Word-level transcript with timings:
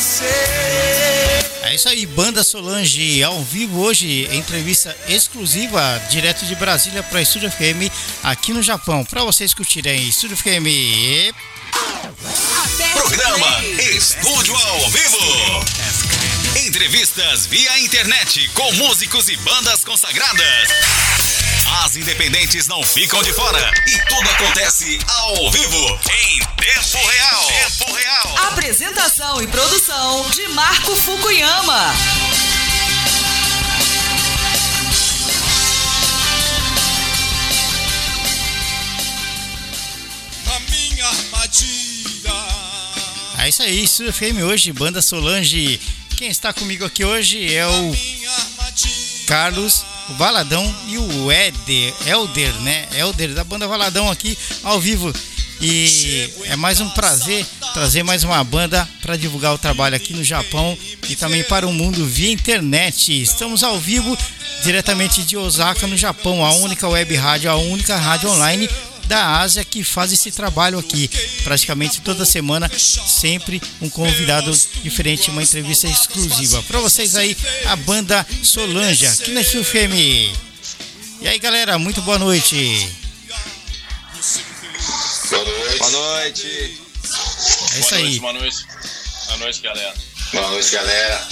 você. 0.00 0.24
É 1.62 1.74
isso 1.74 1.88
aí, 1.88 2.06
Banda 2.06 2.42
Solange 2.42 3.22
ao 3.22 3.42
vivo 3.44 3.80
hoje, 3.80 4.28
entrevista 4.32 4.96
exclusiva 5.06 6.02
direto 6.10 6.46
de 6.46 6.54
Brasília 6.54 7.02
para 7.02 7.20
Estúdio 7.20 7.50
FM 7.50 7.92
aqui 8.22 8.52
no 8.52 8.62
Japão. 8.62 9.04
Para 9.04 9.22
vocês 9.22 9.52
curtirem 9.52 10.08
Estúdio 10.08 10.36
FM. 10.38 11.34
Programa 12.92 13.64
Estúdio 13.94 14.56
ao 14.56 14.90
Vivo. 14.90 15.64
Entrevistas 16.66 17.46
via 17.46 17.78
internet 17.80 18.48
com 18.54 18.72
músicos 18.72 19.28
e 19.28 19.36
bandas 19.36 19.84
consagradas. 19.84 20.68
As 21.84 21.94
independentes 21.96 22.66
não 22.66 22.82
ficam 22.82 23.22
de 23.22 23.32
fora 23.32 23.72
e 23.86 23.98
tudo 24.08 24.28
acontece 24.30 24.98
ao 25.06 25.50
vivo, 25.50 26.00
em 26.22 26.49
tempo 26.60 27.06
real. 27.06 27.46
Tempo 27.46 27.92
real. 27.92 28.38
Apresentação 28.48 29.42
e 29.42 29.46
produção 29.46 30.28
de 30.30 30.46
Marco 30.48 30.94
Fukuyama. 30.94 31.94
A 40.46 40.60
minha 40.70 41.06
armadilha. 41.06 42.30
É 43.38 43.48
isso 43.48 43.62
aí, 43.62 43.84
Estúdio 43.84 44.12
FM 44.12 44.42
hoje, 44.44 44.72
Banda 44.72 45.00
Solange. 45.00 45.80
Quem 46.16 46.28
está 46.28 46.52
comigo 46.52 46.84
aqui 46.84 47.02
hoje 47.04 47.54
é 47.54 47.66
o 47.66 47.90
Minha 47.90 48.30
armadilha. 48.30 49.26
Carlos, 49.26 49.86
o 50.10 50.14
Valadão 50.14 50.74
e 50.88 50.98
o 50.98 51.30
Éder, 51.30 51.94
Elder, 52.06 52.52
né? 52.60 52.88
Elder 52.92 53.32
da 53.32 53.44
banda 53.44 53.66
Valadão 53.66 54.10
aqui 54.10 54.36
ao 54.62 54.80
vivo. 54.80 55.12
E 55.60 56.30
é 56.44 56.56
mais 56.56 56.80
um 56.80 56.88
prazer 56.90 57.46
trazer 57.74 58.02
mais 58.02 58.24
uma 58.24 58.42
banda 58.42 58.88
para 59.00 59.16
divulgar 59.16 59.54
o 59.54 59.58
trabalho 59.58 59.94
aqui 59.94 60.12
no 60.12 60.24
Japão 60.24 60.76
e 61.08 61.14
também 61.14 61.44
para 61.44 61.66
o 61.66 61.72
mundo 61.72 62.04
via 62.06 62.32
internet. 62.32 63.22
Estamos 63.22 63.62
ao 63.62 63.78
vivo 63.78 64.16
diretamente 64.62 65.22
de 65.22 65.36
Osaka, 65.36 65.86
no 65.86 65.96
Japão, 65.96 66.44
a 66.44 66.52
única 66.54 66.88
web 66.88 67.14
rádio, 67.14 67.50
a 67.50 67.56
única 67.56 67.96
rádio 67.96 68.30
online 68.30 68.68
da 69.06 69.40
Ásia 69.40 69.64
que 69.64 69.82
faz 69.82 70.12
esse 70.12 70.30
trabalho 70.30 70.78
aqui. 70.78 71.10
Praticamente 71.42 72.00
toda 72.00 72.24
semana, 72.24 72.70
sempre 72.76 73.60
um 73.82 73.88
convidado 73.90 74.50
diferente, 74.82 75.30
uma 75.30 75.42
entrevista 75.42 75.86
exclusiva. 75.86 76.62
Para 76.62 76.80
vocês 76.80 77.16
aí, 77.16 77.36
a 77.66 77.76
banda 77.76 78.26
Solange, 78.42 79.06
aqui 79.06 79.32
na 79.32 79.42
FM. 79.42 79.94
E 81.20 81.28
aí, 81.28 81.38
galera, 81.38 81.78
muito 81.78 82.00
boa 82.02 82.18
noite. 82.18 83.09
Boa 85.30 85.44
noite. 85.44 85.78
Boa 85.78 85.90
noite. 85.90 86.46
É 86.46 87.78
isso 87.78 87.90
boa 87.90 87.96
aí. 87.96 88.02
noite, 88.02 88.20
boa 88.20 88.32
noite. 88.32 88.66
Boa 89.26 89.38
noite, 89.38 89.60
galera. 89.62 89.94
Boa 90.32 90.50
noite, 90.50 90.70
galera. 90.72 91.28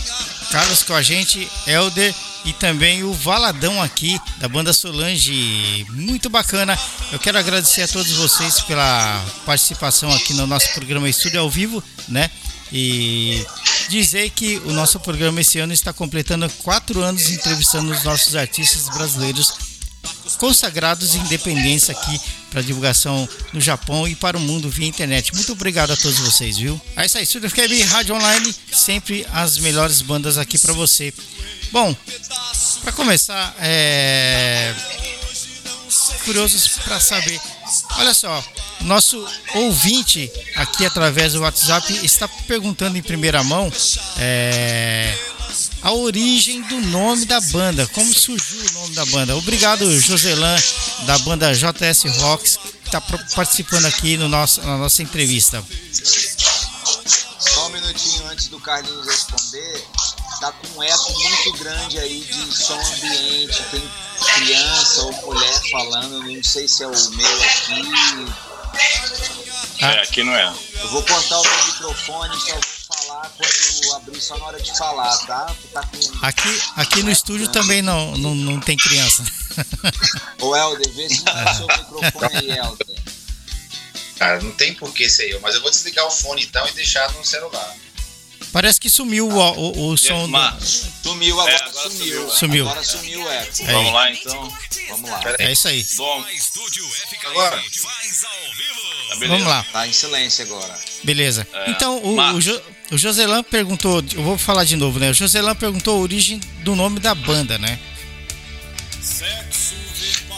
Carlos 0.52 0.82
com 0.84 0.94
a 0.94 1.02
gente, 1.02 1.48
Elder 1.66 2.14
e 2.44 2.52
também 2.52 3.02
o 3.02 3.12
Valadão 3.12 3.82
aqui 3.82 4.20
da 4.38 4.48
banda 4.48 4.72
Solange. 4.72 5.84
Muito 5.90 6.30
bacana. 6.30 6.78
Eu 7.12 7.18
quero 7.18 7.38
agradecer 7.38 7.82
a 7.82 7.88
todos 7.88 8.12
vocês 8.12 8.60
pela 8.60 9.24
participação 9.44 10.10
aqui 10.12 10.32
no 10.34 10.46
nosso 10.46 10.72
programa 10.74 11.08
Estúdio 11.08 11.40
ao 11.40 11.50
Vivo, 11.50 11.82
né? 12.08 12.30
E 12.72 13.44
dizer 13.88 14.30
que 14.30 14.58
o 14.58 14.72
nosso 14.72 15.00
programa 15.00 15.40
esse 15.40 15.58
ano 15.58 15.72
está 15.72 15.92
completando 15.92 16.48
quatro 16.62 17.02
anos 17.02 17.30
entrevistando 17.30 17.90
os 17.90 18.04
nossos 18.04 18.36
artistas 18.36 18.88
brasileiros 18.94 19.52
consagrados 20.38 21.14
independência 21.14 21.92
aqui 21.92 22.20
para 22.50 22.62
divulgação 22.62 23.28
no 23.52 23.60
Japão 23.60 24.06
e 24.06 24.14
para 24.14 24.36
o 24.36 24.40
mundo 24.40 24.70
via 24.70 24.86
internet. 24.86 25.34
Muito 25.34 25.52
obrigado 25.52 25.92
a 25.92 25.96
todos 25.96 26.18
vocês, 26.18 26.58
viu? 26.58 26.80
É 26.96 27.04
isso 27.06 27.18
aí, 27.18 27.24
Estúdio 27.24 27.50
FKB 27.50 27.82
Rádio 27.82 28.14
Online, 28.14 28.54
sempre 28.72 29.26
as 29.32 29.58
melhores 29.58 30.00
bandas 30.00 30.38
aqui 30.38 30.58
para 30.58 30.72
você. 30.72 31.12
Bom, 31.72 31.94
para 32.82 32.92
começar, 32.92 33.54
é 33.60 34.74
curiosos 36.28 36.68
para 36.84 37.00
saber. 37.00 37.40
Olha 37.96 38.12
só, 38.12 38.44
nosso 38.82 39.26
ouvinte 39.54 40.30
aqui 40.56 40.84
através 40.84 41.32
do 41.32 41.40
WhatsApp 41.40 42.04
está 42.04 42.28
perguntando 42.46 42.98
em 42.98 43.02
primeira 43.02 43.42
mão 43.42 43.72
é, 44.18 45.16
a 45.82 45.92
origem 45.92 46.62
do 46.62 46.80
nome 46.80 47.24
da 47.24 47.40
banda, 47.40 47.86
como 47.88 48.12
surgiu 48.12 48.60
o 48.60 48.72
nome 48.72 48.94
da 48.94 49.06
banda. 49.06 49.36
Obrigado, 49.36 50.00
Joselan, 50.00 50.56
da 51.06 51.18
banda 51.18 51.52
JS 51.52 52.04
Rocks, 52.18 52.56
que 52.56 52.88
está 52.88 53.00
participando 53.00 53.86
aqui 53.86 54.16
no 54.16 54.28
nosso, 54.28 54.60
na 54.62 54.76
nossa 54.76 55.02
entrevista. 55.02 55.64
Só 57.38 57.66
um 57.66 57.70
minutinho 57.70 58.26
antes 58.28 58.48
do 58.48 58.58
Carlinhos 58.60 59.06
responder. 59.06 59.84
Tá 60.40 60.52
com 60.52 60.78
um 60.78 60.82
eco 60.82 61.12
muito 61.12 61.52
grande 61.58 61.98
aí 61.98 62.20
de 62.20 62.56
som 62.56 62.78
ambiente. 62.78 63.62
Tem 63.70 63.82
criança 64.36 65.02
ou 65.02 65.12
mulher 65.26 65.60
falando. 65.70 66.22
Não 66.22 66.42
sei 66.42 66.68
se 66.68 66.84
é 66.84 66.86
o 66.86 66.90
meu 66.90 67.42
aqui. 67.42 67.82
Ah. 69.82 69.92
É, 69.92 70.02
aqui 70.02 70.22
não 70.22 70.32
é. 70.32 70.54
Eu 70.80 70.88
vou 70.90 71.02
cortar 71.02 71.40
o 71.40 71.42
meu 71.42 71.66
microfone. 71.66 72.40
Só 72.40 72.77
falar 73.22 73.30
quando 73.36 73.94
abrir, 73.96 74.20
só 74.20 74.38
na 74.38 74.44
hora 74.46 74.60
de 74.60 74.76
falar, 74.78 75.16
tá? 75.26 75.54
Tá 75.72 75.82
com... 75.82 76.26
Aqui, 76.26 76.62
aqui 76.76 77.02
no 77.02 77.10
estúdio 77.10 77.48
também 77.48 77.82
não, 77.82 78.16
não, 78.16 78.34
não 78.34 78.60
tem 78.60 78.76
criança. 78.76 79.24
Ô, 80.40 80.54
Helder, 80.54 80.92
vê 80.94 81.08
se 81.08 81.24
não 81.24 81.32
é 81.38 81.50
o 81.50 81.54
seu 81.54 81.66
microfone 81.66 82.36
aí, 82.36 82.50
Helder. 82.58 82.86
Cara, 84.18 84.40
não 84.42 84.52
tem 84.52 84.74
por 84.74 84.92
que 84.92 85.08
ser 85.08 85.30
eu, 85.30 85.40
mas 85.40 85.54
eu 85.54 85.62
vou 85.62 85.70
desligar 85.70 86.04
o 86.06 86.10
fone 86.10 86.42
então 86.42 86.66
e 86.68 86.72
deixar 86.72 87.10
no 87.12 87.24
celular. 87.24 87.74
Parece 88.52 88.80
que 88.80 88.88
sumiu 88.88 89.28
o, 89.28 89.38
o, 89.38 89.88
o 89.92 89.98
som 89.98 90.26
do... 90.28 90.38
Sumiu, 91.02 91.38
agora, 91.38 91.52
É, 91.54 91.56
agora 91.56 91.90
sumiu. 91.90 92.30
sumiu. 92.30 92.68
Agora 92.68 92.84
sumiu 92.84 93.22
o 93.22 93.28
eco. 93.28 93.52
Aí. 93.60 93.66
vamos 93.72 93.92
lá 93.92 94.10
então. 94.10 94.52
Vamos 94.88 95.10
lá. 95.10 95.20
É 95.38 95.52
isso 95.52 95.68
aí. 95.68 95.86
Bom, 95.96 96.24
Agora. 97.26 97.56
tá 97.56 99.16
beleza. 99.16 99.28
Vamos 99.28 99.46
lá. 99.46 99.66
Tá 99.70 99.86
em 99.86 99.92
silêncio 99.92 100.44
agora. 100.46 100.80
Beleza. 101.04 101.46
É, 101.52 101.70
Então, 101.70 101.98
o, 101.98 102.16
o, 102.36 102.40
Jo- 102.40 102.62
o 102.90 102.96
Joselan 102.96 103.42
perguntou, 103.42 104.02
eu 104.14 104.22
vou 104.22 104.38
falar 104.38 104.64
de 104.64 104.76
novo, 104.76 104.98
né? 104.98 105.10
O 105.10 105.14
Joselan 105.14 105.54
perguntou 105.54 105.98
a 105.98 106.00
origem 106.00 106.40
do 106.62 106.74
nome 106.74 107.00
da 107.00 107.14
banda, 107.14 107.58
né? 107.58 107.78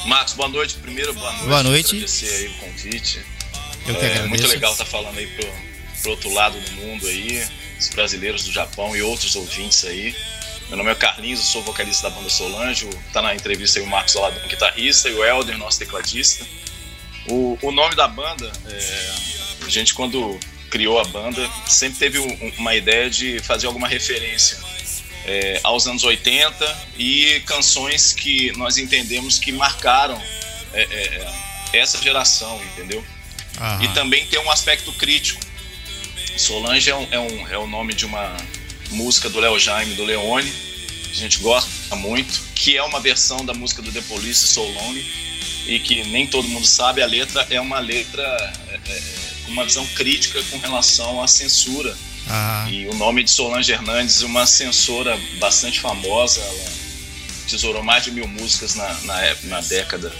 Marcos, 0.06 0.34
boa 0.34 0.49
noite. 0.49 0.75
Primeiro, 0.77 1.12
boa 1.15 1.31
noite. 1.31 1.47
Boa 1.47 1.62
noite. 1.62 1.94
Agradecer 1.97 2.28
aí 2.28 2.49
o 2.49 2.55
convite. 2.55 3.21
Eu 3.87 3.94
que 3.94 4.05
é 4.05 4.06
agradeço. 4.06 4.28
muito 4.28 4.47
legal 4.49 4.72
estar 4.72 4.84
falando 4.84 5.19
aí 5.19 5.27
pro, 5.27 5.49
pro 6.03 6.10
outro 6.12 6.33
lado 6.33 6.59
do 6.60 6.72
mundo 6.72 7.06
aí, 7.06 7.47
os 7.78 7.89
brasileiros 7.89 8.44
do 8.44 8.53
Japão 8.53 8.97
e 8.97 9.03
outros 9.03 9.37
ouvintes 9.37 9.84
aí. 9.84 10.15
Meu 10.69 10.77
nome 10.77 10.91
é 10.91 10.94
Carlinhos, 10.94 11.41
eu 11.41 11.47
sou 11.47 11.62
vocalista 11.62 12.09
da 12.09 12.16
banda 12.16 12.31
Solange. 12.31 12.89
Tá 13.12 13.21
na 13.21 13.34
entrevista 13.34 13.78
aí 13.78 13.84
o 13.84 13.89
Marcos 13.89 14.16
Aladão, 14.16 14.47
guitarrista, 14.49 15.09
e 15.09 15.15
o 15.15 15.25
Helder, 15.25 15.59
nosso 15.59 15.78
tecladista. 15.78 16.47
O, 17.28 17.59
o 17.60 17.72
nome 17.72 17.94
da 17.94 18.09
banda, 18.09 18.50
é, 18.66 19.12
a 19.65 19.69
gente 19.69 19.94
quando 19.94 20.39
criou 20.70 20.98
a 21.00 21.04
banda, 21.04 21.48
sempre 21.66 21.98
teve 21.98 22.19
um- 22.19 22.53
uma 22.58 22.75
ideia 22.75 23.10
de 23.10 23.38
fazer 23.41 23.66
alguma 23.66 23.88
referência 23.88 24.58
é, 25.26 25.60
aos 25.62 25.86
anos 25.86 26.03
80 26.03 26.86
e 26.98 27.41
canções 27.44 28.12
que 28.12 28.53
nós 28.56 28.78
entendemos 28.78 29.38
que 29.38 29.53
marcaram 29.53 30.20
é, 30.72 30.82
é, 30.82 31.78
essa 31.78 32.00
geração, 32.00 32.60
entendeu? 32.72 33.04
Aham. 33.60 33.82
E 33.84 33.88
também 33.88 34.25
tem 34.26 34.38
um 34.41 34.50
aspecto 34.50 34.92
crítico. 34.94 35.41
Solange 36.36 36.88
é, 36.91 36.97
um, 36.97 37.06
é, 37.10 37.19
um, 37.19 37.48
é 37.48 37.59
o 37.59 37.66
nome 37.66 37.92
de 37.92 38.06
uma 38.06 38.34
música 38.91 39.28
do 39.28 39.38
Léo 39.41 39.59
Jaime, 39.59 39.94
do 39.94 40.04
Leone, 40.04 40.50
que 40.50 41.10
a 41.10 41.14
gente 41.14 41.38
gosta 41.38 41.94
muito, 41.97 42.41
que 42.54 42.76
é 42.76 42.82
uma 42.82 43.00
versão 43.00 43.44
da 43.44 43.53
música 43.53 43.82
do 43.82 43.92
The 43.92 44.00
Police, 44.03 44.59
Lonely, 44.59 45.04
e 45.66 45.78
que 45.80 46.03
nem 46.04 46.26
todo 46.26 46.48
mundo 46.48 46.66
sabe, 46.66 47.03
a 47.03 47.06
letra 47.06 47.47
é 47.50 47.60
uma 47.60 47.78
letra 47.78 48.22
é, 48.69 48.75
é, 48.91 49.03
uma 49.50 49.65
visão 49.65 49.87
crítica 49.94 50.43
com 50.50 50.59
relação 50.59 51.22
à 51.22 51.28
censura. 51.28 51.97
Aham. 52.28 52.71
E 52.71 52.86
o 52.89 52.95
nome 52.95 53.24
de 53.24 53.30
Solange 53.30 53.72
Hernandes, 53.72 54.22
uma 54.22 54.47
censora 54.47 55.19
bastante 55.39 55.80
famosa, 55.80 56.41
ela 56.41 56.71
tesourou 57.48 57.83
mais 57.83 58.04
de 58.04 58.10
mil 58.13 58.27
músicas 58.28 58.74
na, 58.74 58.92
na, 59.03 59.21
ép- 59.27 59.45
na 59.47 59.60
década 59.60 60.13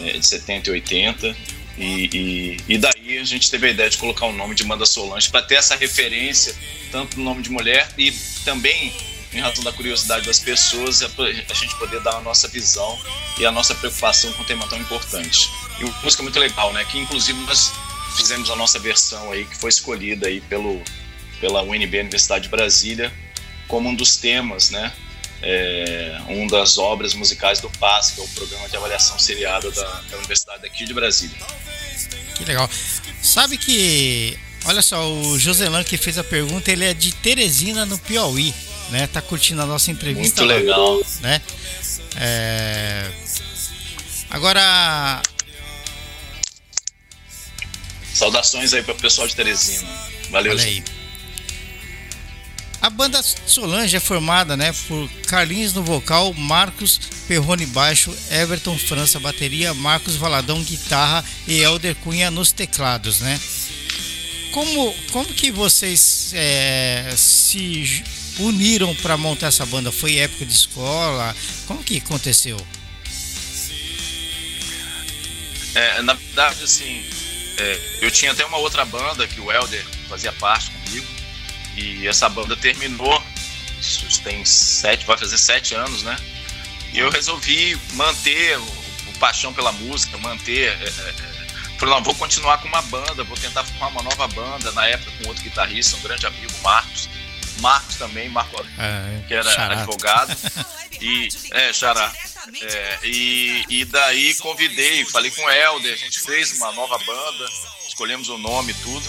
eh, 0.00 0.12
de 0.18 0.26
70 0.26 0.68
e 0.70 0.72
80. 0.72 1.36
E, 1.78 2.10
e, 2.12 2.74
e 2.74 2.78
daí 2.78 3.18
a 3.18 3.24
gente 3.24 3.50
teve 3.50 3.66
a 3.68 3.70
ideia 3.70 3.88
de 3.90 3.96
colocar 3.96 4.26
o 4.26 4.32
nome 4.32 4.54
de 4.54 4.64
Manda 4.64 4.84
Solange 4.86 5.30
para 5.30 5.42
ter 5.42 5.54
essa 5.54 5.74
referência, 5.74 6.54
tanto 6.92 7.16
no 7.18 7.24
nome 7.24 7.42
de 7.42 7.50
mulher 7.50 7.88
e 7.96 8.12
também, 8.44 8.92
em 9.32 9.40
razão 9.40 9.64
da 9.64 9.72
curiosidade 9.72 10.26
das 10.26 10.38
pessoas, 10.38 11.02
a, 11.02 11.06
a 11.48 11.54
gente 11.54 11.74
poder 11.76 12.00
dar 12.02 12.16
a 12.16 12.20
nossa 12.20 12.46
visão 12.48 12.98
e 13.38 13.46
a 13.46 13.50
nossa 13.50 13.74
preocupação 13.74 14.30
com 14.34 14.42
um 14.42 14.44
tema 14.44 14.66
tão 14.68 14.78
importante. 14.78 15.48
E 15.80 15.84
uma 15.84 16.00
música 16.02 16.22
muito 16.22 16.38
legal, 16.38 16.72
né? 16.72 16.84
Que 16.84 16.98
inclusive 16.98 17.38
nós 17.40 17.72
fizemos 18.16 18.50
a 18.50 18.56
nossa 18.56 18.78
versão 18.78 19.32
aí, 19.32 19.44
que 19.44 19.56
foi 19.56 19.70
escolhida 19.70 20.28
aí 20.28 20.40
pelo, 20.42 20.82
pela 21.40 21.62
UNB 21.62 22.00
Universidade 22.00 22.44
de 22.44 22.48
Brasília 22.48 23.12
como 23.66 23.88
um 23.88 23.94
dos 23.94 24.16
temas, 24.16 24.70
né? 24.70 24.92
É, 25.42 26.20
um 26.28 26.46
das 26.46 26.76
obras 26.76 27.14
musicais 27.14 27.60
do 27.60 27.70
PAS, 27.70 28.10
que 28.10 28.20
é 28.20 28.24
o 28.24 28.28
programa 28.28 28.68
de 28.68 28.76
avaliação 28.76 29.18
seriada 29.18 29.70
da, 29.70 30.00
da 30.10 30.18
Universidade 30.18 30.66
aqui 30.66 30.84
de 30.84 30.92
Brasília. 30.92 31.38
Que 32.34 32.44
legal. 32.44 32.68
Sabe 33.22 33.56
que 33.56 34.38
Olha 34.66 34.82
só, 34.82 35.10
o 35.10 35.38
Joselan 35.38 35.82
que 35.84 35.96
fez 35.96 36.18
a 36.18 36.24
pergunta, 36.24 36.70
ele 36.70 36.84
é 36.84 36.92
de 36.92 37.12
Teresina, 37.14 37.86
no 37.86 37.98
Piauí, 37.98 38.54
né? 38.90 39.06
Tá 39.06 39.22
curtindo 39.22 39.62
a 39.62 39.66
nossa 39.66 39.90
entrevista. 39.90 40.42
Muito 40.44 40.54
legal. 40.54 41.00
Né? 41.20 41.40
É... 42.16 43.10
Agora, 44.28 45.22
Saudações 48.14 48.72
aí 48.72 48.82
pro 48.82 48.94
pessoal 48.94 49.26
de 49.26 49.34
Teresina. 49.34 49.88
Valeu, 50.30 50.52
olha 50.52 50.62
gente. 50.62 50.84
aí. 50.92 51.00
A 52.82 52.88
banda 52.88 53.22
Solange 53.22 53.94
é 53.94 54.00
formada, 54.00 54.56
né, 54.56 54.72
por 54.88 55.06
Carlinhos 55.26 55.74
no 55.74 55.82
vocal, 55.82 56.32
Marcos 56.32 56.98
Perrone 57.28 57.66
baixo, 57.66 58.16
Everton 58.30 58.78
França 58.78 59.20
bateria, 59.20 59.74
Marcos 59.74 60.16
Valadão 60.16 60.62
guitarra 60.62 61.22
e 61.46 61.60
Elder 61.60 61.94
Cunha 61.96 62.30
nos 62.30 62.52
teclados, 62.52 63.20
né? 63.20 63.38
Como, 64.52 64.94
como 65.12 65.26
que 65.26 65.52
vocês 65.52 66.32
é, 66.34 67.12
se 67.16 68.02
uniram 68.38 68.94
para 68.96 69.16
montar 69.16 69.48
essa 69.48 69.66
banda? 69.66 69.92
Foi 69.92 70.16
época 70.16 70.46
de 70.46 70.52
escola? 70.52 71.36
Como 71.66 71.84
que 71.84 71.98
aconteceu? 71.98 72.56
É, 75.74 76.02
na 76.02 76.14
verdade, 76.14 76.64
assim, 76.64 77.04
é, 77.60 77.80
eu 78.00 78.10
tinha 78.10 78.32
até 78.32 78.44
uma 78.46 78.56
outra 78.56 78.84
banda 78.86 79.28
que 79.28 79.40
o 79.40 79.52
Helder 79.52 79.84
fazia 80.08 80.32
parte 80.32 80.70
comigo. 80.70 81.06
E 81.76 82.08
essa 82.08 82.28
banda 82.28 82.56
terminou. 82.56 83.22
Isso 83.80 84.20
tem 84.22 84.44
sete, 84.44 85.06
vai 85.06 85.16
fazer 85.16 85.38
sete 85.38 85.74
anos, 85.74 86.02
né? 86.02 86.16
E 86.92 86.98
eu 86.98 87.10
resolvi 87.10 87.78
manter 87.92 88.58
o, 88.58 88.62
o 88.62 89.18
paixão 89.18 89.52
pela 89.52 89.72
música, 89.72 90.16
manter. 90.18 90.68
É, 90.68 90.84
é, 90.84 91.10
é, 91.10 91.76
falei, 91.78 91.94
não, 91.94 92.02
vou 92.02 92.14
continuar 92.14 92.58
com 92.58 92.68
uma 92.68 92.82
banda, 92.82 93.24
vou 93.24 93.36
tentar 93.36 93.64
formar 93.64 93.88
uma 93.88 94.02
nova 94.02 94.26
banda. 94.28 94.72
Na 94.72 94.86
época, 94.86 95.12
com 95.18 95.28
outro 95.28 95.42
guitarrista, 95.42 95.96
um 95.96 96.00
grande 96.00 96.26
amigo, 96.26 96.52
Marcos. 96.62 97.08
Marcos 97.60 97.96
também, 97.96 98.28
Marco, 98.28 98.64
É, 98.78 99.22
que 99.28 99.34
era 99.34 99.50
Xará. 99.52 99.74
advogado. 99.82 100.36
E, 101.00 101.28
é, 101.52 101.72
Xará. 101.72 102.12
É, 102.62 102.98
e, 103.04 103.64
e 103.68 103.84
daí 103.84 104.34
convidei, 104.36 105.04
falei 105.06 105.30
com 105.30 105.42
o 105.44 105.50
Helder, 105.50 105.92
a 105.92 105.96
gente 105.96 106.20
fez 106.20 106.52
uma 106.52 106.72
nova 106.72 106.98
banda, 106.98 107.46
escolhemos 107.86 108.28
o 108.28 108.38
nome 108.38 108.72
e 108.72 108.74
tudo. 108.74 109.06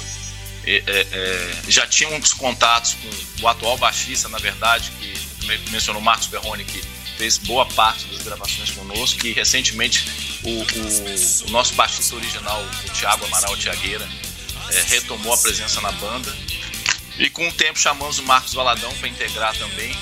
E, 0.65 0.83
é, 0.85 1.07
é, 1.11 1.61
já 1.67 1.87
tinha 1.87 2.09
uns 2.09 2.33
contatos 2.33 2.95
com 2.95 3.43
o 3.43 3.47
atual 3.47 3.77
baixista, 3.77 4.29
na 4.29 4.37
verdade, 4.37 4.91
que 4.99 5.45
me- 5.47 5.57
mencionou 5.71 6.01
Marcos 6.01 6.27
Berrone, 6.27 6.63
que 6.65 6.81
fez 7.17 7.37
boa 7.39 7.65
parte 7.65 8.05
das 8.05 8.21
gravações 8.21 8.69
conosco, 8.71 9.25
e 9.25 9.33
recentemente 9.33 10.05
o, 10.43 10.49
o- 10.49 11.47
o 11.47 11.51
nosso 11.51 11.73
baixista 11.73 12.15
original, 12.15 12.61
o 12.63 12.89
Thiago 12.91 13.25
Amaral 13.25 13.57
Tiagueira, 13.57 14.07
é, 14.69 14.81
retomou 14.83 15.33
a 15.33 15.37
presença 15.37 15.81
na 15.81 15.91
banda. 15.93 16.31
E 17.21 17.29
com 17.29 17.47
o 17.47 17.53
tempo 17.53 17.77
chamamos 17.77 18.17
o 18.17 18.23
Marcos 18.23 18.55
Valadão 18.55 18.91
para 18.95 19.07
integrar 19.07 19.55
também. 19.55 19.95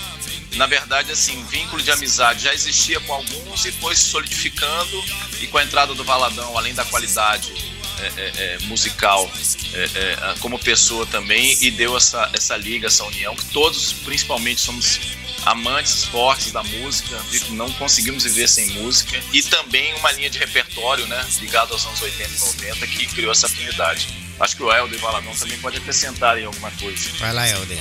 Na 0.55 0.65
verdade, 0.65 1.11
assim, 1.11 1.43
vínculo 1.47 1.83
de 1.83 1.91
amizade 1.91 2.45
já 2.45 2.53
existia 2.53 2.97
com 3.01 3.13
alguns 3.13 3.65
e 3.65 3.73
foi 3.73 3.93
se 3.93 4.03
solidificando. 4.03 5.03
E 5.41 5.47
com 5.47 5.57
a 5.57 5.63
entrada 5.63 5.93
do 5.93 6.01
Valadão, 6.05 6.57
além 6.57 6.73
da 6.73 6.85
qualidade 6.85 7.53
é, 7.99 8.05
é, 8.05 8.31
é, 8.37 8.59
musical, 8.67 9.29
é, 9.73 9.83
é, 9.83 10.35
como 10.39 10.57
pessoa 10.57 11.05
também, 11.07 11.57
e 11.61 11.69
deu 11.69 11.97
essa, 11.97 12.29
essa 12.33 12.55
liga, 12.55 12.87
essa 12.87 13.03
união, 13.03 13.35
que 13.35 13.45
todos, 13.47 13.91
principalmente, 13.91 14.61
somos 14.61 14.97
amantes 15.45 16.05
fortes 16.05 16.53
da 16.53 16.63
música, 16.63 17.21
não 17.49 17.69
conseguimos 17.73 18.23
viver 18.23 18.47
sem 18.47 18.67
música, 18.67 19.21
e 19.33 19.41
também 19.43 19.93
uma 19.95 20.11
linha 20.13 20.29
de 20.29 20.39
repertório, 20.39 21.05
né, 21.07 21.27
ligado 21.41 21.73
aos 21.73 21.85
anos 21.85 22.01
80 22.01 22.29
e 22.33 22.39
90, 22.39 22.87
que 22.87 23.05
criou 23.07 23.33
essa 23.33 23.47
afinidade. 23.47 24.28
Acho 24.39 24.55
que 24.55 24.63
o 24.63 24.71
Helder 24.71 24.93
e 24.93 24.97
o 24.97 25.01
Valadão 25.01 25.35
também 25.35 25.57
pode 25.59 25.77
acrescentar 25.77 26.35
aí 26.37 26.45
alguma 26.45 26.71
coisa. 26.71 27.09
Vai 27.19 27.33
lá, 27.33 27.47
Helder. 27.47 27.77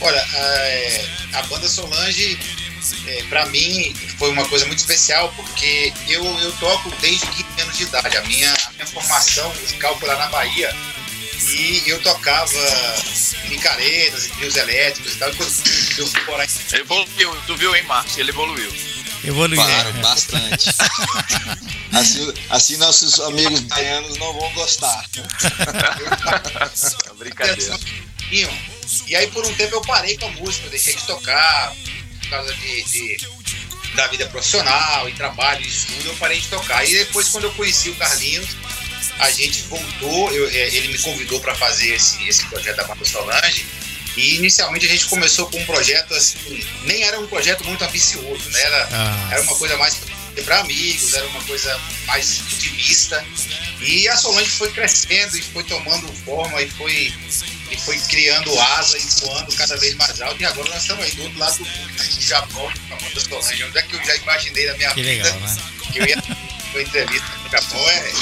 Olha, 0.00 0.18
é, 0.34 1.06
a 1.32 1.42
banda 1.42 1.68
Solange, 1.68 2.38
é, 3.06 3.22
para 3.24 3.46
mim, 3.46 3.94
foi 4.18 4.30
uma 4.30 4.46
coisa 4.48 4.66
muito 4.66 4.80
especial, 4.80 5.32
porque 5.36 5.92
eu, 6.08 6.24
eu 6.40 6.52
toco 6.52 6.90
desde 7.00 7.26
15 7.26 7.60
anos 7.62 7.76
de 7.78 7.82
idade. 7.84 8.16
A 8.16 8.22
minha, 8.22 8.52
a 8.52 8.72
minha 8.72 8.86
formação 8.86 9.48
musical 9.54 9.96
foi 9.98 10.08
lá 10.08 10.16
na 10.16 10.26
Bahia. 10.26 10.74
E 11.48 11.82
eu 11.86 12.00
tocava 12.02 12.52
em 13.44 13.50
micaretas, 13.50 14.26
em 14.26 14.30
trios 14.30 14.56
elétricos 14.56 15.14
e 15.14 15.16
tal. 15.16 15.30
E 15.30 15.34
quando 15.34 15.50
eu 15.98 16.06
fui 16.06 16.24
morar 16.26 16.44
em 16.44 16.76
Evoluiu, 16.76 17.36
tu 17.46 17.56
viu, 17.56 17.74
hein, 17.74 17.82
Marcos? 17.84 18.16
Ele 18.18 18.30
evoluiu. 18.30 18.70
Evoluir. 19.24 19.60
Claro, 19.60 19.92
bastante. 19.94 20.70
Assim, 21.92 22.32
assim 22.48 22.76
nossos 22.78 23.20
amigos 23.20 23.60
baianos 23.60 24.16
não 24.16 24.32
vão 24.32 24.50
gostar. 24.54 25.04
Brincadeira. 27.18 27.78
pouquinho. 27.78 28.48
E 29.06 29.14
aí 29.14 29.26
por 29.28 29.44
um 29.46 29.54
tempo 29.54 29.74
eu 29.76 29.82
parei 29.82 30.16
com 30.16 30.26
a 30.26 30.30
música, 30.30 30.68
deixei 30.70 30.94
de 30.96 31.02
tocar 31.02 31.74
por 32.22 32.30
causa 32.30 32.54
de, 32.54 32.82
de- 32.84 33.16
da 33.94 34.06
vida 34.06 34.26
profissional 34.28 35.06
e 35.06 35.12
trabalho 35.12 35.62
e 35.62 35.68
estudo, 35.68 36.08
eu 36.08 36.16
parei 36.16 36.40
de 36.40 36.48
tocar. 36.48 36.82
E 36.88 36.94
depois 36.94 37.28
quando 37.28 37.44
eu 37.44 37.52
conheci 37.52 37.90
o 37.90 37.94
Carlinhos, 37.96 38.48
a 39.18 39.30
gente 39.30 39.60
voltou, 39.64 40.32
eu- 40.32 40.48
é, 40.48 40.74
ele 40.74 40.88
me 40.88 40.98
convidou 40.98 41.40
para 41.40 41.54
fazer 41.54 41.94
esse, 41.94 42.26
esse 42.26 42.42
projeto 42.46 42.76
da 42.76 42.84
Banda 42.84 43.04
Solange. 43.04 43.66
E 44.16 44.36
inicialmente 44.36 44.86
a 44.86 44.88
gente 44.88 45.06
começou 45.06 45.46
com 45.48 45.58
um 45.58 45.64
projeto 45.64 46.14
assim, 46.14 46.38
nem 46.84 47.02
era 47.02 47.18
um 47.18 47.26
projeto 47.26 47.64
muito 47.64 47.82
ambicioso, 47.84 48.50
né? 48.50 48.60
Era, 48.62 48.88
Ah, 48.92 49.28
era 49.32 49.42
uma 49.42 49.56
coisa 49.56 49.76
mais 49.76 49.96
para 50.44 50.60
amigos, 50.60 51.12
era 51.14 51.26
uma 51.26 51.42
coisa 51.44 51.78
mais 52.06 52.40
intimista. 52.40 53.24
E 53.80 54.08
a 54.08 54.16
Solange 54.16 54.50
foi 54.50 54.70
crescendo 54.72 55.36
e 55.36 55.42
foi 55.42 55.64
tomando 55.64 56.06
forma 56.24 56.62
e 56.62 56.70
foi, 56.70 57.12
e 57.70 57.76
foi 57.76 57.98
criando 57.98 58.58
asa 58.58 58.96
e 58.96 59.02
voando 59.20 59.54
cada 59.54 59.76
vez 59.76 59.94
mais 59.96 60.20
alto. 60.20 60.40
E 60.40 60.46
agora 60.46 60.68
nós 60.70 60.82
estamos 60.82 61.04
aí 61.04 61.10
do 61.12 61.22
outro 61.24 61.38
lado 61.38 61.58
do 61.58 61.64
mundo, 61.64 61.92
né, 61.92 62.08
no 62.14 62.20
Japão, 62.22 62.72
com 62.88 62.94
a 62.94 63.20
Solange. 63.20 63.64
Onde 63.64 63.78
é 63.78 63.82
que 63.82 63.94
eu 63.94 64.04
já 64.04 64.16
imaginei 64.16 64.66
na 64.66 64.74
minha 64.74 64.90
que 64.94 65.02
vida 65.02 65.24
legal, 65.24 65.40
né? 65.40 65.56
que 65.92 65.98
eu 65.98 66.06
ia 66.06 66.22
uma 66.72 66.82
entrevista 66.82 67.26
no 67.44 67.50
Japão? 67.50 67.88
É, 67.90 68.12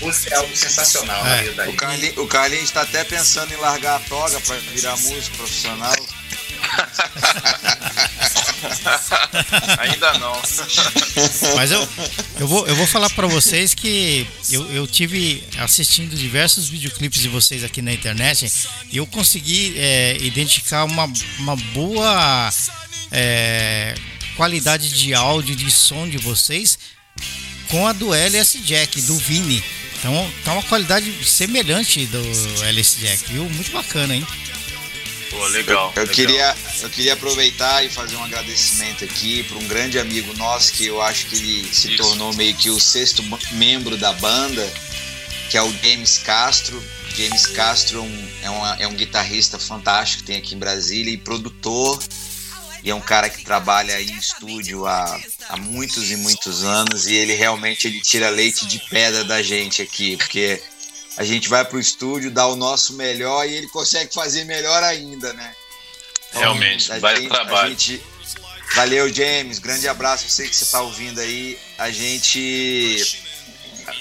música 0.00 0.34
é 0.34 0.38
algo 0.38 0.56
sensacional 0.56 1.22
na 1.24 1.36
É, 1.36 1.42
vida. 1.44 1.68
O 1.68 1.72
Carlinhos, 1.74 2.16
o 2.16 2.26
Carlinhos 2.26 2.64
está 2.64 2.82
até 2.82 3.04
pensando 3.04 3.52
em 3.52 3.56
largar 3.56 3.96
a 3.96 4.00
toga 4.00 4.40
para 4.40 4.56
virar 4.56 4.96
músico 4.96 5.36
profissional. 5.36 5.92
Ainda 9.78 10.18
não. 10.18 10.32
Mas 11.56 11.70
eu, 11.70 11.88
eu, 12.40 12.48
vou, 12.48 12.66
eu 12.66 12.76
vou 12.76 12.86
falar 12.86 13.10
pra 13.10 13.26
vocês 13.26 13.74
que 13.74 14.26
eu, 14.50 14.70
eu 14.72 14.86
tive 14.86 15.42
assistindo 15.58 16.16
diversos 16.16 16.68
videoclipes 16.68 17.20
de 17.20 17.28
vocês 17.28 17.64
aqui 17.64 17.80
na 17.80 17.92
internet 17.92 18.52
e 18.90 18.96
eu 18.96 19.06
consegui 19.06 19.74
é, 19.78 20.16
identificar 20.20 20.84
uma, 20.84 21.10
uma 21.38 21.56
boa 21.56 22.50
é, 23.10 23.94
qualidade 24.36 24.90
de 24.90 25.14
áudio, 25.14 25.56
de 25.56 25.70
som 25.70 26.08
de 26.08 26.18
vocês 26.18 26.78
com 27.68 27.86
a 27.86 27.92
do 27.92 28.14
LS 28.14 28.58
Jack, 28.60 29.02
do 29.02 29.16
Vini. 29.16 29.62
Então 29.98 30.32
tá 30.44 30.52
uma 30.52 30.62
qualidade 30.62 31.12
semelhante 31.24 32.06
do 32.06 32.22
LS 32.64 32.98
Jack, 33.00 33.32
viu? 33.32 33.44
Muito 33.50 33.70
bacana, 33.72 34.14
hein? 34.14 34.26
Pô, 35.30 35.44
legal. 35.48 35.92
Eu 35.94 36.02
legal. 36.02 36.14
queria, 36.14 36.56
eu 36.82 36.90
queria 36.90 37.12
aproveitar 37.14 37.84
e 37.84 37.88
fazer 37.90 38.16
um 38.16 38.24
agradecimento 38.24 39.04
aqui 39.04 39.42
para 39.42 39.58
um 39.58 39.66
grande 39.68 39.98
amigo 39.98 40.34
nosso 40.36 40.72
que 40.72 40.86
eu 40.86 41.02
acho 41.02 41.26
que 41.26 41.36
ele 41.36 41.68
se 41.74 41.88
Isso. 41.92 41.96
tornou 42.02 42.32
meio 42.34 42.54
que 42.54 42.70
o 42.70 42.80
sexto 42.80 43.22
membro 43.52 43.96
da 43.96 44.12
banda, 44.14 44.66
que 45.50 45.56
é 45.58 45.62
o 45.62 45.70
James 45.82 46.18
Castro. 46.18 46.82
James 47.16 47.46
Castro 47.46 47.98
é 47.98 48.02
um- 48.02 48.28
é, 48.42 48.50
uma- 48.50 48.76
é 48.80 48.86
um 48.88 48.94
guitarrista 48.94 49.58
fantástico 49.58 50.22
que 50.22 50.28
tem 50.28 50.36
aqui 50.36 50.54
em 50.54 50.58
Brasília 50.58 51.12
e 51.12 51.16
produtor. 51.18 52.02
E 52.84 52.90
é 52.90 52.94
um 52.94 53.00
cara 53.00 53.28
que 53.28 53.42
trabalha 53.44 54.00
em 54.00 54.16
estúdio 54.16 54.86
há, 54.86 55.20
há 55.48 55.56
muitos 55.56 56.10
e 56.10 56.16
muitos 56.16 56.62
anos 56.64 57.06
e 57.06 57.14
ele 57.14 57.34
realmente 57.34 57.86
ele 57.86 58.00
tira 58.00 58.28
leite 58.28 58.66
de 58.66 58.78
pedra 58.90 59.24
da 59.24 59.42
gente 59.42 59.80
aqui, 59.82 60.16
porque 60.16 60.62
a 61.16 61.24
gente 61.24 61.48
vai 61.48 61.64
pro 61.64 61.80
estúdio, 61.80 62.30
dá 62.30 62.46
o 62.46 62.56
nosso 62.56 62.92
melhor 62.94 63.48
e 63.48 63.54
ele 63.54 63.68
consegue 63.68 64.12
fazer 64.14 64.44
melhor 64.44 64.82
ainda, 64.82 65.32
né? 65.32 65.54
Então, 66.28 66.42
Realmente, 66.42 66.88
vai 67.00 67.16
gente- 67.16 67.28
trabalho. 67.28 67.68
gente- 67.70 68.02
Valeu, 68.74 69.12
James. 69.12 69.58
Grande 69.58 69.88
abraço. 69.88 70.26
Eu 70.26 70.30
sei 70.30 70.46
que 70.46 70.54
você 70.54 70.64
está 70.64 70.82
ouvindo 70.82 71.18
aí. 71.20 71.58
A 71.78 71.90
gente 71.90 73.02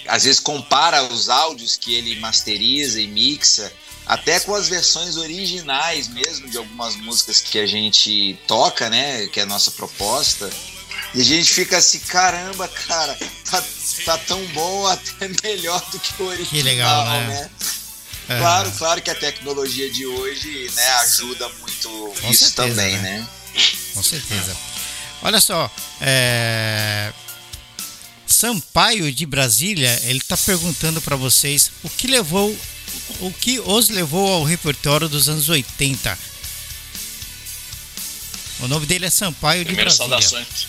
às 0.07 0.25
vezes 0.25 0.41
compara 0.41 1.01
os 1.03 1.29
áudios 1.29 1.77
que 1.77 1.93
ele 1.95 2.19
masteriza 2.19 2.99
e 2.99 3.07
mixa, 3.07 3.71
até 4.05 4.39
com 4.41 4.53
as 4.53 4.67
versões 4.67 5.15
originais 5.15 6.09
mesmo 6.09 6.49
de 6.49 6.57
algumas 6.57 6.97
músicas 6.97 7.39
que 7.39 7.57
a 7.59 7.65
gente 7.65 8.37
toca, 8.45 8.89
né? 8.89 9.27
Que 9.27 9.39
é 9.39 9.43
a 9.43 9.45
nossa 9.45 9.71
proposta. 9.71 10.49
E 11.15 11.21
a 11.21 11.23
gente 11.23 11.51
fica 11.51 11.77
assim, 11.77 11.99
caramba, 11.99 12.67
cara, 12.67 13.17
tá, 13.49 13.63
tá 14.05 14.17
tão 14.19 14.43
bom, 14.47 14.85
até 14.87 15.29
melhor 15.43 15.83
do 15.91 15.99
que 15.99 16.21
o 16.21 16.25
original, 16.25 16.49
Que 16.49 16.61
legal, 16.61 17.05
né? 17.05 17.27
né? 17.27 17.49
É, 18.29 18.37
Claro, 18.39 18.71
claro 18.73 19.01
que 19.01 19.09
a 19.09 19.15
tecnologia 19.15 19.89
de 19.89 20.05
hoje, 20.05 20.69
né, 20.75 20.89
ajuda 20.95 21.47
muito 21.59 21.89
Com 22.21 22.29
isso 22.29 22.45
certeza, 22.45 22.53
também, 22.53 22.97
né? 22.97 23.19
né? 23.19 23.27
Com 23.93 24.03
certeza. 24.03 24.55
Olha 25.21 25.39
só, 25.39 25.71
é... 26.01 27.11
Sampaio 28.27 29.11
de 29.11 29.25
Brasília, 29.25 29.99
ele 30.03 30.19
está 30.19 30.35
perguntando 30.35 31.01
para 31.01 31.15
vocês 31.15 31.71
o 31.83 31.89
que 31.89 32.05
levou, 32.07 32.55
o 33.21 33.31
que 33.31 33.59
os 33.61 33.89
levou 33.89 34.31
ao 34.31 34.43
repertório 34.43 35.07
dos 35.07 35.29
anos 35.29 35.47
80. 35.47 36.19
O 38.59 38.67
nome 38.67 38.85
dele 38.85 39.05
é 39.05 39.09
Sampaio 39.09 39.59
de 39.63 39.67
Primeiro, 39.73 39.89
Brasília. 39.95 40.21
saudações. 40.21 40.67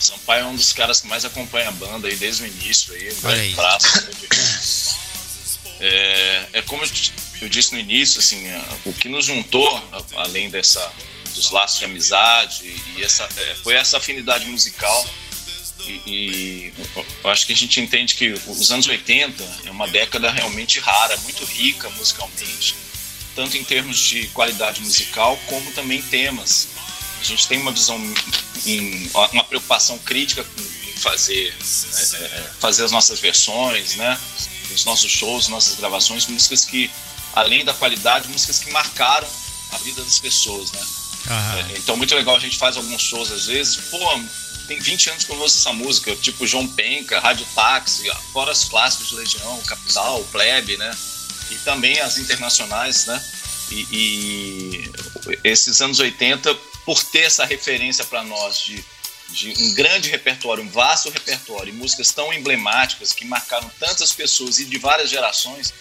Sampaio 0.00 0.44
é 0.44 0.46
um 0.46 0.56
dos 0.56 0.72
caras 0.72 1.00
que 1.00 1.06
mais 1.08 1.24
acompanha 1.24 1.68
a 1.68 1.72
banda 1.72 2.08
aí 2.08 2.16
desde 2.16 2.42
o 2.42 2.46
início 2.46 2.94
aí, 2.94 3.12
um 3.12 3.20
grande 3.20 3.54
braço. 3.54 4.08
É, 5.80 6.46
é 6.54 6.62
como 6.62 6.82
eu 6.82 6.88
di- 6.88 7.12
eu 7.42 7.48
disse 7.48 7.72
no 7.72 7.78
início, 7.78 8.18
assim, 8.20 8.44
o 8.84 8.92
que 8.92 9.08
nos 9.08 9.24
juntou, 9.26 9.82
além 10.16 10.50
dessa 10.50 10.92
dos 11.34 11.50
laços 11.52 11.78
de 11.78 11.84
amizade 11.84 12.64
e 12.96 13.02
essa 13.04 13.26
é, 13.36 13.54
foi 13.62 13.74
essa 13.74 13.96
afinidade 13.98 14.44
musical 14.46 15.08
e, 15.86 15.92
e 16.06 16.74
eu 17.24 17.30
acho 17.30 17.46
que 17.46 17.52
a 17.52 17.56
gente 17.56 17.80
entende 17.80 18.14
que 18.16 18.34
os 18.46 18.70
anos 18.72 18.86
80 18.88 19.42
é 19.64 19.70
uma 19.70 19.86
década 19.88 20.30
realmente 20.30 20.80
rara, 20.80 21.16
muito 21.18 21.44
rica 21.44 21.88
musicalmente, 21.90 22.74
tanto 23.34 23.56
em 23.56 23.62
termos 23.64 23.96
de 23.98 24.26
qualidade 24.28 24.80
musical 24.82 25.36
como 25.46 25.70
também 25.72 26.02
temas. 26.02 26.68
A 27.20 27.24
gente 27.24 27.46
tem 27.46 27.60
uma 27.60 27.72
visão, 27.72 27.96
em, 28.66 29.10
uma 29.32 29.44
preocupação 29.44 29.98
crítica 29.98 30.44
em 30.86 30.98
fazer, 30.98 31.54
é, 31.54 32.24
é, 32.24 32.50
fazer 32.58 32.84
as 32.84 32.90
nossas 32.90 33.20
versões, 33.20 33.96
né? 33.96 34.18
Os 34.74 34.84
nossos 34.84 35.10
shows, 35.10 35.48
nossas 35.48 35.76
gravações, 35.76 36.26
músicas 36.26 36.64
que, 36.64 36.90
além 37.34 37.64
da 37.64 37.74
qualidade, 37.74 38.28
músicas 38.28 38.58
que 38.60 38.70
marcaram 38.70 39.28
a 39.72 39.78
vida 39.78 40.02
das 40.02 40.18
pessoas, 40.18 40.72
né? 40.72 40.80
É, 41.28 41.78
Então, 41.78 41.96
muito 41.96 42.14
legal, 42.14 42.36
a 42.36 42.40
gente 42.40 42.56
faz 42.56 42.76
alguns 42.76 43.02
shows 43.02 43.30
às 43.30 43.46
vezes, 43.46 43.76
pô, 43.90 43.98
tem 44.66 44.78
20 44.78 45.10
anos 45.10 45.24
que 45.24 45.32
eu 45.32 45.38
ouço 45.40 45.58
essa 45.58 45.72
música, 45.72 46.14
tipo 46.16 46.46
João 46.46 46.66
Penca, 46.68 47.18
Rádio 47.18 47.44
Táxi, 47.54 48.08
fora 48.32 48.52
os 48.52 48.64
clássicos 48.64 49.08
de 49.08 49.16
Legião, 49.16 49.60
Capital, 49.66 50.22
Plebe, 50.30 50.76
né? 50.76 50.96
E 51.50 51.56
também 51.56 51.98
as 52.00 52.18
internacionais, 52.18 53.06
né? 53.06 53.24
E, 53.72 53.86
e 53.90 54.90
esses 55.42 55.80
anos 55.80 55.98
80, 55.98 56.56
por 56.90 57.04
ter 57.04 57.20
essa 57.20 57.44
referência 57.44 58.04
para 58.04 58.24
nós 58.24 58.58
de, 58.64 58.84
de 59.28 59.54
um 59.62 59.74
grande 59.74 60.10
repertório, 60.10 60.64
um 60.64 60.68
vasto 60.68 61.08
repertório, 61.08 61.72
e 61.72 61.76
músicas 61.76 62.10
tão 62.10 62.32
emblemáticas 62.32 63.12
que 63.12 63.24
marcaram 63.24 63.70
tantas 63.78 64.10
pessoas 64.10 64.58
e 64.58 64.64
de 64.64 64.76
várias 64.76 65.08
gerações, 65.08 65.72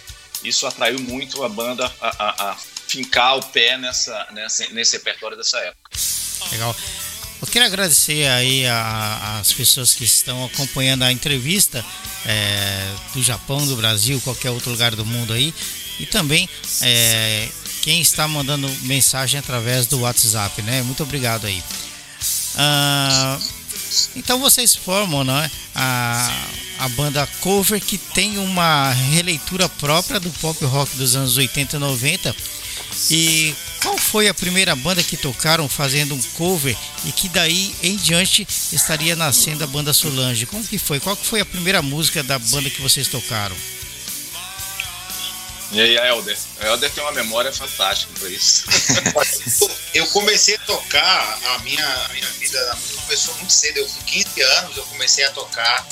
isso 0.44 0.68
atraiu 0.68 1.00
muito 1.00 1.44
a 1.44 1.50
banda 1.50 1.92
a, 2.00 2.08
a- 2.10 2.52
a 2.52 2.58
fincar 2.88 3.38
o 3.38 3.44
pé 3.48 3.76
nessa, 3.80 4.28
nessa, 4.34 4.70
nesse 4.70 4.98
repertório 4.98 5.36
dessa 5.36 5.58
época. 5.58 5.90
Legal. 6.52 6.76
Eu 7.42 7.48
quero 7.48 7.66
agradecer 7.66 8.28
aí 8.28 8.68
as 8.68 9.52
pessoas 9.52 9.96
que 9.96 10.04
estão 10.04 10.46
acompanhando 10.46 11.02
a 11.06 11.12
entrevista 11.12 11.84
é, 12.24 12.88
do 13.16 13.24
Japão, 13.24 13.66
do 13.66 13.76
Brasil, 13.78 14.22
qualquer 14.22 14.52
outro 14.52 14.70
lugar 14.70 14.96
do 14.96 15.04
mundo 15.04 15.34
aí. 15.34 15.52
E 16.00 16.06
também 16.06 16.48
é, 16.82 17.50
quem 17.82 18.02
está 18.02 18.28
mandando 18.28 18.70
mensagem 18.84 19.40
através 19.40 19.88
do 19.88 20.02
WhatsApp, 20.02 20.62
né? 20.62 20.82
Muito 20.82 21.04
obrigado 21.04 21.46
aí. 21.46 21.64
Ah, 22.56 23.40
então 24.16 24.40
vocês 24.40 24.76
formam 24.76 25.24
né, 25.24 25.50
a, 25.74 26.46
a 26.80 26.90
banda 26.90 27.28
cover 27.42 27.82
que 27.82 27.98
tem 27.98 28.38
uma 28.38 28.92
releitura 28.92 29.68
própria 29.68 30.20
do 30.20 30.30
pop 30.32 30.64
rock 30.66 30.96
dos 30.96 31.16
anos 31.16 31.38
80 31.38 31.76
e 31.76 31.80
90. 31.80 32.36
E 33.12 33.56
qual 33.82 33.98
foi 33.98 34.28
a 34.28 34.34
primeira 34.34 34.76
banda 34.76 35.02
que 35.02 35.16
tocaram 35.16 35.70
fazendo 35.70 36.14
um 36.14 36.22
cover 36.34 36.76
e 37.06 37.12
que 37.12 37.30
daí 37.30 37.74
em 37.82 37.96
diante 37.96 38.46
estaria 38.72 39.16
nascendo 39.16 39.64
a 39.64 39.68
banda 39.68 39.94
Solange? 39.94 40.46
Como 40.46 40.64
que 40.64 40.78
foi? 40.78 41.00
Qual 41.00 41.16
que 41.16 41.26
foi 41.26 41.40
a 41.40 41.46
primeira 41.46 41.82
música 41.82 42.22
da 42.24 42.38
banda 42.38 42.70
que 42.70 42.82
vocês 42.82 43.08
tocaram? 43.08 43.56
E 45.72 45.80
aí, 45.80 45.98
a 46.00 46.08
Helder? 46.08 46.38
A 46.62 46.66
Helder 46.66 46.92
tem 46.92 47.04
uma 47.04 47.12
memória 47.12 47.54
fantástica 47.54 48.12
para 48.20 48.30
isso. 48.30 48.66
Eu 49.94 50.08
comecei 50.08 50.56
a 50.56 50.60
tocar, 50.60 51.40
a 51.46 51.60
minha, 51.60 51.86
a 51.86 52.10
minha 52.10 52.30
vida 52.32 52.78
começou 53.04 53.36
muito 53.36 53.54
cedo. 53.54 53.78
Eu 53.78 53.88
com 53.88 54.04
15 54.04 54.42
anos 54.42 54.78
eu 54.78 54.86
comecei 54.86 55.24
a 55.26 55.32
tocar 55.32 55.88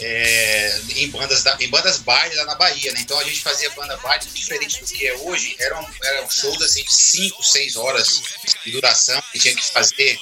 é, 0.00 0.80
em, 0.96 1.08
bandas 1.08 1.42
da, 1.42 1.56
em 1.60 1.68
bandas 1.68 1.98
baile 1.98 2.34
lá 2.36 2.44
na 2.46 2.54
Bahia, 2.56 2.92
né? 2.92 3.00
Então 3.00 3.18
a 3.18 3.24
gente 3.24 3.40
fazia 3.40 3.70
banda 3.70 3.96
baile 3.98 4.24
diferente 4.32 4.80
do 4.80 4.86
que 4.86 5.06
é 5.06 5.14
hoje. 5.18 5.56
Eram, 5.58 5.86
eram 6.02 6.30
shows 6.30 6.60
assim 6.62 6.84
de 6.84 6.92
5, 6.92 7.42
6 7.42 7.76
horas 7.76 8.22
de 8.64 8.72
duração. 8.72 9.20
E 9.34 9.38
tinha 9.38 9.54
que 9.54 9.64
fazer 9.72 10.18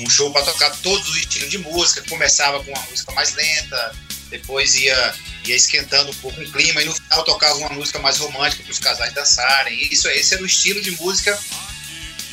um 0.00 0.08
show 0.08 0.32
para 0.32 0.44
tocar 0.44 0.70
todos 0.78 1.08
os 1.08 1.16
estilos 1.16 1.50
de 1.50 1.58
música. 1.58 2.04
Começava 2.08 2.62
com 2.62 2.70
uma 2.70 2.82
música 2.82 3.12
mais 3.12 3.34
lenta, 3.34 3.96
depois 4.30 4.74
ia, 4.74 5.14
ia 5.44 5.56
esquentando 5.56 6.10
um 6.10 6.14
pouco 6.14 6.40
o 6.40 6.52
clima 6.52 6.82
e 6.82 6.84
no 6.84 6.94
final 6.94 7.24
tocava 7.24 7.58
uma 7.58 7.70
música 7.70 7.98
mais 7.98 8.18
romântica 8.18 8.62
para 8.62 8.72
os 8.72 8.78
casais 8.78 9.12
dançarem. 9.12 9.88
Isso, 9.92 10.08
esse 10.08 10.34
era 10.34 10.42
o 10.42 10.46
estilo 10.46 10.80
de 10.80 10.90
música 10.92 11.38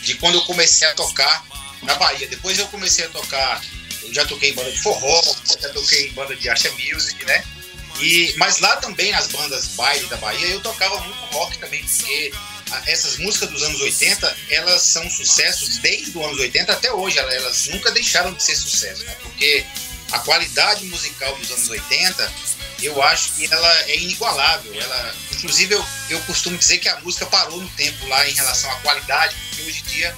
de 0.01 0.15
quando 0.15 0.35
eu 0.35 0.41
comecei 0.45 0.87
a 0.87 0.93
tocar 0.93 1.45
na 1.81 1.95
Bahia. 1.95 2.27
Depois 2.27 2.59
eu 2.59 2.67
comecei 2.67 3.05
a 3.05 3.09
tocar, 3.09 3.61
eu 4.03 4.13
já 4.13 4.25
toquei 4.25 4.51
em 4.51 4.53
banda 4.53 4.71
de 4.71 4.81
forró, 4.81 5.21
já 5.61 5.69
toquei 5.69 6.07
em 6.07 6.13
banda 6.13 6.35
de 6.35 6.49
Asha 6.49 6.71
Music, 6.71 7.23
né? 7.25 7.43
E, 7.99 8.33
mas 8.37 8.59
lá 8.59 8.75
também, 8.77 9.11
nas 9.11 9.27
bandas 9.27 9.67
baile 9.69 10.05
da 10.07 10.17
Bahia, 10.17 10.47
eu 10.47 10.59
tocava 10.59 10.99
muito 10.99 11.17
rock 11.31 11.57
também, 11.59 11.81
porque 11.83 12.31
essas 12.87 13.17
músicas 13.17 13.49
dos 13.49 13.63
anos 13.63 13.79
80, 13.79 14.37
elas 14.49 14.81
são 14.81 15.09
sucessos 15.09 15.77
desde 15.77 16.17
os 16.17 16.25
anos 16.25 16.39
80 16.39 16.73
até 16.73 16.91
hoje, 16.91 17.17
elas 17.17 17.67
nunca 17.67 17.91
deixaram 17.91 18.33
de 18.33 18.43
ser 18.43 18.55
sucesso, 18.55 19.03
né? 19.03 19.15
Porque 19.21 19.65
a 20.15 20.19
qualidade 20.19 20.85
musical 20.85 21.35
dos 21.35 21.51
anos 21.51 21.69
80, 21.69 22.33
eu 22.81 23.01
acho 23.03 23.33
que 23.33 23.51
ela 23.51 23.81
é 23.89 23.97
inigualável. 23.97 24.73
Ela, 24.73 25.15
inclusive, 25.33 25.75
eu, 25.75 25.85
eu 26.09 26.19
costumo 26.21 26.57
dizer 26.57 26.77
que 26.77 26.87
a 26.87 26.99
música 27.01 27.25
parou 27.25 27.61
no 27.61 27.69
tempo 27.69 28.07
lá 28.07 28.27
em 28.27 28.33
relação 28.33 28.71
à 28.71 28.75
qualidade, 28.77 29.35
porque 29.49 29.63
hoje 29.63 29.83
em 29.85 29.91
dia 29.91 30.15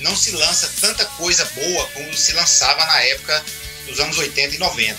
não 0.00 0.16
se 0.16 0.32
lança 0.32 0.68
tanta 0.80 1.04
coisa 1.04 1.44
boa 1.54 1.86
como 1.88 2.12
se 2.14 2.32
lançava 2.32 2.84
na 2.84 3.00
época 3.02 3.44
dos 3.86 3.98
anos 4.00 4.18
80 4.18 4.56
e 4.56 4.58
90. 4.58 4.98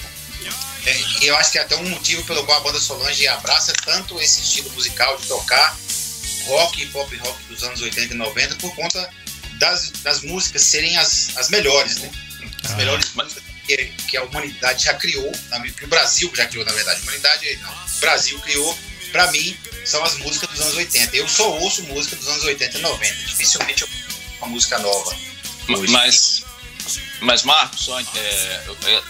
É, 0.85 0.97
e 1.21 1.27
eu 1.27 1.35
acho 1.35 1.51
que 1.51 1.57
é 1.57 1.61
até 1.61 1.75
um 1.75 1.89
motivo 1.89 2.23
pelo 2.23 2.45
qual 2.45 2.57
a 2.57 2.63
banda 2.63 2.79
Solange 2.79 3.27
abraça 3.27 3.73
tanto 3.83 4.19
esse 4.21 4.39
estilo 4.41 4.69
musical 4.71 5.17
de 5.17 5.27
tocar 5.27 5.77
rock 6.45 6.81
e 6.81 6.85
pop 6.87 7.13
rock 7.17 7.43
dos 7.49 7.61
anos 7.63 7.81
80 7.81 8.13
e 8.13 8.17
90 8.17 8.55
por 8.55 8.73
conta 8.75 9.09
das, 9.55 9.89
das 10.03 10.21
músicas 10.21 10.61
serem 10.61 10.95
as, 10.97 11.35
as 11.35 11.49
melhores, 11.49 11.97
né? 11.97 12.09
As 12.63 12.71
Ah. 12.71 12.75
melhores 12.77 13.13
músicas 13.13 13.43
que, 13.77 13.85
que 14.07 14.17
a 14.17 14.23
humanidade 14.23 14.85
já 14.85 14.93
criou, 14.95 15.31
que 15.77 15.85
o 15.85 15.87
Brasil 15.87 16.31
já 16.35 16.45
criou, 16.47 16.65
na 16.65 16.71
verdade. 16.71 16.99
A 16.99 17.03
humanidade 17.03 17.55
não. 17.61 17.71
O 17.71 17.99
Brasil 17.99 18.39
criou, 18.39 18.77
pra 19.11 19.31
mim, 19.31 19.55
são 19.85 20.03
as 20.03 20.17
músicas 20.17 20.49
dos 20.49 20.61
anos 20.61 20.75
80. 20.75 21.15
Eu 21.15 21.27
só 21.27 21.49
ouço 21.59 21.83
música 21.83 22.15
dos 22.15 22.27
anos 22.27 22.43
80 22.43 22.77
e 22.77 22.81
90. 22.81 23.13
Dificilmente 23.27 23.81
eu 23.83 23.89
uma 24.39 24.47
música 24.47 24.79
nova. 24.79 25.15
hoje. 25.67 25.91
Mas, 25.91 26.43
mas 27.19 27.43
Marcos, 27.43 27.89
é, 28.15 28.63
eu, 28.67 28.77
eu, 28.87 29.03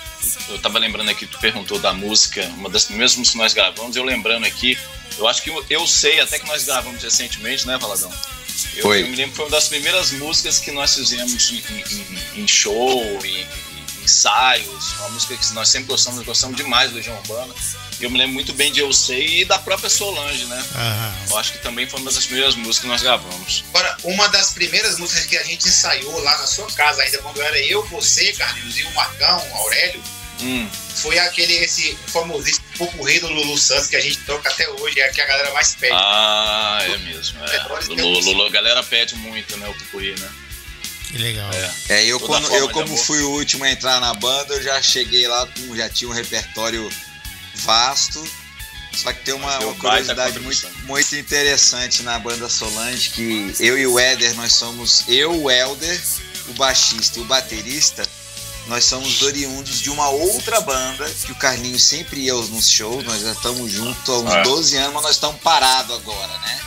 eu 0.49 0.59
tava 0.59 0.79
lembrando 0.79 1.09
aqui, 1.09 1.25
tu 1.27 1.37
perguntou 1.39 1.77
da 1.79 1.93
música, 1.93 2.43
uma 2.57 2.67
das 2.69 2.83
primeiras 2.85 3.15
músicas 3.15 3.31
que 3.31 3.37
nós 3.37 3.53
gravamos, 3.53 3.95
eu 3.95 4.03
lembrando 4.03 4.45
aqui, 4.45 4.77
eu 5.17 5.27
acho 5.27 5.43
que 5.43 5.49
eu, 5.51 5.63
eu 5.69 5.85
sei, 5.87 6.19
até 6.19 6.39
que 6.39 6.47
nós 6.47 6.63
gravamos 6.65 7.01
recentemente, 7.03 7.65
né, 7.67 7.77
Valadão? 7.77 8.11
Eu, 8.75 8.81
Foi. 8.81 9.03
eu 9.03 9.07
me 9.07 9.15
lembro 9.15 9.31
que 9.31 9.35
foi 9.37 9.45
uma 9.45 9.51
das 9.51 9.67
primeiras 9.69 10.11
músicas 10.11 10.57
que 10.59 10.71
nós 10.71 10.95
fizemos 10.95 11.51
em, 11.51 11.63
em- 12.37 12.41
em 12.41 12.47
show, 12.47 13.03
em 13.23 13.47
ensaios, 14.03 14.93
uma 14.99 15.09
música 15.09 15.35
que 15.35 15.53
nós 15.53 15.69
sempre 15.69 15.87
gostamos, 15.87 16.23
gostamos 16.23 16.57
demais 16.57 16.89
do 16.89 16.97
Legião 16.97 17.17
Urbana. 17.17 17.53
E 17.99 18.03
eu 18.03 18.09
me 18.09 18.17
lembro 18.17 18.33
muito 18.33 18.53
bem 18.53 18.71
de 18.71 18.79
Eu 18.79 18.91
Sei 18.93 19.41
e 19.41 19.45
da 19.45 19.59
própria 19.59 19.89
Solange, 19.89 20.45
né? 20.45 20.65
Aham. 20.75 21.15
Eu 21.29 21.37
acho 21.37 21.51
que 21.53 21.57
também 21.59 21.87
foi 21.87 21.99
uma 21.99 22.11
das 22.11 22.25
primeiras 22.25 22.55
músicas 22.55 22.79
que 22.79 22.87
nós 22.87 23.01
gravamos. 23.01 23.63
Agora, 23.69 23.97
uma 24.03 24.27
das 24.29 24.53
primeiras 24.53 24.97
músicas 24.97 25.25
que 25.25 25.37
a 25.37 25.43
gente 25.43 25.67
ensaiou 25.67 26.19
lá 26.23 26.37
na 26.37 26.47
sua 26.47 26.67
casa, 26.71 27.01
ainda 27.01 27.17
quando 27.19 27.41
era 27.41 27.59
eu, 27.59 27.85
você, 27.87 28.31
Carlinhos, 28.33 28.77
e 28.77 28.83
o 28.83 28.93
Marcão, 28.93 29.47
o 29.51 29.55
Aurélio, 29.55 30.01
Hum, 30.41 30.69
foi 30.95 31.19
aquele, 31.19 31.53
esse 31.55 31.97
famosíssimo 32.07 32.65
Pupurri 32.77 33.19
do 33.19 33.27
Lulu 33.27 33.57
Santos 33.57 33.87
que 33.87 33.95
a 33.97 33.99
gente 33.99 34.19
toca 34.19 34.49
até 34.49 34.69
hoje, 34.69 34.99
é 34.99 35.09
a 35.09 35.11
que 35.11 35.19
a 35.19 35.25
galera 35.25 35.51
mais 35.51 35.75
pede. 35.75 35.93
Ah, 35.93 36.79
é 36.81 36.97
mesmo. 36.97 37.43
É. 37.43 37.63
Lulu, 37.87 38.19
Lulu, 38.19 38.45
a 38.45 38.49
galera 38.49 38.81
pede 38.81 39.15
muito, 39.15 39.57
né? 39.57 39.67
O 39.67 39.73
Pupurri, 39.73 40.17
né? 40.17 40.31
Que 41.09 41.17
legal. 41.17 41.49
É. 41.51 41.71
É, 41.89 42.05
eu, 42.05 42.19
Toda 42.19 42.39
forma 42.41 42.55
eu 42.55 42.69
como 42.69 42.95
fui 42.95 43.21
o 43.21 43.31
último 43.31 43.63
a 43.63 43.71
entrar 43.71 43.99
na 43.99 44.13
banda, 44.13 44.53
eu 44.53 44.61
já 44.63 44.81
cheguei 44.81 45.27
lá 45.27 45.47
com 45.47 45.75
já 45.75 45.89
tinha 45.89 46.09
um 46.09 46.13
repertório 46.13 46.89
vasto. 47.55 48.23
Só 48.95 49.13
que 49.13 49.23
tem 49.23 49.33
uma, 49.33 49.59
uma 49.59 49.75
curiosidade 49.75 50.39
muito, 50.39 50.67
muito 50.83 51.15
interessante 51.15 52.03
na 52.03 52.19
banda 52.19 52.49
Solange, 52.49 53.11
que 53.11 53.53
eu 53.59 53.77
e 53.77 53.87
o 53.87 53.97
Éder, 53.99 54.35
nós 54.35 54.53
somos 54.53 55.03
eu, 55.07 55.43
o 55.43 55.49
Helder, 55.49 56.01
o 56.49 56.53
baixista 56.53 57.19
e 57.19 57.21
o 57.21 57.25
baterista, 57.25 58.03
nós 58.67 58.83
somos 58.85 59.21
oriundos 59.21 59.79
de 59.79 59.89
uma 59.89 60.09
outra 60.09 60.59
banda 60.59 61.09
que 61.25 61.31
o 61.31 61.35
Carlinhos 61.35 61.83
sempre 61.83 62.21
ia 62.21 62.33
nos 62.33 62.69
shows, 62.69 63.05
nós 63.05 63.21
já 63.21 63.31
estamos 63.31 63.71
juntos 63.71 64.09
há 64.09 64.17
uns 64.17 64.33
É. 64.33 64.43
12 64.43 64.77
anos, 64.77 64.93
mas 64.93 65.03
nós 65.03 65.15
estamos 65.15 65.41
parados 65.41 65.95
agora, 65.95 66.37
né? 66.39 66.59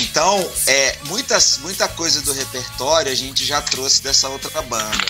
Então, 0.00 0.52
é, 0.66 0.98
muitas, 1.06 1.58
muita 1.58 1.88
coisa 1.88 2.20
do 2.22 2.32
repertório 2.32 3.10
a 3.10 3.14
gente 3.14 3.44
já 3.44 3.60
trouxe 3.62 4.02
dessa 4.02 4.28
outra 4.28 4.62
banda. 4.62 5.06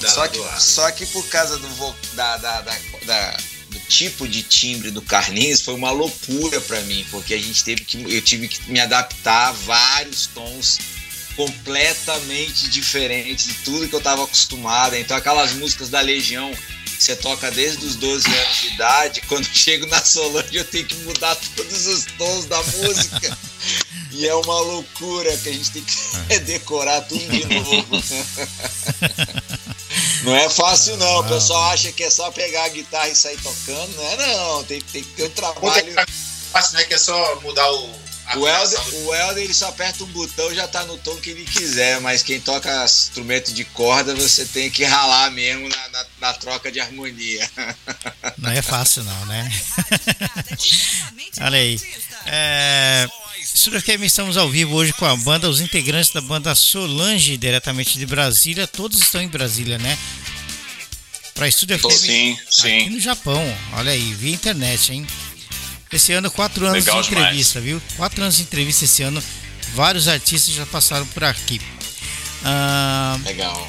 da- 0.00 0.08
Só 0.10 0.26
que, 0.28 0.42
ar. 0.42 0.60
só 0.60 0.90
que 0.92 1.04
por 1.06 1.26
causa 1.28 1.58
do, 1.58 1.96
da, 2.14 2.36
da- 2.38 2.60
da- 2.62 2.78
da- 3.04 3.36
do 3.68 3.78
tipo 3.80 4.26
de 4.26 4.42
timbre 4.42 4.90
do 4.90 5.02
Carlinhos 5.02 5.60
foi 5.60 5.74
uma 5.74 5.90
loucura 5.90 6.58
pra 6.62 6.80
mim, 6.82 7.06
porque 7.10 7.34
a 7.34 7.38
gente 7.38 7.62
teve 7.62 7.84
que 7.84 8.02
eu 8.12 8.22
tive 8.22 8.48
que 8.48 8.70
me 8.70 8.80
adaptar 8.80 9.48
a 9.48 9.52
vários 9.52 10.26
tons 10.26 10.78
completamente 11.36 12.68
diferentes 12.68 13.46
de 13.46 13.54
tudo 13.64 13.88
que 13.88 13.94
eu 13.94 14.00
tava 14.00 14.24
acostumado. 14.24 14.96
Então 14.96 15.16
aquelas 15.16 15.52
músicas 15.52 15.88
da 15.88 16.00
Legião 16.00 16.50
que 16.84 17.02
você 17.04 17.14
toca 17.16 17.50
desde 17.50 17.84
os 17.86 17.94
12 17.96 18.26
anos 18.26 18.56
de 18.60 18.66
idade, 18.74 19.20
quando 19.28 19.44
chego 19.46 19.86
na 19.86 20.02
Solange 20.02 20.56
eu 20.56 20.64
tenho 20.64 20.86
que 20.86 20.96
mudar 20.96 21.36
todos 21.56 21.86
os 21.86 22.04
tons 22.18 22.46
da 22.46 22.62
música. 22.62 23.36
E 24.12 24.26
é 24.26 24.34
uma 24.34 24.60
loucura 24.60 25.36
que 25.38 25.48
a 25.48 25.52
gente 25.52 25.70
tem 25.70 25.82
que 25.84 26.38
decorar 26.46 27.02
tudo 27.02 27.26
de 27.28 27.46
novo. 27.46 27.86
Não 30.24 30.36
é 30.36 30.48
fácil 30.48 30.96
não, 30.96 31.20
o 31.20 31.24
pessoal 31.28 31.70
acha 31.70 31.90
que 31.92 32.04
é 32.04 32.10
só 32.10 32.30
pegar 32.30 32.64
a 32.64 32.68
guitarra 32.68 33.08
e 33.08 33.16
sair 33.16 33.38
tocando, 33.40 33.96
não 33.96 34.04
é 34.04 34.16
não, 34.16 34.64
tem, 34.64 34.80
tem 34.80 35.02
que 35.02 35.10
ter 35.12 35.24
um 35.24 35.30
trabalho. 35.30 35.94
que 35.94 36.12
fácil, 36.50 36.78
né? 36.78 36.84
Que 36.84 36.94
é 36.94 36.98
só 36.98 37.40
mudar 37.40 37.70
o. 37.72 38.09
O 38.36 38.46
Helder, 38.46 38.80
o 39.06 39.14
Helder 39.14 39.44
ele 39.44 39.54
só 39.54 39.68
aperta 39.68 40.04
um 40.04 40.06
botão 40.08 40.52
e 40.52 40.54
já 40.54 40.68
tá 40.68 40.84
no 40.84 40.96
tom 40.98 41.16
que 41.16 41.30
ele 41.30 41.44
quiser, 41.44 42.00
mas 42.00 42.22
quem 42.22 42.40
toca 42.40 42.84
instrumento 42.84 43.52
de 43.52 43.64
corda 43.64 44.14
você 44.14 44.44
tem 44.44 44.70
que 44.70 44.84
ralar 44.84 45.30
mesmo 45.32 45.68
na, 45.68 45.88
na- 45.88 46.06
na 46.20 46.32
troca 46.34 46.70
de 46.70 46.78
harmonia. 46.80 47.48
Não 48.38 48.50
é 48.50 48.62
fácil 48.62 49.02
não, 49.04 49.26
né? 49.26 49.50
Olha 51.40 51.58
aí. 51.58 51.80
É, 52.26 53.08
Estúdio 53.42 53.80
FM, 53.80 54.02
estamos 54.04 54.36
ao 54.36 54.48
vivo 54.48 54.74
hoje 54.76 54.92
com 54.92 55.06
a 55.06 55.16
banda, 55.16 55.48
os 55.48 55.60
integrantes 55.60 56.12
da 56.12 56.20
banda 56.20 56.54
Solange, 56.54 57.36
diretamente 57.36 57.98
de 57.98 58.06
Brasília. 58.06 58.66
Todos 58.66 59.00
estão 59.00 59.20
em 59.20 59.28
Brasília, 59.28 59.78
né? 59.78 59.98
Para 61.34 61.48
Estúdio 61.48 61.78
FM 61.78 61.90
Sim, 61.92 62.32
aqui 62.32 62.40
sim. 62.50 62.90
no 62.90 63.00
Japão. 63.00 63.42
Olha 63.72 63.92
aí, 63.92 64.12
via 64.14 64.34
internet, 64.34 64.92
hein? 64.92 65.06
Esse 65.92 66.12
ano, 66.12 66.30
quatro 66.30 66.64
anos 66.66 66.84
Legal 66.84 67.02
de 67.02 67.08
demais. 67.08 67.26
entrevista, 67.26 67.60
viu? 67.60 67.82
Quatro 67.96 68.22
anos 68.22 68.36
de 68.36 68.42
entrevista 68.42 68.84
esse 68.84 69.02
ano. 69.02 69.22
Vários 69.74 70.06
artistas 70.08 70.54
já 70.54 70.64
passaram 70.66 71.06
por 71.06 71.24
aqui. 71.24 71.60
Ah, 72.44 73.18
Legal. 73.24 73.66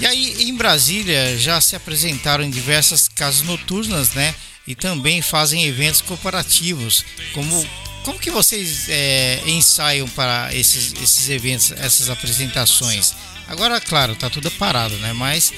e 0.00 0.06
aí, 0.06 0.42
em 0.48 0.54
Brasília, 0.54 1.38
já 1.38 1.60
se 1.60 1.76
apresentaram 1.76 2.44
em 2.44 2.50
diversas 2.50 3.08
casas 3.08 3.42
noturnas, 3.42 4.12
né? 4.12 4.34
E 4.66 4.74
também 4.74 5.22
fazem 5.22 5.64
eventos 5.64 6.00
corporativos. 6.02 7.04
Como, 7.32 7.66
como 8.04 8.18
que 8.18 8.30
vocês 8.30 8.86
é, 8.88 9.40
ensaiam 9.46 10.06
para 10.08 10.54
esses, 10.54 10.92
esses 11.00 11.28
eventos, 11.30 11.72
essas 11.72 12.10
apresentações? 12.10 13.14
Agora, 13.48 13.80
claro, 13.80 14.14
tá 14.14 14.28
tudo 14.28 14.50
parado, 14.52 14.94
né? 14.98 15.12
Mas 15.14 15.52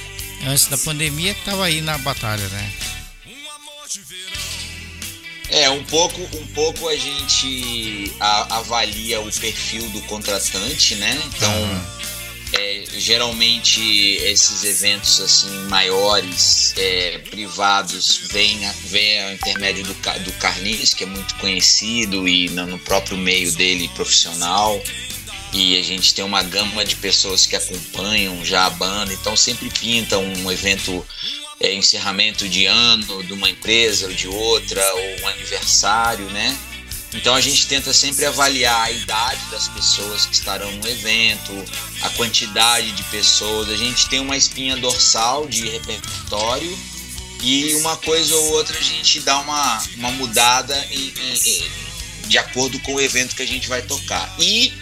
antes 0.47 0.67
da 0.67 0.79
pandemia, 0.79 1.35
tava 1.45 1.65
aí 1.65 1.81
na 1.81 1.99
batalha, 1.99 2.47
né? 2.49 2.73
É, 5.51 5.69
um 5.69 5.83
pouco, 5.85 6.21
um 6.37 6.47
pouco 6.49 6.89
a 6.89 6.97
gente 6.97 8.13
a- 8.21 8.59
avalia 8.59 9.21
o 9.21 9.31
perfil 9.33 9.89
do 9.91 10.01
contratante, 10.03 10.95
né? 10.95 11.21
Então, 11.27 11.53
é, 12.53 12.85
geralmente 12.97 13.81
esses 14.23 14.63
eventos 14.65 15.21
assim 15.21 15.51
maiores, 15.69 16.73
é, 16.77 17.19
privados, 17.31 18.23
vêm 18.31 18.61
vêm 18.87 19.23
ao 19.25 19.33
intermédio 19.33 19.85
do, 19.85 19.95
do 19.95 20.33
Carlinhos, 20.39 20.95
que 20.95 21.05
é 21.05 21.07
muito 21.07 21.35
conhecido 21.37 22.29
e 22.29 22.49
no 22.51 22.67
no 22.67 22.79
próprio 22.79 23.17
meio 23.17 23.51
dele 23.53 23.89
profissional. 23.95 24.81
E 25.53 25.77
a 25.77 25.83
gente 25.83 26.15
tem 26.15 26.25
uma 26.25 26.45
gama 26.45 26.85
de 26.85 26.95
pessoas 26.95 27.45
que 27.45 27.57
acompanham 27.57 28.45
já 28.45 28.67
a 28.67 28.71
banda, 28.71 29.13
então 29.13 29.37
sempre 29.37 29.69
pinta 29.69 30.17
um 30.17 30.51
evento 30.53 31.05
é, 31.61 31.75
encerramento 31.75 32.49
de 32.49 32.65
ano 32.67 33.23
de 33.23 33.33
uma 33.33 33.49
empresa 33.51 34.07
ou 34.07 34.13
de 34.15 34.27
outra, 34.27 34.83
ou 34.95 35.21
um 35.23 35.29
aniversário, 35.29 36.25
né? 36.31 36.57
Então 37.13 37.35
a 37.35 37.41
gente 37.41 37.67
tenta 37.67 37.93
sempre 37.93 38.25
avaliar 38.25 38.83
a 38.87 38.91
idade 38.91 39.41
das 39.51 39.69
pessoas 39.69 40.27
que 40.27 40.35
estarão 40.35 40.71
no 40.73 40.89
evento, 40.89 41.53
a 42.03 42.09
quantidade 42.11 42.93
de 42.93 43.03
pessoas. 43.05 43.69
A 43.69 43.77
gente 43.77 44.09
tem 44.09 44.21
uma 44.21 44.37
espinha 44.37 44.77
dorsal 44.77 45.47
de 45.49 45.69
repertório 45.69 46.79
e 47.43 47.75
uma 47.77 47.97
coisa 47.97 48.35
ou 48.37 48.53
outra 48.53 48.79
a 48.79 48.83
gente 48.83 49.21
dá 49.21 49.39
uma, 49.41 49.83
uma 49.97 50.11
mudada 50.13 50.77
em- 50.93 51.13
em- 51.21 51.49
em- 51.65 51.71
de 52.29 52.39
acordo 52.39 52.79
com 52.81 52.95
o 52.95 53.01
evento 53.01 53.35
que 53.35 53.43
a 53.43 53.47
gente 53.47 53.69
vai 53.69 53.83
tocar. 53.83 54.33
E, 54.39 54.73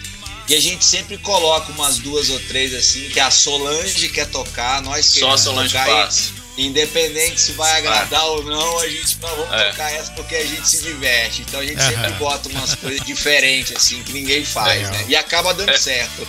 e 0.47 0.53
a 0.53 0.59
gente 0.61 0.85
sempre 0.85 1.17
coloca 1.17 1.71
umas 1.71 1.97
duas 1.97 2.29
ou 2.29 2.39
três 2.41 2.75
assim, 2.75 3.09
que 3.09 3.19
a 3.19 3.31
Solange 3.31 4.07
quer 4.09 4.27
tocar, 4.29 4.83
nós 4.83 5.05
Só 5.07 5.11
a 5.11 5.13
queremos 5.15 5.41
Solange 5.41 5.73
tocar. 5.73 5.87
faz. 5.87 6.38
Independente 6.67 7.39
se 7.39 7.53
vai 7.53 7.77
agradar 7.77 8.25
ou 8.25 8.43
não, 8.43 8.79
a 8.79 8.87
gente 8.87 9.17
não 9.21 9.29
vamos 9.35 9.53
É. 9.53 9.69
tocar 9.71 9.91
essa 9.93 10.11
porque 10.11 10.35
a 10.35 10.45
gente 10.45 10.67
se 10.69 10.81
diverte. 10.83 11.41
Então 11.41 11.59
a 11.59 11.65
gente 11.65 11.79
Aham. 11.79 11.89
sempre 11.91 12.11
bota 12.13 12.49
umas 12.49 12.75
coisas 12.75 13.05
diferentes, 13.05 13.75
assim, 13.75 14.03
que 14.03 14.11
ninguém 14.13 14.43
faz, 14.43 14.77
Legal. 14.77 14.91
né? 14.93 15.05
E 15.07 15.15
acaba 15.15 15.53
dando 15.53 15.69
É. 15.71 15.77
certo. 15.77 16.27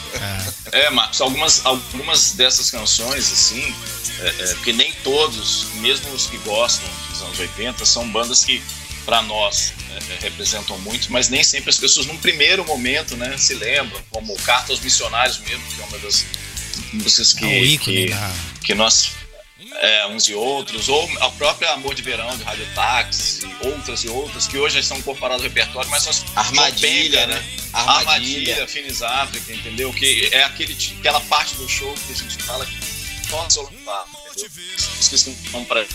É, 0.72 0.80
É, 0.86 0.90
Marcos, 0.90 1.20
algumas, 1.20 1.66
algumas 1.66 2.32
dessas 2.32 2.70
canções, 2.70 3.32
assim, 3.32 3.74
é, 4.20 4.28
é, 4.28 4.54
porque 4.54 4.72
nem 4.72 4.92
todos, 5.02 5.66
mesmo 5.76 6.08
os 6.12 6.26
que 6.26 6.38
gostam 6.38 6.88
dos 7.10 7.20
anos 7.22 7.38
80, 7.40 7.84
são 7.84 8.08
bandas 8.08 8.44
que, 8.44 8.62
para 9.04 9.20
nós, 9.22 9.72
representam 10.20 10.78
muito, 10.78 11.10
mas 11.10 11.28
nem 11.28 11.42
sempre 11.42 11.70
as 11.70 11.76
pessoas, 11.76 12.06
num 12.06 12.16
primeiro 12.18 12.64
momento, 12.64 13.16
né, 13.16 13.36
se 13.36 13.54
lembram, 13.54 14.00
como 14.10 14.36
Carta 14.42 14.72
aos 14.72 14.80
Missionários 14.80 15.38
mesmo, 15.40 15.62
que 15.74 15.80
é 15.82 15.84
uma 15.86 15.98
das 15.98 16.24
músicas 16.92 17.32
que, 17.32 17.44
é 17.44 17.48
um 17.48 17.64
ícone 17.64 18.04
que, 18.06 18.10
da. 18.10 18.32
que 18.64 18.74
nós, 18.74 19.10
é, 19.80 20.06
uns 20.08 20.28
e 20.28 20.34
outros, 20.34 20.88
ou 20.88 21.10
a 21.20 21.30
própria 21.30 21.70
Amor 21.72 21.94
de 21.94 22.02
Verão, 22.02 22.36
de 22.36 22.42
Rádio 22.44 22.66
Táxi, 22.74 23.46
e 23.46 23.66
outras 23.66 24.04
e 24.04 24.08
outras, 24.08 24.46
que 24.46 24.58
hoje 24.58 24.74
já 24.74 24.80
estão 24.80 24.98
incorporadas 24.98 25.42
ao 25.42 25.48
repertório, 25.48 25.88
mas 25.90 26.02
são 26.02 26.10
as 26.10 26.24
Armadilha, 26.36 27.20
Penca, 27.22 27.26
né? 27.28 27.44
Armadilha, 27.72 28.00
Armadilha. 28.10 28.66
Finis 28.68 29.02
África, 29.02 29.52
entendeu? 29.54 29.92
Que 29.92 30.28
é 30.32 30.44
aquele, 30.44 30.76
aquela 30.98 31.20
parte 31.22 31.54
do 31.56 31.68
show 31.68 31.92
que 32.06 32.12
a 32.12 32.16
gente 32.16 32.42
fala 32.42 32.66
que 32.66 33.30
nossa, 33.30 33.60
lá, 33.86 34.04
entendeu? 34.32 34.50
Músicas 34.96 35.22
que 35.22 35.36
não 35.52 35.64
para 35.64 35.86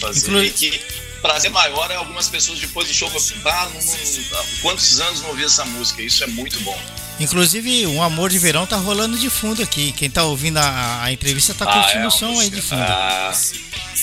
fazer. 0.00 0.26
Inclui- 0.28 0.46
E 0.46 0.50
que 0.50 0.80
prazer 1.22 1.50
maior 1.50 1.90
é 1.90 1.96
algumas 1.96 2.28
pessoas 2.28 2.58
depois 2.60 2.86
do 2.88 2.94
show 2.94 3.10
ah, 3.44 3.68
não, 3.72 3.80
não, 3.80 4.44
quantos 4.62 5.00
anos 5.00 5.20
não 5.22 5.30
ouvi 5.30 5.44
essa 5.44 5.64
música? 5.64 6.02
Isso 6.02 6.22
é 6.24 6.26
muito 6.26 6.60
bom. 6.60 6.78
Inclusive, 7.18 7.86
um 7.86 8.02
amor 8.02 8.28
de 8.30 8.38
verão 8.38 8.66
tá 8.66 8.76
rolando 8.76 9.18
de 9.18 9.30
fundo 9.30 9.62
aqui. 9.62 9.92
Quem 9.92 10.10
tá 10.10 10.22
ouvindo 10.24 10.58
a, 10.58 11.02
a 11.02 11.12
entrevista 11.12 11.54
tá 11.54 11.64
Ah, 11.64 11.72
curtindo 11.82 12.04
é 12.04 12.06
o 12.06 12.10
som 12.10 12.26
aí 12.26 12.34
música- 12.34 12.56
de 12.56 12.62
fundo. 12.62 12.82
Ah, 12.82 13.32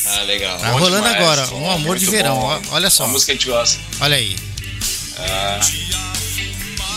Ah, 0.05 0.21
legal. 0.23 0.57
Tá 0.57 0.71
bom 0.71 0.79
rolando 0.79 1.03
demais, 1.07 1.15
agora, 1.23 1.47
bom, 1.47 1.61
um 1.61 1.71
amor 1.71 1.97
de 1.97 2.05
verão. 2.07 2.39
bom. 2.39 2.61
Olha 2.71 2.89
só, 2.89 3.03
uma 3.05 3.13
música 3.13 3.31
que 3.31 3.37
a 3.37 3.39
gente 3.41 3.47
gosta. 3.55 3.79
olha 4.01 4.15
aí. 4.17 4.35
Ah, 5.17 5.59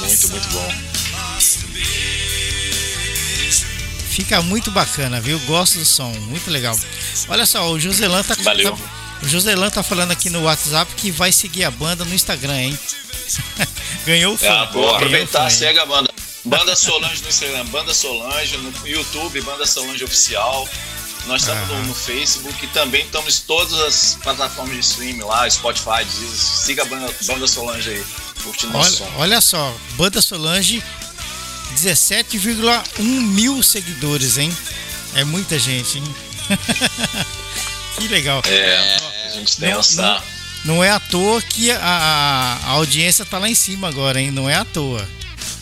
muito, 0.00 0.28
muito 0.30 0.48
bom. 0.48 0.72
Fica 4.08 4.40
muito 4.40 4.70
bacana, 4.70 5.20
viu? 5.20 5.38
Gosto 5.40 5.78
do 5.78 5.84
som, 5.84 6.10
muito 6.28 6.50
legal. 6.50 6.78
Olha 7.28 7.44
só, 7.44 7.70
o 7.70 7.78
Joselan 7.78 8.22
tá, 8.22 8.34
Valeu. 8.40 8.74
tá- 8.74 8.82
o 9.22 9.28
Joselan 9.28 9.70
tá 9.70 9.82
falando 9.82 10.10
aqui 10.12 10.30
no 10.30 10.42
WhatsApp 10.42 10.92
que 10.94 11.10
vai 11.10 11.32
seguir 11.32 11.64
a 11.64 11.70
banda 11.70 12.04
no 12.04 12.14
Instagram, 12.14 12.56
hein? 12.56 12.78
Ganhou 14.06 14.34
o 14.34 14.38
fã. 14.38 14.48
Ah, 14.48 14.64
vou 14.66 14.84
o 14.84 14.94
aproveitar, 14.94 15.50
segue 15.50 15.78
a 15.78 15.86
banda. 15.86 16.10
Banda 16.44 16.76
Solange 16.76 17.22
no 17.22 17.28
Instagram, 17.28 17.64
Banda 17.66 17.92
Solange, 17.92 18.56
no 18.58 18.72
YouTube, 18.86 19.40
Banda 19.40 19.66
Solange 19.66 20.04
Oficial. 20.04 20.68
Nós 21.26 21.42
estamos 21.42 21.66
no, 21.66 21.74
Aham. 21.74 21.86
no 21.86 21.94
Facebook 21.94 22.64
e 22.64 22.68
também 22.68 23.04
estamos 23.04 23.40
em 23.40 23.42
todas 23.46 23.72
as 23.80 24.18
plataformas 24.22 24.74
de 24.74 24.80
streaming 24.80 25.24
lá, 25.24 25.50
Spotify, 25.50 26.04
Deezer. 26.04 26.28
Siga 26.28 26.82
a 26.82 26.84
Banda, 26.84 27.12
banda 27.26 27.48
Solange 27.48 27.90
aí, 27.90 28.04
curtindo 28.44 28.72
nosso 28.72 29.02
Olha, 29.02 29.10
som. 29.10 29.18
olha 29.18 29.40
só, 29.40 29.76
Banda 29.96 30.22
Solange, 30.22 30.80
17,1 31.74 33.02
mil 33.02 33.60
seguidores, 33.60 34.38
hein? 34.38 34.56
É 35.16 35.24
muita 35.24 35.58
gente, 35.58 35.98
hein? 35.98 36.14
que 37.98 38.08
legal. 38.08 38.42
É, 38.46 38.96
a 39.26 39.30
gente 39.30 39.56
tem 39.56 39.70
Não- 39.72 39.80
essa. 39.80 40.22
Não 40.64 40.82
é 40.84 40.90
à 40.90 40.98
toa 40.98 41.40
que 41.42 41.70
a, 41.70 41.78
a- 41.80 42.54
a 42.64 42.70
audiência 42.70 43.24
tá 43.24 43.38
lá 43.38 43.48
em 43.48 43.54
cima 43.54 43.88
agora, 43.88 44.20
hein? 44.20 44.30
Não 44.30 44.50
é 44.50 44.54
à 44.54 44.64
toa. 44.64 45.08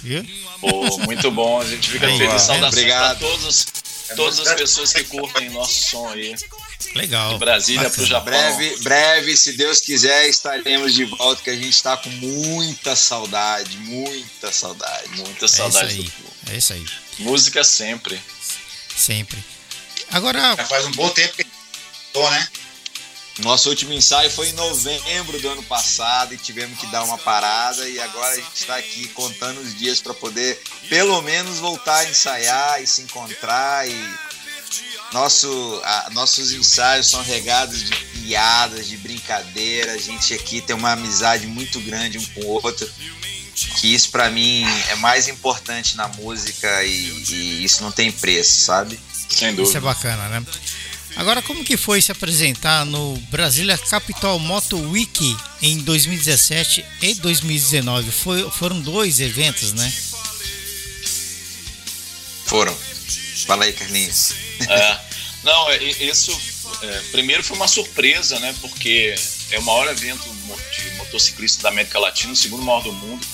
Viu? 0.02 0.24
Pô, 0.60 0.98
muito 0.98 1.30
bom, 1.30 1.60
a 1.60 1.64
gente 1.66 1.90
fica 1.90 2.06
Aí, 2.06 2.16
feliz. 2.16 2.32
ó. 2.34 2.38
Saudações 2.38 2.72
Obrigado. 2.72 3.18
para 3.18 3.28
todos, 3.28 3.66
todas 4.16 4.38
as 4.40 4.54
pessoas 4.54 4.92
que 4.94 5.04
curtem 5.04 5.50
nosso 5.50 5.90
som 5.90 6.08
aí. 6.08 6.34
Legal. 6.94 7.32
De 7.34 7.38
Brasília 7.38 7.82
Bacana. 7.82 7.96
pro 7.96 8.06
Japão. 8.06 8.24
Breve, 8.32 8.76
breve, 8.82 9.36
se 9.36 9.52
Deus 9.54 9.80
quiser, 9.80 10.26
estaremos 10.28 10.94
de 10.94 11.04
volta, 11.04 11.42
que 11.42 11.50
a 11.50 11.56
gente 11.56 11.70
está 11.70 11.96
com 11.96 12.08
muita 12.10 12.94
saudade, 12.96 13.76
muita 13.78 14.52
saudade. 14.52 15.08
Muita 15.16 15.44
É 15.44 15.46
isso 15.46 15.56
saudade 15.56 15.86
aí. 15.94 16.02
do 16.02 16.10
povo. 16.12 16.32
É 16.50 16.56
isso 16.56 16.72
aí. 16.72 16.86
Música 17.18 17.62
sempre. 17.64 18.18
Sempre. 18.96 19.38
Agora, 20.10 20.54
Já 20.56 20.64
faz 20.66 20.86
um 20.86 20.92
bom 20.92 21.08
tempo 21.10 21.34
que 21.36 21.44
tô, 22.14 22.30
né? 22.30 22.48
Nosso 23.40 23.68
último 23.68 23.92
ensaio 23.92 24.30
foi 24.30 24.48
em 24.50 24.52
novembro 24.52 25.40
do 25.40 25.48
ano 25.48 25.62
passado 25.64 26.32
e 26.32 26.38
tivemos 26.38 26.78
que 26.78 26.86
dar 26.86 27.02
uma 27.02 27.18
parada 27.18 27.86
e 27.88 27.98
agora 28.00 28.32
a 28.32 28.36
gente 28.36 28.54
está 28.54 28.76
aqui 28.76 29.08
contando 29.08 29.60
os 29.60 29.76
dias 29.76 30.00
para 30.00 30.14
poder 30.14 30.62
pelo 30.88 31.20
menos 31.20 31.58
voltar 31.58 31.96
a 31.96 32.04
ensaiar 32.08 32.80
e 32.80 32.86
se 32.86 33.02
encontrar 33.02 33.88
e 33.88 34.14
Nosso, 35.12 35.80
a- 35.84 36.08
nossos 36.12 36.52
ensaios 36.52 37.08
são 37.08 37.22
regados 37.22 37.82
de 37.84 37.94
piadas, 37.96 38.86
de 38.88 38.96
brincadeira. 38.96 39.92
A 39.92 39.98
gente 39.98 40.32
aqui 40.34 40.60
tem 40.60 40.74
uma 40.74 40.92
amizade 40.92 41.46
muito 41.46 41.78
grande 41.80 42.18
um 42.18 42.24
com 42.26 42.40
o 42.40 42.46
outro. 42.64 42.88
Que 43.80 43.94
isso 43.94 44.10
pra 44.10 44.28
mim 44.30 44.64
é 44.88 44.96
mais 44.96 45.28
importante 45.28 45.96
na 45.96 46.08
música 46.08 46.82
e, 46.84 46.90
e 47.30 47.64
isso 47.64 47.80
não 47.82 47.92
tem 47.92 48.10
preço, 48.10 48.62
sabe? 48.64 48.98
Sem 49.28 49.28
Isso 49.28 49.44
é 49.44 49.52
dúvida. 49.52 49.80
bacana, 49.82 50.28
né? 50.28 50.44
Agora, 51.16 51.40
como 51.42 51.64
que 51.64 51.76
foi 51.76 52.02
se 52.02 52.10
apresentar 52.10 52.84
no 52.84 53.16
Brasília 53.30 53.78
Capital 53.78 54.38
Moto 54.38 54.76
Week 54.90 55.36
em 55.62 55.78
2017 55.78 56.84
e 57.02 57.14
2019? 57.14 58.10
Foi, 58.10 58.50
foram 58.50 58.80
dois 58.80 59.20
eventos, 59.20 59.72
né? 59.72 59.92
Foram. 62.46 62.76
Fala 63.46 63.64
aí, 63.64 63.72
Carlinhos. 63.72 64.32
É. 64.68 65.14
Não, 65.44 65.70
é, 65.70 65.82
isso. 65.84 66.32
é, 66.82 67.00
primeiro 67.12 67.44
foi 67.44 67.56
uma 67.56 67.68
surpresa, 67.68 68.40
né? 68.40 68.54
Porque 68.60 69.14
é 69.50 69.58
o 69.58 69.62
maior 69.62 69.88
evento 69.88 70.24
de 70.24 70.90
motociclista 70.96 71.62
da 71.62 71.68
América 71.68 71.98
Latina, 71.98 72.32
o 72.32 72.36
segundo 72.36 72.62
maior 72.62 72.82
do 72.82 72.92
mundo. 72.92 73.24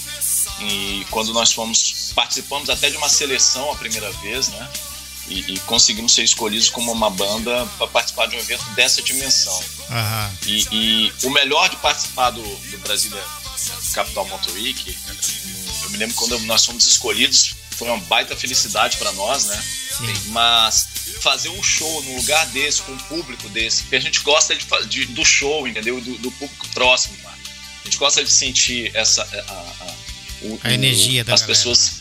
E 0.61 1.07
quando 1.11 1.33
nós 1.33 1.53
fomos, 1.53 2.12
participamos 2.14 2.69
até 2.69 2.90
de 2.90 2.97
uma 2.97 3.09
seleção 3.09 3.71
a 3.73 3.77
primeira 3.77 4.11
vez, 4.12 4.49
né? 4.49 4.69
E, 5.28 5.54
e 5.54 5.59
conseguimos 5.61 6.12
ser 6.14 6.24
escolhidos 6.24 6.68
como 6.70 6.90
uma 6.90 7.09
banda 7.11 7.64
para 7.78 7.87
participar 7.87 8.26
de 8.26 8.35
um 8.37 8.38
evento 8.40 8.64
dessa 8.70 9.00
dimensão. 9.00 9.62
Aham. 9.88 10.33
E, 10.46 10.66
e 10.72 11.12
o 11.22 11.30
melhor 11.30 11.68
de 11.68 11.76
participar 11.76 12.30
do, 12.30 12.42
do 12.42 12.78
Brasília 12.78 13.22
Capital 13.92 14.26
Motor 14.26 14.52
Week, 14.54 14.96
eu 15.85 15.90
me 15.90 15.98
lembro 15.98 16.16
quando 16.16 16.38
nós 16.40 16.64
fomos 16.66 16.85
escolhidos, 16.87 17.54
foi 17.76 17.88
uma 17.88 17.98
baita 17.98 18.37
felicidade 18.37 18.96
para 18.96 19.12
nós, 19.12 19.46
né? 19.46 19.64
Sim. 19.98 20.12
Mas 20.30 20.88
fazer 21.20 21.48
um 21.50 21.62
show 21.62 22.02
num 22.02 22.16
lugar 22.16 22.46
desse, 22.46 22.83
com 22.83 22.92
um 22.92 22.98
público 22.98 23.48
desse, 23.50 23.83
porque 23.83 23.96
a 23.96 24.00
gente 24.00 24.20
gosta 24.20 24.54
de, 24.56 24.66
de- 24.88 25.06
do 25.06 25.24
show, 25.24 25.66
entendeu? 25.68 26.00
Do, 26.00 26.18
do 26.18 26.30
público 26.33 26.66
próximo, 26.74 27.16
cara. 27.18 27.37
A 27.83 27.85
gente 27.85 27.96
gosta 27.98 28.24
de 28.24 28.30
sentir 28.30 28.90
essa. 28.96 29.22
A, 29.22 29.52
a- 29.85 29.94
o- 30.42 30.61
A 30.64 30.68
o- 30.68 30.72
energia 30.72 31.22
da 31.24 31.35
As 31.35 31.40
galera, 31.42 31.56
pessoas 31.56 31.99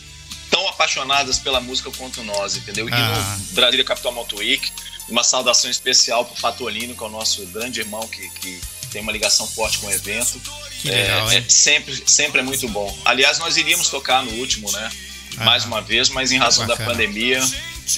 tão 0.50 0.68
apaixonadas 0.68 1.38
pela 1.38 1.60
música 1.60 1.90
quanto 1.96 2.22
nós, 2.24 2.56
entendeu? 2.56 2.88
E 2.88 2.92
Ah. 2.92 3.36
no 3.38 3.54
Brasília 3.54 3.84
Capital 3.84 4.12
Motor 4.12 4.40
Week, 4.40 4.70
uma 5.08 5.22
saudação 5.24 5.70
especial 5.70 6.24
pro 6.24 6.40
Patolino, 6.40 6.94
que 6.94 7.02
é 7.02 7.06
o 7.06 7.10
nosso 7.10 7.44
grande 7.46 7.80
irmão 7.80 8.06
que, 8.08 8.28
que 8.40 8.60
tem 8.90 9.00
uma 9.02 9.12
ligação 9.12 9.46
forte 9.46 9.78
com 9.78 9.86
o 9.86 9.90
evento. 9.90 10.40
Que 10.82 10.90
legal, 10.90 11.30
é, 11.30 11.36
é 11.38 11.44
sempre, 11.48 12.02
sempre 12.06 12.40
é 12.40 12.42
muito 12.42 12.68
bom. 12.68 12.96
Aliás, 13.04 13.38
nós 13.38 13.56
iríamos 13.56 13.88
tocar 13.88 14.24
no 14.24 14.32
último, 14.32 14.70
né? 14.72 14.90
Ah. 15.38 15.44
Mais 15.44 15.64
uma 15.64 15.80
vez, 15.80 16.08
mas 16.08 16.32
em 16.32 16.38
razão 16.38 16.66
da 16.66 16.76
pandemia 16.76 17.40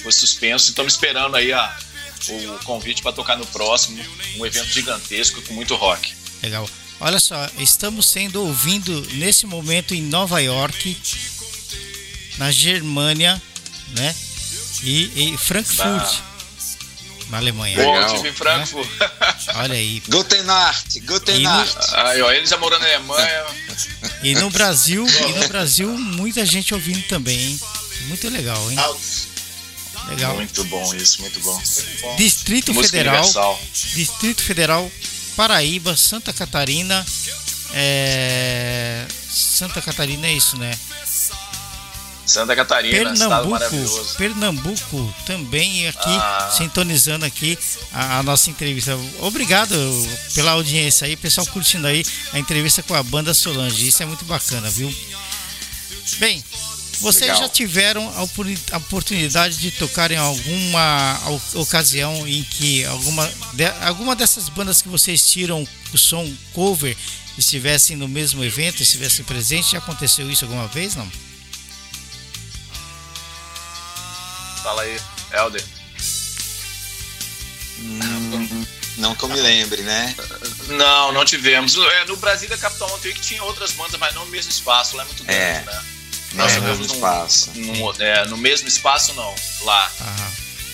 foi 0.01 0.11
suspenso. 0.11 0.69
Estamos 0.69 0.93
esperando 0.93 1.35
aí 1.35 1.51
a, 1.51 1.77
o 2.29 2.63
convite 2.63 3.01
para 3.01 3.11
tocar 3.11 3.37
no 3.37 3.45
próximo, 3.47 4.03
um 4.37 4.45
evento 4.45 4.67
gigantesco 4.69 5.41
com 5.43 5.53
muito 5.53 5.75
rock. 5.75 6.13
Legal. 6.41 6.69
Olha 6.99 7.19
só, 7.19 7.49
estamos 7.57 8.05
sendo 8.07 8.41
ouvindo 8.45 9.01
nesse 9.13 9.45
momento 9.45 9.93
em 9.93 10.01
Nova 10.01 10.39
York, 10.41 10.95
na 12.37 12.51
Germânia, 12.51 13.41
né? 13.97 14.15
E, 14.83 15.33
e 15.33 15.37
Frankfurt, 15.37 16.19
na 17.29 17.37
Alemanha. 17.37 17.77
Bom, 17.77 17.93
Legal. 17.93 18.09
eu 18.09 18.15
tive 18.17 18.29
em 18.29 18.33
Frankfurt. 18.33 18.89
Olha 19.55 19.75
aí. 19.75 20.01
Guten 20.09 20.41
Nacht, 20.43 20.99
Guten 21.01 21.37
no- 21.39 21.49
Nacht. 21.49 21.77
Aí, 21.93 22.21
ó, 22.21 22.31
ele 22.31 22.45
já 22.45 22.57
morou 22.57 22.77
na 22.79 22.85
Alemanha. 22.85 23.45
E 24.23 24.35
no 24.35 24.49
Brasil, 24.49 25.05
e 25.07 25.33
no 25.39 25.47
Brasil, 25.47 25.89
muita 25.89 26.45
gente 26.45 26.73
ouvindo 26.73 27.01
também, 27.07 27.39
hein? 27.39 27.59
Muito 28.07 28.29
legal, 28.29 28.71
hein? 28.71 28.77
Legal. 30.09 30.35
Muito 30.35 30.63
bom 30.65 30.93
isso, 30.95 31.21
muito 31.21 31.39
bom. 31.39 31.61
Distrito 32.17 32.73
Música 32.73 32.97
Federal, 32.97 33.15
universal. 33.23 33.61
Distrito 33.95 34.41
Federal, 34.43 34.91
Paraíba, 35.37 35.95
Santa 35.95 36.33
Catarina, 36.33 37.05
é... 37.73 39.05
Santa 39.31 39.81
Catarina 39.81 40.27
é 40.27 40.33
isso, 40.33 40.57
né? 40.57 40.77
Santa 42.25 42.55
Catarina, 42.55 42.95
estado 43.13 43.17
Pernambuco, 43.17 43.49
maravilhoso. 43.49 44.15
Pernambuco 44.17 45.15
também 45.25 45.87
aqui 45.89 45.99
Ah. 46.09 46.49
sintonizando 46.57 47.25
aqui 47.25 47.57
a, 47.91 48.19
a 48.19 48.23
nossa 48.23 48.49
entrevista. 48.49 48.97
Obrigado 49.19 49.75
pela 50.33 50.51
audiência 50.51 51.05
aí, 51.05 51.17
pessoal 51.17 51.45
curtindo 51.47 51.85
aí 51.85 52.03
a 52.31 52.39
entrevista 52.39 52.81
com 52.81 52.93
a 52.95 53.03
banda 53.03 53.33
Solange. 53.33 53.87
Isso 53.87 54.01
é 54.01 54.05
muito 54.05 54.23
bacana, 54.25 54.69
viu? 54.69 54.93
Bem, 56.17 56.43
vocês 57.01 57.23
Legal. 57.31 57.41
já 57.43 57.49
tiveram 57.49 58.07
a 58.17 58.23
opor- 58.23 58.47
a 58.71 58.77
oportunidade 58.77 59.57
de 59.57 59.71
tocar 59.71 60.09
em 60.11 60.17
alguma 60.17 61.19
ocasião 61.55 62.25
em 62.27 62.41
que 62.43 62.85
alguma, 62.85 63.29
de- 63.53 63.65
alguma 63.85 64.15
dessas 64.15 64.47
bandas 64.47 64.81
que 64.81 64.87
vocês 64.87 65.27
tiram 65.29 65.67
o 65.93 65.97
som 65.97 66.31
cover 66.53 66.95
estivessem 67.37 67.97
no 67.97 68.07
mesmo 68.07 68.43
evento, 68.43 68.81
estivessem 68.81 69.25
presentes? 69.25 69.71
Já 69.71 69.79
aconteceu 69.79 70.31
isso 70.31 70.45
alguma 70.45 70.67
vez, 70.67 70.95
não? 70.95 71.09
Fala 74.63 74.81
aí, 74.83 74.97
Helder. 75.33 75.63
Hum, 77.79 78.65
não 78.97 79.15
que 79.15 79.23
eu 79.23 79.29
me 79.29 79.39
lembre, 79.41 79.81
né? 79.81 80.15
Não, 80.69 81.11
não 81.11 81.25
tivemos. 81.25 81.75
É, 81.75 82.05
no 82.05 82.15
Brasil, 82.17 82.49
a 82.53 82.57
Capital 82.57 82.87
Motor 82.89 83.05
Week 83.07 83.19
tinha 83.19 83.43
outras 83.43 83.71
bandas, 83.71 83.99
mas 83.99 84.13
não 84.15 84.25
no 84.25 84.31
mesmo 84.31 84.51
espaço. 84.51 84.95
Lá 84.95 85.03
é 85.03 85.05
muito 85.05 85.23
grande, 85.23 85.39
É. 85.41 85.63
né? 85.65 85.83
Não 86.33 86.43
Nós 86.45 86.53
é 86.53 86.59
no 86.59 86.67
mesmo 86.67 86.85
espaço. 86.85 87.51
num- 87.55 87.93
é, 88.01 88.25
no 88.27 88.37
mesmo 88.37 88.67
espaço, 88.67 89.13
não. 89.13 89.35
Lá. 89.61 89.91
Aham. 89.99 90.31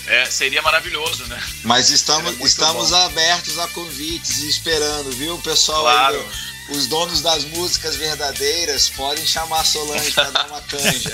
É, 0.07 0.25
seria 0.25 0.61
maravilhoso, 0.63 1.23
né? 1.25 1.39
Mas 1.63 1.91
estamos, 1.91 2.39
estamos 2.43 2.89
bom. 2.89 2.95
abertos 2.95 3.59
a 3.59 3.67
convites 3.67 4.39
e 4.39 4.49
esperando, 4.49 5.11
viu, 5.11 5.37
pessoal? 5.39 5.81
Claro. 5.81 6.19
aí, 6.19 6.48
os 6.71 6.87
donos 6.87 7.21
das 7.21 7.43
músicas 7.45 7.95
verdadeiras 7.95 8.89
podem 8.89 9.25
chamar 9.25 9.61
a 9.61 9.63
Solange 9.65 10.11
para 10.11 10.29
dar 10.31 10.47
uma 10.47 10.61
canja. 10.61 11.11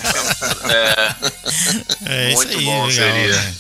É, 2.06 2.30
É 2.30 2.34
Muito 2.34 2.58
aí, 2.58 2.66
bom 2.66 2.86
legal, 2.86 2.92
seria. 2.92 3.36
né? 3.36 3.56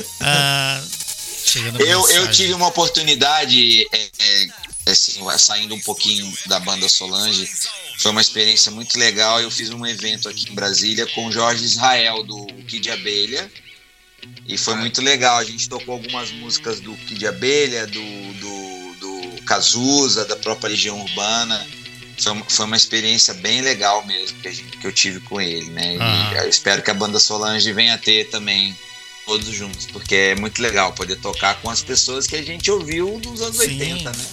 Ah, 0.20 0.82
Eu, 1.78 2.08
eu 2.10 2.30
tive 2.30 2.52
uma 2.52 2.66
oportunidade, 2.66 3.86
é, 3.92 4.10
é, 4.18 4.46
assim, 4.90 5.20
saindo 5.38 5.74
um 5.74 5.80
pouquinho 5.80 6.30
da 6.46 6.58
banda 6.60 6.88
Solange, 6.88 7.48
foi 7.98 8.10
uma 8.10 8.20
experiência 8.20 8.70
muito 8.72 8.98
legal. 8.98 9.40
Eu 9.40 9.50
fiz 9.50 9.70
um 9.70 9.86
evento 9.86 10.28
aqui 10.28 10.50
em 10.50 10.54
Brasília 10.54 11.06
com 11.14 11.26
o 11.26 11.32
Jorge 11.32 11.64
Israel, 11.64 12.22
do 12.24 12.46
Kid 12.68 12.90
Abelha. 12.90 13.50
E 14.46 14.58
foi 14.58 14.74
muito 14.74 15.00
legal. 15.00 15.38
A 15.38 15.44
gente 15.44 15.68
tocou 15.68 15.94
algumas 15.94 16.30
músicas 16.32 16.80
do 16.80 16.94
Kid 16.96 17.26
Abelha, 17.26 17.86
do, 17.86 18.00
do 18.34 18.85
Cazuza, 19.46 20.24
da 20.26 20.36
própria 20.36 20.68
Legião 20.70 21.00
Urbana. 21.00 21.66
Foi, 22.18 22.32
uma- 22.32 22.44
foi 22.48 22.64
uma 22.66 22.76
experiência 22.76 23.32
bem 23.34 23.60
legal 23.60 24.04
mesmo 24.06 24.38
que, 24.40 24.52
gente- 24.52 24.76
que 24.78 24.86
eu 24.86 24.92
tive 24.92 25.20
com 25.20 25.40
ele, 25.40 25.70
né? 25.70 25.96
E 25.96 25.98
Ah. 26.00 26.42
eu 26.44 26.48
espero 26.48 26.82
que 26.82 26.90
a 26.90 26.94
banda 26.94 27.18
Solange 27.20 27.72
venha 27.72 27.94
a 27.94 27.98
ter 27.98 28.28
também 28.30 28.76
todos 29.26 29.48
juntos, 29.54 29.86
porque 29.86 30.14
é 30.14 30.34
muito 30.34 30.62
legal 30.62 30.92
poder 30.92 31.16
tocar 31.16 31.56
com 31.56 31.68
as 31.68 31.82
pessoas 31.82 32.26
que 32.26 32.36
a 32.36 32.42
gente 32.42 32.70
ouviu 32.70 33.20
nos 33.24 33.40
anos 33.42 33.56
Sim. 33.56 33.62
80, 33.80 34.10
né? 34.12 34.24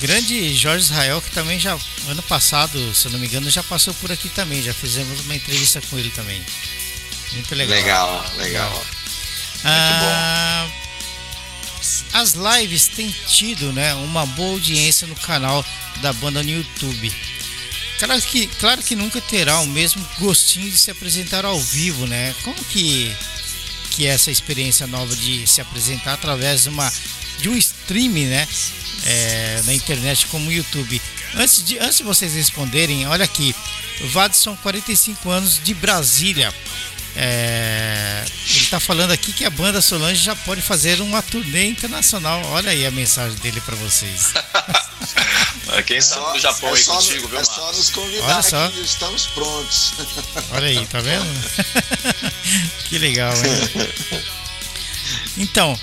Grande 0.00 0.54
Jorge 0.54 0.84
Israel, 0.84 1.20
que 1.20 1.30
também 1.32 1.58
já, 1.58 1.76
ano 2.08 2.22
passado, 2.22 2.94
se 2.94 3.06
eu 3.06 3.12
não 3.12 3.18
me 3.18 3.26
engano, 3.26 3.50
já 3.50 3.62
passou 3.64 3.92
por 3.94 4.10
aqui 4.12 4.28
também. 4.28 4.62
Já 4.62 4.72
fizemos 4.72 5.20
uma 5.20 5.34
entrevista 5.34 5.80
com 5.82 5.98
ele 5.98 6.10
também. 6.10 6.40
Muito 7.32 7.54
legal. 7.54 7.76
Legal, 7.76 8.32
legal. 8.38 8.84
Ah, 9.64 9.68
as 12.18 12.34
lives 12.34 12.88
têm 12.88 13.14
tido 13.26 13.72
né, 13.72 13.94
uma 13.94 14.26
boa 14.26 14.52
audiência 14.54 15.06
no 15.06 15.14
canal 15.14 15.64
da 16.00 16.12
banda 16.12 16.42
no 16.42 16.50
YouTube. 16.50 17.14
Claro 17.98 18.22
que, 18.22 18.46
claro 18.46 18.82
que 18.82 18.96
nunca 18.96 19.20
terá 19.20 19.60
o 19.60 19.66
mesmo 19.66 20.04
gostinho 20.18 20.70
de 20.70 20.78
se 20.78 20.90
apresentar 20.90 21.44
ao 21.44 21.58
vivo, 21.58 22.06
né? 22.06 22.34
Como 22.42 22.56
que, 22.64 23.14
que 23.90 24.06
é 24.06 24.10
essa 24.10 24.30
experiência 24.30 24.86
nova 24.86 25.14
de 25.16 25.46
se 25.46 25.60
apresentar 25.60 26.14
através 26.14 26.64
de, 26.64 26.68
uma, 26.68 26.92
de 27.40 27.48
um 27.48 27.56
stream, 27.56 28.12
né? 28.28 28.46
É, 29.04 29.62
na 29.64 29.74
internet 29.74 30.26
como 30.26 30.48
o 30.48 30.52
YouTube. 30.52 31.00
Antes 31.34 31.64
de, 31.64 31.78
antes 31.78 31.98
de 31.98 32.04
vocês 32.04 32.34
responderem, 32.34 33.06
olha 33.06 33.24
aqui, 33.24 33.54
Vadson, 34.12 34.56
45 34.56 35.30
anos 35.30 35.60
de 35.62 35.74
Brasília. 35.74 36.52
É, 37.20 38.22
ele 38.24 38.60
está 38.60 38.78
falando 38.78 39.10
aqui 39.10 39.32
que 39.32 39.44
a 39.44 39.50
banda 39.50 39.82
Solange 39.82 40.22
já 40.22 40.36
pode 40.36 40.62
fazer 40.62 41.00
uma 41.00 41.20
turnê 41.20 41.66
internacional. 41.66 42.40
Olha 42.46 42.70
aí 42.70 42.86
a 42.86 42.92
mensagem 42.92 43.36
dele 43.38 43.60
para 43.62 43.74
vocês. 43.74 44.32
quem 45.84 46.00
sabe 46.00 46.34
do 46.34 46.38
Japão 46.38 46.68
é 46.68 46.74
aí 46.74 46.84
só, 46.84 46.94
contigo, 46.94 47.26
viu, 47.26 47.40
é 47.40 47.44
só 47.44 47.60
Marcos? 47.60 47.78
nos 47.78 47.90
convidar 47.90 48.24
Olha 48.24 48.42
só. 48.42 48.68
que 48.68 48.80
estamos 48.82 49.26
prontos. 49.26 49.94
Olha 50.52 50.68
aí, 50.68 50.86
tá 50.86 51.00
vendo? 51.00 51.26
que 52.88 52.98
legal, 52.98 53.34
hein? 53.34 54.22
Então, 55.38 55.78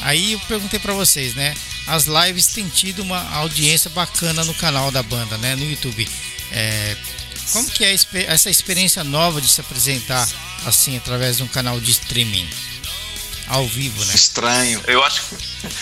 aí 0.00 0.32
eu 0.32 0.40
perguntei 0.40 0.78
pra 0.78 0.92
vocês, 0.92 1.34
né? 1.34 1.54
As 1.86 2.06
lives 2.06 2.46
têm 2.48 2.68
tido 2.68 3.02
uma 3.02 3.28
audiência 3.34 3.90
bacana 3.90 4.44
no 4.44 4.54
canal 4.54 4.90
da 4.90 5.02
banda, 5.02 5.36
né? 5.38 5.54
No 5.54 5.64
YouTube. 5.64 6.08
É, 6.52 6.96
como 7.52 7.70
que 7.70 7.84
é 7.84 7.94
essa 8.26 8.50
experiência 8.50 9.02
nova 9.04 9.40
de 9.40 9.48
se 9.48 9.60
apresentar 9.60 10.28
assim 10.66 10.96
através 10.96 11.38
de 11.38 11.42
um 11.42 11.48
canal 11.48 11.80
de 11.80 11.90
streaming? 11.90 12.48
ao 13.46 13.66
vivo, 13.66 14.04
né? 14.04 14.14
Estranho. 14.14 14.80
Eu 14.86 15.02
acho. 15.02 15.22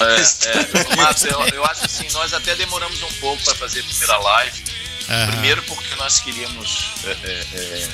É, 0.01 0.91
é, 0.93 0.97
Marcos, 0.97 1.23
eu, 1.25 1.39
eu 1.49 1.63
acho 1.67 1.85
assim, 1.85 2.09
nós 2.13 2.33
até 2.33 2.55
demoramos 2.57 3.03
um 3.03 3.13
pouco 3.21 3.45
para 3.45 3.55
fazer 3.57 3.81
a 3.81 3.85
primeira 3.85 4.17
live. 4.17 4.65
Aham. 5.07 5.27
Primeiro 5.33 5.63
porque 5.65 5.95
nós 5.97 6.19
queríamos 6.19 6.87
é, 7.05 7.11
é, 7.11 7.47
é, 7.53 7.89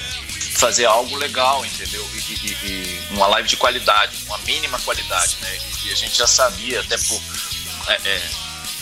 fazer 0.58 0.84
algo 0.84 1.16
legal, 1.16 1.66
entendeu? 1.66 2.08
E, 2.14 2.18
e- 2.18 2.58
e 2.68 3.02
uma 3.10 3.26
live 3.26 3.48
de 3.48 3.56
qualidade, 3.56 4.16
uma 4.26 4.38
mínima 4.38 4.78
qualidade, 4.78 5.36
né? 5.40 5.58
E 5.84 5.90
a 5.90 5.96
gente 5.96 6.16
já 6.16 6.26
sabia, 6.28 6.80
até 6.80 6.96
por 6.96 7.20
é, 7.88 8.00
é, 8.04 8.22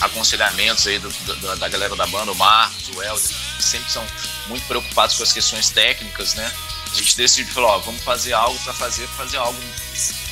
aconselhamentos 0.05 0.85
aí 0.87 0.99
do- 0.99 1.09
do- 1.09 1.55
da 1.57 1.67
galera 1.67 1.95
da 1.95 2.07
banda, 2.07 2.31
o 2.31 2.35
Marcos, 2.35 2.89
o 2.89 3.01
Helder, 3.01 3.29
que 3.57 3.63
sempre 3.63 3.91
são 3.91 4.05
muito 4.47 4.65
preocupados 4.67 5.15
com 5.17 5.23
as 5.23 5.31
questões 5.31 5.69
técnicas, 5.69 6.33
né? 6.35 6.51
A 6.91 6.95
gente 6.95 7.15
decidiu 7.17 7.51
falar, 7.53 7.67
ó, 7.69 7.79
vamos 7.79 8.03
fazer 8.03 8.33
algo 8.33 8.57
para 8.59 8.73
fazer, 8.73 9.07
fazer 9.17 9.37
algo, 9.37 9.59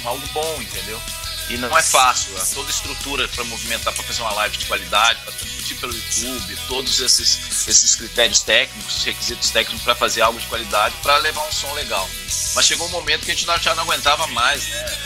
algo 0.06 0.28
bom, 0.28 0.62
entendeu? 0.62 1.02
E 1.50 1.58
não 1.58 1.76
é 1.78 1.82
fácil, 1.84 2.38
a 2.42 2.46
toda 2.46 2.70
estrutura 2.70 3.28
para 3.28 3.44
movimentar, 3.44 3.92
para 3.94 4.04
fazer 4.04 4.22
uma 4.22 4.32
live 4.34 4.56
de 4.58 4.66
qualidade, 4.66 5.20
para 5.22 5.34
transmitir 5.34 5.76
pelo 5.78 5.94
YouTube, 5.94 6.56
todos 6.68 7.00
esses, 7.00 7.68
esses 7.68 7.96
critérios 7.96 8.42
técnicos, 8.42 9.04
requisitos 9.04 9.50
técnicos 9.50 9.84
para 9.84 9.96
fazer 9.96 10.22
algo 10.22 10.40
de 10.40 10.46
qualidade, 10.48 10.96
para 11.02 11.18
levar 11.18 11.42
um 11.46 11.52
som 11.52 11.74
legal. 11.74 12.08
Mas 12.56 12.66
chegou 12.66 12.88
um 12.88 12.92
momento 12.92 13.26
que 13.26 13.32
a 13.32 13.36
gente 13.36 13.46
já 13.64 13.76
não 13.76 13.84
aguentava 13.84 14.28
mais, 14.28 14.66
né? 14.68 15.00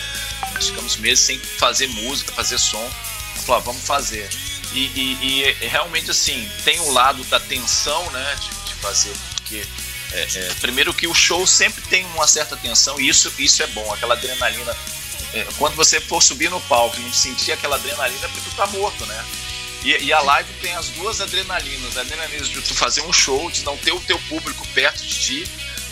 Nós 0.54 0.68
ficamos 0.68 0.98
meses 0.98 1.26
sem 1.26 1.40
fazer 1.40 1.88
música, 1.88 2.32
fazer 2.34 2.58
som. 2.60 2.92
Falou, 3.46 3.62
vamos 3.62 3.84
fazer. 3.84 4.30
E, 4.74 4.86
e- 4.96 5.56
e, 5.62 5.68
realmente, 5.68 6.12
assim, 6.12 6.50
tem 6.64 6.80
o 6.82 6.92
lado 6.92 7.24
da 7.26 7.40
tensão, 7.40 8.10
né, 8.12 8.36
de, 8.42 8.50
de 8.70 8.74
fazer, 8.82 9.14
porque 9.36 9.66
é, 10.12 10.28
é, 10.36 10.54
primeiro 10.62 10.94
que 10.94 11.08
o 11.08 11.14
show 11.14 11.46
sempre 11.48 11.82
tem 11.84 12.06
uma 12.08 12.28
certa 12.28 12.56
tensão 12.58 13.00
e 13.00 13.08
isso, 13.10 13.32
isso 13.40 13.62
é 13.64 13.68
bom, 13.68 13.94
aquela 13.94 14.14
adrenalina. 14.16 14.76
É, 15.34 15.46
quando 15.58 15.76
você 15.76 16.00
for 16.00 16.22
subir 16.22 16.50
no 16.50 16.62
palco 16.62 16.98
e 17.00 17.14
sentir 17.14 17.52
aquela 17.52 17.76
adrenalina, 17.76 18.26
é 18.26 18.28
porque 18.30 18.50
tu 18.50 18.56
tá 18.56 18.68
morto, 18.68 19.06
né? 19.06 19.26
E, 19.84 19.92
e 20.06 20.14
a 20.14 20.20
live 20.22 20.52
tem 20.62 20.74
as 20.76 20.88
duas 20.90 21.20
adrenalinas, 21.22 21.98
a 21.98 22.02
adrenalina 22.02 22.44
de 22.46 22.62
tu 22.62 22.74
fazer 22.74 23.02
um 23.02 23.14
show, 23.14 23.52
de 23.52 23.64
não 23.64 23.78
ter 23.78 23.92
o 23.92 24.00
teu 24.02 24.18
público 24.30 24.66
perto 24.74 25.06
de 25.06 25.20
ti, 25.20 25.48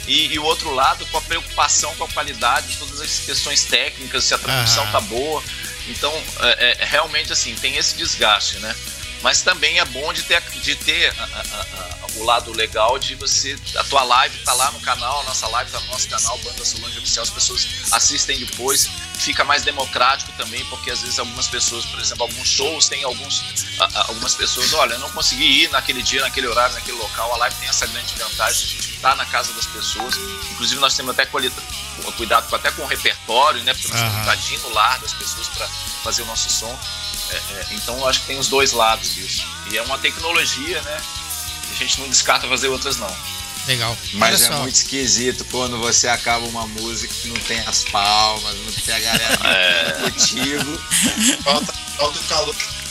e, 0.07 0.27
e 0.33 0.39
o 0.39 0.43
outro 0.43 0.73
lado 0.73 1.05
com 1.07 1.17
a 1.17 1.21
preocupação 1.21 1.93
com 1.95 2.03
a 2.05 2.09
qualidade, 2.09 2.75
todas 2.77 2.99
as 3.01 3.19
questões 3.19 3.63
técnicas, 3.65 4.23
se 4.25 4.33
a 4.33 4.37
transmissão 4.37 4.83
Aham. 4.83 4.91
tá 4.91 5.01
boa. 5.01 5.43
Então, 5.87 6.13
é, 6.39 6.77
é, 6.81 6.85
realmente 6.85 7.33
assim, 7.33 7.55
tem 7.55 7.75
esse 7.77 7.95
desgaste, 7.95 8.59
né? 8.59 8.75
Mas 9.23 9.41
também 9.41 9.79
é 9.79 9.85
bom 9.85 10.11
de 10.13 10.21
ter, 10.23 10.41
de 10.41 10.75
ter 10.75 11.09
a- 11.17 11.23
a- 11.23 11.65
a- 11.81 12.03
o 12.17 12.23
lado 12.25 12.51
legal 12.51 12.99
de 12.99 13.15
você. 13.15 13.57
A 13.77 13.83
tua 13.85 14.03
live 14.03 14.37
tá 14.39 14.53
lá 14.53 14.69
no 14.71 14.79
canal, 14.81 15.21
a 15.21 15.23
nossa 15.23 15.47
live 15.47 15.71
tá 15.71 15.79
no 15.79 15.87
nosso 15.87 16.07
canal, 16.09 16.37
Banda 16.39 16.63
Solange 16.65 16.99
Oficial, 16.99 17.23
as 17.23 17.29
pessoas 17.29 17.65
assistem 17.91 18.37
depois, 18.37 18.87
fica 19.17 19.43
mais 19.45 19.63
democrático 19.63 20.31
também, 20.33 20.63
porque 20.65 20.91
às 20.91 21.01
vezes 21.01 21.17
algumas 21.17 21.47
pessoas, 21.47 21.85
por 21.85 21.99
exemplo, 21.99 22.23
alguns 22.23 22.47
shows 22.47 22.87
tem 22.89 23.03
alguns, 23.03 23.41
algumas 24.07 24.35
pessoas, 24.35 24.73
olha, 24.73 24.93
eu 24.93 24.99
não 24.99 25.09
consegui 25.11 25.63
ir 25.63 25.69
naquele 25.71 26.03
dia, 26.03 26.21
naquele 26.21 26.47
horário, 26.47 26.75
naquele 26.75 26.97
local, 26.97 27.33
a 27.33 27.37
live 27.37 27.55
tem 27.55 27.69
essa 27.69 27.87
grande 27.87 28.13
vantagem 28.15 28.67
de 28.67 28.95
estar 28.95 29.15
na 29.15 29.25
casa 29.25 29.51
das 29.53 29.65
pessoas. 29.67 30.15
Inclusive 30.51 30.79
nós 30.81 30.93
temos 30.95 31.11
até 31.11 31.25
colheita, 31.25 31.59
cuidado 32.17 32.53
até 32.53 32.69
com 32.71 32.83
o 32.83 32.87
repertório, 32.87 33.63
né? 33.63 33.73
Porque 33.73 33.87
nós 33.87 33.99
Aham. 34.01 34.07
estamos 34.09 34.27
invadindo 34.27 34.67
no 34.69 34.75
lar 34.75 34.99
das 34.99 35.13
pessoas 35.13 35.47
para 35.47 35.67
fazer 36.03 36.21
o 36.21 36.25
nosso 36.25 36.49
som. 36.49 36.77
É, 37.31 37.35
é, 37.35 37.65
então 37.71 37.97
eu 37.97 38.07
acho 38.07 38.21
que 38.21 38.27
tem 38.27 38.37
os 38.39 38.47
dois 38.47 38.71
lados 38.71 39.13
disso. 39.15 39.45
E 39.71 39.77
é 39.77 39.81
uma 39.81 39.97
tecnologia, 39.97 40.81
né? 40.81 41.01
E 41.69 41.73
a 41.73 41.77
gente 41.77 41.99
não 41.99 42.07
descarta 42.09 42.47
fazer 42.47 42.67
outras 42.67 42.97
não. 42.97 43.15
Legal. 43.65 43.97
Mas 44.13 44.41
Olha 44.41 44.45
é 44.45 44.47
só. 44.57 44.61
muito 44.61 44.75
esquisito 44.75 45.45
quando 45.45 45.77
você 45.79 46.07
acaba 46.09 46.45
uma 46.47 46.67
música 46.67 47.13
que 47.13 47.29
não 47.29 47.39
tem 47.41 47.59
as 47.61 47.83
palmas, 47.85 48.53
não 48.57 48.71
tem 48.73 48.93
a 48.93 48.99
galera 48.99 49.39
É. 49.47 50.01
contigo. 50.01 50.77
Falta, 51.43 51.73
falta 51.97 52.19
o 52.19 52.23
calor. 52.25 52.55
Que- 52.55 52.83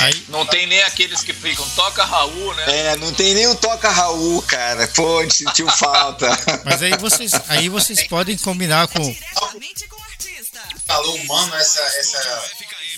Aí, 0.00 0.24
Não 0.28 0.46
tem 0.46 0.68
nem 0.68 0.80
aqueles 0.84 1.22
que 1.22 1.32
ficam, 1.32 1.68
toca 1.70 2.04
Raul, 2.04 2.54
né? 2.54 2.64
É, 2.92 2.96
não 2.98 3.12
tem 3.12 3.34
nem 3.34 3.48
o 3.48 3.56
Toca 3.56 3.90
Raul, 3.90 4.40
cara. 4.42 4.86
Pô, 4.94 5.18
a 5.18 5.22
gente 5.22 5.34
sentiu 5.34 5.66
falta. 5.68 6.28
mas 6.64 6.80
aí 6.80 6.96
vocês, 6.96 7.32
aí 7.48 7.68
vocês 7.68 8.06
podem 8.06 8.36
combinar 8.38 8.86
com. 8.86 9.00
Diretamente 9.02 9.88
com 9.88 9.96
o 10.00 10.04
artista. 10.04 10.60
calor 10.86 11.12
humano, 11.16 11.56
essa, 11.56 11.80
essa 11.80 12.18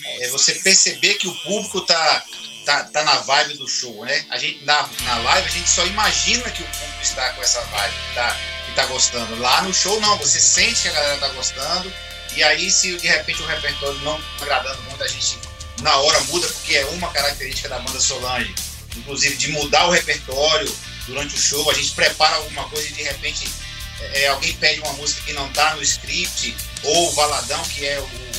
é 0.04 0.28
você 0.28 0.54
perceber 0.54 1.14
que 1.14 1.28
o 1.28 1.34
público 1.42 1.80
tá, 1.82 2.24
tá, 2.64 2.84
tá 2.84 3.02
na 3.04 3.16
vibe 3.16 3.54
do 3.54 3.68
show, 3.68 4.04
né? 4.04 4.24
A 4.30 4.38
gente 4.38 4.64
na, 4.64 4.88
na 5.04 5.18
live 5.18 5.48
a 5.48 5.50
gente 5.50 5.68
só 5.68 5.84
imagina 5.86 6.50
que 6.50 6.62
o 6.62 6.66
público 6.66 7.02
está 7.02 7.32
com 7.32 7.42
essa 7.42 7.60
vibe, 7.62 7.94
tá, 8.14 8.36
que 8.66 8.72
tá 8.74 8.86
gostando. 8.86 9.38
Lá 9.38 9.62
no 9.62 9.72
show 9.74 10.00
não, 10.00 10.16
você 10.18 10.40
sente 10.40 10.82
que 10.82 10.88
a 10.88 10.92
galera 10.92 11.18
tá 11.18 11.28
gostando 11.28 11.92
e 12.34 12.42
aí 12.42 12.70
se 12.70 12.96
de 12.96 13.08
repente 13.08 13.42
o 13.42 13.46
repertório 13.46 13.98
não 14.00 14.16
tá 14.38 14.44
agradando 14.44 14.82
muito 14.82 15.02
a 15.02 15.08
gente 15.08 15.38
na 15.80 15.96
hora 15.96 16.20
muda 16.24 16.46
porque 16.46 16.76
é 16.76 16.84
uma 16.86 17.10
característica 17.10 17.68
da 17.68 17.78
banda 17.78 17.98
Solange, 17.98 18.54
inclusive 18.96 19.36
de 19.36 19.48
mudar 19.48 19.86
o 19.86 19.90
repertório 19.90 20.72
durante 21.06 21.34
o 21.34 21.38
show, 21.38 21.68
a 21.70 21.74
gente 21.74 21.92
prepara 21.92 22.36
alguma 22.36 22.68
coisa 22.68 22.86
e 22.88 22.92
de 22.92 23.02
repente 23.02 23.48
é, 24.14 24.28
alguém 24.28 24.52
pede 24.54 24.80
uma 24.80 24.92
música 24.94 25.22
que 25.22 25.32
não 25.32 25.48
tá 25.52 25.74
no 25.74 25.82
script 25.82 26.54
ou 26.82 27.08
o 27.08 27.12
Valadão, 27.12 27.62
que 27.64 27.86
é 27.86 27.98
o 27.98 28.29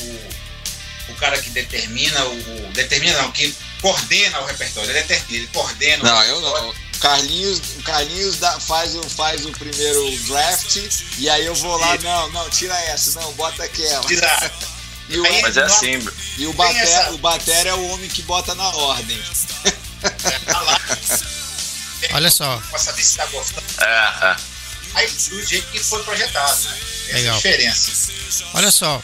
cara 1.22 1.40
que 1.40 1.50
determina, 1.50 2.24
o, 2.24 2.72
determina 2.72 3.22
não, 3.22 3.30
que 3.30 3.54
coordena 3.80 4.40
o 4.40 4.44
repertório, 4.44 4.90
ele 4.90 5.00
determina, 5.02 5.36
ele 5.38 5.46
coordena 5.52 6.02
o 6.02 6.06
Não, 6.06 6.22
eu 6.24 6.40
não. 6.40 6.70
O 6.70 6.98
Carlinhos, 6.98 7.58
o 7.78 7.82
Carlinhos 7.84 8.36
dá- 8.38 8.58
faz, 8.60 8.94
o, 8.96 9.02
faz 9.08 9.44
o 9.46 9.52
primeiro 9.52 10.10
draft 10.26 10.76
e 11.18 11.30
aí 11.30 11.46
eu 11.46 11.54
vou 11.54 11.76
lá, 11.76 11.96
não, 11.98 12.28
não, 12.30 12.50
tira 12.50 12.76
essa, 12.86 13.20
não, 13.20 13.32
bota 13.34 13.62
aquela. 13.62 14.04
Tira- 14.06 14.52
E 15.08 15.18
o, 15.18 15.42
Mas 15.42 15.56
é 15.56 15.62
assim, 15.62 15.98
e 16.38 16.46
o, 16.46 16.52
bater, 16.54 16.80
essa- 16.82 17.10
o 17.12 17.18
bater 17.18 17.66
é 17.66 17.74
o 17.74 17.88
homem 17.88 18.08
que 18.08 18.22
bota 18.22 18.54
na 18.56 18.68
ordem. 18.68 19.20
tá 20.46 20.60
lá, 20.60 20.80
Olha 22.14 22.30
só. 22.30 22.60
pra 22.70 22.78
saber 22.78 23.02
se 23.02 23.16
tá 23.16 23.26
gostando. 23.26 23.64
é, 23.80 23.84
é. 23.84 24.36
Aí 24.94 25.06
do 25.08 25.42
jeito 25.46 25.66
que 25.70 25.78
foi 25.78 26.02
projetado, 26.02 26.60
né? 26.64 26.78
Essa 27.08 27.14
Legal. 27.16 27.32
é 27.32 27.36
a 27.36 27.36
diferença. 27.36 28.12
Olha 28.54 28.70
só. 28.70 29.02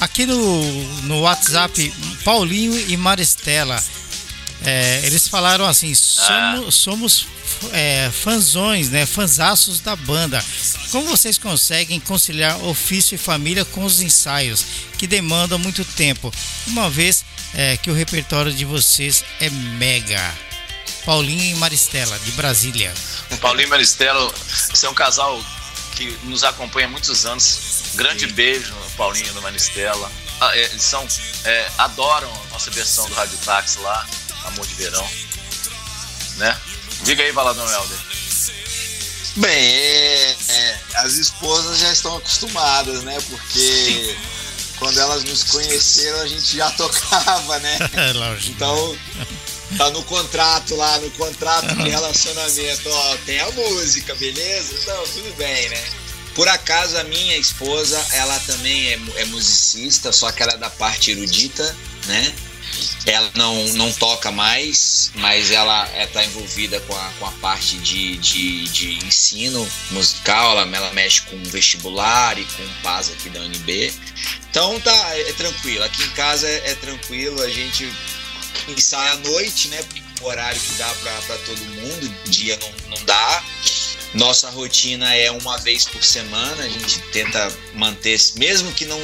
Aqui 0.00 0.24
no, 0.24 0.62
no 1.02 1.20
WhatsApp, 1.20 1.92
Paulinho 2.24 2.78
e 2.88 2.96
Maristela, 2.96 3.82
é, 4.64 5.02
eles 5.04 5.28
falaram 5.28 5.66
assim: 5.66 5.94
somos, 5.94 6.74
somos 6.74 7.26
é, 7.72 8.10
fanzões, 8.10 8.88
né? 8.88 9.06
Fanzaços 9.06 9.80
da 9.80 9.94
banda. 9.94 10.42
Como 10.90 11.06
vocês 11.06 11.38
conseguem 11.38 12.00
conciliar 12.00 12.62
ofício 12.64 13.14
e 13.14 13.18
família 13.18 13.64
com 13.64 13.84
os 13.84 14.00
ensaios, 14.00 14.64
que 14.98 15.06
demandam 15.06 15.58
muito 15.58 15.84
tempo, 15.84 16.32
uma 16.66 16.88
vez 16.90 17.24
é, 17.54 17.76
que 17.76 17.90
o 17.90 17.94
repertório 17.94 18.52
de 18.52 18.64
vocês 18.64 19.24
é 19.38 19.50
mega? 19.50 20.20
Paulinho 21.04 21.42
e 21.42 21.54
Maristela, 21.56 22.18
de 22.20 22.32
Brasília. 22.32 22.92
Paulinho 23.40 23.66
e 23.66 23.70
Maristelo, 23.70 24.34
esse 24.72 24.84
é 24.84 24.90
um 24.90 24.94
casal 24.94 25.42
que 25.96 26.16
nos 26.24 26.44
acompanha 26.44 26.86
há 26.86 26.90
muitos 26.90 27.24
anos. 27.24 27.69
Grande 27.94 28.26
beijo 28.28 28.74
Paulinho 28.96 29.32
no 29.34 29.42
Maristela. 29.42 30.10
Ah, 30.40 30.56
é, 30.56 30.64
eles 30.64 30.82
são, 30.82 31.06
é, 31.44 31.70
adoram 31.78 32.30
a 32.30 32.52
nossa 32.52 32.70
versão 32.70 33.06
do 33.08 33.14
Rádio 33.14 33.36
Táxi 33.44 33.78
lá, 33.80 34.06
Amor 34.44 34.66
de 34.66 34.74
Verão. 34.74 35.06
Né? 36.36 36.58
Diga 37.02 37.22
aí, 37.22 37.32
Valadão 37.32 37.68
Helder. 37.70 37.98
Bem, 39.36 39.52
é- 39.74 40.36
é, 40.48 40.78
as 40.94 41.14
esposas 41.14 41.78
já 41.78 41.92
estão 41.92 42.16
acostumadas, 42.16 43.02
né? 43.04 43.16
Porque 43.28 44.16
quando 44.78 44.98
elas 44.98 45.22
nos 45.24 45.44
conheceram 45.44 46.20
a 46.22 46.26
gente 46.26 46.56
já 46.56 46.70
tocava, 46.76 47.58
né? 47.60 47.78
Lógico. 48.14 48.50
Então, 48.52 48.98
tá 49.76 49.90
no 49.90 50.02
contrato 50.04 50.74
lá, 50.74 50.98
no 50.98 51.10
contrato 51.12 51.74
de 51.76 51.88
relacionamento, 51.88 52.88
ó, 52.90 53.16
tem 53.26 53.40
a 53.40 53.50
música, 53.52 54.14
beleza? 54.16 54.74
Então, 54.82 55.02
tudo 55.04 55.34
bem, 55.36 55.68
né? 55.68 55.84
Por 56.34 56.48
acaso, 56.48 56.96
a 56.96 57.04
minha 57.04 57.36
esposa, 57.36 58.04
ela 58.12 58.38
também 58.40 58.88
é, 58.88 59.00
é 59.16 59.24
musicista, 59.26 60.12
só 60.12 60.30
que 60.30 60.42
ela 60.42 60.52
é 60.52 60.56
da 60.56 60.70
parte 60.70 61.10
erudita, 61.10 61.76
né? 62.06 62.34
Ela 63.06 63.30
não, 63.34 63.64
não 63.70 63.92
toca 63.92 64.30
mais, 64.30 65.10
mas 65.14 65.50
ela 65.50 65.88
está 66.00 66.24
envolvida 66.24 66.80
com 66.80 66.94
a, 66.94 67.12
com 67.18 67.26
a 67.26 67.32
parte 67.32 67.78
de, 67.78 68.16
de, 68.18 68.64
de 68.68 69.06
ensino 69.06 69.66
musical, 69.90 70.52
ela, 70.52 70.76
ela 70.76 70.92
mexe 70.92 71.22
com 71.22 71.42
vestibular 71.44 72.38
e 72.38 72.44
com 72.44 72.82
PAS 72.82 73.10
aqui 73.10 73.28
da 73.30 73.40
UNB. 73.40 73.92
Então 74.50 74.78
tá, 74.80 75.16
é, 75.16 75.30
é 75.30 75.32
tranquilo. 75.32 75.82
Aqui 75.82 76.02
em 76.02 76.10
casa 76.10 76.46
é, 76.46 76.70
é 76.70 76.74
tranquilo, 76.76 77.42
a 77.42 77.48
gente 77.48 77.90
ensaia 78.68 79.12
à 79.12 79.16
noite, 79.16 79.68
né? 79.68 79.78
É 79.78 80.22
o 80.22 80.26
horário 80.26 80.60
que 80.60 80.74
dá 80.74 80.88
para 80.94 81.38
todo 81.38 81.58
mundo, 81.58 82.14
dia 82.26 82.58
não, 82.58 82.96
não 82.96 83.04
dá. 83.04 83.42
Nossa 84.14 84.50
rotina 84.50 85.14
é 85.14 85.30
uma 85.30 85.56
vez 85.58 85.84
por 85.84 86.02
semana, 86.02 86.64
a 86.64 86.68
gente 86.68 86.98
tenta 87.12 87.52
manter, 87.74 88.18
mesmo 88.36 88.72
que 88.72 88.84
não, 88.84 89.00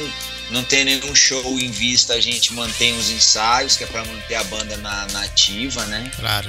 não 0.51 0.63
tenha 0.63 0.83
nenhum 0.85 1.15
show 1.15 1.57
em 1.59 1.71
vista, 1.71 2.13
a 2.13 2.19
gente 2.19 2.53
mantém 2.53 2.97
os 2.97 3.09
ensaios, 3.09 3.77
que 3.77 3.85
é 3.85 3.87
para 3.87 4.03
manter 4.03 4.35
a 4.35 4.43
banda 4.43 4.75
na, 4.77 5.07
na 5.07 5.23
ativa, 5.23 5.85
né? 5.85 6.11
Claro. 6.17 6.47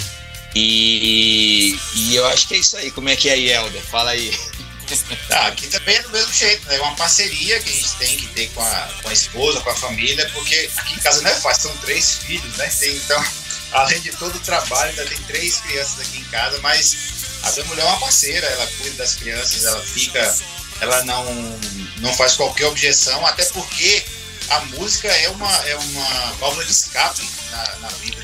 E, 0.54 1.78
e 1.94 2.16
eu 2.16 2.26
acho 2.26 2.48
que 2.48 2.54
é 2.54 2.58
isso 2.58 2.76
aí. 2.76 2.90
Como 2.90 3.08
é 3.08 3.14
que 3.14 3.28
é 3.28 3.34
aí, 3.34 3.50
Helder? 3.50 3.82
Fala 3.82 4.10
aí. 4.10 4.36
Ah, 5.30 5.48
aqui 5.48 5.66
também 5.66 5.96
é 5.96 6.02
do 6.02 6.08
mesmo 6.08 6.32
jeito, 6.32 6.66
né? 6.66 6.76
É 6.76 6.80
uma 6.80 6.96
parceria 6.96 7.60
que 7.60 7.68
a 7.68 7.72
gente 7.74 7.94
tem 7.96 8.16
que 8.16 8.26
ter 8.28 8.48
com 8.54 8.62
a, 8.62 8.88
com 9.02 9.10
a 9.10 9.12
esposa, 9.12 9.60
com 9.60 9.68
a 9.68 9.74
família, 9.74 10.26
porque 10.32 10.70
aqui 10.78 10.94
em 10.94 10.98
casa 11.00 11.20
não 11.20 11.30
é 11.30 11.34
fácil, 11.34 11.64
são 11.64 11.76
três 11.82 12.14
filhos, 12.14 12.56
né? 12.56 12.66
Tem, 12.68 12.96
então, 12.96 13.22
além 13.72 14.00
de 14.00 14.10
todo 14.12 14.34
o 14.34 14.40
trabalho, 14.40 14.88
ainda 14.88 15.04
tem 15.04 15.18
três 15.24 15.58
crianças 15.60 16.00
aqui 16.00 16.20
em 16.20 16.24
casa, 16.24 16.58
mas 16.62 17.17
a 17.42 17.50
minha 17.52 17.64
mulher 17.66 17.82
é 17.82 17.88
uma 17.88 18.00
parceira, 18.00 18.46
ela 18.46 18.66
cuida 18.66 18.96
das 18.96 19.14
crianças, 19.14 19.64
ela 19.64 19.82
fica, 19.82 20.36
ela 20.80 21.04
não, 21.04 21.24
não 21.98 22.14
faz 22.14 22.34
qualquer 22.34 22.66
objeção, 22.66 23.24
até 23.26 23.44
porque 23.46 24.04
a 24.50 24.60
música 24.60 25.08
é 25.08 25.28
uma, 25.28 25.52
é 25.66 25.76
uma 25.76 26.32
válvula 26.34 26.64
de 26.64 26.72
escape 26.72 27.22
na, 27.50 27.76
na 27.76 27.88
vida, 27.88 28.22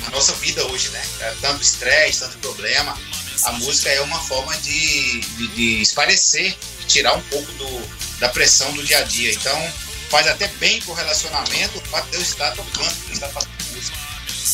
na 0.00 0.10
nossa 0.10 0.32
vida 0.34 0.64
hoje, 0.66 0.88
né? 0.90 1.02
É 1.20 1.34
tanto 1.40 1.62
estresse, 1.62 2.20
tanto 2.20 2.38
problema. 2.38 2.98
A 3.44 3.52
música 3.52 3.90
é 3.90 4.00
uma 4.00 4.20
forma 4.20 4.56
de, 4.58 5.20
de, 5.20 5.48
de 5.48 5.82
esparecer, 5.82 6.56
de 6.80 6.86
tirar 6.86 7.14
um 7.14 7.22
pouco 7.22 7.50
do, 7.52 8.18
da 8.18 8.28
pressão 8.28 8.72
do 8.72 8.82
dia 8.82 8.98
a 8.98 9.02
dia. 9.02 9.32
Então, 9.32 9.72
faz 10.08 10.26
até 10.26 10.46
bem 10.58 10.80
pro 10.82 10.94
relacionamento 10.94 11.78
o 11.78 11.80
fato 11.86 12.08
de 12.10 12.16
eu 12.16 12.22
estar 12.22 12.52
tocando, 12.52 12.94
de 13.04 13.08
eu 13.08 13.14
estar 13.14 13.28
fazendo. 13.28 13.61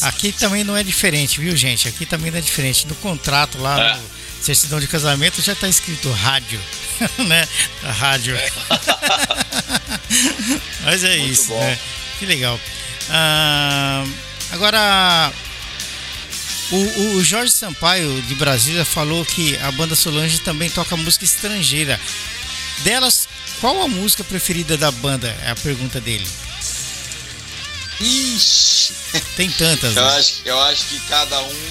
Aqui 0.03 0.33
também 0.33 0.65
não 0.65 0.77
é 0.77 0.83
diferente, 0.83 1.41
viu, 1.41 1.57
gente? 1.57 1.89
Aqui 1.89 2.05
também 2.07 2.31
não 2.31 2.39
é 2.39 2.43
diferente. 2.43 2.87
No 2.87 2.95
contrato 2.97 3.59
lá, 3.59 3.81
É. 3.81 3.97
no 3.97 4.45
certidão 4.45 4.79
de 4.81 4.87
casamento, 4.87 5.41
já 5.43 5.55
tá 5.55 5.69
escrito 5.69 6.11
rádio, 6.13 6.61
né? 7.27 7.47
Rádio. 7.99 8.37
Mas 10.85 11.05
é 11.05 11.17
Muito 11.19 11.33
isso, 11.33 11.49
bom. 11.49 11.61
né? 11.61 11.79
Que 12.19 12.27
legal. 12.27 12.59
Ah, 13.11 14.05
agora, 14.51 15.33
o- 16.71 17.17
o 17.17 17.25
Jorge 17.25 17.53
Sampaio 17.53 18.21
de 18.23 18.35
Brasília 18.35 18.85
falou 18.85 19.25
que 19.25 19.57
a 19.59 19.71
banda 19.73 19.95
Solange 19.95 20.39
também 20.41 20.71
toca 20.71 20.97
música 20.97 21.25
estrangeira. 21.25 22.01
Delas, 22.85 23.29
qual 23.61 23.83
a 23.83 23.89
música 23.89 24.23
preferida 24.25 24.77
da 24.77 24.91
banda? 24.91 25.35
É 25.45 25.51
a 25.51 25.57
pergunta 25.57 26.01
dele. 26.01 26.27
Ixi, 28.01 28.95
Tem 29.37 29.51
tantas, 29.51 29.97
eu 29.97 30.05
né? 30.05 30.17
acho, 30.17 30.35
eu 30.45 30.61
acho 30.63 30.85
que 30.87 31.01
cada 31.09 31.41
um, 31.43 31.71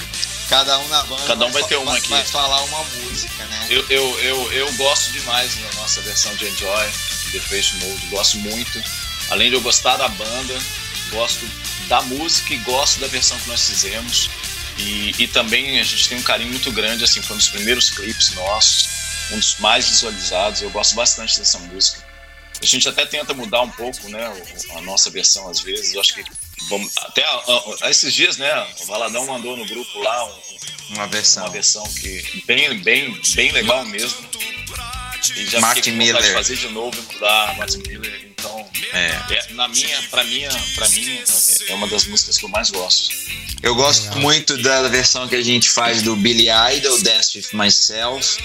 cada 0.50 0.80
um 0.80 0.88
na 0.90 1.04
banda 1.04 1.24
Cada 1.26 1.46
um 1.46 1.52
vai 1.52 1.64
ter 1.64 1.78
uma 1.78 1.92
vai, 1.92 2.00
aqui. 2.00 2.10
vai 2.10 2.26
falar 2.26 2.62
uma 2.64 2.84
música, 2.84 3.46
né? 3.46 3.68
Eu, 3.70 3.86
eu, 3.90 4.20
eu, 4.20 4.54
eu 4.54 4.74
gosto 4.74 5.12
demais 5.12 5.56
da 5.56 5.72
nossa 5.82 6.02
versão 6.02 6.36
de 6.36 6.48
Enjoy, 6.48 6.86
The 7.32 7.40
Face 7.40 7.76
Mode, 7.76 8.06
gosto 8.08 8.38
muito. 8.40 8.84
Além 9.30 9.50
de 9.50 9.56
eu 9.56 9.62
gostar 9.62 9.98
da 9.98 10.08
banda, 10.10 10.62
gosto 11.12 11.46
da 11.88 12.02
música 12.02 12.54
e 12.54 12.58
gosto 12.58 13.00
da 13.00 13.08
versão 13.08 13.38
que 13.40 13.48
nós 13.50 13.68
fizemos. 13.68 14.30
E, 14.78 15.16
e 15.18 15.28
também 15.28 15.80
a 15.80 15.84
gente 15.84 16.08
tem 16.08 16.18
um 16.18 16.24
carinho 16.24 16.52
muito 16.52 16.72
grande, 16.72 17.04
assim, 17.04 17.22
foi 17.22 17.36
um 17.36 17.40
dos 17.40 17.50
primeiros 17.50 17.90
clipes 17.90 18.32
nossos, 18.32 18.88
um 19.32 19.40
dos 19.40 19.56
mais 19.60 19.88
visualizados. 19.90 20.62
Eu 20.62 20.70
gosto 20.70 20.94
bastante 20.96 21.40
dessa 21.40 21.58
música. 21.60 22.07
A 22.62 22.66
gente 22.66 22.88
até 22.90 23.06
tenta 23.06 23.34
mudar 23.34 23.62
um 23.62 23.70
pouco, 23.70 24.10
né, 24.10 24.32
a 24.76 24.82
nossa 24.82 25.10
versão 25.10 25.50
às 25.50 25.62
vezes. 25.62 25.94
Eu 25.94 26.02
acho 26.02 26.14
que 26.16 26.24
vamos, 26.70 26.92
até 26.98 27.24
a- 27.24 27.44
a- 27.84 27.90
esses 27.90 28.14
dias, 28.14 28.38
né, 28.38 28.68
o 28.82 28.86
Valadão 28.86 29.26
mandou 29.26 29.56
no 29.56 29.66
grupo 29.66 30.00
lá 30.00 30.26
um, 30.26 30.40
Uma 30.96 31.08
versão. 31.08 31.44
uma 31.44 31.52
versão 31.52 31.84
que 31.94 32.44
bem, 32.46 32.80
bem, 32.80 33.20
bem 33.36 33.52
legal 33.52 33.86
mesmo. 33.86 34.18
E 35.36 35.46
já 35.48 35.60
Martin 35.60 35.92
Miller. 35.92 36.22
de 36.22 36.34
fazer 36.34 36.56
de 36.56 36.70
novo 36.70 36.98
e 36.98 37.14
mudar 37.14 37.56
Martin 37.58 37.80
Miller. 37.88 38.28
Então, 38.32 38.70
É. 38.94 39.08
é, 39.34 39.48
na 39.54 39.68
minha, 39.68 40.02
pra 40.10 40.24
minha, 40.24 40.50
pra 40.76 40.88
mim, 40.90 41.10
é- 41.18 41.72
é 41.72 41.76
uma 41.76 41.88
das 41.88 42.06
músicas 42.06 42.38
que 42.38 42.46
eu 42.46 42.50
mais 42.50 42.70
gosto. 42.70 43.16
Eu 43.64 43.74
gosto 43.76 44.18
muito 44.20 44.56
da 44.62 44.88
versão 44.88 45.28
que 45.28 45.36
a 45.36 45.42
gente 45.42 45.70
faz 45.70 46.02
do 46.04 46.16
Billy 46.16 46.48
Idol, 46.76 47.02
Dance 47.02 47.38
With 47.38 47.48
Myself. 47.54 48.38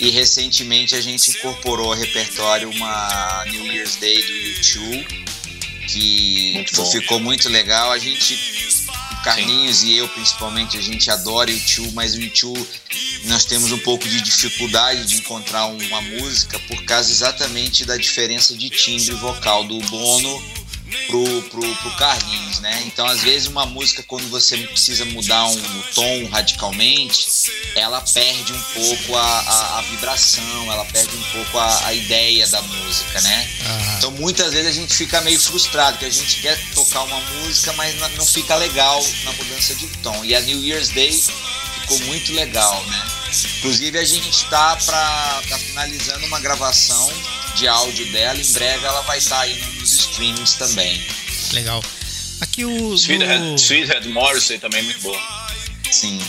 E 0.00 0.10
recentemente 0.10 0.94
a 0.94 1.00
gente 1.00 1.30
incorporou 1.30 1.92
ao 1.92 1.98
repertório 1.98 2.70
uma 2.70 3.44
New 3.46 3.66
Year's 3.66 3.96
Day 3.96 4.22
do 4.22 4.32
YouTube, 4.32 5.26
que 5.88 6.52
Muito 6.54 6.76
bom. 6.76 6.90
ficou 6.90 7.20
muito 7.20 7.48
legal. 7.48 7.90
A 7.90 7.98
gente, 7.98 8.34
o 9.12 9.22
Carlinhos 9.22 9.82
e 9.82 9.96
eu 9.96 10.08
principalmente, 10.08 10.76
a 10.76 10.80
gente 10.80 11.10
adora 11.10 11.50
o 11.50 11.52
YouTube, 11.52 11.92
mas 11.94 12.14
o 12.14 12.20
YouTube 12.20 12.68
nós 13.24 13.44
temos 13.44 13.72
um 13.72 13.78
pouco 13.78 14.08
de 14.08 14.20
dificuldade 14.20 15.04
de 15.04 15.16
encontrar 15.16 15.66
uma 15.66 16.00
música 16.00 16.58
por 16.60 16.82
causa 16.84 17.10
exatamente 17.10 17.84
da 17.84 17.96
diferença 17.96 18.54
de 18.56 18.70
timbre 18.70 19.14
vocal 19.16 19.64
do 19.64 19.78
Bono 19.80 20.58
pro, 21.06 21.42
pro, 21.42 21.76
pro 21.76 21.90
Carlinhos, 21.96 22.60
né? 22.60 22.82
Então, 22.86 23.06
às 23.06 23.20
vezes, 23.22 23.48
uma 23.48 23.66
música, 23.66 24.02
quando 24.02 24.28
você 24.28 24.56
precisa 24.58 25.04
mudar 25.06 25.46
um 25.46 25.82
tom 25.94 26.26
radicalmente, 26.30 27.28
ela 27.74 28.00
perde 28.00 28.52
um 28.52 28.62
pouco 28.74 29.16
a, 29.16 29.20
a, 29.40 29.78
a 29.78 29.82
vibração, 29.82 30.72
ela 30.72 30.84
perde 30.86 31.14
um 31.16 31.22
pouco 31.32 31.58
a, 31.58 31.86
a 31.86 31.92
ideia 31.94 32.46
da 32.48 32.60
música, 32.62 33.20
né? 33.20 33.48
Ah, 33.66 33.94
Então, 33.98 34.10
muitas 34.12 34.52
vezes 34.52 34.68
a 34.68 34.72
gente 34.72 34.94
fica 34.94 35.20
meio 35.20 35.40
frustrado, 35.40 35.98
que 35.98 36.04
a 36.04 36.10
gente 36.10 36.40
quer 36.40 36.58
tocar 36.74 37.02
uma 37.02 37.20
música, 37.20 37.72
mas 37.74 37.94
não 38.16 38.26
fica 38.26 38.54
legal 38.56 39.04
na 39.24 39.32
mudança 39.32 39.74
de 39.74 39.86
tom. 40.02 40.24
E 40.24 40.34
a 40.34 40.40
New 40.40 40.62
Year's 40.62 40.88
Day 40.90 41.12
ficou 41.80 41.98
muito 42.00 42.32
legal, 42.32 42.84
né? 42.86 43.17
Inclusive, 43.58 43.98
a 43.98 44.04
gente 44.04 44.30
está 44.30 44.76
para 44.76 45.42
tá 45.48 45.58
finalizando 45.58 46.26
uma 46.26 46.40
gravação 46.40 47.12
de 47.56 47.66
áudio 47.68 48.06
dela. 48.12 48.38
Em 48.40 48.52
breve 48.52 48.84
ela 48.86 49.02
vai 49.02 49.18
estar 49.18 49.40
aí 49.40 49.58
nos 49.78 49.92
streamings 49.92 50.54
também. 50.54 51.04
legal. 51.52 51.82
Aqui 52.40 52.64
o. 52.64 52.94
Sweethead, 52.94 53.38
no- 53.42 53.54
Sweethead 53.58 54.08
Morrissey 54.08 54.58
também 54.58 54.80
é 54.80 54.82
muito 54.84 55.00
boa. 55.02 55.20
Sim. 55.90 56.20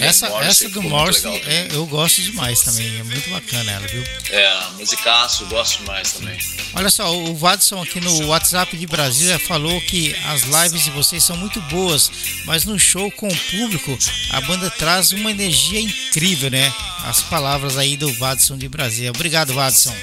Essa, 0.00 0.28
Morrissey 0.30 0.66
essa 0.66 0.68
do 0.70 0.82
Morrison 0.82 1.34
é, 1.44 1.68
eu 1.72 1.84
gosto 1.86 2.22
demais 2.22 2.60
também. 2.60 2.98
É 2.98 3.02
muito 3.02 3.28
bacana 3.30 3.70
ela, 3.72 3.86
viu? 3.86 4.02
É, 4.30 4.60
musicaço, 4.78 5.44
gosto 5.46 5.78
demais 5.80 6.12
também. 6.12 6.38
Olha 6.74 6.90
só, 6.90 7.14
o 7.14 7.34
Vadson 7.36 7.82
aqui 7.82 8.00
no 8.00 8.26
WhatsApp 8.26 8.76
de 8.76 8.86
Brasília 8.86 9.38
falou 9.38 9.80
que 9.82 10.14
as 10.26 10.42
lives 10.42 10.84
de 10.84 10.90
vocês 10.90 11.22
são 11.22 11.36
muito 11.36 11.60
boas, 11.62 12.10
mas 12.46 12.64
no 12.64 12.78
show 12.78 13.10
com 13.12 13.28
o 13.28 13.36
público 13.36 13.98
a 14.30 14.40
banda 14.40 14.70
traz 14.70 15.12
uma 15.12 15.30
energia 15.30 15.80
incrível, 15.80 16.50
né? 16.50 16.72
As 17.04 17.22
palavras 17.22 17.76
aí 17.76 17.96
do 17.96 18.12
Vadson 18.14 18.56
de 18.56 18.68
Brasília. 18.68 19.10
Obrigado, 19.10 19.52
Vadson. 19.52 19.94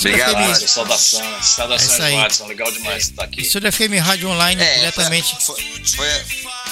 Obrigado, 0.00 0.54
saudações, 0.68 1.24
É 1.24 1.38
isso 1.40 1.54
saudações, 1.54 2.00
aí. 2.00 2.16
Watson, 2.16 2.46
legal 2.46 2.70
demais 2.72 3.04
estar 3.04 3.24
aqui. 3.24 3.42
Estúdio 3.42 3.72
FM 3.72 4.00
Rádio 4.02 4.28
Online 4.28 4.60
É, 4.60 4.74
diretamente. 4.78 5.36
Foi, 5.40 5.62
foi, 5.96 6.08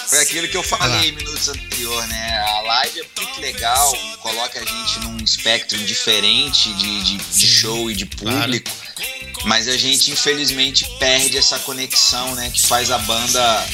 foi 0.06 0.18
aquilo 0.20 0.48
que 0.48 0.56
eu 0.56 0.62
falei 0.62 1.12
minutos 1.12 1.48
anterior, 1.48 2.06
né? 2.08 2.38
A 2.48 2.60
live 2.62 3.00
é 3.00 3.04
muito 3.20 3.40
legal, 3.40 3.96
coloca 4.20 4.60
a 4.60 4.64
gente 4.64 5.00
num 5.00 5.16
espectro 5.18 5.78
diferente 5.78 6.72
de, 6.74 7.02
de, 7.02 7.16
de 7.16 7.46
show 7.46 7.90
e 7.90 7.94
de 7.94 8.06
público. 8.06 8.70
Mas 9.44 9.68
a 9.68 9.76
gente, 9.76 10.10
infelizmente, 10.10 10.86
perde 10.98 11.36
essa 11.36 11.58
conexão, 11.60 12.34
né? 12.34 12.50
Que 12.50 12.60
faz 12.62 12.90
a 12.90 12.98
banda. 12.98 13.66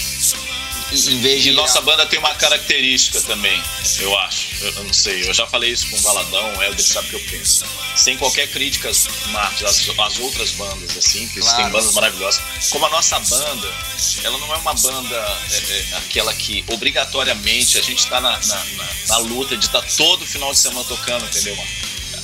Em 0.91 1.21
vez 1.21 1.43
de. 1.43 1.51
E 1.51 1.53
nossa 1.53 1.81
banda 1.83 2.07
tem 2.07 2.19
uma 2.19 2.35
característica 2.35 3.21
também, 3.23 3.63
eu 4.01 4.19
acho. 4.19 4.49
Eu, 4.65 4.73
não 4.85 4.93
sei, 4.93 5.29
eu 5.29 5.35
já 5.35 5.47
falei 5.47 5.71
isso 5.71 5.87
com 5.91 5.97
o 5.97 6.01
Baladão, 6.01 6.57
o 6.57 6.63
Helder 6.63 6.83
sabe 6.85 7.09
o 7.09 7.11
que 7.11 7.17
eu 7.17 7.39
penso. 7.39 7.65
Sem 7.95 8.17
qualquer 8.17 8.49
crítica, 8.49 8.91
Marcos, 9.27 9.63
às, 9.65 9.99
às 9.99 10.19
outras 10.19 10.51
bandas, 10.53 10.97
assim, 10.97 11.29
que 11.29 11.41
Claro. 11.41 11.57
tem 11.63 11.71
bandas 11.71 11.93
maravilhosas. 11.95 12.41
Como 12.71 12.87
a 12.87 12.91
nossa 12.91 13.19
banda, 13.21 13.75
ela 14.25 14.39
não 14.39 14.55
é 14.55 14.57
uma 14.59 14.75
banda 14.75 15.17
é, 15.51 15.57
é, 15.57 15.97
aquela 15.99 16.33
que 16.35 16.65
obrigatoriamente 16.69 17.79
a 17.79 17.83
gente 17.83 17.99
está 18.05 18.21
na, 18.21 18.39
na, 18.39 18.65
na- 18.65 18.89
na 19.09 19.17
luta 19.19 19.57
de 19.57 19.67
estar 19.67 19.83
todo 19.97 20.25
final 20.27 20.53
de 20.53 20.59
semana 20.59 20.85
tocando, 20.85 21.25
entendeu, 21.27 21.55
mano? 21.57 21.69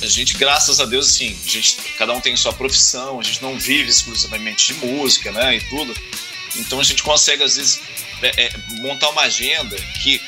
A 0.01 0.07
gente, 0.07 0.33
graças 0.37 0.79
a 0.79 0.85
Deus, 0.85 1.07
assim, 1.07 1.37
a 1.45 1.49
gente, 1.49 1.77
cada 1.97 2.13
um 2.13 2.19
tem 2.19 2.35
sua 2.35 2.51
profissão, 2.51 3.19
a 3.19 3.23
gente 3.23 3.41
não 3.41 3.57
vive 3.57 3.89
exclusivamente 3.89 4.73
de 4.73 4.85
música, 4.85 5.31
né, 5.31 5.55
e 5.57 5.61
tudo. 5.69 5.95
Então 6.57 6.79
a 6.79 6.83
gente 6.83 7.01
consegue, 7.03 7.43
às 7.43 7.55
vezes, 7.57 7.79
é, 8.21 8.45
é, 8.45 8.53
montar 8.81 9.09
uma 9.09 9.23
agenda 9.23 9.75
que 10.01 10.21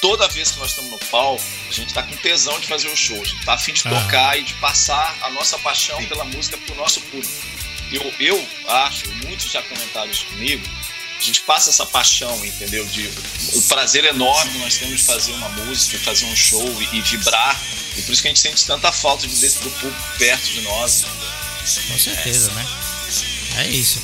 toda 0.00 0.28
vez 0.28 0.50
que 0.50 0.58
nós 0.58 0.70
estamos 0.70 0.90
no 0.90 0.98
palco, 0.98 1.42
a 1.68 1.72
gente 1.72 1.88
está 1.88 2.02
com 2.02 2.14
tesão 2.16 2.58
de 2.60 2.66
fazer 2.66 2.88
o 2.88 2.96
show, 2.96 3.20
a 3.20 3.24
gente 3.24 3.38
está 3.38 3.54
afim 3.54 3.72
de 3.72 3.82
Aham. 3.86 4.02
tocar 4.02 4.38
e 4.38 4.42
de 4.42 4.54
passar 4.54 5.16
a 5.22 5.30
nossa 5.30 5.58
paixão 5.58 6.04
pela 6.06 6.24
música 6.24 6.58
para 6.58 6.74
o 6.74 6.76
nosso 6.76 7.00
público. 7.02 7.32
Eu, 7.90 8.14
eu 8.18 8.48
acho, 8.68 9.08
muitos 9.24 9.50
já 9.50 9.62
comentaram 9.62 10.10
isso 10.10 10.26
comigo, 10.26 10.62
a 11.18 11.22
gente 11.22 11.40
passa 11.42 11.70
essa 11.70 11.86
paixão, 11.86 12.44
entendeu? 12.44 12.84
De 12.86 13.08
o 13.54 13.62
prazer 13.62 14.04
enorme 14.04 14.52
que 14.52 14.58
nós 14.58 14.76
temos 14.76 14.98
de 14.98 15.04
fazer 15.04 15.32
uma 15.32 15.48
música, 15.48 15.96
de 15.96 16.04
fazer 16.04 16.26
um 16.26 16.36
show 16.36 16.82
e, 16.82 16.98
e 16.98 17.00
vibrar. 17.00 17.58
E 17.96 18.02
por 18.02 18.12
isso 18.12 18.20
que 18.20 18.28
a 18.28 18.30
gente 18.30 18.40
sente 18.40 18.66
tanta 18.66 18.92
falta 18.92 19.26
de 19.26 19.34
desse 19.36 19.60
do 19.60 19.70
público 19.70 20.02
perto 20.18 20.44
de 20.44 20.60
nós. 20.62 21.06
Com 21.88 21.98
certeza, 21.98 22.52
né? 22.52 22.66
É 23.56 23.68
isso. 23.68 24.02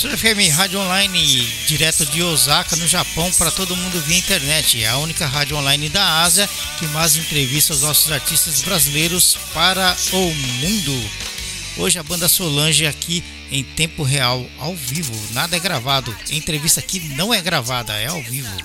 Estúdio 0.00 0.16
FM 0.16 0.56
Rádio 0.56 0.80
Online, 0.80 1.46
direto 1.66 2.06
de 2.06 2.22
Osaka, 2.22 2.74
no 2.74 2.88
Japão, 2.88 3.30
para 3.32 3.50
todo 3.50 3.76
mundo 3.76 4.00
via 4.00 4.16
internet. 4.16 4.82
É 4.82 4.88
a 4.88 4.96
única 4.96 5.26
rádio 5.26 5.58
online 5.58 5.90
da 5.90 6.22
Ásia 6.22 6.48
que 6.78 6.86
mais 6.86 7.16
entrevista 7.16 7.74
os 7.74 7.82
nossos 7.82 8.10
artistas 8.10 8.62
brasileiros 8.62 9.36
para 9.52 9.94
o 10.14 10.34
mundo. 10.34 11.10
Hoje 11.76 11.98
a 11.98 12.02
banda 12.02 12.30
Solange 12.30 12.86
aqui 12.86 13.22
em 13.52 13.62
tempo 13.62 14.02
real, 14.02 14.42
ao 14.58 14.74
vivo, 14.74 15.12
nada 15.34 15.54
é 15.54 15.60
gravado. 15.60 16.16
A 16.30 16.34
entrevista 16.34 16.80
aqui 16.80 16.98
não 17.14 17.34
é 17.34 17.42
gravada, 17.42 17.92
é 17.92 18.06
ao 18.06 18.22
vivo. 18.22 18.56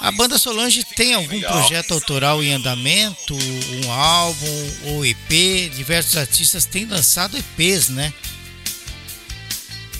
A 0.00 0.10
banda 0.10 0.38
Solange 0.38 0.82
tem 0.82 1.14
algum 1.14 1.40
projeto 1.40 1.94
autoral 1.94 2.42
em 2.42 2.52
andamento, 2.52 3.38
um 3.84 3.92
álbum 3.92 4.72
ou 4.86 5.06
EP? 5.06 5.70
Diversos 5.76 6.16
artistas 6.16 6.64
têm 6.64 6.84
lançado 6.84 7.38
EPs, 7.38 7.90
né? 7.90 8.12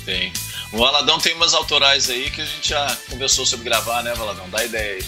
Tem. 0.04 0.32
O 0.72 0.78
Valadão 0.78 1.18
tem 1.18 1.34
umas 1.34 1.54
autorais 1.54 2.10
aí 2.10 2.30
que 2.30 2.40
a 2.40 2.46
gente 2.46 2.70
já 2.70 2.96
conversou 3.08 3.46
sobre 3.46 3.64
gravar, 3.64 4.02
né, 4.02 4.14
Valadão? 4.14 4.48
Dá 4.50 4.64
ideia 4.64 4.96
aí. 4.96 5.04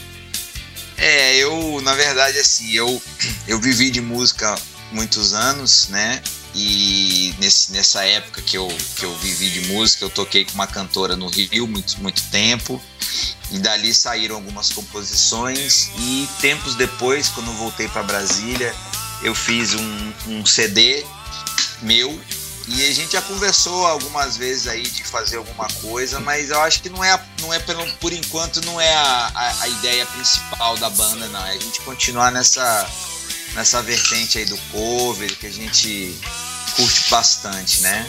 É, 0.96 1.36
eu, 1.36 1.80
na 1.82 1.94
verdade, 1.94 2.38
assim, 2.38 2.72
eu, 2.72 3.02
eu 3.48 3.60
vivi 3.60 3.90
de 3.90 4.00
música 4.00 4.54
muitos 4.92 5.34
anos, 5.34 5.88
né? 5.88 6.22
E 6.54 7.34
nesse, 7.38 7.72
nessa 7.72 8.04
época 8.04 8.40
que 8.40 8.56
eu, 8.56 8.68
que 8.96 9.04
eu 9.04 9.12
vivi 9.18 9.50
de 9.50 9.66
música, 9.68 10.04
eu 10.04 10.10
toquei 10.10 10.44
com 10.44 10.52
uma 10.52 10.68
cantora 10.68 11.16
no 11.16 11.26
Rio 11.26 11.66
muito, 11.66 12.00
muito 12.00 12.22
tempo. 12.30 12.80
E 13.50 13.58
dali 13.58 13.92
saíram 13.92 14.36
algumas 14.36 14.70
composições. 14.70 15.90
E 15.98 16.28
tempos 16.40 16.76
depois, 16.76 17.28
quando 17.28 17.48
eu 17.48 17.54
voltei 17.54 17.88
para 17.88 18.04
Brasília, 18.04 18.72
eu 19.22 19.34
fiz 19.34 19.74
um, 19.74 20.12
um 20.28 20.46
CD 20.46 21.04
meu. 21.82 22.18
E 22.66 22.88
a 22.88 22.92
gente 22.92 23.12
já 23.12 23.22
conversou 23.22 23.86
algumas 23.86 24.36
vezes 24.36 24.66
aí 24.66 24.82
de 24.82 25.04
fazer 25.04 25.36
alguma 25.36 25.68
coisa, 25.82 26.18
mas 26.20 26.50
eu 26.50 26.60
acho 26.60 26.82
que 26.82 26.88
não 26.88 27.04
é, 27.04 27.22
não 27.40 27.52
é 27.52 27.58
pelo, 27.58 27.86
por 27.94 28.12
enquanto, 28.12 28.64
não 28.64 28.80
é 28.80 28.94
a, 28.94 29.30
a, 29.34 29.62
a 29.62 29.68
ideia 29.68 30.06
principal 30.06 30.76
da 30.78 30.88
banda, 30.90 31.28
não. 31.28 31.44
É 31.46 31.50
a 31.50 31.58
gente 31.58 31.80
continuar 31.80 32.32
nessa, 32.32 32.88
nessa 33.54 33.82
vertente 33.82 34.38
aí 34.38 34.44
do 34.46 34.56
cover, 34.72 35.36
que 35.38 35.46
a 35.46 35.52
gente 35.52 36.18
curte 36.76 37.10
bastante, 37.10 37.82
né? 37.82 38.08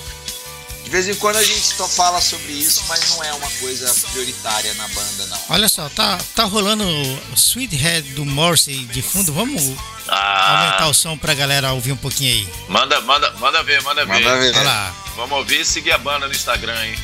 De 0.85 0.89
vez 0.91 1.09
em 1.09 1.15
quando 1.15 1.35
a 1.37 1.43
gente 1.43 1.59
só 1.75 1.87
fala 1.87 2.21
sobre 2.21 2.53
isso, 2.53 2.83
mas 2.87 3.09
não 3.09 3.23
é 3.23 3.33
uma 3.33 3.49
coisa 3.59 3.91
prioritária 4.11 4.73
na 4.75 4.87
banda, 4.89 5.25
não. 5.27 5.39
Olha 5.49 5.67
só, 5.67 5.89
tá, 5.89 6.17
tá 6.35 6.43
rolando 6.45 6.83
o 6.87 7.33
Sweet 7.35 7.75
Head 7.75 8.09
do 8.13 8.23
Morrissey 8.23 8.85
de 8.85 9.01
fundo. 9.01 9.33
Vamos 9.33 9.61
aumentar 10.07 10.83
Ah, 10.83 10.87
o 10.87 10.93
som 10.93 11.17
pra 11.17 11.33
galera 11.33 11.73
ouvir 11.73 11.91
um 11.91 11.97
pouquinho 11.97 12.31
aí. 12.31 12.47
manda, 12.69 13.01
manda, 13.01 13.31
manda 13.39 13.63
ver, 13.63 13.81
manda 13.81 14.05
ver. 14.05 14.13
Manda 14.23 14.37
ver. 14.39 14.55
Olha 14.55 14.63
lá. 14.63 14.95
Vamos 15.15 15.37
ouvir 15.39 15.61
e 15.61 15.65
seguir 15.65 15.91
a 15.91 15.97
banda 15.97 16.27
no 16.27 16.33
Instagram, 16.33 16.79
hein? 16.85 16.95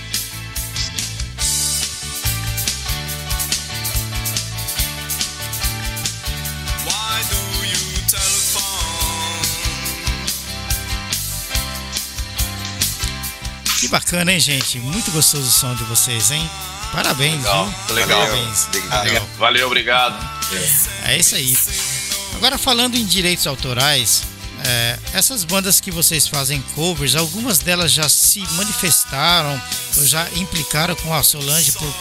Que 13.81 13.87
bacana, 13.87 14.31
hein, 14.31 14.39
gente? 14.39 14.77
Muito 14.77 15.09
gostoso 15.09 15.47
o 15.47 15.51
som 15.51 15.73
de 15.73 15.83
vocês, 15.85 16.29
hein? 16.29 16.47
Parabéns, 16.91 17.37
Legal, 17.37 17.65
viu? 17.87 17.95
legal. 17.95 18.19
Parabéns. 18.21 18.67
Legal. 19.05 19.27
Valeu, 19.39 19.65
obrigado. 19.65 20.23
É 21.03 21.17
isso 21.17 21.33
aí. 21.33 21.57
Agora 22.35 22.59
falando 22.59 22.93
em 22.93 23.03
direitos 23.03 23.47
autorais, 23.47 24.21
é, 24.63 24.99
essas 25.15 25.43
bandas 25.43 25.81
que 25.81 25.89
vocês 25.89 26.27
fazem 26.27 26.61
covers, 26.75 27.15
algumas 27.15 27.57
delas 27.57 27.91
já 27.91 28.07
se 28.07 28.41
manifestaram 28.51 29.59
ou 29.97 30.05
já 30.05 30.29
implicaram 30.35 30.95
com 30.97 31.11
a 31.11 31.23
Solange 31.23 31.71
por 31.71 31.91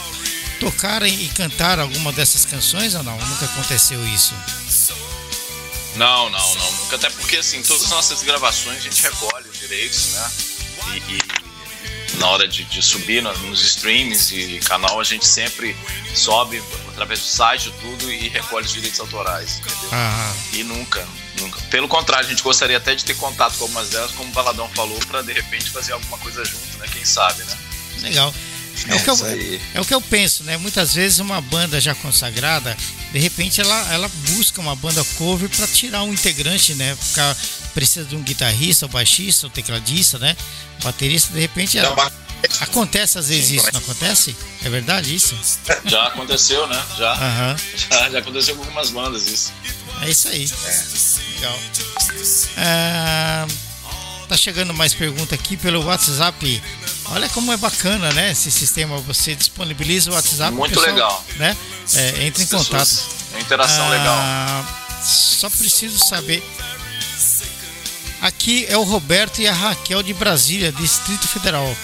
tocarem 0.59 1.23
e 1.23 1.29
cantar 1.29 1.79
alguma 1.79 2.11
dessas 2.11 2.45
canções 2.45 2.93
ou 2.93 3.01
não? 3.01 3.17
Nunca 3.17 3.45
aconteceu 3.45 4.07
isso. 4.07 4.35
Não, 5.95 6.29
não, 6.29 6.55
não. 6.55 6.71
Nunca. 6.73 6.97
Até 6.97 7.09
porque, 7.09 7.37
assim, 7.37 7.63
todas 7.63 7.85
as 7.85 7.89
nossas 7.89 8.21
gravações 8.21 8.77
a 8.77 8.81
gente 8.81 9.01
recolhe 9.01 9.49
os 9.49 9.57
direitos, 9.57 10.09
né? 10.13 10.31
E, 10.93 11.13
e 11.13 11.40
na 12.21 12.29
hora 12.29 12.47
de, 12.47 12.63
de 12.63 12.81
subir 12.81 13.21
no- 13.21 13.35
nos 13.39 13.61
streams 13.63 14.31
e 14.31 14.59
canal, 14.59 14.99
a 14.99 15.03
gente 15.03 15.25
sempre 15.27 15.75
sobe 16.15 16.61
através 16.89 17.19
do 17.19 17.25
site 17.25 17.73
tudo 17.81 18.11
e 18.11 18.29
recolhe 18.29 18.65
os 18.65 18.71
direitos 18.73 18.99
autorais, 18.99 19.57
entendeu? 19.59 19.89
Ah, 19.91 20.33
E 20.53 20.63
nunca, 20.63 21.05
nunca. 21.39 21.59
Pelo 21.69 21.87
contrário, 21.87 22.25
a 22.27 22.29
gente 22.29 22.43
gostaria 22.43 22.77
até 22.77 22.93
de 22.95 23.03
ter 23.03 23.15
contato 23.15 23.57
com 23.57 23.63
algumas 23.65 23.89
delas, 23.89 24.11
como 24.11 24.29
o 24.29 24.33
Baladão 24.33 24.69
falou, 24.69 24.97
pra 25.07 25.21
de 25.21 25.33
repente 25.33 25.69
fazer 25.71 25.93
alguma 25.93 26.17
coisa 26.19 26.45
junto, 26.45 26.77
né? 26.77 26.87
Quem 26.93 27.03
sabe, 27.03 27.43
né? 27.43 27.57
legal. 28.01 28.33
É 28.87 28.95
o, 28.95 29.03
que 29.03 29.09
eu, 29.09 29.15
é 29.75 29.81
o 29.81 29.85
que 29.85 29.93
eu 29.93 30.01
penso, 30.01 30.43
né? 30.43 30.57
Muitas 30.57 30.93
vezes 30.93 31.19
uma 31.19 31.39
banda 31.41 31.79
já 31.79 31.93
consagrada, 31.95 32.75
de 33.11 33.19
repente 33.19 33.61
ela, 33.61 33.93
ela 33.93 34.09
busca 34.29 34.59
uma 34.61 34.75
banda 34.75 35.03
cover 35.17 35.49
para 35.49 35.67
tirar 35.67 36.03
um 36.03 36.13
integrante, 36.13 36.73
né? 36.75 36.95
Ficar, 36.99 37.35
precisa 37.73 38.05
de 38.05 38.15
um 38.15 38.21
guitarrista, 38.23 38.85
um 38.85 38.89
baixista, 38.89 39.47
um 39.47 39.49
tecladista, 39.49 40.17
né? 40.17 40.35
Baterista, 40.83 41.33
de 41.33 41.39
repente 41.39 41.77
ela- 41.77 42.11
acontece 42.61 43.19
às 43.19 43.27
vezes 43.29 43.51
isso, 43.51 43.69
não 43.71 43.79
acontece? 43.79 44.35
É 44.63 44.69
verdade 44.69 45.13
isso? 45.13 45.35
Já 45.85 46.07
aconteceu, 46.07 46.65
né? 46.67 46.83
Já, 46.97 47.11
Aham, 47.13 47.55
já, 47.89 48.09
já 48.09 48.19
aconteceu 48.19 48.55
com 48.55 48.63
algumas 48.63 48.89
bandas 48.89 49.27
isso. 49.27 49.53
é 50.01 50.09
isso 50.09 50.27
aí. 50.27 50.49
Legal. 51.35 51.59
Ah, 52.57 53.47
tá 54.27 54.35
chegando 54.37 54.73
mais 54.73 54.93
pergunta 54.93 55.35
aqui 55.35 55.55
pelo 55.57 55.83
WhatsApp. 55.85 56.61
Olha 57.11 57.27
como 57.29 57.51
é 57.51 57.57
bacana, 57.57 58.11
né? 58.13 58.31
Esse 58.31 58.49
sistema, 58.49 58.97
você 58.99 59.35
disponibiliza 59.35 60.09
o 60.11 60.13
WhatsApp. 60.13 60.53
Muito 60.55 60.73
pessoal, 60.73 60.93
legal. 60.93 61.25
Né? 61.35 61.57
É, 61.93 62.25
entra 62.25 62.41
em 62.43 62.47
contato. 62.47 62.99
Uma 63.31 63.39
interação 63.41 63.85
Ah, 63.87 63.89
legal. 63.89 65.03
Só 65.03 65.49
preciso 65.49 65.99
saber. 65.99 66.43
Aqui 68.21 68.65
é 68.69 68.77
o 68.77 68.83
Roberto 68.83 69.41
e 69.41 69.47
a 69.47 69.53
Raquel 69.53 70.01
de 70.03 70.13
Brasília, 70.13 70.71
Distrito 70.71 71.27
Federal. 71.27 71.75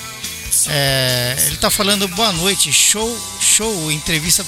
É, 0.67 1.35
ele 1.45 1.55
está 1.55 1.69
falando 1.69 2.07
boa 2.09 2.31
noite, 2.31 2.71
show, 2.71 3.17
show, 3.41 3.91
entrevista 3.91 4.45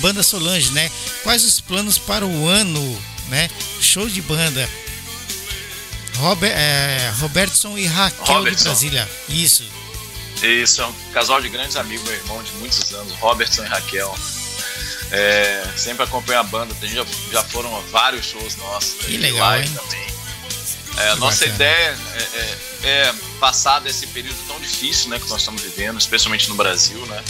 Banda 0.00 0.22
Solange, 0.22 0.70
né? 0.72 0.90
Quais 1.22 1.44
os 1.44 1.60
planos 1.60 1.98
para 1.98 2.26
o 2.26 2.46
ano, 2.48 3.02
né? 3.28 3.48
Show 3.80 4.08
de 4.08 4.20
banda. 4.22 4.68
Robert, 6.16 6.50
é, 6.52 7.12
Robertson 7.20 7.78
e 7.78 7.86
Raquel 7.86 8.24
de 8.24 8.32
Robertson. 8.32 8.64
Brasília. 8.64 9.08
Isso. 9.28 9.62
Isso, 10.42 10.82
é 10.82 10.86
um 10.86 10.92
casal 11.12 11.40
de 11.40 11.48
grandes 11.48 11.76
amigos, 11.76 12.04
meu 12.08 12.14
irmão, 12.14 12.42
de 12.42 12.52
muitos 12.52 12.92
anos, 12.94 13.12
Robertson 13.14 13.64
e 13.64 13.66
Raquel. 13.66 14.14
É, 15.10 15.66
sempre 15.76 16.04
acompanha 16.04 16.40
a 16.40 16.42
banda, 16.42 16.74
tem, 16.80 16.90
já, 16.90 17.04
já 17.32 17.42
foram 17.42 17.74
a 17.76 17.80
vários 17.90 18.26
shows 18.26 18.56
nossos. 18.56 19.04
Que 19.04 19.16
legal, 19.16 19.48
live 19.48 19.68
hein? 19.68 19.74
Também. 19.74 20.08
É, 20.98 21.10
a 21.10 21.16
nossa 21.16 21.46
bacana. 21.46 21.54
ideia 21.54 21.98
é, 22.14 22.22
é, 22.38 22.90
é 22.90 23.14
passar 23.40 23.80
desse 23.80 24.06
período 24.08 24.36
tão 24.46 24.58
difícil 24.60 25.08
né, 25.10 25.18
que 25.18 25.28
nós 25.28 25.40
estamos 25.40 25.62
vivendo, 25.62 25.98
especialmente 25.98 26.48
no 26.48 26.56
Brasil, 26.56 27.04
né, 27.06 27.24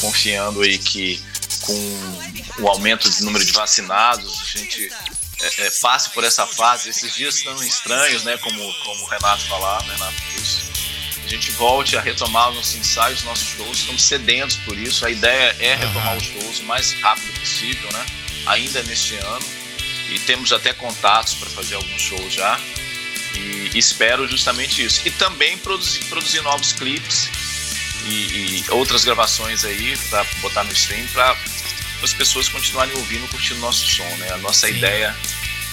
confiando 0.00 0.62
aí 0.62 0.78
que 0.78 1.20
com 1.60 2.62
o 2.62 2.68
aumento 2.68 3.08
do 3.08 3.24
número 3.24 3.44
de 3.44 3.52
vacinados, 3.52 4.40
a 4.40 4.58
gente 4.58 4.90
é, 5.40 5.66
é, 5.66 5.70
passe 5.82 6.10
por 6.10 6.24
essa 6.24 6.46
fase. 6.46 6.88
Esses 6.90 7.14
dias 7.14 7.36
estão 7.36 7.60
estranhos, 7.62 8.24
né, 8.24 8.36
como, 8.38 8.74
como 8.84 9.04
o 9.04 9.08
Renato 9.08 9.44
falava, 9.46 9.84
Renato 9.92 10.22
Russo 10.34 10.67
a 11.28 11.30
gente 11.30 11.50
volte 11.52 11.94
a 11.94 12.00
retomar 12.00 12.48
os 12.48 12.56
nossos 12.56 12.76
ensaios, 12.76 13.18
os 13.18 13.24
nossos 13.26 13.46
shows. 13.46 13.78
Estamos 13.80 14.02
sedentos 14.02 14.56
por 14.56 14.78
isso. 14.78 15.04
A 15.04 15.10
ideia 15.10 15.54
é 15.60 15.74
retomar 15.74 16.08
Aham. 16.08 16.16
os 16.16 16.24
shows 16.24 16.60
o 16.60 16.64
mais 16.64 16.92
rápido 17.02 17.38
possível, 17.38 17.92
né? 17.92 18.06
Ainda 18.46 18.82
neste 18.84 19.14
ano. 19.16 19.44
E 20.08 20.18
temos 20.20 20.52
até 20.52 20.72
contatos 20.72 21.34
para 21.34 21.50
fazer 21.50 21.74
alguns 21.74 22.00
shows 22.00 22.32
já. 22.32 22.58
E 23.34 23.70
espero 23.74 24.26
justamente 24.26 24.82
isso. 24.82 25.02
E 25.04 25.10
também 25.10 25.58
produzir, 25.58 26.02
produzir 26.06 26.40
novos 26.40 26.72
clipes 26.72 27.28
e, 28.06 28.10
e 28.10 28.64
outras 28.70 29.04
gravações 29.04 29.66
aí 29.66 29.98
para 30.08 30.24
botar 30.40 30.64
no 30.64 30.72
stream 30.72 31.06
para 31.08 31.36
as 32.02 32.14
pessoas 32.14 32.48
continuarem 32.48 32.96
ouvindo, 32.96 33.28
curtindo 33.28 33.60
nosso 33.60 33.86
som, 33.86 34.16
né? 34.16 34.32
A 34.32 34.38
nossa 34.38 34.66
Sim. 34.66 34.78
ideia 34.78 35.14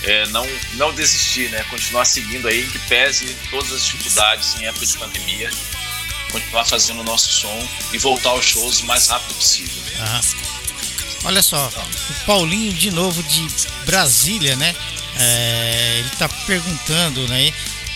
é 0.05 0.27
não, 0.27 0.47
não 0.73 0.93
desistir, 0.93 1.49
né? 1.49 1.63
Continuar 1.69 2.05
seguindo 2.05 2.47
aí, 2.47 2.67
que 2.67 2.79
pese 2.79 3.35
todas 3.49 3.71
as 3.71 3.83
dificuldades 3.85 4.55
em 4.59 4.65
época 4.65 4.85
de 4.85 4.97
pandemia, 4.97 5.49
continuar 6.31 6.65
fazendo 6.65 7.01
o 7.01 7.03
nosso 7.03 7.31
som 7.31 7.67
e 7.93 7.97
voltar 7.97 8.29
aos 8.29 8.45
shows 8.45 8.81
o 8.81 8.85
mais 8.85 9.07
rápido 9.07 9.33
possível. 9.35 9.81
Ah. 9.99 10.21
Olha 11.23 11.41
só, 11.41 11.67
o 11.69 12.25
Paulinho 12.25 12.71
de 12.73 12.91
novo 12.91 13.23
de 13.23 13.47
Brasília, 13.85 14.55
né? 14.55 14.75
É, 15.17 15.95
ele 15.99 16.09
tá 16.19 16.29
perguntando, 16.29 17.27
né? 17.27 17.51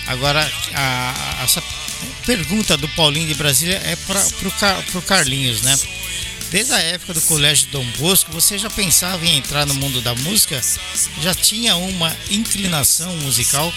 Agora, 0.08 0.40
a, 0.74 1.38
a- 1.40 1.44
essa 1.44 1.62
pergunta 2.26 2.76
do 2.78 2.88
Paulinho 2.90 3.28
de 3.28 3.36
Brasília 3.36 3.80
é 3.86 3.96
para 3.96 4.20
pro, 4.40 4.52
Car- 4.54 4.84
Carlinhos, 5.06 5.62
né? 5.62 5.78
Desde 6.52 6.74
a 6.74 6.80
época 6.80 7.14
do 7.14 7.22
Colégio 7.22 7.68
Dom 7.68 7.86
Bosco, 7.98 8.32
você 8.32 8.58
já 8.58 8.72
pensava 8.72 9.24
em 9.24 9.38
entrar 9.38 9.68
no 9.68 9.74
mundo 9.76 10.02
da 10.02 10.16
música? 10.16 10.60
Já 11.22 11.34
tinha 11.36 11.76
uma 11.76 12.16
inclinação 12.32 13.16
musical? 13.18 13.72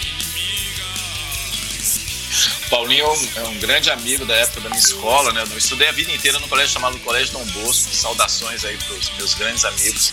Paulinho 2.71 3.05
é 3.05 3.41
um, 3.41 3.53
é 3.53 3.59
grande 3.59 3.91
amigo 3.91 4.25
da 4.25 4.33
época 4.33 4.61
da 4.61 4.69
minha 4.69 4.81
escola, 4.81 5.31
né? 5.33 5.43
Eu 5.51 5.57
estudei 5.57 5.87
a 5.87 5.91
vida 5.91 6.11
inteira 6.11 6.39
no 6.39 6.47
colégio 6.47 6.73
chamado 6.73 6.97
Colégio 7.01 7.33
Dom 7.33 7.45
Bosco. 7.45 7.93
Saudações 7.93 8.65
aí 8.65 8.75
para 8.75 8.95
os 8.95 9.09
meus 9.17 9.35
grandes 9.35 9.63
amigos. 9.65 10.11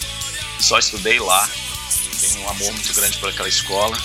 Só 0.59 0.79
estudei 0.79 1.19
lá. 1.19 1.49
Tenho 2.21 2.43
um 2.43 2.49
amor 2.51 2.73
muito 2.75 2.93
grande 2.93 3.17
por 3.17 3.31
aquela 3.31 3.49
escola. 3.49 3.97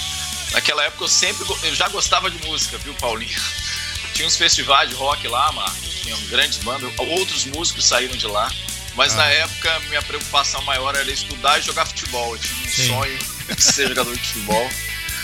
Naquela 0.53 0.85
época 0.85 1.03
eu 1.03 1.09
sempre 1.09 1.45
eu 1.63 1.75
já 1.75 1.89
gostava 1.89 2.31
de 2.31 2.47
música, 2.47 2.77
viu, 2.77 2.93
Paulinho? 2.93 3.37
Tinha 4.15 4.27
uns 4.27 4.37
festivais 4.37 4.89
de 4.89 4.95
rock 4.95 5.27
lá, 5.27 5.51
Marcos. 5.51 5.93
Tinham 6.01 6.19
grandes 6.27 6.57
bandas. 6.59 6.91
Outros 6.97 7.45
músicos 7.45 7.85
saíram 7.85 8.15
de 8.15 8.25
lá. 8.27 8.49
Mas 8.95 9.11
Ah. 9.13 9.17
na 9.17 9.25
época, 9.25 9.79
minha 9.89 10.01
preocupação 10.01 10.61
maior 10.63 10.95
era 10.95 11.11
estudar 11.11 11.59
e 11.59 11.61
jogar 11.61 11.85
futebol. 11.85 12.33
Eu 12.33 12.39
tinha 12.39 12.65
um 12.65 12.69
Sim. 12.71 12.87
sonho 12.87 13.19
de 13.55 13.61
ser 13.63 13.89
jogador 13.89 14.15
de 14.15 14.21
futebol. 14.21 14.69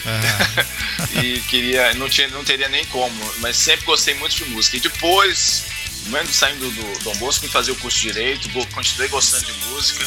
E 1.24 1.40
queria, 1.42 1.94
não, 1.94 2.10
tinha, 2.10 2.28
não 2.30 2.44
teria 2.44 2.68
nem 2.70 2.86
como, 2.86 3.34
mas 3.38 3.56
sempre 3.56 3.86
gostei 3.86 4.14
muito 4.16 4.36
de 4.36 4.46
música. 4.46 4.78
E 4.78 4.80
depois, 4.80 5.64
mesmo 6.08 6.34
saindo 6.34 6.70
do 6.72 7.00
Dom 7.04 7.16
Bosco, 7.18 7.42
fui 7.42 7.50
fazer 7.50 7.72
o 7.72 7.76
curso 7.76 7.98
de 8.00 8.08
Direito, 8.08 8.50
continuei 8.74 9.08
gostando 9.10 9.46
de 9.46 9.54
música 9.66 10.04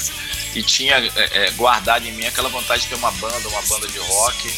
e 0.54 0.62
tinha 0.62 0.96
é, 0.96 1.12
é, 1.46 1.50
guardado 1.52 2.06
em 2.06 2.12
mim 2.12 2.26
aquela 2.26 2.48
vontade 2.48 2.82
de 2.82 2.88
ter 2.88 2.94
uma 2.96 3.10
banda, 3.12 3.48
uma 3.48 3.62
banda 3.62 3.86
de 3.86 3.98
rock. 3.98 4.48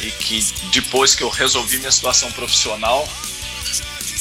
E 0.00 0.10
que 0.12 0.40
depois 0.72 1.14
que 1.14 1.22
eu 1.22 1.28
resolvi 1.28 1.78
minha 1.78 1.92
situação 1.92 2.32
profissional, 2.32 3.06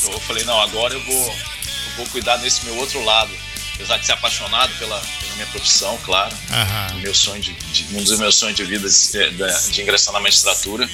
eu 0.08 0.20
falei, 0.22 0.44
não, 0.46 0.60
agora 0.62 0.94
eu 0.94 1.04
vou, 1.04 1.28
eu 1.28 1.92
vou 1.98 2.06
cuidar 2.08 2.38
desse 2.38 2.64
meu 2.66 2.76
outro 2.78 3.04
lado. 3.04 3.32
Apesar 3.76 3.96
de 3.98 4.06
ser 4.06 4.12
apaixonado 4.12 4.74
pela, 4.78 5.00
pela 5.00 5.34
minha 5.36 5.48
profissão, 5.48 5.98
claro, 6.04 6.36
Aham. 6.52 6.96
meu 6.96 7.16
sonho 7.16 7.42
de, 7.42 7.54
de- 7.54 7.96
um 7.96 8.04
dos 8.04 8.20
meus 8.20 8.36
sonhos 8.36 8.58
de 8.58 8.66
vida 8.66 8.90
de, 8.90 9.30
de- 9.32 9.72
de 9.72 9.82
ingressar 9.82 10.14
na 10.14 10.20
magistratura, 10.20 10.90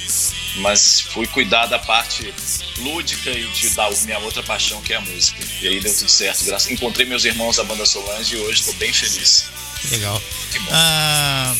mas 0.58 1.00
fui 1.00 1.26
cuidar 1.26 1.66
da 1.66 1.80
parte 1.80 2.32
lúdica 2.78 3.28
e 3.30 3.44
de 3.48 3.70
dar 3.70 3.88
a 3.88 3.90
minha 4.04 4.20
outra 4.20 4.40
paixão 4.44 4.80
que 4.82 4.92
é 4.92 4.96
a 4.96 5.00
música. 5.00 5.36
E 5.60 5.66
aí 5.66 5.80
deu 5.80 5.92
tudo 5.92 6.08
certo. 6.08 6.44
Graças, 6.44 6.70
encontrei 6.70 7.04
meus 7.04 7.24
irmãos 7.24 7.56
da 7.56 7.64
banda 7.64 7.84
Solange 7.84 8.36
e 8.36 8.38
hoje 8.38 8.60
estou 8.60 8.74
bem 8.74 8.92
feliz. 8.92 9.46
Legal. 9.90 10.22
Que 10.52 10.58
bom. 10.60 10.70
Ah, 10.70 11.56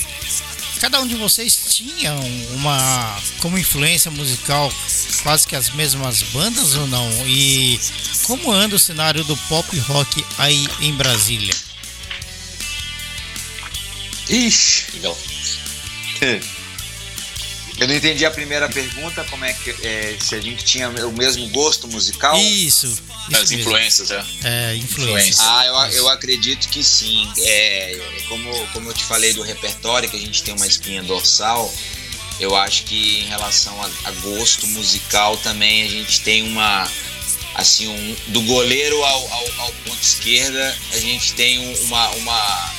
cada 0.81 1.01
um 1.01 1.07
de 1.07 1.15
vocês 1.15 1.57
tinha 1.71 2.13
uma 2.53 3.23
como 3.41 3.59
influência 3.59 4.11
musical 4.11 4.73
quase 5.23 5.47
que 5.47 5.57
as 5.57 5.71
mesmas 5.71 6.23
bandas 6.23 6.75
ou 6.75 6.87
não? 6.87 7.11
E 7.27 7.81
como 8.25 8.53
anda 8.53 8.77
o 8.77 8.79
cenário 8.79 9.25
do 9.25 9.37
pop 9.37 9.79
rock 9.81 10.25
aí 10.39 10.67
em 10.81 10.93
Brasília? 10.95 11.55
Ixi, 14.29 14.87
Legal. 14.95 15.17
eu 17.79 17.87
não 17.87 17.95
entendi 17.95 18.25
a 18.25 18.31
primeira 18.31 18.69
pergunta, 18.69 19.25
como 19.25 19.45
é 19.45 19.53
que 19.53 19.71
é, 19.87 20.17
se 20.19 20.35
a 20.35 20.41
gente 20.41 20.65
tinha 20.65 20.89
o 20.89 21.13
mesmo 21.13 21.49
gosto 21.51 21.87
musical. 21.89 22.37
Isso. 22.39 23.03
Isso 23.31 23.43
As 23.43 23.51
influências, 23.51 24.11
é. 24.11 24.25
É, 24.45 24.77
influência. 24.77 25.45
Ah, 25.47 25.65
eu, 25.67 25.75
eu 25.99 26.09
acredito 26.09 26.69
que 26.69 26.83
sim. 26.85 27.29
É, 27.39 27.99
como, 28.29 28.67
como 28.69 28.91
eu 28.91 28.95
te 28.95 29.05
falei 29.05 29.33
do 29.33 29.43
repertório, 29.43 30.09
que 30.09 30.17
a 30.17 30.21
gente 30.21 30.43
tem 30.43 30.55
uma 30.55 30.67
espinha 30.67 31.03
dorsal, 31.03 31.73
eu 32.39 32.55
acho 32.55 32.85
que 32.85 33.21
em 33.21 33.27
relação 33.27 33.81
a, 33.83 33.91
a 34.09 34.11
gosto 34.13 34.67
musical 34.69 35.37
também 35.39 35.83
a 35.85 35.89
gente 35.89 36.21
tem 36.21 36.43
uma. 36.43 36.91
Assim, 37.55 37.89
um, 37.89 38.17
do 38.33 38.43
goleiro 38.43 39.03
ao, 39.03 39.33
ao, 39.33 39.61
ao 39.61 39.73
ponto 39.73 40.03
esquerda, 40.03 40.77
a 40.93 40.99
gente 40.99 41.33
tem 41.33 41.59
um- 41.59 41.85
uma, 41.85 42.11
uma, 42.11 42.75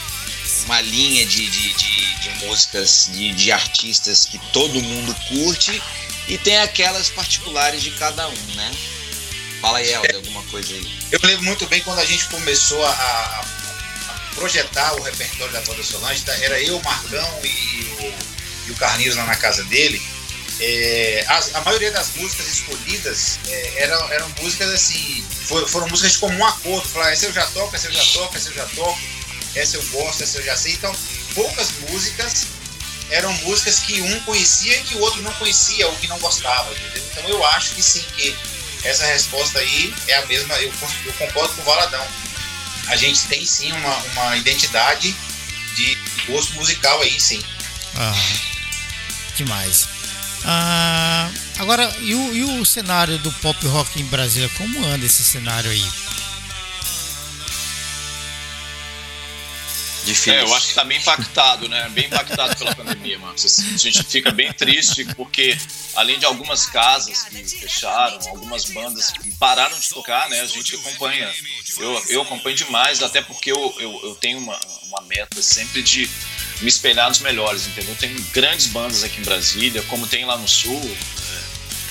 uma 0.65 0.81
linha 0.81 1.25
de, 1.25 1.49
de, 1.49 1.73
de, 1.73 2.15
de 2.21 2.45
músicas, 2.45 3.09
de, 3.11 3.33
de 3.33 3.51
artistas 3.51 4.25
que 4.25 4.37
todo 4.53 4.79
mundo 4.83 5.15
curte, 5.29 5.81
e 6.27 6.37
tem 6.37 6.57
aquelas 6.59 7.09
particulares 7.09 7.81
de 7.81 7.89
cada 7.89 8.27
um, 8.29 8.53
né? 8.55 8.71
Fala 9.61 9.79
aí, 9.79 9.91
Helder, 9.91 10.15
alguma 10.15 10.43
coisa 10.43 10.73
aí. 10.73 10.99
Eu 11.11 11.19
lembro 11.23 11.43
muito 11.45 11.65
bem 11.67 11.81
quando 11.81 11.99
a 11.99 12.05
gente 12.05 12.25
começou 12.25 12.83
a, 12.85 12.89
a- 12.91 13.45
a 14.09 14.35
projetar 14.35 14.93
o 14.95 15.01
repertório 15.01 15.51
da 15.51 15.61
banda 15.61 15.83
Solange, 15.83 16.23
era 16.41 16.59
eu, 16.61 16.79
Marcão 16.83 17.39
e 17.43 17.47
o, 17.99 18.13
e 18.67 18.71
o 18.71 18.75
Carlinhos 18.75 19.15
lá 19.15 19.25
na 19.25 19.35
casa 19.35 19.63
dele. 19.65 20.01
É, 20.59 21.25
as- 21.27 21.53
a 21.55 21.61
maioria 21.61 21.91
das 21.91 22.09
músicas 22.15 22.47
escolhidas 22.47 23.39
é, 23.47 23.83
eram, 23.83 24.11
eram 24.11 24.29
músicas 24.41 24.69
assim, 24.71 25.25
for- 25.45 25.67
foram 25.67 25.87
músicas 25.87 26.13
de 26.13 26.17
comum 26.19 26.45
acordo. 26.45 26.87
Falar, 26.89 27.11
essa 27.11 27.25
eu 27.25 27.33
já 27.33 27.45
toco, 27.47 27.75
essa 27.75 27.87
eu 27.87 27.93
já 27.93 28.05
toco, 28.05 28.37
essa 28.37 28.49
eu 28.49 28.53
já 28.53 28.65
toco, 28.67 28.99
essa 29.55 29.77
eu 29.77 29.83
gosto, 29.87 30.23
essa 30.23 30.37
eu 30.37 30.43
já 30.43 30.55
sei. 30.55 30.73
Então, 30.73 30.95
poucas 31.33 31.69
músicas 31.89 32.45
eram 33.09 33.31
músicas 33.33 33.79
que 33.79 34.01
um 34.01 34.19
conhecia 34.21 34.77
e 34.77 34.83
que 34.83 34.95
o 34.95 34.99
outro 34.99 35.21
não 35.23 35.31
conhecia 35.33 35.87
ou 35.87 35.95
que 35.95 36.07
não 36.07 36.19
gostava, 36.19 36.71
entendeu? 36.73 37.03
Então 37.11 37.29
eu 37.29 37.45
acho 37.47 37.73
que 37.73 37.81
sim, 37.81 38.03
que 38.15 38.35
essa 38.83 39.05
resposta 39.05 39.59
aí 39.59 39.93
é 40.07 40.15
a 40.15 40.25
mesma, 40.25 40.55
eu, 40.55 40.73
eu 41.05 41.13
concordo 41.13 41.53
com 41.55 41.61
o 41.61 41.65
Valadão. 41.65 42.05
A 42.87 42.95
gente 42.95 43.27
tem 43.27 43.45
sim 43.45 43.71
uma, 43.71 43.95
uma 44.13 44.37
identidade 44.37 45.15
de 45.75 45.97
gosto 46.27 46.53
musical 46.55 47.01
aí, 47.01 47.19
sim. 47.19 47.43
Aham. 47.95 48.47
Demais. 49.35 49.87
Ah, 50.45 51.29
agora, 51.59 51.93
e 51.99 52.15
o, 52.15 52.33
e 52.33 52.43
o 52.43 52.65
cenário 52.65 53.17
do 53.19 53.31
pop 53.33 53.65
rock 53.67 54.01
em 54.01 54.05
Brasília? 54.05 54.49
Como 54.57 54.85
anda 54.85 55.05
esse 55.05 55.23
cenário 55.23 55.69
aí? 55.69 55.85
É, 60.31 60.41
eu 60.41 60.53
acho 60.55 60.67
que 60.69 60.73
tá 60.73 60.83
bem 60.83 60.97
impactado, 60.97 61.67
né? 61.67 61.89
Bem 61.89 62.05
impactado 62.05 62.55
pela 62.55 62.75
pandemia, 62.75 63.19
mano. 63.19 63.33
A 63.33 63.77
gente 63.77 64.03
fica 64.03 64.31
bem 64.31 64.51
triste 64.53 65.05
porque, 65.15 65.57
além 65.95 66.17
de 66.19 66.25
algumas 66.25 66.65
casas 66.65 67.23
que 67.23 67.43
fecharam, 67.43 68.19
algumas 68.29 68.65
bandas 68.65 69.11
que 69.11 69.31
pararam 69.37 69.77
de 69.79 69.89
tocar, 69.89 70.29
né? 70.29 70.41
A 70.41 70.47
gente 70.47 70.75
acompanha. 70.75 71.33
Eu, 71.77 72.03
eu 72.09 72.21
acompanho 72.21 72.55
demais, 72.55 73.01
até 73.03 73.21
porque 73.21 73.51
eu, 73.51 73.75
eu, 73.79 73.99
eu 74.03 74.15
tenho 74.15 74.37
uma, 74.39 74.59
uma 74.83 75.01
meta 75.01 75.41
sempre 75.41 75.81
de 75.81 76.09
me 76.61 76.67
espelhar 76.67 77.07
nos 77.09 77.19
melhores, 77.19 77.67
entendeu? 77.67 77.95
Tem 77.95 78.13
grandes 78.31 78.67
bandas 78.67 79.03
aqui 79.03 79.19
em 79.19 79.23
Brasília, 79.23 79.83
como 79.83 80.07
tem 80.07 80.25
lá 80.25 80.37
no 80.37 80.47
Sul. 80.47 80.79
né? 80.79 81.43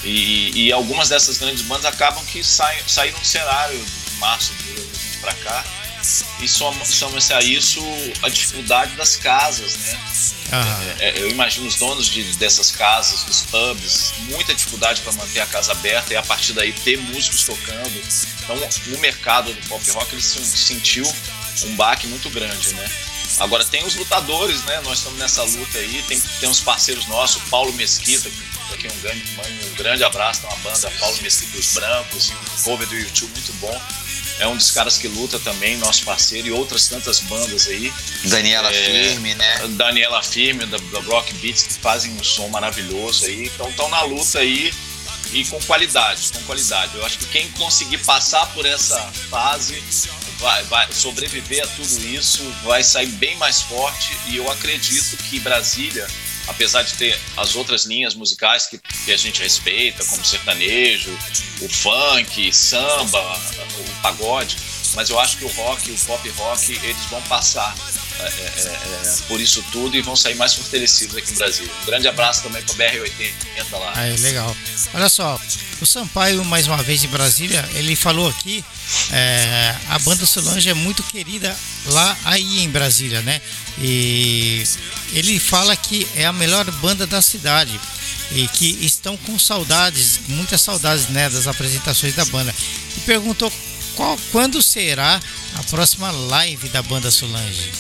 E, 0.05 0.67
e 0.67 0.73
algumas 0.73 1.09
dessas 1.09 1.39
grandes 1.39 1.63
bandas 1.63 1.87
acabam 1.87 2.25
que 2.27 2.43
saem, 2.43 2.81
saíram 2.87 3.19
do 3.19 3.27
cenário 3.27 3.79
de 3.79 4.17
março 4.19 4.53
de 4.55 4.73
2020 4.73 5.19
para 5.21 5.35
cá. 5.35 5.65
E 6.41 6.49
soma- 6.49 6.85
soma-se 6.85 7.33
a 7.33 7.41
isso 7.41 7.81
a 8.23 8.29
dificuldade 8.29 8.95
das 8.97 9.17
casas, 9.17 9.77
né? 9.77 10.01
Aham. 10.53 10.95
É, 11.01 11.19
eu 11.19 11.31
imagino 11.31 11.67
os 11.67 11.75
donos 11.77 12.07
de, 12.09 12.23
dessas 12.37 12.71
casas, 12.71 13.23
dos 13.25 13.43
pubs, 13.43 14.13
muita 14.29 14.55
dificuldade 14.55 15.01
para 15.03 15.13
manter 15.13 15.41
a 15.41 15.47
casa 15.47 15.73
aberta 15.73 16.13
e 16.13 16.17
a 16.17 16.23
partir 16.23 16.53
daí 16.53 16.73
ter 16.73 16.99
músicos 16.99 17.43
tocando. 17.45 18.03
Então, 18.45 18.57
o 18.95 18.99
mercado 18.99 19.53
do 19.53 19.69
pop 19.69 19.91
rock 19.91 20.13
ele 20.15 20.23
se- 20.23 20.45
sentiu 20.45 21.05
um 21.65 21.75
baque 21.77 22.07
muito 22.07 22.29
grande, 22.31 22.73
né? 22.75 22.89
Agora 23.39 23.65
tem 23.65 23.85
os 23.85 23.97
lutadores, 23.97 24.63
né? 24.65 24.81
Nós 24.85 24.99
estamos 24.99 25.19
nessa 25.19 25.43
luta 25.43 25.79
aí, 25.79 26.03
tem, 26.07 26.21
tem 26.21 26.49
uns 26.49 26.61
parceiros 26.61 27.07
nossos, 27.09 27.43
o 27.43 27.47
Paulo 27.51 27.73
Mesquita, 27.73 28.31
aqui 28.73 28.87
um 28.87 29.01
grande, 29.01 29.25
um 29.73 29.75
grande 29.75 30.05
abraço, 30.05 30.43
tem 30.43 30.51
uma 30.51 30.59
banda 30.59 30.91
Paulo 31.01 31.19
Mesquita 31.23 31.59
os 31.59 31.73
Brancos, 31.75 32.31
e 32.31 32.33
um 32.35 32.63
cover 32.63 32.87
do 32.87 32.95
YouTube 32.95 33.33
muito 33.33 33.53
bom. 33.55 33.83
É 34.39 34.47
um 34.47 34.57
dos 34.57 34.71
caras 34.71 34.99
que 34.99 35.09
luta 35.09 35.39
também, 35.41 35.77
nosso 35.79 36.05
parceiro, 36.05 36.49
e 36.49 36.51
outras 36.51 36.89
tantas 36.89 37.21
bandas 37.21 37.67
aí. 37.69 37.93
Daniela 38.25 38.71
É. 38.71 39.09
Firme, 39.09 39.35
né? 39.35 39.69
Daniela 39.71 40.23
Firme, 40.23 40.67
da, 40.67 40.77
da 40.77 41.01
Rock 41.01 41.33
Beats, 41.35 41.63
que 41.63 41.75
fazem 41.75 42.13
um 42.13 42.23
som 42.23 42.49
maravilhoso 42.49 43.25
aí. 43.27 43.47
Então 43.47 43.69
estão 43.71 43.89
na 43.89 44.03
luta 44.03 44.39
aí 44.41 44.73
e 45.33 45.45
com 45.47 45.61
qualidade, 45.63 46.31
com 46.33 46.43
qualidade. 46.43 46.95
Eu 46.95 47.05
acho 47.05 47.19
que 47.19 47.27
quem 47.27 47.51
conseguir 47.53 47.99
passar 47.99 48.47
por 48.53 48.67
essa 48.67 49.01
fase 49.31 49.83
vai, 50.39 50.63
vai 50.65 50.93
sobreviver 50.93 51.65
a 51.65 51.67
tudo 51.69 52.07
isso, 52.07 52.43
vai 52.63 52.83
sair 52.83 53.07
bem 53.07 53.37
mais 53.37 53.63
forte 53.63 54.17
e 54.29 54.37
eu 54.37 54.51
acredito 54.51 55.17
que 55.17 55.41
Brasília, 55.41 56.07
apesar 56.47 56.83
de 56.83 56.95
ter 56.95 57.19
as 57.37 57.55
outras 57.57 57.85
linhas 57.85 58.15
musicais 58.15 58.67
que, 58.67 58.79
que 58.79 59.13
a 59.13 59.17
gente 59.17 59.43
respeita, 59.43 60.05
como 60.05 60.25
sertanejo, 60.25 61.11
o 61.61 61.69
funk, 61.69 62.53
samba, 62.53 63.21
o 63.79 64.03
pagode, 64.03 64.57
mas 64.95 65.11
eu 65.11 65.19
acho 65.19 65.37
que 65.39 65.45
o 65.45 65.49
rock, 65.49 65.91
o 65.91 65.99
pop 66.07 66.29
rock, 66.31 66.73
eles 66.73 67.05
vão 67.11 67.21
passar 67.23 67.75
por 69.29 69.41
isso 69.41 69.65
tudo 69.73 69.97
e 69.97 70.03
vão 70.03 70.17
sair 70.17 70.35
mais 70.35 70.55
fortalecidos 70.55 71.17
aqui 71.17 71.33
em 71.33 71.37
Brasília. 71.37 71.71
Um 71.83 71.87
grande 71.87 72.09
abraço 72.09 72.43
também 72.43 72.63
para 72.63 72.75
BR-80 72.75 73.35
lá. 73.73 73.93
Aí, 73.95 74.17
legal. 74.19 74.57
Olha 74.95 75.09
só, 75.09 75.41
o 75.81 75.87
Sampaio, 75.87 76.45
mais 76.45 76.67
uma 76.67 76.83
vez 76.83 77.05
em 77.05 77.09
Brasília, 77.09 77.69
ele 77.75 77.95
falou 77.95 78.29
aqui, 78.29 78.65
é, 79.13 79.75
a 79.89 79.99
banda 79.99 80.25
Solange 80.25 80.69
é 80.71 80.75
muito 80.75 81.03
querida 81.03 81.55
lá 81.87 82.17
aí 82.25 82.63
em 82.63 82.71
Brasília, 82.71 83.21
né? 83.23 83.41
E 83.79 84.65
ele 85.13 85.39
fala 85.39 85.77
que 85.77 86.07
é 86.15 86.25
a 86.25 86.33
melhor 86.33 86.65
banda 86.73 87.07
da 87.07 87.21
cidade 87.21 87.79
e 88.33 88.49
que 88.49 88.79
estão 88.85 89.17
com 89.19 89.39
saudades, 89.39 90.21
muitas 90.29 90.61
saudades, 90.61 91.09
né, 91.09 91.29
das 91.29 91.47
apresentações 91.47 92.15
da 92.15 92.25
banda. 92.25 92.55
E 92.97 93.01
perguntou 93.01 93.53
qual, 93.95 94.19
quando 94.33 94.63
será 94.63 95.21
a 95.55 95.63
próxima 95.65 96.11
live 96.11 96.69
da 96.69 96.83
banda 96.83 97.11
Solange. 97.11 97.71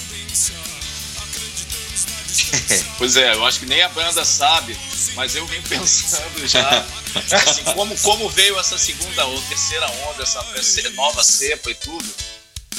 Pois 2.98 3.16
é, 3.16 3.34
eu 3.34 3.44
acho 3.46 3.60
que 3.60 3.66
nem 3.66 3.82
a 3.82 3.88
banda 3.88 4.24
sabe, 4.24 4.76
mas 5.14 5.34
eu 5.36 5.46
venho 5.46 5.62
pensando 5.68 6.46
já, 6.46 6.84
assim, 7.48 7.62
como, 7.74 7.96
como 8.00 8.28
veio 8.30 8.58
essa 8.58 8.78
segunda 8.78 9.24
ou 9.26 9.40
terceira 9.42 9.86
onda, 10.08 10.22
essa, 10.22 10.44
essa 10.56 10.90
nova 10.90 11.22
cepa 11.22 11.70
e 11.70 11.74
tudo, 11.74 12.14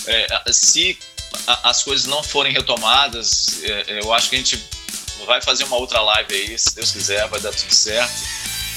é, 0.07 0.27
se 0.51 0.97
a- 1.45 1.69
as 1.69 1.83
coisas 1.83 2.05
não 2.07 2.23
forem 2.23 2.51
retomadas, 2.53 3.61
é, 3.63 3.99
eu 4.03 4.13
acho 4.13 4.29
que 4.29 4.35
a 4.35 4.39
gente 4.39 4.63
vai 5.25 5.41
fazer 5.41 5.63
uma 5.65 5.77
outra 5.77 6.01
live 6.01 6.33
aí, 6.33 6.57
se 6.57 6.73
Deus 6.75 6.91
quiser, 6.91 7.27
vai 7.27 7.39
dar 7.39 7.51
tudo 7.53 7.73
certo. 7.73 8.13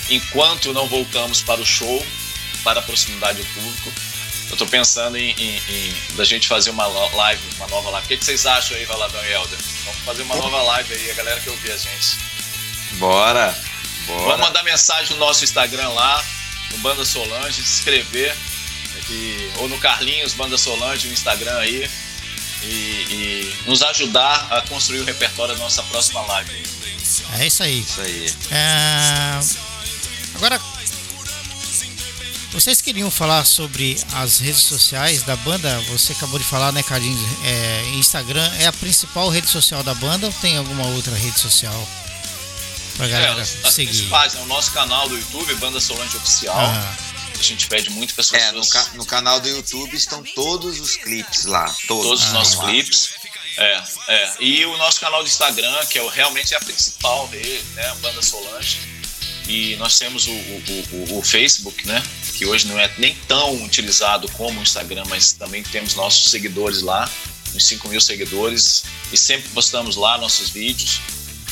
Enquanto 0.09 0.73
não 0.73 0.87
voltamos 0.89 1.41
para 1.43 1.61
o 1.61 1.67
show, 1.67 2.05
para 2.65 2.81
a 2.81 2.83
proximidade 2.83 3.39
do 3.43 3.49
público, 3.55 3.93
Eu 4.51 4.57
tô 4.57 4.67
pensando 4.67 5.17
em, 5.17 5.31
em, 5.39 5.57
em 5.69 5.95
da 6.17 6.25
gente 6.25 6.49
fazer 6.49 6.71
uma 6.71 6.85
live, 6.89 7.41
uma 7.57 7.69
nova 7.69 7.89
live. 7.91 8.05
O 8.05 8.09
que, 8.09 8.17
que 8.17 8.25
vocês 8.25 8.45
acham 8.47 8.77
aí, 8.77 8.85
Valadão 8.85 9.25
e 9.25 9.31
Helder? 9.33 9.59
Vamos 9.91 10.05
fazer 10.05 10.23
uma 10.23 10.37
nova 10.37 10.63
live 10.63 10.95
aí, 10.95 11.11
a 11.11 11.15
galera 11.15 11.41
que 11.41 11.51
ouvir 11.51 11.73
a 11.73 11.77
gente. 11.77 12.19
Bora! 12.93 13.57
Bora! 14.07 14.25
Vamos 14.25 14.41
mandar 14.41 14.63
mensagem 14.63 15.15
no 15.15 15.19
nosso 15.19 15.43
Instagram 15.45 15.89
lá, 15.91 16.25
no 16.71 16.79
Banda 16.79 17.05
Solange, 17.05 17.63
se 17.63 17.79
inscrever. 17.79 18.37
E, 19.09 19.51
ou 19.57 19.69
no 19.69 19.77
Carlinhos 19.79 20.35
Banda 20.35 20.57
Solange, 20.57 21.09
no 21.09 21.13
Instagram 21.13 21.57
aí. 21.59 21.91
E, 22.63 22.67
e 22.67 23.55
nos 23.67 23.83
ajudar 23.83 24.47
a 24.51 24.63
construir 24.63 25.01
o 25.01 25.05
repertório 25.05 25.55
da 25.55 25.61
nossa 25.61 25.83
próxima 25.85 26.21
live. 26.21 26.63
É 27.39 27.47
isso 27.47 27.63
aí. 27.63 27.81
Isso 27.81 28.01
aí. 28.01 28.33
É, 28.51 29.41
Agora, 30.35 30.61
vocês 32.53 32.81
queriam 32.81 33.11
falar 33.11 33.45
sobre 33.45 33.97
as 34.15 34.39
redes 34.39 34.63
sociais 34.63 35.23
da 35.23 35.37
banda? 35.37 35.79
Você 35.89 36.13
acabou 36.13 36.39
de 36.39 36.45
falar, 36.45 36.73
né, 36.73 36.83
Carlinhos? 36.83 37.21
É, 37.45 37.85
Instagram 37.95 38.49
é 38.59 38.67
a 38.67 38.73
principal 38.73 39.29
rede 39.29 39.49
social 39.49 39.83
da 39.83 39.95
banda 39.95 40.27
ou 40.27 40.33
tem 40.35 40.57
alguma 40.57 40.87
outra 40.89 41.15
rede 41.15 41.39
social 41.39 41.89
pra 42.97 43.07
galera 43.09 43.39
É, 43.39 43.43
as, 43.43 43.57
as 43.65 43.75
seguir? 43.75 43.91
principais, 43.93 44.35
né? 44.35 44.41
O 44.43 44.47
nosso 44.47 44.73
canal 44.73 45.09
do 45.09 45.17
YouTube, 45.17 45.55
Banda 45.57 45.81
Solange 45.81 46.17
Oficial. 46.17 46.57
Ah, 46.59 46.95
A 47.39 47.43
gente 47.43 47.67
pede 47.69 47.89
muito 47.91 48.13
para 48.15 48.21
as 48.23 48.33
É, 48.35 48.53
no, 48.53 48.61
pessoas. 48.61 48.73
ca- 48.89 48.95
no 48.95 49.07
canal 49.07 49.41
do 49.41 49.49
YouTube 49.49 49.97
estão 49.97 50.23
todos 50.35 50.79
os 50.81 50.97
clipes 50.97 51.45
lá. 51.47 51.65
Todos, 51.87 52.05
todos 52.07 52.23
os 52.25 52.29
Ah, 52.31 52.33
nossos 52.35 52.55
Vão 52.57 52.65
lá. 52.67 52.71
clipes. 52.73 53.11
É, 53.57 53.83
é. 54.09 54.35
E 54.41 54.65
o 54.67 54.77
nosso 54.77 55.01
canal 55.01 55.23
do 55.23 55.29
Instagram, 55.29 55.87
que 55.87 55.99
é 55.99 56.03
o, 56.03 56.09
realmente 56.09 56.53
é 56.53 56.57
a 56.57 56.61
principal 56.61 57.27
dele, 57.29 57.65
né? 57.75 57.95
Banda 58.03 58.21
Solange. 58.23 58.79
E 59.51 59.75
nós 59.77 59.99
temos 59.99 60.27
o, 60.29 60.31
o, 60.31 60.63
o- 60.93 61.19
o 61.19 61.23
Facebook, 61.23 61.85
né? 61.87 62.01
Que 62.37 62.47
hoje 62.47 62.69
não 62.69 62.79
é 62.79 62.89
nem 62.99 63.15
tão 63.27 63.65
utilizado 63.65 64.31
como 64.33 64.61
o 64.61 64.63
Instagram, 64.63 65.03
mas 65.09 65.33
também 65.33 65.63
temos 65.65 65.95
nossos 65.97 66.31
seguidores 66.31 66.83
lá, 66.83 67.11
uns 67.55 67.67
5 67.67 67.89
mil 67.89 68.01
seguidores. 68.01 68.85
E 69.13 69.17
sempre 69.17 69.49
postamos 69.51 69.97
lá 69.97 70.17
nossos 70.19 70.51
vídeos. 70.51 71.01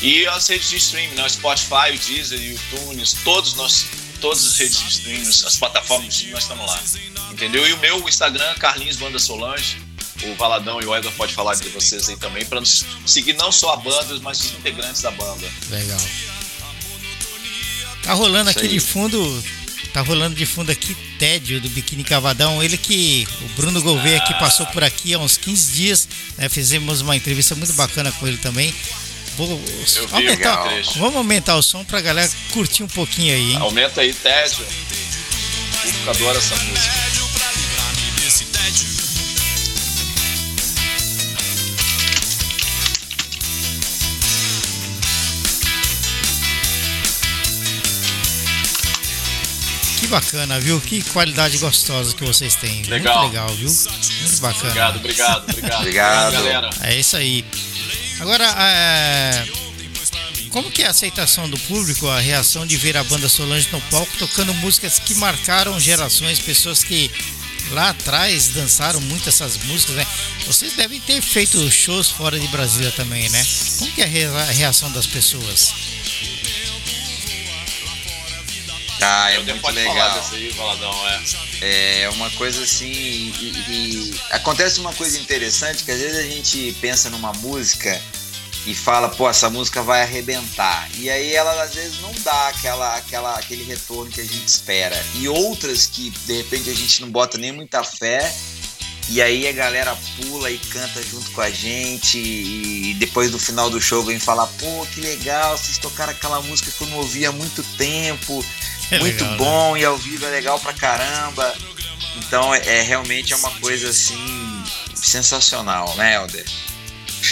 E 0.01 0.25
as 0.29 0.47
redes 0.47 0.71
de 0.71 0.77
streaming, 0.77 1.15
né? 1.17 1.29
Spotify, 1.29 1.99
Deezer, 2.07 2.41
iTunes, 2.41 3.17
todos 3.25 3.55
nós, 3.55 3.85
todas 4.21 4.47
as 4.47 4.57
redes 4.57 4.79
de 4.79 4.89
streaming, 4.89 5.29
as 5.29 5.57
plataformas 5.57 6.23
nós 6.31 6.43
estamos 6.45 6.67
lá. 6.67 6.81
Entendeu? 7.33 7.67
E 7.67 7.73
o 7.73 7.79
meu 7.79 8.09
Instagram, 8.09 8.55
Carlinhos 8.55 8.97
Banda 8.97 9.19
Solange. 9.19 9.77
O 10.25 10.35
Valadão 10.35 10.81
e 10.81 10.85
o 10.85 10.97
Edward 10.97 11.17
pode 11.17 11.33
falar 11.33 11.55
de 11.55 11.69
vocês 11.69 12.09
aí 12.09 12.17
também, 12.17 12.45
para 12.45 12.59
nos 12.61 12.85
seguir 13.07 13.35
não 13.35 13.53
só 13.53 13.75
a 13.75 13.77
banda, 13.77 14.19
mas 14.21 14.41
os 14.41 14.51
integrantes 14.53 15.01
da 15.03 15.13
banda. 15.13 15.47
legal. 15.71 16.01
Tá 18.03 18.13
rolando 18.15 18.51
Isso 18.51 18.59
aqui 18.59 18.69
aí. 18.69 18.75
de 18.75 18.81
fundo. 18.81 19.45
Tá 19.93 20.01
rolando 20.03 20.35
de 20.35 20.45
fundo 20.45 20.71
aqui 20.71 20.95
Tédio 21.19 21.61
do 21.61 21.69
Biquíni 21.71 22.05
Cavadão. 22.05 22.63
Ele 22.63 22.77
que. 22.77 23.27
O 23.43 23.49
Bruno 23.61 23.81
Gouveia 23.83 24.19
aqui 24.19 24.35
passou 24.35 24.67
por 24.67 24.85
aqui 24.85 25.15
há 25.15 25.19
uns 25.19 25.37
15 25.37 25.73
dias. 25.73 26.09
né, 26.37 26.49
fizemos 26.49 27.01
uma 27.01 27.17
entrevista 27.17 27.55
muito 27.55 27.73
bacana 27.75 28.13
com 28.13 28.27
ele 28.27 28.37
também. 28.39 28.75
Vou 29.37 29.61
aumentar, 30.11 30.69
vamos 30.97 31.17
aumentar 31.17 31.57
o 31.57 31.63
som 31.63 31.85
pra 31.85 32.01
galera 32.01 32.29
curtir 32.51 32.83
um 32.83 32.89
pouquinho 32.89 33.33
aí, 33.33 33.53
hein? 33.53 33.59
Aumenta 33.59 34.01
aí, 34.01 34.13
Tédio. 34.13 34.65
O 34.65 35.81
público 35.83 36.11
adora 36.11 36.39
essa 36.39 36.57
música. 36.57 36.99
Bacana, 50.09 50.59
viu? 50.61 50.81
Que 50.81 51.03
qualidade 51.11 51.59
gostosa 51.59 52.15
que 52.15 52.25
vocês 52.25 52.55
têm. 52.57 52.83
Legal. 52.85 53.21
Muito 53.23 53.33
legal, 53.33 53.49
viu? 53.57 53.69
Muito 53.71 54.41
bacana. 54.41 54.65
Obrigado, 54.69 54.97
obrigado, 54.97 55.51
obrigado. 55.51 55.81
Obrigado. 55.81 56.33
galera. 56.33 56.71
É 56.83 56.99
isso 56.99 57.17
aí. 57.17 57.45
Agora, 58.21 58.45
é, 58.59 59.47
como 60.51 60.71
que 60.71 60.83
é 60.83 60.87
a 60.87 60.91
aceitação 60.91 61.49
do 61.49 61.59
público, 61.61 62.09
a 62.09 62.19
reação 62.21 62.67
de 62.67 62.77
ver 62.77 62.97
a 62.97 63.05
banda 63.05 63.29
Solange 63.29 63.69
no 63.71 63.81
palco 63.83 64.11
tocando 64.19 64.53
músicas 64.55 64.99
que 64.99 65.15
marcaram 65.15 65.79
gerações, 65.79 66.41
pessoas 66.41 66.83
que 66.83 67.11
lá 67.71 67.91
atrás 67.91 68.49
dançaram 68.49 69.01
muito 69.03 69.29
essas 69.29 69.57
músicas, 69.65 69.95
né? 69.97 70.07
Vocês 70.47 70.73
devem 70.73 70.99
ter 71.01 71.21
feito 71.21 71.71
shows 71.71 72.09
fora 72.09 72.41
de 72.41 72.49
Brasília 72.49 72.91
também, 72.93 73.29
né? 73.29 73.47
Como 73.79 73.93
que 73.93 74.01
é 74.01 74.05
a 74.05 74.09
rea- 74.09 74.31
a 74.33 74.45
reação 74.53 74.91
das 74.91 75.07
pessoas? 75.07 75.75
Ah, 79.01 79.31
é 79.31 79.37
Eu 79.37 79.45
muito 79.45 79.61
pode 79.61 79.77
legal. 79.77 79.95
falar 79.95 80.15
dessa 80.15 80.35
aí, 80.35 80.49
Valadão, 80.51 81.09
é. 81.09 82.03
É 82.03 82.09
uma 82.11 82.31
coisa 82.31 82.63
assim. 82.63 82.87
E, 82.91 83.55
e- 83.69 84.21
acontece 84.31 84.81
uma 84.81 84.93
coisa 84.93 85.19
interessante 85.19 85.85
que 85.85 85.91
às 85.91 85.99
vezes 86.01 86.19
a 86.19 86.23
gente 86.23 86.77
pensa 86.81 87.09
numa 87.11 87.33
música 87.35 88.01
e 88.67 88.75
fala, 88.75 89.09
pô, 89.09 89.29
essa 89.29 89.49
música 89.49 89.83
vai 89.83 90.03
arrebentar. 90.03 90.89
E 90.97 91.09
aí 91.09 91.35
ela 91.35 91.63
às 91.63 91.75
vezes 91.75 92.01
não 92.01 92.13
dá 92.23 92.49
aquela, 92.49 92.97
aquela, 92.97 93.37
aquele 93.39 93.65
retorno 93.65 94.11
que 94.11 94.21
a 94.21 94.25
gente 94.25 94.47
espera. 94.47 95.01
E 95.15 95.29
outras 95.29 95.87
que 95.87 96.11
de 96.11 96.37
repente 96.39 96.69
a 96.69 96.75
gente 96.75 97.01
não 97.01 97.11
bota 97.11 97.39
nem 97.39 97.53
muita 97.53 97.83
fé. 97.85 98.35
E 99.11 99.23
aí 99.23 99.49
a 99.49 99.53
galera 99.53 99.97
pula 100.21 100.51
e 100.51 100.59
canta 100.59 101.03
junto 101.03 101.31
com 101.31 101.41
a 101.41 101.49
gente. 101.51 102.19
E 102.19 102.95
depois 102.99 103.31
do 103.31 103.39
final 103.39 103.71
do 103.71 103.81
show 103.81 104.03
vem 104.03 104.19
falar, 104.19 104.47
pô, 104.47 104.87
que 104.93 105.01
legal, 105.01 105.57
vocês 105.57 105.79
tocaram 105.79 106.13
aquela 106.13 106.43
música 106.43 106.71
que 106.71 106.81
eu 106.83 106.89
não 106.89 106.99
ouvia 106.99 107.31
há 107.31 107.33
muito 107.33 107.63
tempo 107.79 108.45
É 108.91 108.99
muito 108.99 109.23
legal, 109.23 109.31
né? 109.31 109.37
bom 109.37 109.77
e 109.77 109.85
ao 109.85 109.97
vivo 109.99 110.25
é 110.27 110.31
legal 110.31 110.59
pra 110.61 110.73
caramba. 110.73 111.55
Então 112.17 112.55
é, 112.55 112.59
é 112.79 112.83
realmente 112.83 113.33
é 113.33 113.37
uma 113.37 113.51
coisa 113.53 113.91
assim 113.91 114.65
sensacional, 114.95 115.95
né, 115.97 116.15
Helder? 116.15 116.45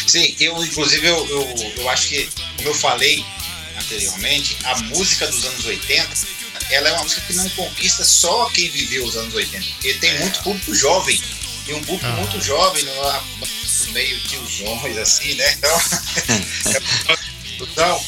Sim, 0.07 0.35
eu 0.41 0.63
inclusive 0.65 1.07
eu, 1.07 1.27
eu, 1.29 1.73
eu 1.79 1.91
acho 1.91 2.09
que, 2.09 2.29
como 2.57 2.69
eu 2.69 2.75
falei 2.75 3.25
anteriormente, 3.79 4.57
a 4.65 4.77
música 4.79 5.27
dos 5.27 5.45
anos 5.45 5.65
80, 5.65 6.09
ela 6.71 6.89
é 6.89 6.93
uma 6.93 7.03
música 7.05 7.21
que 7.23 7.33
não 7.35 7.49
conquista 7.51 8.05
só 8.05 8.47
quem 8.51 8.71
viveu 8.71 9.05
os 9.05 9.17
anos 9.17 9.35
80, 9.35 9.65
porque 9.73 9.95
tem 9.95 10.19
muito 10.19 10.43
público 10.43 10.75
jovem, 10.75 11.21
tem 11.67 11.75
um 11.75 11.83
público 11.85 12.07
Ah. 12.07 12.17
muito 12.17 12.41
jovem, 12.45 12.85
no- 12.85 13.47
meio 13.93 14.19
tiozões 14.21 14.97
assim, 14.97 15.35
né? 15.35 15.53
Então, 15.53 15.81
então, 17.61 18.05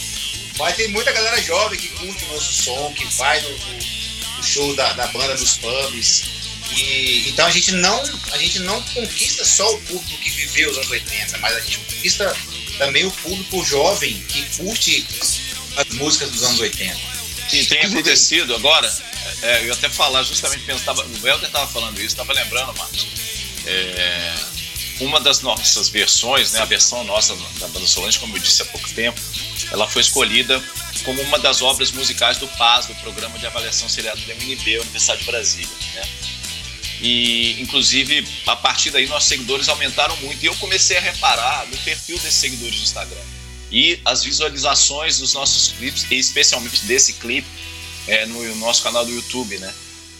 mas 0.58 0.76
tem 0.76 0.88
muita 0.88 1.12
galera 1.12 1.40
jovem 1.42 1.78
que 1.78 1.88
curte 1.88 2.24
o 2.24 2.32
nosso 2.32 2.52
som, 2.64 2.92
que 2.94 3.04
vai 3.16 3.40
no, 3.40 3.50
no- 3.50 4.42
show 4.42 4.74
da, 4.76 4.92
da 4.92 5.06
banda 5.08 5.34
nos 5.36 5.56
pubs. 5.56 6.24
E, 6.70 7.28
então 7.30 7.46
a 7.46 7.50
gente 7.50 7.72
não 7.72 8.00
a 8.32 8.38
gente 8.38 8.58
não 8.60 8.80
conquista 8.82 9.44
só 9.44 9.74
o 9.74 9.80
público 9.82 10.18
que 10.22 10.30
viveu 10.30 10.70
os 10.70 10.76
anos 10.76 10.90
80, 10.90 11.38
mas 11.38 11.56
a 11.56 11.60
gente 11.60 11.78
conquista 11.78 12.36
também 12.76 13.04
o 13.06 13.10
público 13.10 13.64
jovem 13.64 14.20
que 14.28 14.42
curte 14.56 15.04
as 15.76 15.88
músicas 15.94 16.30
dos 16.30 16.42
anos 16.44 16.60
80. 16.60 16.96
que 17.48 17.64
tem 17.66 17.80
acontecido 17.82 18.54
agora, 18.54 18.94
é, 19.42 19.66
eu 19.68 19.72
até 19.72 19.88
falar, 19.88 20.22
justamente 20.22 20.64
pensava, 20.64 21.04
o 21.04 21.26
Helder 21.26 21.46
estava 21.48 21.66
falando 21.66 21.96
isso, 21.98 22.08
estava 22.08 22.32
lembrando, 22.34 22.74
Marcos. 22.76 23.06
É, 23.66 24.34
uma 25.00 25.20
das 25.20 25.40
nossas 25.40 25.88
versões, 25.88 26.52
né, 26.52 26.60
a 26.60 26.64
versão 26.64 27.04
nossa 27.04 27.34
da 27.58 27.68
Banda 27.68 27.86
Solange, 27.86 28.18
como 28.18 28.36
eu 28.36 28.40
disse 28.40 28.62
há 28.62 28.64
pouco 28.66 28.88
tempo, 28.90 29.20
ela 29.70 29.86
foi 29.86 30.02
escolhida 30.02 30.62
como 31.04 31.20
uma 31.22 31.38
das 31.38 31.62
obras 31.62 31.90
musicais 31.92 32.38
do 32.38 32.48
PAS, 32.48 32.86
do 32.86 32.94
Programa 32.96 33.38
de 33.38 33.46
Avaliação 33.46 33.88
Seriada 33.88 34.20
do 34.20 34.30
MNB, 34.32 34.80
Universidade 34.80 35.20
de 35.20 35.26
Brasília. 35.26 35.68
Né? 35.94 36.02
E, 37.00 37.60
inclusive, 37.60 38.26
a 38.46 38.56
partir 38.56 38.90
daí, 38.90 39.06
nossos 39.06 39.28
seguidores 39.28 39.68
aumentaram 39.68 40.16
muito. 40.16 40.42
E 40.42 40.46
eu 40.46 40.54
comecei 40.56 40.96
a 40.96 41.00
reparar 41.00 41.66
no 41.66 41.76
perfil 41.78 42.18
desses 42.18 42.34
seguidores 42.34 42.76
do 42.76 42.82
Instagram. 42.82 43.22
E 43.70 44.00
as 44.04 44.24
visualizações 44.24 45.18
dos 45.18 45.34
nossos 45.34 45.68
clipes, 45.68 46.06
e 46.10 46.16
especialmente 46.16 46.84
desse 46.86 47.12
clipe, 47.14 47.46
é, 48.06 48.26
no 48.26 48.56
nosso 48.56 48.82
canal 48.82 49.04
do 49.04 49.12
YouTube, 49.12 49.58
né? 49.58 49.72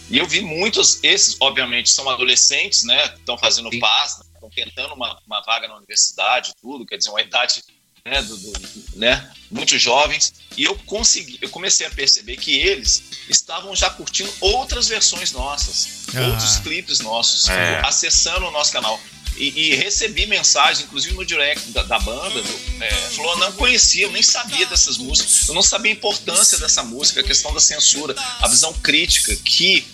E 0.09 0.17
eu 0.17 0.27
vi 0.27 0.41
muitos, 0.41 0.99
esses, 1.03 1.35
obviamente, 1.39 1.89
são 1.89 2.09
adolescentes, 2.09 2.83
né? 2.83 3.13
Estão 3.15 3.37
fazendo 3.37 3.69
Sim. 3.69 3.79
paz, 3.79 4.19
estão 4.39 4.49
tentando 4.49 4.93
uma, 4.93 5.19
uma 5.27 5.41
vaga 5.41 5.67
na 5.67 5.75
universidade, 5.75 6.53
tudo, 6.61 6.85
quer 6.85 6.97
dizer, 6.97 7.09
uma 7.09 7.21
idade 7.21 7.63
né, 8.05 8.21
do, 8.21 8.37
do- 8.37 8.53
né, 8.95 9.29
muito 9.51 9.77
jovens. 9.77 10.33
E 10.57 10.63
eu 10.63 10.75
consegui, 10.85 11.37
eu 11.41 11.49
comecei 11.49 11.85
a 11.85 11.89
perceber 11.91 12.37
que 12.37 12.51
eles 12.57 13.03
estavam 13.29 13.75
já 13.75 13.89
curtindo 13.89 14.33
outras 14.39 14.87
versões 14.87 15.31
nossas, 15.31 16.07
Ah. 16.15 16.27
outros 16.27 16.57
clipes 16.57 16.99
nossos, 16.99 17.49
É. 17.49 17.81
acessando 17.85 18.47
o 18.47 18.51
nosso 18.51 18.71
canal. 18.71 18.99
E, 19.37 19.71
e 19.71 19.75
recebi 19.75 20.25
mensagem, 20.25 20.83
inclusive 20.85 21.13
no 21.15 21.25
direct 21.25 21.69
da, 21.71 21.83
da 21.83 21.99
banda, 21.99 22.41
do- 22.41 22.83
é, 22.83 22.89
falou, 23.11 23.37
não 23.37 23.51
conhecia, 23.53 24.03
eu 24.05 24.11
nem 24.11 24.23
sabia 24.23 24.65
dessas 24.65 24.97
músicas, 24.97 25.47
eu 25.47 25.53
não 25.53 25.61
sabia 25.61 25.91
a 25.91 25.95
importância 25.95 26.57
dessa 26.57 26.83
música, 26.83 27.21
a 27.21 27.23
questão 27.23 27.53
da 27.53 27.59
censura, 27.59 28.15
a 28.39 28.47
visão 28.47 28.73
crítica 28.73 29.33
que, 29.37 29.85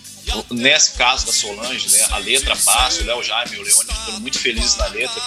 nesse 0.50 0.92
caso 0.92 1.26
da 1.26 1.32
Solange, 1.32 1.88
né, 1.88 2.06
a 2.10 2.18
letra 2.18 2.56
passa, 2.56 3.02
o 3.02 3.04
Léo 3.04 3.22
Jaime 3.22 3.56
e 3.56 3.58
o 3.58 3.62
Leone 3.62 3.90
foram 4.04 4.20
muito 4.20 4.38
felizes 4.38 4.76
na 4.76 4.86
letra, 4.86 5.22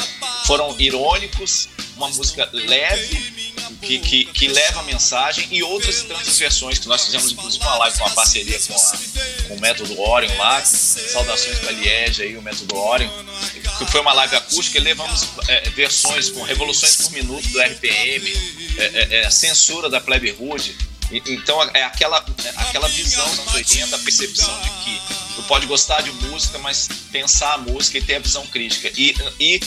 foram 0.46 0.76
irônicos, 0.80 1.70
uma 1.96 2.10
música 2.10 2.50
leve, 2.54 3.50
que, 3.82 4.00
que, 4.00 4.26
que 4.26 4.48
leva 4.48 4.82
a 4.82 4.84
mensagem, 4.84 5.48
e 5.52 5.64
outras 5.64 6.04
tantas 6.04 6.38
versões, 6.38 6.80
que 6.80 6.88
nós 6.88 7.06
fizemos 7.06 7.32
inclusive 7.32 7.64
uma 7.64 7.78
live 7.78 7.98
com 7.98 8.06
uma 8.06 8.16
parceria 8.16 8.60
com 8.60 8.74
a, 8.76 9.48
com 9.48 9.56
o 9.56 9.60
método 9.60 10.00
Orion 10.00 10.36
lá, 10.38 10.64
saudações 10.64 11.60
para 11.60 11.72
Liege 11.72 12.24
aí, 12.24 12.38
o 12.38 12.42
método 12.42 12.76
Orion, 12.76 13.10
que 13.78 13.86
foi 13.86 14.02
uma 14.02 14.14
live 14.14 14.36
acústica 14.36 14.78
e 14.78 14.82
levamos 14.82 15.28
é, 15.48 15.70
versões 15.70 16.30
com 16.30 16.42
revoluções 16.42 16.98
por 16.98 17.12
minuto 17.12 17.48
do 17.48 17.62
RPM, 17.62 18.34
é, 18.78 18.84
é, 18.84 19.22
é 19.22 19.30
censura 19.30 19.90
da 19.90 20.02
Plebe 20.02 20.32
Rude, 20.32 20.76
então 21.12 21.62
é 21.74 21.84
aquela, 21.84 22.24
é 22.44 22.50
aquela 22.58 22.88
visão 22.88 23.28
dos 23.30 23.40
anos 23.40 23.54
80, 23.54 23.96
a 23.96 24.00
percepção 24.00 24.62
de 24.62 24.70
que 24.70 25.02
tu 25.36 25.44
pode 25.44 25.66
gostar 25.66 26.02
de 26.02 26.12
música, 26.12 26.58
mas 26.60 26.88
pensar 27.12 27.54
a 27.54 27.58
música 27.58 27.98
e 27.98 28.02
ter 28.02 28.16
a 28.16 28.20
visão 28.20 28.46
crítica. 28.48 28.92
E, 28.96 29.16
e, 29.40 29.60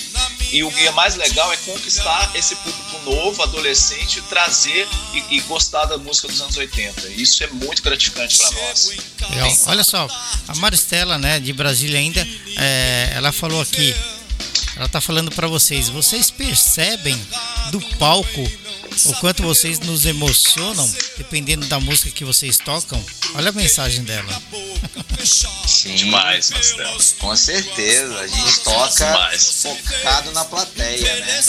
e 0.53 0.63
o 0.63 0.71
que 0.71 0.87
é 0.87 0.91
mais 0.93 1.17
legal 1.17 1.53
é 1.53 1.57
conquistar 1.59 2.31
esse 2.35 2.55
público 2.57 2.99
novo, 3.05 3.43
adolescente, 3.43 4.21
trazer 4.23 4.87
e, 5.15 5.37
e 5.37 5.41
gostar 5.43 5.87
da 5.87 5.99
música 5.99 6.29
dos 6.29 6.41
anos 6.41 6.57
80. 6.57 7.09
Isso 7.09 7.43
é 7.43 7.47
muito 7.49 7.83
gratificante 7.83 8.39
para 8.39 8.51
nós. 8.51 8.93
Legal. 9.31 9.57
Olha 9.67 9.85
só, 9.85 10.07
a 10.49 10.55
Maristela, 10.57 11.19
né, 11.19 11.41
de 11.41 11.53
Brasília 11.53 11.99
ainda, 11.99 12.27
é, 12.57 13.13
ela 13.15 13.33
falou 13.33 13.61
aqui, 13.61 13.95
ela 14.77 14.89
tá 14.89 15.01
falando 15.01 15.31
para 15.31 15.47
vocês, 15.47 15.89
vocês 15.89 16.31
percebem 16.31 17.17
do 17.71 17.81
palco 17.97 18.43
o 19.07 19.15
quanto 19.15 19.43
vocês 19.43 19.79
nos 19.81 20.05
emocionam, 20.05 20.91
dependendo 21.17 21.67
da 21.67 21.81
música 21.81 22.11
que 22.11 22.25
vocês 22.25 22.59
tocam. 22.59 23.03
Olha 23.35 23.51
a 23.51 23.53
mensagem 23.53 24.05
dela. 24.05 24.43
Sim, 25.25 25.95
demais, 25.97 26.51
Marcelo. 26.51 26.99
Com 27.19 27.35
certeza, 27.37 28.19
a 28.19 28.27
gente 28.27 28.61
toca 28.61 29.07
demais. 29.07 29.63
focado 29.63 30.33
na 30.33 30.45
plateia, 30.45 31.17
né? 31.17 31.41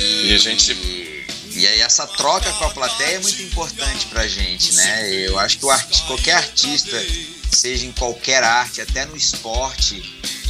E, 0.00 0.28
e 0.28 0.34
a 0.34 0.38
gente 0.38 1.24
e 1.56 1.68
aí 1.68 1.80
essa 1.80 2.04
troca 2.06 2.52
com 2.54 2.64
a 2.64 2.70
plateia 2.70 3.16
é 3.16 3.18
muito 3.20 3.40
importante 3.42 4.06
pra 4.06 4.26
gente, 4.26 4.74
né? 4.74 5.12
Eu 5.20 5.38
acho 5.38 5.58
que 5.58 5.70
artista, 5.70 6.06
qualquer 6.06 6.34
artista, 6.34 7.06
seja 7.52 7.86
em 7.86 7.92
qualquer 7.92 8.42
arte, 8.42 8.80
até 8.80 9.06
no 9.06 9.16
esporte, 9.16 10.02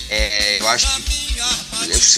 é, 0.09 0.61
eu 0.61 0.68
acho 0.68 0.86
que 0.96 1.40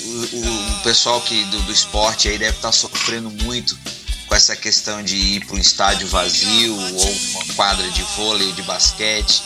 o, 0.02 0.36
o, 0.36 0.78
o 0.78 0.82
pessoal 0.82 1.20
que, 1.20 1.44
do, 1.44 1.60
do, 1.62 1.72
esporte 1.72 2.28
aí 2.28 2.38
deve 2.38 2.56
estar 2.56 2.68
tá 2.68 2.72
sofrendo 2.72 3.30
muito 3.30 3.78
com 4.26 4.34
essa 4.34 4.56
questão 4.56 5.02
de 5.02 5.16
ir 5.16 5.46
para 5.46 5.56
um 5.56 5.58
estádio 5.58 6.06
vazio 6.08 6.74
ou 6.74 7.10
uma 7.10 7.54
quadra 7.54 7.88
de 7.90 8.02
vôlei, 8.16 8.52
de 8.52 8.62
basquete, 8.62 9.42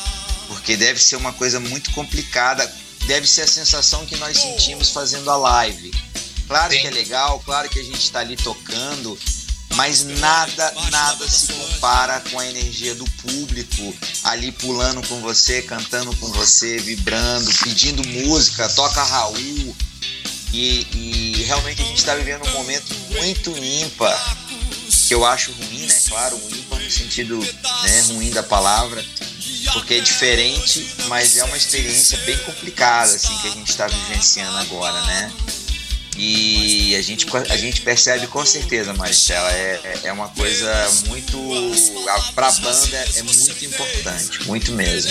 porque 0.48 0.76
deve 0.76 1.00
ser 1.02 1.16
uma 1.16 1.32
coisa 1.32 1.60
muito 1.60 1.90
complicada, 1.92 2.70
deve 3.06 3.26
ser 3.26 3.42
a 3.42 3.46
sensação 3.46 4.06
que 4.06 4.16
nós 4.16 4.38
sentimos 4.38 4.90
fazendo 4.90 5.30
a 5.30 5.36
live. 5.36 5.90
Claro 6.48 6.72
Sim. 6.72 6.80
que 6.80 6.86
é 6.86 6.90
legal, 6.90 7.40
claro 7.44 7.68
que 7.68 7.78
a 7.78 7.84
gente 7.84 8.00
está 8.00 8.20
ali 8.20 8.36
tocando, 8.36 9.16
mas 9.80 10.04
nada, 10.04 10.74
nada 10.90 11.26
se 11.26 11.50
compara 11.54 12.20
com 12.30 12.38
a 12.38 12.46
energia 12.46 12.94
do 12.94 13.04
público 13.22 13.96
ali 14.24 14.52
pulando 14.52 15.00
com 15.08 15.22
você, 15.22 15.62
cantando 15.62 16.14
com 16.16 16.30
você, 16.32 16.76
vibrando, 16.76 17.50
pedindo 17.64 18.06
música, 18.06 18.68
toca 18.68 19.02
Raul. 19.02 19.74
E, 20.52 20.86
e 20.92 21.44
realmente 21.46 21.80
a 21.80 21.86
gente 21.86 21.96
está 21.96 22.14
vivendo 22.14 22.46
um 22.46 22.52
momento 22.52 22.94
muito 23.08 23.56
ímpar 23.56 24.36
que 25.08 25.14
eu 25.14 25.24
acho 25.24 25.50
ruim, 25.52 25.86
né? 25.86 26.00
Claro, 26.08 26.36
ruim 26.36 26.66
no 26.70 26.90
sentido 26.90 27.38
né, 27.38 28.00
ruim 28.08 28.30
da 28.32 28.42
palavra, 28.42 29.02
porque 29.72 29.94
é 29.94 30.00
diferente, 30.00 30.94
mas 31.08 31.38
é 31.38 31.44
uma 31.44 31.56
experiência 31.56 32.18
bem 32.26 32.36
complicada 32.40 33.14
assim 33.14 33.34
que 33.38 33.48
a 33.48 33.52
gente 33.52 33.70
está 33.70 33.86
vivenciando 33.86 34.58
agora, 34.58 35.00
né? 35.06 35.32
E 36.22 36.94
a 36.96 37.00
gente, 37.00 37.26
a 37.48 37.56
gente 37.56 37.80
percebe 37.80 38.26
com 38.26 38.44
certeza, 38.44 38.92
Maristela, 38.92 39.50
é, 39.52 40.00
é 40.04 40.12
uma 40.12 40.28
coisa 40.28 40.70
muito. 41.06 41.38
Para 42.34 42.48
a 42.48 42.52
banda 42.52 42.96
é 43.16 43.22
muito 43.22 43.64
importante, 43.64 44.46
muito 44.46 44.72
mesmo. 44.72 45.10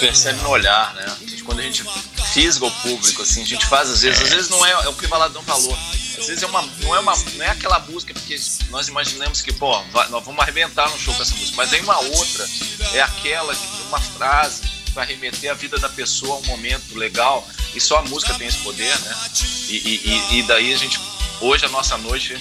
Percebe 0.00 0.40
no 0.42 0.48
olhar, 0.48 0.92
né? 0.94 1.16
Quando 1.44 1.60
a 1.60 1.62
gente 1.62 1.84
fisga 2.32 2.66
o 2.66 2.70
público, 2.82 3.22
assim, 3.22 3.42
a 3.42 3.46
gente 3.46 3.64
faz 3.66 3.88
às 3.88 4.02
vezes, 4.02 4.20
às 4.20 4.28
vezes 4.28 4.48
não 4.50 4.66
é, 4.66 4.72
é 4.72 4.88
o 4.88 4.92
que 4.92 5.06
o 5.06 5.08
Valadão 5.08 5.42
falou 5.44 5.78
às 6.18 6.26
vezes 6.26 6.42
é 6.42 6.46
uma, 6.46 6.62
não, 6.62 6.96
é 6.96 6.98
uma, 6.98 7.14
não 7.36 7.44
é 7.44 7.50
aquela 7.50 7.78
música 7.78 8.12
porque 8.12 8.36
nós 8.70 8.88
imaginamos 8.88 9.40
que, 9.40 9.52
pô, 9.52 9.80
vai, 9.92 10.08
nós 10.08 10.24
vamos 10.24 10.40
arrebentar 10.40 10.90
no 10.90 10.98
show 10.98 11.14
com 11.14 11.22
essa 11.22 11.34
música, 11.36 11.56
mas 11.56 11.72
aí 11.72 11.80
uma 11.80 11.96
outra 11.96 12.48
é 12.92 13.00
aquela 13.00 13.54
que 13.54 13.82
uma 13.86 14.00
frase 14.00 14.62
vai 14.98 15.06
remeter 15.06 15.48
a 15.48 15.54
vida 15.54 15.78
da 15.78 15.88
pessoa 15.88 16.34
a 16.34 16.38
um 16.38 16.44
momento 16.46 16.98
legal 16.98 17.48
e 17.72 17.80
só 17.80 17.98
a 17.98 18.02
música 18.02 18.34
tem 18.34 18.48
esse 18.48 18.58
poder, 18.58 18.98
né? 18.98 19.16
E, 19.68 19.76
e, 19.76 20.38
e 20.38 20.42
daí 20.42 20.74
a 20.74 20.76
gente, 20.76 20.98
hoje 21.40 21.64
a 21.64 21.68
nossa 21.68 21.96
noite 21.98 22.36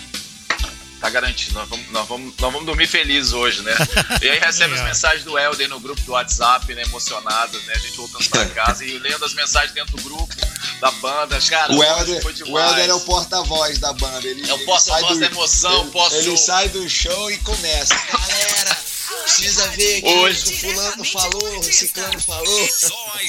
tá 0.99 1.07
garantido. 1.07 1.53
Nós 1.53 1.69
vamos, 1.69 1.91
nós 1.91 2.07
vamos, 2.07 2.33
nós 2.39 2.51
vamos 2.51 2.65
dormir 2.65 2.87
felizes 2.87 3.31
hoje, 3.31 3.61
né? 3.61 3.75
E 4.23 4.29
aí 4.29 4.39
recebe 4.39 4.73
as 4.73 4.81
mensagens 4.81 5.23
do 5.23 5.37
Helder 5.37 5.69
no 5.69 5.79
grupo 5.79 6.01
do 6.01 6.13
WhatsApp, 6.13 6.73
né? 6.73 6.81
Emocionado, 6.81 7.59
né? 7.61 7.73
A 7.75 7.77
gente 7.77 7.95
voltando 7.95 8.27
pra 8.27 8.45
casa 8.65 8.83
e 8.83 8.97
lendo 8.97 9.23
as 9.23 9.35
mensagens 9.35 9.73
dentro 9.73 9.95
do 9.95 10.01
grupo 10.01 10.35
da 10.81 10.89
banda. 10.93 11.39
Cara, 11.39 11.71
o 11.71 11.83
Helder, 11.83 12.25
o 12.25 12.59
Helder 12.59 12.89
é 12.89 12.93
o 12.95 12.99
porta-voz 13.01 13.77
da 13.77 13.93
banda. 13.93 14.27
Ele, 14.27 14.49
é 14.49 14.53
o 14.55 14.65
porta-voz 14.65 15.19
da 15.19 15.27
emoção, 15.27 15.83
ele, 15.83 15.91
posso... 15.91 16.15
ele 16.15 16.37
sai 16.37 16.69
do 16.69 16.89
show 16.89 17.29
e 17.29 17.37
começa. 17.37 17.93
Galera, 17.93 18.86
precisa 19.23 19.67
ver 19.69 20.01
que 20.01 20.07
Hoje. 20.07 20.53
o 20.53 20.57
fulano 20.57 21.05
falou, 21.05 21.59
o 21.59 21.63
ciclano 21.63 22.19
falou. 22.19 22.69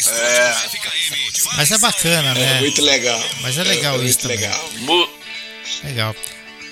É. 0.06 0.56
Mas 1.56 1.70
é 1.70 1.78
bacana, 1.78 2.34
né? 2.34 2.58
É 2.58 2.60
muito 2.60 2.82
legal. 2.82 3.22
Mas 3.40 3.58
é 3.58 3.64
legal 3.64 4.00
é, 4.00 4.04
isso 4.04 4.18
também. 4.18 4.38
Legal. 4.38 4.70
Legal. 5.84 6.16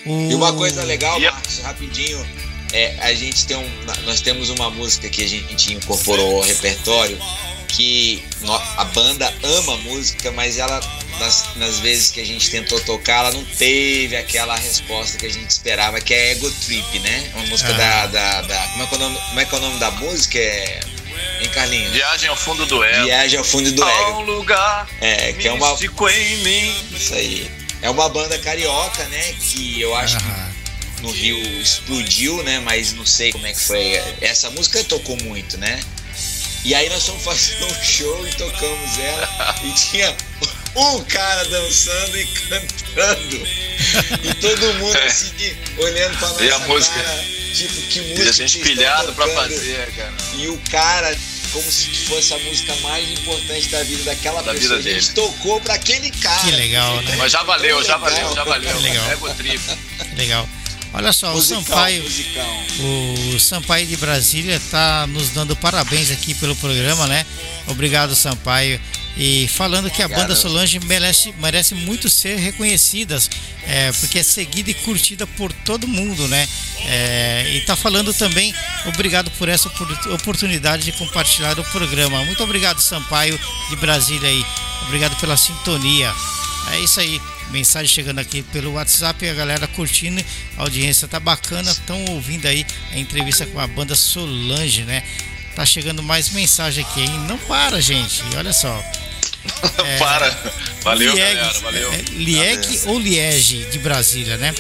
O... 0.04 0.30
E 0.30 0.34
uma 0.34 0.52
coisa 0.52 0.82
legal, 0.84 1.18
Marcos, 1.20 1.59
rapidinho, 1.59 2.26
é, 2.72 2.96
a 3.00 3.14
gente 3.14 3.46
tem 3.46 3.57
um, 3.57 3.70
nós 4.04 4.20
temos 4.20 4.50
uma 4.50 4.70
música 4.70 5.09
que 5.09 5.22
a 5.22 5.28
gente 5.28 5.74
incorporou 5.74 6.36
ao 6.36 6.42
repertório 6.42 7.18
que 7.77 8.24
a 8.79 8.85
banda 8.85 9.33
ama 9.43 9.74
a 9.74 9.77
música, 9.79 10.33
mas 10.33 10.57
ela 10.57 10.81
nas, 11.20 11.45
nas, 11.57 11.79
vezes 11.79 12.11
que 12.11 12.20
a 12.20 12.24
gente 12.24 12.51
tentou 12.51 12.81
tocar, 12.81 13.18
ela 13.18 13.33
não 13.33 13.45
teve 13.45 14.16
aquela 14.16 14.57
resposta 14.57 15.18
que 15.18 15.27
a 15.27 15.33
gente 15.33 15.51
esperava, 15.51 16.01
que 16.01 16.14
é 16.14 16.33
Ego 16.33 16.51
Trip, 16.51 16.99
né? 17.01 17.31
Uma 17.35 17.47
música 17.47 17.70
ah. 17.70 18.07
da, 18.07 18.07
da, 18.07 18.43
da, 18.43 18.68
como, 18.68 18.83
é 18.83 18.87
que 18.87 18.95
é 18.95 18.97
o 18.97 19.01
nome, 19.01 19.18
como 19.18 19.41
é 19.41 19.45
que 19.45 19.55
é 19.55 19.59
o 19.59 19.61
nome 19.61 19.79
da 19.79 19.91
música? 19.93 20.39
É 20.39 20.81
Hein, 21.41 21.51
Carlinhos? 21.51 21.93
Viagem 21.93 22.29
ao 22.31 22.37
fundo 22.37 22.64
do 22.64 22.83
ego. 22.83 23.05
Viagem 23.05 23.39
ao 23.39 23.45
fundo 23.45 23.70
do 23.72 23.83
ego. 23.87 24.20
Um 24.20 24.22
lugar 24.22 24.89
é, 25.01 25.33
que 25.35 25.47
é 25.47 25.53
uma 25.53 25.68
em 25.70 26.37
mim. 26.39 26.74
Isso 26.95 27.14
aí. 27.14 27.51
É 27.83 27.91
uma 27.91 28.09
banda 28.09 28.39
carioca, 28.39 29.05
né? 29.05 29.35
Que 29.41 29.81
eu 29.81 29.95
acho 29.95 30.16
que 30.18 31.03
no 31.03 31.11
Rio 31.11 31.39
explodiu, 31.61 32.43
né? 32.43 32.59
Mas 32.61 32.93
não 32.95 33.05
sei 33.05 33.33
como 33.33 33.47
é 33.47 33.53
que 33.53 33.61
foi. 33.61 34.01
Essa 34.20 34.51
música 34.51 34.83
tocou 34.85 35.16
muito, 35.22 35.59
né? 35.59 35.79
E 36.66 36.74
aí 36.74 36.88
nós 36.88 37.06
fomos 37.06 37.22
fazer 37.22 37.64
um 37.64 37.84
show 37.84 38.26
e 38.26 38.30
tocamos 38.34 38.98
ela 38.98 39.54
e 39.62 39.72
tinha 39.72 40.16
um 40.74 41.04
cara 41.04 41.44
dançando 41.44 42.18
e 42.18 42.26
cantando. 42.26 43.36
E 44.24 44.34
todo 44.40 44.74
mundo 44.74 44.96
é. 44.96 45.06
assim, 45.06 45.56
olhando 45.78 46.18
pra 46.18 46.28
nossa 46.28 46.44
e 46.44 46.50
a 46.50 46.58
música? 46.58 47.00
Cara, 47.00 47.24
tipo, 47.54 47.82
que 47.82 48.00
música. 48.00 48.24
E 48.24 48.28
a 48.28 48.32
gente 48.32 48.58
pilhado 48.58 49.12
pra 49.14 49.28
fazer, 49.28 49.92
cara. 49.94 50.12
E 50.34 50.48
o 50.48 50.58
cara 50.68 51.16
como 51.52 51.70
se 51.70 51.86
fosse 52.08 52.34
a 52.34 52.38
música 52.40 52.74
mais 52.82 53.08
importante 53.12 53.68
da 53.68 53.84
vida 53.84 54.02
daquela 54.02 54.42
da 54.42 54.52
pessoa. 54.52 54.78
Vida 54.78 54.90
a 54.90 54.92
gente 54.92 55.14
tocou 55.14 55.60
para 55.60 55.74
aquele 55.74 56.10
cara. 56.10 56.42
Que 56.42 56.50
legal, 56.50 57.00
né? 57.02 57.14
Mas 57.14 57.30
já 57.30 57.44
valeu, 57.44 57.80
já 57.84 57.96
valeu, 57.96 58.34
já 58.34 58.42
valeu. 58.42 58.80
Legal. 58.80 59.10
Ego 59.12 59.34
trip. 59.34 59.62
Legal. 60.16 60.48
Olha 60.97 61.12
só, 61.12 61.30
musicão, 61.34 61.61
o 61.61 61.64
Sampaio, 61.66 62.03
musicão. 62.03 62.64
o 63.34 63.38
Sampaio 63.38 63.86
de 63.86 63.97
Brasília 63.99 64.57
está 64.57 65.07
nos 65.07 65.28
dando 65.28 65.55
parabéns 65.55 66.11
aqui 66.11 66.32
pelo 66.34 66.57
programa, 66.57 67.07
né? 67.07 67.26
Obrigado, 67.66 68.14
Sampaio. 68.14 68.80
E 69.14 69.47
falando 69.49 69.90
que 69.90 70.03
a 70.03 70.09
banda 70.09 70.34
Solange 70.34 70.80
merece, 70.80 71.34
merece 71.38 71.74
muito 71.74 72.09
ser 72.09 72.38
reconhecida, 72.38 73.18
é, 73.66 73.92
porque 73.92 74.20
é 74.20 74.22
seguida 74.22 74.70
e 74.70 74.74
curtida 74.74 75.26
por 75.26 75.53
todo 75.53 75.86
mundo, 75.86 76.26
né? 76.28 76.49
É, 76.86 77.44
e 77.55 77.61
tá 77.66 77.76
falando 77.76 78.14
também, 78.14 78.55
obrigado 78.86 79.30
por 79.32 79.51
essa 79.51 79.70
oportunidade 80.14 80.84
de 80.84 80.92
compartilhar 80.92 81.59
o 81.59 81.64
programa. 81.64 82.24
Muito 82.24 82.42
obrigado, 82.42 82.80
Sampaio 82.80 83.38
de 83.68 83.76
Brasília 83.76 84.30
aí. 84.30 84.47
Obrigado 84.86 85.14
pela 85.16 85.36
sintonia. 85.36 86.11
É 86.72 86.80
isso 86.80 87.01
aí 87.01 87.20
mensagem 87.51 87.88
chegando 87.88 88.18
aqui 88.18 88.42
pelo 88.42 88.72
WhatsApp, 88.72 89.28
a 89.28 89.34
galera 89.34 89.66
curtindo, 89.68 90.22
a 90.57 90.62
audiência 90.62 91.07
tá 91.09 91.20
bacana, 91.20 91.70
estão 91.70 92.05
ouvindo 92.07 92.47
aí 92.47 92.66
a 92.92 92.99
entrevista 92.99 93.47
com 93.47 93.61
a 93.61 93.66
banda 93.66 93.94
Solange, 93.94 94.82
né? 94.82 95.03
Tá 95.55 95.64
chegando 95.64 96.03
mais 96.03 96.30
mensagem 96.30 96.84
aqui, 96.84 97.01
hein? 97.01 97.18
Não 97.26 97.38
para, 97.38 97.80
gente. 97.80 98.22
Olha 98.36 98.53
só. 98.53 98.82
É, 99.84 99.99
para. 99.99 100.53
Valeu, 100.82 101.14
Lieg, 101.14 101.34
galera. 101.34 101.61
Valeu. 101.61 101.92
É, 101.92 102.03
Lieg 102.12 102.80
ou 102.86 102.99
Liege 102.99 103.64
de 103.70 103.78
Brasília, 103.78 104.36
né? 104.36 104.55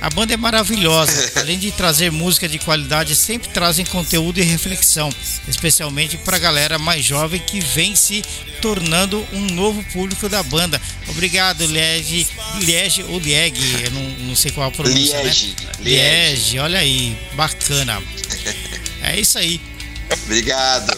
A 0.00 0.08
banda 0.10 0.32
é 0.32 0.36
maravilhosa, 0.36 1.32
além 1.40 1.58
de 1.58 1.72
trazer 1.72 2.10
música 2.12 2.48
de 2.48 2.58
qualidade, 2.58 3.16
sempre 3.16 3.48
trazem 3.48 3.84
conteúdo 3.84 4.38
e 4.38 4.42
reflexão, 4.42 5.10
especialmente 5.48 6.16
para 6.16 6.36
a 6.36 6.40
galera 6.40 6.78
mais 6.78 7.04
jovem 7.04 7.40
que 7.40 7.60
vem 7.60 7.96
se 7.96 8.22
tornando 8.62 9.26
um 9.32 9.46
novo 9.46 9.82
público 9.92 10.28
da 10.28 10.42
banda. 10.42 10.80
Obrigado, 11.08 11.66
Liege, 11.66 12.28
Liege 12.60 13.02
ou 13.04 13.18
Lieg, 13.18 13.58
eu 13.84 13.90
não, 13.90 14.02
não 14.28 14.36
sei 14.36 14.52
qual 14.52 14.68
a 14.68 14.70
pronúncia, 14.70 15.20
Liege, 15.20 15.56
né? 15.60 15.72
Liege, 15.80 16.58
olha 16.58 16.78
aí, 16.78 17.16
bacana. 17.34 18.00
É 19.00 19.18
isso 19.18 19.38
aí. 19.38 19.60
Obrigado. 20.24 20.92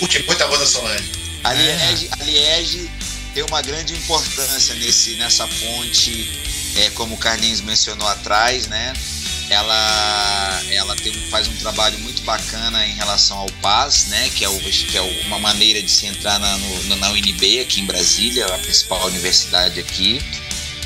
Curte 0.00 0.22
muito 0.22 0.42
a 0.42 0.48
banda 0.48 0.66
Solange. 0.66 1.17
A 1.44 1.52
Liege, 1.52 2.08
a 2.10 2.24
Liege 2.24 2.90
tem 3.34 3.42
uma 3.44 3.62
grande 3.62 3.94
importância 3.94 4.74
nesse, 4.74 5.14
nessa 5.16 5.46
ponte, 5.46 6.28
é, 6.76 6.90
como 6.90 7.14
o 7.14 7.18
Carlinhos 7.18 7.60
mencionou 7.60 8.08
atrás, 8.08 8.66
né? 8.66 8.92
Ela, 9.50 10.62
ela 10.70 10.96
tem, 10.96 11.12
faz 11.30 11.48
um 11.48 11.56
trabalho 11.56 11.98
muito 12.00 12.22
bacana 12.22 12.86
em 12.86 12.92
relação 12.94 13.38
ao 13.38 13.50
PAS, 13.62 14.06
né? 14.06 14.28
Que 14.30 14.44
é, 14.44 14.48
o, 14.48 14.58
que 14.58 14.96
é 14.96 15.00
uma 15.26 15.38
maneira 15.38 15.80
de 15.80 15.90
se 15.90 16.06
entrar 16.06 16.38
na, 16.38 16.58
no, 16.58 16.96
na 16.96 17.10
UNB 17.10 17.60
aqui 17.60 17.80
em 17.80 17.86
Brasília, 17.86 18.44
a 18.46 18.58
principal 18.58 19.06
universidade 19.06 19.80
aqui. 19.80 20.20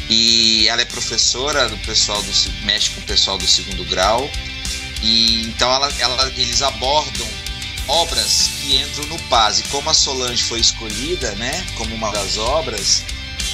E 0.08 0.68
ela 0.68 0.82
é 0.82 0.84
professora 0.84 1.68
do 1.68 1.76
pessoal 1.78 2.22
do 2.22 2.32
mexe 2.64 2.90
com 2.90 3.00
o 3.00 3.04
pessoal 3.04 3.38
do 3.38 3.46
segundo 3.46 3.84
grau. 3.86 4.30
E 5.02 5.46
então 5.46 5.72
ela, 5.72 5.92
ela, 5.98 6.32
eles 6.36 6.62
abordam 6.62 7.26
obras 7.88 8.50
que 8.60 8.76
entram 8.76 9.06
no 9.06 9.18
PAS. 9.24 9.60
E 9.60 9.62
como 9.64 9.90
a 9.90 9.94
Solange 9.94 10.42
foi 10.42 10.60
escolhida, 10.60 11.32
né, 11.32 11.64
como 11.76 11.94
uma 11.94 12.10
das 12.10 12.36
obras, 12.38 13.04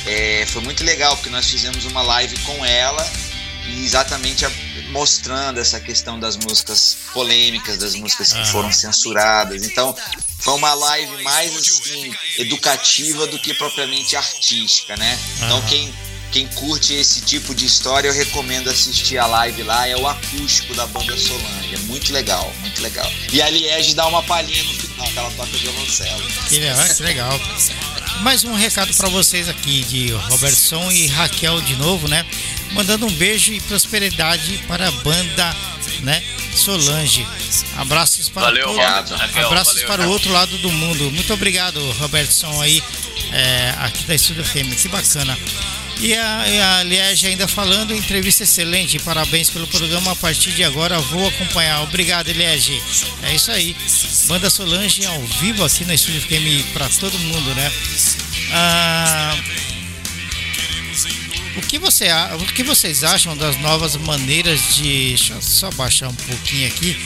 é, 0.06 0.46
foi 0.46 0.62
muito 0.62 0.84
legal 0.84 1.16
porque 1.16 1.30
nós 1.30 1.48
fizemos 1.48 1.84
uma 1.84 2.02
live 2.02 2.38
com 2.40 2.64
ela 2.64 3.10
e 3.66 3.84
exatamente 3.84 4.46
a, 4.46 4.50
mostrando 4.90 5.60
essa 5.60 5.78
questão 5.78 6.18
das 6.18 6.36
músicas 6.36 6.96
polêmicas, 7.12 7.76
das 7.76 7.94
músicas 7.94 8.32
que 8.32 8.44
foram 8.46 8.72
censuradas. 8.72 9.64
Então, 9.64 9.94
foi 10.38 10.54
uma 10.54 10.72
live 10.72 11.22
mais 11.22 11.54
assim 11.56 12.14
educativa 12.38 13.26
do 13.26 13.38
que 13.38 13.52
propriamente 13.54 14.16
artística, 14.16 14.96
né? 14.96 15.18
Então, 15.42 15.60
quem 15.62 15.92
quem 16.30 16.46
curte 16.48 16.94
esse 16.94 17.20
tipo 17.22 17.54
de 17.54 17.64
história, 17.64 18.08
eu 18.08 18.14
recomendo 18.14 18.68
assistir 18.68 19.18
a 19.18 19.26
live 19.26 19.62
lá. 19.62 19.86
É 19.86 19.96
o 19.96 20.06
acústico 20.06 20.74
da 20.74 20.86
banda 20.86 21.16
Solange. 21.16 21.74
É 21.74 21.78
muito 21.86 22.12
legal, 22.12 22.52
muito 22.60 22.82
legal. 22.82 23.10
E 23.32 23.40
a 23.40 23.48
Liege 23.48 23.94
dá 23.94 24.06
uma 24.06 24.22
palhinha 24.22 24.62
no 24.64 24.74
final, 24.74 25.06
que 25.06 25.18
ela 25.18 25.30
toca 25.30 25.56
violoncelo. 25.56 26.22
Que 26.48 26.58
legal, 26.58 26.94
que 26.94 27.02
legal. 27.02 27.40
Mais 28.20 28.44
um 28.44 28.54
recado 28.54 28.92
para 28.94 29.08
vocês 29.08 29.48
aqui 29.48 29.82
de 29.84 30.12
Robertson 30.12 30.90
e 30.90 31.06
Raquel 31.06 31.60
de 31.62 31.76
novo, 31.76 32.08
né? 32.08 32.26
Mandando 32.72 33.06
um 33.06 33.12
beijo 33.12 33.52
e 33.52 33.60
prosperidade 33.60 34.58
para 34.66 34.88
a 34.88 34.90
banda, 34.90 35.56
né? 36.00 36.22
Solange. 36.54 37.26
Abraços 37.76 38.28
para 38.28 38.42
Valeu, 38.46 38.66
todo, 38.66 38.76
Raquel. 39.14 39.46
abraços 39.46 39.74
Valeu, 39.74 39.86
para 39.86 40.08
o 40.08 40.10
outro 40.10 40.32
lado 40.32 40.58
do 40.58 40.70
mundo. 40.70 41.10
Muito 41.12 41.32
obrigado, 41.32 41.80
Robertson 41.92 42.60
aí, 42.60 42.82
é, 43.32 43.74
aqui 43.78 44.04
da 44.04 44.14
Estúdio 44.14 44.44
FM. 44.44 44.74
Que 44.76 44.88
bacana. 44.88 45.38
E 46.00 46.14
a, 46.14 46.84
e 46.84 47.00
a 47.00 47.28
ainda 47.28 47.48
falando, 47.48 47.92
entrevista 47.92 48.44
excelente, 48.44 48.98
parabéns 49.00 49.50
pelo 49.50 49.66
programa. 49.66 50.12
A 50.12 50.16
partir 50.16 50.52
de 50.52 50.62
agora 50.62 50.98
vou 51.00 51.26
acompanhar. 51.26 51.82
Obrigado, 51.82 52.30
Liege. 52.30 52.80
É 53.24 53.34
isso 53.34 53.50
aí. 53.50 53.76
Banda 54.26 54.48
Solange 54.48 55.04
ao 55.06 55.20
vivo 55.40 55.64
aqui 55.64 55.84
na 55.84 55.94
Estúdio 55.94 56.20
FM 56.22 56.72
para 56.72 56.88
todo 56.88 57.18
mundo, 57.18 57.54
né? 57.54 57.72
Ah, 58.52 59.36
o 61.56 61.60
que, 61.62 61.78
você, 61.78 62.06
o 62.40 62.46
que 62.54 62.62
vocês 62.62 63.02
acham 63.02 63.36
das 63.36 63.56
novas 63.60 63.96
maneiras 63.96 64.76
de. 64.76 65.08
Deixa 65.08 65.34
eu 65.34 65.42
só 65.42 65.70
baixar 65.72 66.08
um 66.08 66.14
pouquinho 66.14 66.68
aqui. 66.68 66.96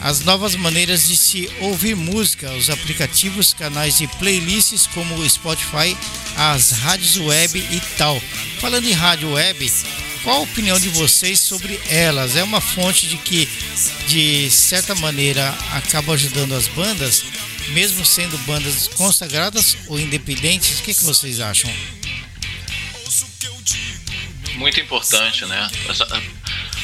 As 0.00 0.20
novas 0.20 0.54
maneiras 0.54 1.08
de 1.08 1.16
se 1.16 1.50
ouvir 1.60 1.96
música, 1.96 2.52
os 2.52 2.70
aplicativos, 2.70 3.52
canais 3.52 3.98
de 3.98 4.06
playlists 4.06 4.86
como 4.86 5.16
o 5.16 5.28
Spotify, 5.28 5.96
as 6.36 6.70
rádios 6.70 7.16
web 7.18 7.58
e 7.58 7.80
tal. 7.96 8.20
Falando 8.60 8.86
em 8.88 8.92
rádio 8.92 9.32
web, 9.32 9.72
qual 10.22 10.36
a 10.38 10.42
opinião 10.42 10.78
de 10.78 10.88
vocês 10.90 11.40
sobre 11.40 11.80
elas? 11.88 12.36
É 12.36 12.44
uma 12.44 12.60
fonte 12.60 13.08
de 13.08 13.16
que, 13.16 13.48
de 14.06 14.48
certa 14.50 14.94
maneira, 14.94 15.48
acaba 15.72 16.12
ajudando 16.14 16.54
as 16.54 16.68
bandas, 16.68 17.24
mesmo 17.70 18.06
sendo 18.06 18.38
bandas 18.46 18.86
consagradas 18.88 19.76
ou 19.88 19.98
independentes? 19.98 20.78
O 20.78 20.82
que, 20.84 20.94
que 20.94 21.04
vocês 21.04 21.40
acham? 21.40 21.70
muito 24.54 24.80
importante, 24.80 25.44
né? 25.46 25.70
Essa- 25.88 26.22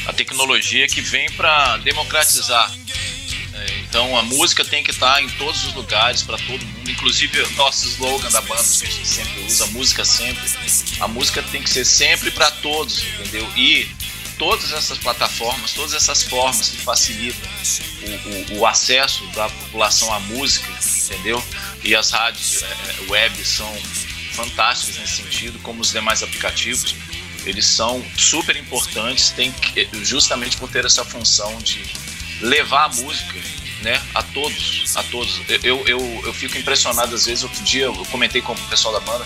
a 0.07 0.13
tecnologia 0.13 0.87
que 0.87 1.01
vem 1.01 1.29
para 1.31 1.75
democratizar. 1.77 2.71
É, 3.85 3.87
Então 3.87 4.17
a 4.17 4.23
música 4.23 4.63
tem 4.65 4.83
que 4.83 4.91
estar 4.91 5.21
em 5.21 5.29
todos 5.29 5.63
os 5.65 5.73
lugares 5.73 6.23
para 6.23 6.37
todo 6.37 6.65
mundo, 6.65 6.89
inclusive 6.89 7.41
o 7.41 7.51
nosso 7.51 7.87
slogan 7.87 8.29
da 8.29 8.41
banda 8.41 8.63
que 8.63 8.85
a 8.85 8.89
gente 8.89 9.07
sempre 9.07 9.43
usa, 9.45 9.65
música 9.67 10.03
sempre. 10.05 10.43
A 10.99 11.07
música 11.07 11.41
tem 11.43 11.61
que 11.61 11.69
ser 11.69 11.85
sempre 11.85 12.31
para 12.31 12.51
todos, 12.51 13.03
entendeu? 13.03 13.47
E 13.55 13.87
todas 14.37 14.71
essas 14.73 14.97
plataformas, 14.97 15.71
todas 15.73 15.93
essas 15.93 16.23
formas 16.23 16.69
que 16.69 16.77
facilitam 16.77 17.49
o, 18.01 18.55
o- 18.55 18.59
o 18.59 18.65
acesso 18.65 19.25
da 19.27 19.47
população 19.49 20.13
à 20.13 20.19
música, 20.19 20.67
entendeu? 21.05 21.43
E 21.83 21.95
as 21.95 22.11
rádios 22.11 22.63
é, 22.63 23.11
web 23.11 23.45
são 23.45 23.73
fantásticas 24.33 24.97
nesse 24.97 25.17
sentido, 25.23 25.57
como 25.59 25.81
os 25.81 25.91
demais 25.91 26.21
aplicativos. 26.21 26.93
Eles 27.45 27.65
são 27.65 28.03
super 28.17 28.57
importantes, 28.57 29.29
tem 29.29 29.51
que- 29.53 29.87
justamente 30.03 30.57
por 30.57 30.69
ter 30.69 30.83
essa 30.85 31.05
função 31.05 31.57
de 31.61 31.81
levar 32.41 32.85
a 32.85 32.89
música 32.89 33.39
né, 33.85 34.01
a 34.15 34.23
todos, 34.23 34.97
a 34.97 35.03
todos. 35.03 35.39
Eu, 35.63 35.87
eu, 35.87 35.99
eu 36.25 36.33
fico 36.33 36.57
impressionado 36.57 37.13
às 37.13 37.27
vezes, 37.27 37.43
outro 37.43 37.63
dia 37.63 37.85
eu 37.85 37.93
comentei 38.07 38.41
com 38.41 38.53
o 38.53 38.67
pessoal 38.67 38.95
da 38.95 38.99
banda, 38.99 39.25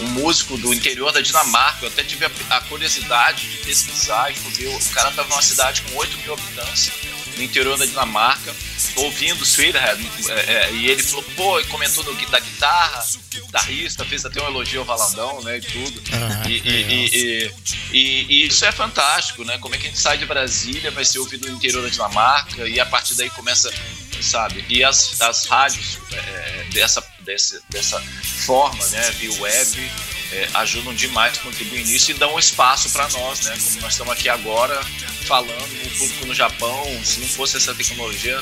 um 0.00 0.08
músico 0.08 0.58
do 0.58 0.74
interior 0.74 1.12
da 1.12 1.20
Dinamarca, 1.20 1.84
eu 1.84 1.88
até 1.88 2.02
tive 2.02 2.24
a, 2.24 2.30
a 2.50 2.60
curiosidade 2.62 3.48
de 3.48 3.58
pesquisar 3.58 4.30
e 4.32 4.34
fui 4.34 4.52
ver, 4.52 4.68
o 4.68 4.90
cara 4.92 5.10
estava 5.10 5.28
numa 5.28 5.42
cidade 5.42 5.82
com 5.82 5.96
8 5.96 6.18
mil 6.18 6.34
habitantes, 6.34 6.90
no 7.36 7.42
interior 7.42 7.78
da 7.78 7.86
Dinamarca, 7.86 8.52
ouvindo 8.96 9.44
Sweethead, 9.44 10.04
é, 10.28 10.52
é, 10.52 10.72
e 10.72 10.88
ele 10.90 11.02
falou, 11.02 11.24
pô, 11.36 11.60
e 11.60 11.64
comentou 11.64 12.02
do, 12.04 12.12
da 12.26 12.40
guitarra, 12.40 13.04
guitarrista, 13.30 14.04
fez 14.04 14.24
até 14.24 14.42
um 14.42 14.46
elogio 14.46 14.80
ao 14.80 14.86
Valandão, 14.86 15.42
né, 15.42 15.58
e 15.58 15.60
tudo. 15.60 16.02
Ah, 16.12 16.48
e, 16.48 16.52
e- 16.52 16.60
e- 16.68 17.16
e- 17.16 17.52
e- 17.92 18.26
e 18.28 18.46
isso 18.46 18.64
é 18.64 18.72
fantástico, 18.72 19.44
né? 19.44 19.58
Como 19.58 19.74
é 19.74 19.78
que 19.78 19.86
a 19.86 19.90
gente 19.90 20.00
sai 20.00 20.18
de 20.18 20.26
Brasília, 20.26 20.90
vai 20.90 21.04
ser 21.04 21.18
ouvido 21.18 21.48
no 21.48 21.56
interior 21.56 21.82
da 21.82 21.88
Dinamarca, 21.88 22.66
e 22.68 22.78
a 22.80 22.86
partir 22.86 23.14
daí 23.14 23.30
começa, 23.30 23.72
sabe? 24.20 24.64
E 24.68 24.82
as, 24.84 25.20
as 25.20 25.46
rádios 25.46 25.98
é, 26.12 26.64
dessa, 26.72 27.02
desse, 27.20 27.60
dessa 27.70 28.00
forma, 28.44 28.84
né, 28.88 29.10
via 29.12 29.32
web, 29.40 29.90
é, 30.32 30.48
ajudam 30.54 30.94
demais, 30.94 31.38
contribuem 31.38 31.84
nisso 31.84 32.10
e 32.12 32.14
dão 32.14 32.38
espaço 32.38 32.90
para 32.90 33.08
nós, 33.08 33.40
né? 33.42 33.56
Como 33.64 33.80
nós 33.80 33.92
estamos 33.92 34.12
aqui 34.12 34.28
agora 34.28 34.80
falando, 35.26 35.86
o 35.86 35.90
público 35.98 36.26
no 36.26 36.34
Japão, 36.34 36.84
se 37.04 37.18
não 37.20 37.28
fosse 37.28 37.56
essa 37.56 37.74
tecnologia, 37.74 38.40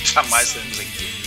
jamais 0.14 0.48
estaríamos 0.48 0.80
aqui. 0.80 1.20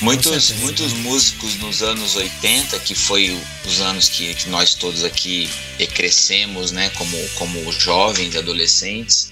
Muitos, 0.00 0.50
muitos 0.52 0.94
músicos 0.94 1.56
nos 1.56 1.82
anos 1.82 2.16
80, 2.16 2.78
que 2.80 2.94
foi 2.94 3.38
os 3.66 3.80
anos 3.82 4.08
que, 4.08 4.34
que 4.34 4.48
nós 4.48 4.72
todos 4.72 5.04
aqui 5.04 5.50
crescemos, 5.94 6.72
né, 6.72 6.88
como, 6.96 7.28
como 7.36 7.70
jovens, 7.70 8.34
adolescentes, 8.34 9.30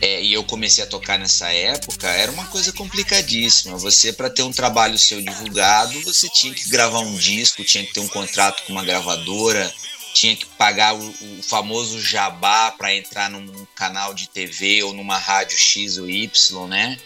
é, 0.00 0.22
e 0.22 0.32
eu 0.32 0.44
comecei 0.44 0.84
a 0.84 0.86
tocar 0.86 1.18
nessa 1.18 1.50
época, 1.52 2.06
era 2.08 2.30
uma 2.30 2.46
coisa 2.46 2.72
complicadíssima. 2.72 3.78
Você, 3.78 4.12
para 4.12 4.28
ter 4.28 4.42
um 4.42 4.52
trabalho 4.52 4.98
seu 4.98 5.20
divulgado, 5.20 6.00
você 6.02 6.28
tinha 6.28 6.52
que 6.52 6.68
gravar 6.68 7.00
um 7.00 7.16
disco, 7.16 7.64
tinha 7.64 7.84
que 7.84 7.94
ter 7.94 8.00
um 8.00 8.08
contrato 8.08 8.62
com 8.64 8.72
uma 8.72 8.84
gravadora, 8.84 9.72
tinha 10.12 10.36
que 10.36 10.46
pagar 10.46 10.94
o, 10.94 11.08
o 11.08 11.42
famoso 11.42 12.00
jabá 12.00 12.70
para 12.70 12.94
entrar 12.94 13.30
num 13.30 13.66
canal 13.74 14.14
de 14.14 14.28
TV 14.28 14.82
ou 14.82 14.92
numa 14.92 15.18
rádio 15.18 15.56
X 15.56 15.96
ou 15.98 16.08
Y, 16.08 16.68
né? 16.68 16.98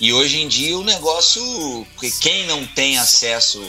E 0.00 0.12
hoje 0.12 0.40
em 0.40 0.48
dia 0.48 0.78
o 0.78 0.82
negócio, 0.84 1.86
que 1.98 2.10
quem 2.10 2.46
não 2.46 2.66
tem 2.66 2.96
acesso 2.98 3.60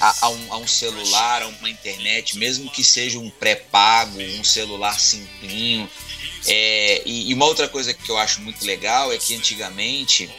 a, 0.00 0.26
a 0.26 0.28
um, 0.28 0.52
a 0.52 0.56
um 0.58 0.66
celular, 0.68 1.42
a 1.42 1.48
uma 1.48 1.68
internet, 1.68 2.38
mesmo 2.38 2.70
que 2.70 2.84
seja 2.84 3.18
um 3.18 3.28
pré-pago, 3.30 4.20
um 4.38 4.44
celular 4.44 4.98
simplinho. 5.00 5.88
é, 6.46 7.02
e, 7.04 7.30
e 7.30 7.34
uma 7.34 7.46
outra 7.46 7.68
coisa 7.68 7.92
que 7.92 8.08
eu 8.10 8.16
acho 8.18 8.40
muito 8.42 8.64
legal 8.64 9.12
é 9.12 9.18
que 9.18 9.34
antigamente 9.34 10.30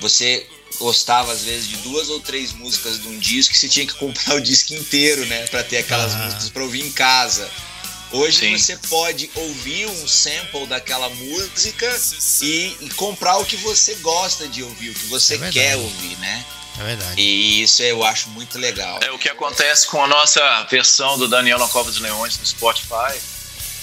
você 0.00 0.46
gostava 0.78 1.32
às 1.32 1.42
vezes 1.42 1.68
de 1.68 1.76
duas 1.78 2.08
ou 2.08 2.20
três 2.20 2.52
músicas 2.52 3.00
de 3.02 3.08
um 3.08 3.18
disco 3.18 3.52
e 3.54 3.58
você 3.58 3.68
tinha 3.68 3.86
que 3.86 3.94
comprar 3.94 4.36
o 4.36 4.40
disco 4.40 4.72
inteiro, 4.74 5.26
né, 5.26 5.46
para 5.48 5.64
ter 5.64 5.78
aquelas 5.78 6.14
Ah. 6.14 6.18
músicas 6.18 6.48
para 6.50 6.62
ouvir 6.62 6.82
em 6.84 6.92
casa. 6.92 7.50
Hoje 8.10 8.38
Sim. 8.38 8.56
você 8.58 8.76
pode 8.88 9.30
ouvir 9.34 9.86
um 9.86 10.08
sample 10.08 10.66
daquela 10.66 11.08
música 11.10 12.00
e, 12.40 12.76
e 12.80 12.90
comprar 12.96 13.36
o 13.36 13.44
que 13.44 13.56
você 13.56 13.94
gosta 13.96 14.48
de 14.48 14.62
ouvir, 14.62 14.90
o 14.90 14.94
que 14.94 15.06
você 15.06 15.34
É 15.36 15.50
quer 15.50 15.76
ouvir, 15.76 16.16
né? 16.18 16.44
É 16.80 16.84
verdade. 16.84 17.20
E 17.20 17.62
isso 17.62 17.82
eu 17.82 18.02
acho 18.04 18.30
muito 18.30 18.58
legal. 18.58 18.98
É 19.02 19.10
o 19.10 19.18
que 19.18 19.28
acontece 19.28 19.86
com 19.88 20.02
a 20.02 20.06
nossa 20.06 20.62
versão 20.70 21.18
do 21.18 21.28
Daniel 21.28 21.58
na 21.58 21.68
Cova 21.68 21.90
dos 21.90 22.00
Leões 22.00 22.38
no 22.38 22.46
Spotify. 22.46 23.18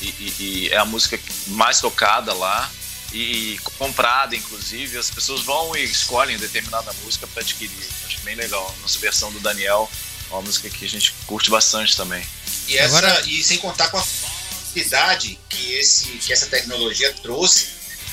E, 0.02 0.06
e- 0.06 0.34
e 0.40 0.70
é 0.70 0.78
a 0.78 0.86
música 0.86 1.20
mais 1.48 1.80
tocada 1.80 2.34
lá 2.34 2.72
e 3.14 3.60
comprada, 3.78 4.36
inclusive. 4.36 4.98
As 4.98 5.10
pessoas 5.12 5.42
vão 5.42 5.76
e 5.76 5.84
escolhem 5.84 6.38
determinada 6.38 6.92
música 7.04 7.28
para 7.28 7.42
adquirir. 7.44 7.88
Acho 8.06 8.20
bem 8.22 8.36
legal. 8.36 8.74
Nossa 8.82 8.98
versão 8.98 9.32
do 9.32 9.40
Daniel 9.40 9.90
é 10.30 10.34
uma 10.34 10.42
música 10.42 10.70
que 10.70 10.84
a 10.86 10.90
gente 10.90 11.14
curte 11.28 11.50
bastante 11.52 11.96
também. 11.96 12.26
E, 12.68 12.78
essa, 12.78 12.98
Agora- 12.98 13.22
e 13.28 13.44
sem 13.44 13.58
contar 13.58 13.90
com 13.90 13.98
a 13.98 14.04
facilidade 14.04 15.40
que, 15.50 15.74
esse, 15.74 16.06
que 16.18 16.34
essa 16.34 16.48
tecnologia 16.48 17.14
trouxe 17.22 17.68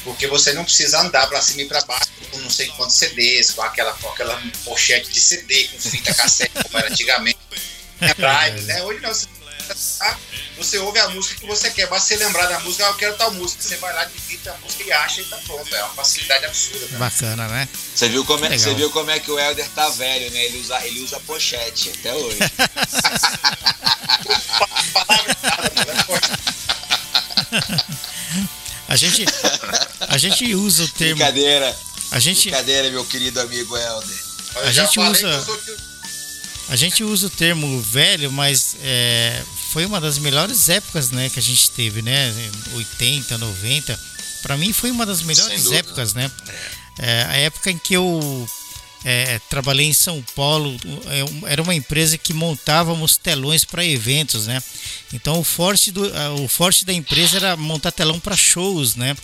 Porque 0.04 0.26
você 0.26 0.52
não 0.52 0.64
precisa 0.64 1.00
andar 1.00 1.26
para 1.28 1.40
cima 1.40 1.62
e 1.62 1.68
para 1.68 1.80
baixo 1.82 2.10
com 2.30 2.38
não 2.38 2.50
sei 2.50 2.66
quantos 2.68 2.96
CDs, 2.96 3.52
com 3.52 3.62
aquela, 3.62 3.92
com 3.94 4.08
aquela 4.08 4.40
pochete 4.64 5.10
de 5.10 5.20
CD, 5.20 5.68
com 5.68 5.78
fita 5.78 6.12
cassete, 6.14 6.52
como 6.64 6.78
era 6.78 6.88
antigamente. 6.90 7.38
É 8.00 8.14
drive, 8.14 8.62
né? 8.62 8.82
Hoje 8.82 9.00
não, 9.00 9.10
você, 9.14 9.26
você 10.56 10.78
ouve 10.78 10.98
a 10.98 11.08
música 11.10 11.40
que 11.40 11.46
você 11.46 11.70
quer, 11.70 11.86
basta 11.88 12.08
você 12.08 12.16
lembrar 12.16 12.46
da 12.46 12.60
música, 12.60 12.86
ah, 12.86 12.90
eu 12.90 12.94
quero 12.94 13.16
tal 13.16 13.32
música. 13.32 13.62
Você 13.62 13.76
vai 13.76 13.92
lá, 13.94 14.04
digita 14.04 14.52
a 14.52 14.56
música 14.58 14.82
e 14.84 14.92
acha 14.92 15.20
e 15.20 15.24
tá 15.24 15.36
pronto. 15.46 15.74
É 15.74 15.84
uma 15.84 15.94
facilidade 15.94 16.44
absurda. 16.46 16.86
Né? 16.86 16.98
Bacana, 16.98 17.48
né? 17.48 17.68
Você 17.94 18.08
viu, 18.08 18.24
como 18.24 18.44
é, 18.44 18.48
Legal. 18.48 18.64
você 18.64 18.74
viu 18.74 18.90
como 18.90 19.10
é 19.10 19.18
que 19.20 19.30
o 19.30 19.38
Helder 19.38 19.68
tá 19.70 19.88
velho, 19.90 20.30
né? 20.32 20.44
Ele 20.44 20.58
usa, 20.60 20.86
ele 20.86 21.00
usa 21.00 21.20
pochete 21.20 21.90
até 21.90 22.14
hoje. 22.14 22.38
A 28.88 28.96
gente, 28.96 29.24
a 30.00 30.18
gente 30.18 30.54
usa 30.54 30.84
o 30.84 30.88
termo. 30.88 31.16
Brincadeira, 31.16 31.76
A 32.10 32.18
gente, 32.18 32.42
brincadeira, 32.50 32.90
meu 32.90 33.04
querido 33.06 33.40
amigo 33.40 33.76
Helder. 33.76 34.18
eu 34.56 34.62
A 34.68 34.72
gente 34.72 35.00
usa- 35.00 35.46
a 36.68 36.76
gente 36.76 37.02
usa 37.04 37.26
o 37.26 37.30
termo 37.30 37.80
velho, 37.82 38.30
mas 38.30 38.76
é, 38.82 39.42
foi 39.72 39.86
uma 39.86 39.98
das 39.98 40.18
melhores 40.18 40.68
épocas 40.68 41.10
né, 41.10 41.30
que 41.30 41.38
a 41.38 41.42
gente 41.42 41.70
teve, 41.70 42.02
né? 42.02 42.30
80, 42.74 43.38
90. 43.38 43.98
Pra 44.42 44.56
mim 44.56 44.70
foi 44.70 44.90
uma 44.90 45.06
das 45.06 45.22
melhores 45.22 45.72
épocas, 45.72 46.12
né? 46.12 46.30
É, 46.98 47.22
a 47.22 47.36
época 47.36 47.70
em 47.70 47.78
que 47.78 47.94
eu 47.94 48.46
é, 49.04 49.40
trabalhei 49.50 49.86
em 49.86 49.92
São 49.92 50.22
Paulo, 50.34 50.76
é, 51.06 51.50
era 51.52 51.62
uma 51.62 51.74
empresa 51.74 52.16
que 52.16 52.32
montávamos 52.32 53.16
telões 53.16 53.64
para 53.64 53.84
eventos, 53.84 54.46
né? 54.46 54.62
Então 55.12 55.38
o 55.40 55.44
forte, 55.44 55.90
do, 55.90 56.02
o 56.42 56.48
forte 56.48 56.84
da 56.84 56.92
empresa 56.92 57.36
era 57.36 57.56
montar 57.56 57.90
telão 57.92 58.18
para 58.20 58.36
shows, 58.36 58.94
né? 58.96 59.16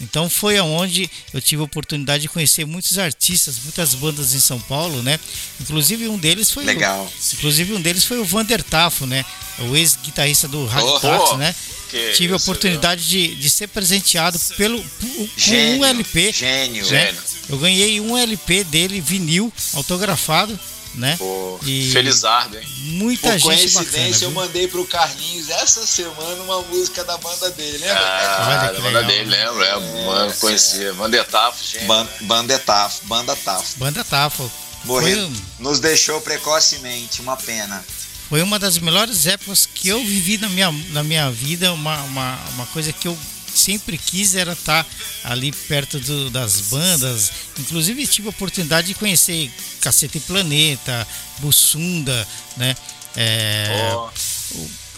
Então 0.00 0.28
foi 0.28 0.56
aonde 0.58 1.08
eu 1.32 1.40
tive 1.40 1.62
a 1.62 1.64
oportunidade 1.64 2.22
de 2.22 2.28
conhecer 2.28 2.64
muitos 2.66 2.98
artistas, 2.98 3.58
muitas 3.62 3.94
bandas 3.94 4.34
em 4.34 4.40
São 4.40 4.58
Paulo, 4.60 5.02
né? 5.02 5.18
Inclusive 5.60 6.08
um 6.08 6.18
deles 6.18 6.50
foi 6.50 6.62
o- 6.64 6.66
Legal. 6.66 7.10
inclusive 7.34 7.72
um 7.74 7.80
deles 7.80 8.04
foi 8.04 8.18
o 8.18 8.24
Vander 8.24 8.62
Tafo, 8.62 9.06
né? 9.06 9.24
O 9.70 9.76
ex-guitarrista 9.76 10.48
do 10.48 10.64
Rádio 10.66 10.88
Oh, 10.90 11.00
Táxi, 11.00 11.36
né? 11.36 11.54
Que 11.94 12.12
Tive 12.12 12.32
a 12.32 12.36
oportunidade 12.36 13.06
de, 13.08 13.34
de 13.36 13.50
ser 13.50 13.68
presenteado 13.68 14.38
pelo 14.56 14.82
com 14.82 15.28
Gênio, 15.36 15.80
um 15.80 15.84
LP. 15.84 16.32
gênio. 16.32 16.82
né? 16.82 17.06
Gênio. 17.06 17.22
Eu 17.48 17.58
ganhei 17.58 18.00
um 18.00 18.16
LP 18.16 18.64
dele, 18.64 19.00
vinil, 19.00 19.52
autografado, 19.74 20.58
né? 20.94 21.14
Pô, 21.18 21.58
E- 21.64 21.90
Felizardo, 21.92 22.56
hein? 22.58 22.66
Muita 22.78 23.28
Por 23.30 23.38
gente 23.38 23.42
coincidência, 23.44 24.00
bacana. 24.02 24.24
eu 24.24 24.30
mandei 24.30 24.68
pro 24.68 24.84
Carlinhos 24.86 25.48
essa 25.50 25.86
semana 25.86 26.42
uma 26.42 26.62
música 26.62 27.04
da 27.04 27.16
banda 27.18 27.50
dele, 27.50 27.78
lembra? 27.78 27.96
Ah, 27.98 28.72
da 28.72 28.80
banda 28.80 29.02
dele, 29.02 29.30
lembra? 29.30 29.66
É, 29.66 30.04
mano, 30.06 30.32
conhecia. 30.34 30.92
Vandetafo, 30.94 31.58
gente. 31.64 31.84
Ban- 31.84 32.08
Banda 32.22 32.58
Tafo, 32.58 33.04
Banda 33.06 33.36
Tafo. 33.36 33.78
Banda 33.78 34.04
Tafo. 34.04 34.50
Morreu, 34.84 35.16
Foi, 35.16 35.24
um- 35.26 35.42
nos 35.60 35.80
deixou 35.80 36.20
precocemente, 36.20 37.20
uma 37.20 37.36
pena. 37.36 37.84
Foi 38.28 38.42
uma 38.42 38.58
das 38.58 38.78
melhores 38.78 39.26
épocas 39.26 39.66
que 39.66 39.88
eu 39.88 40.02
vivi 40.04 40.38
na 40.38 40.48
minha, 40.48 40.70
na 40.90 41.02
minha 41.04 41.30
vida. 41.30 41.72
Uma, 41.72 42.02
uma, 42.02 42.38
uma 42.54 42.66
coisa 42.66 42.92
que 42.92 43.06
eu 43.08 43.16
sempre 43.54 43.96
quis 43.96 44.34
era 44.34 44.52
estar 44.52 44.84
ali 45.22 45.52
perto 45.52 46.00
do- 46.00 46.30
das 46.30 46.60
bandas. 46.62 47.30
Inclusive 47.58 48.06
tive 48.06 48.26
a 48.26 48.30
oportunidade 48.30 48.88
de 48.88 48.94
conhecer 48.94 49.50
Cacete 49.80 50.18
Planeta, 50.20 51.06
Bussunda, 51.38 52.26
né? 52.56 52.74
É, 53.16 53.92
Ó, 53.94 54.10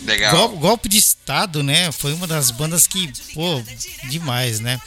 Legal. 0.03 0.35
Gol- 0.49 0.59
Golpe 0.59 0.89
de 0.89 0.97
Estado, 0.99 1.63
né? 1.63 1.91
Foi 1.93 2.13
uma 2.15 2.27
das 2.27 2.51
bandas 2.51 2.87
que, 2.87 3.11
pô, 3.35 3.63
demais, 4.09 4.61
né? 4.61 4.81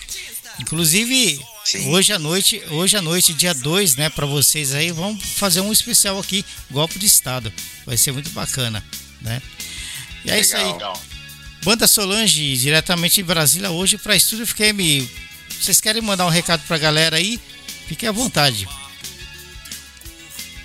Inclusive, 0.59 1.39
Sim. 1.65 1.89
hoje 1.89 2.11
à 2.13 2.19
noite, 2.19 2.61
hoje 2.69 2.97
à 2.97 3.01
noite, 3.01 3.33
dia 3.33 3.53
2, 3.53 3.95
né, 3.95 4.09
para 4.09 4.25
vocês 4.25 4.73
aí, 4.73 4.91
vamos 4.91 5.23
fazer 5.23 5.61
um 5.61 5.71
especial 5.71 6.19
aqui, 6.19 6.45
Golpe 6.69 6.99
de 6.99 7.05
Estado. 7.05 7.51
Vai 7.85 7.97
ser 7.97 8.11
muito 8.11 8.29
bacana, 8.31 8.83
né? 9.21 9.41
E 10.25 10.31
é 10.31 10.39
isso 10.39 10.55
aí. 10.57 10.71
legal. 10.73 11.01
Banda 11.63 11.87
Solange, 11.87 12.57
diretamente 12.57 13.15
de 13.15 13.23
Brasília, 13.23 13.69
hoje 13.71 13.97
para 13.97 14.15
Estúdio 14.15 14.45
FQM. 14.45 15.09
Vocês 15.59 15.81
querem 15.81 16.01
mandar 16.01 16.25
um 16.25 16.29
recado 16.29 16.61
pra 16.67 16.77
galera 16.77 17.17
aí? 17.17 17.39
Fiquem 17.87 18.07
à 18.07 18.11
vontade. 18.11 18.67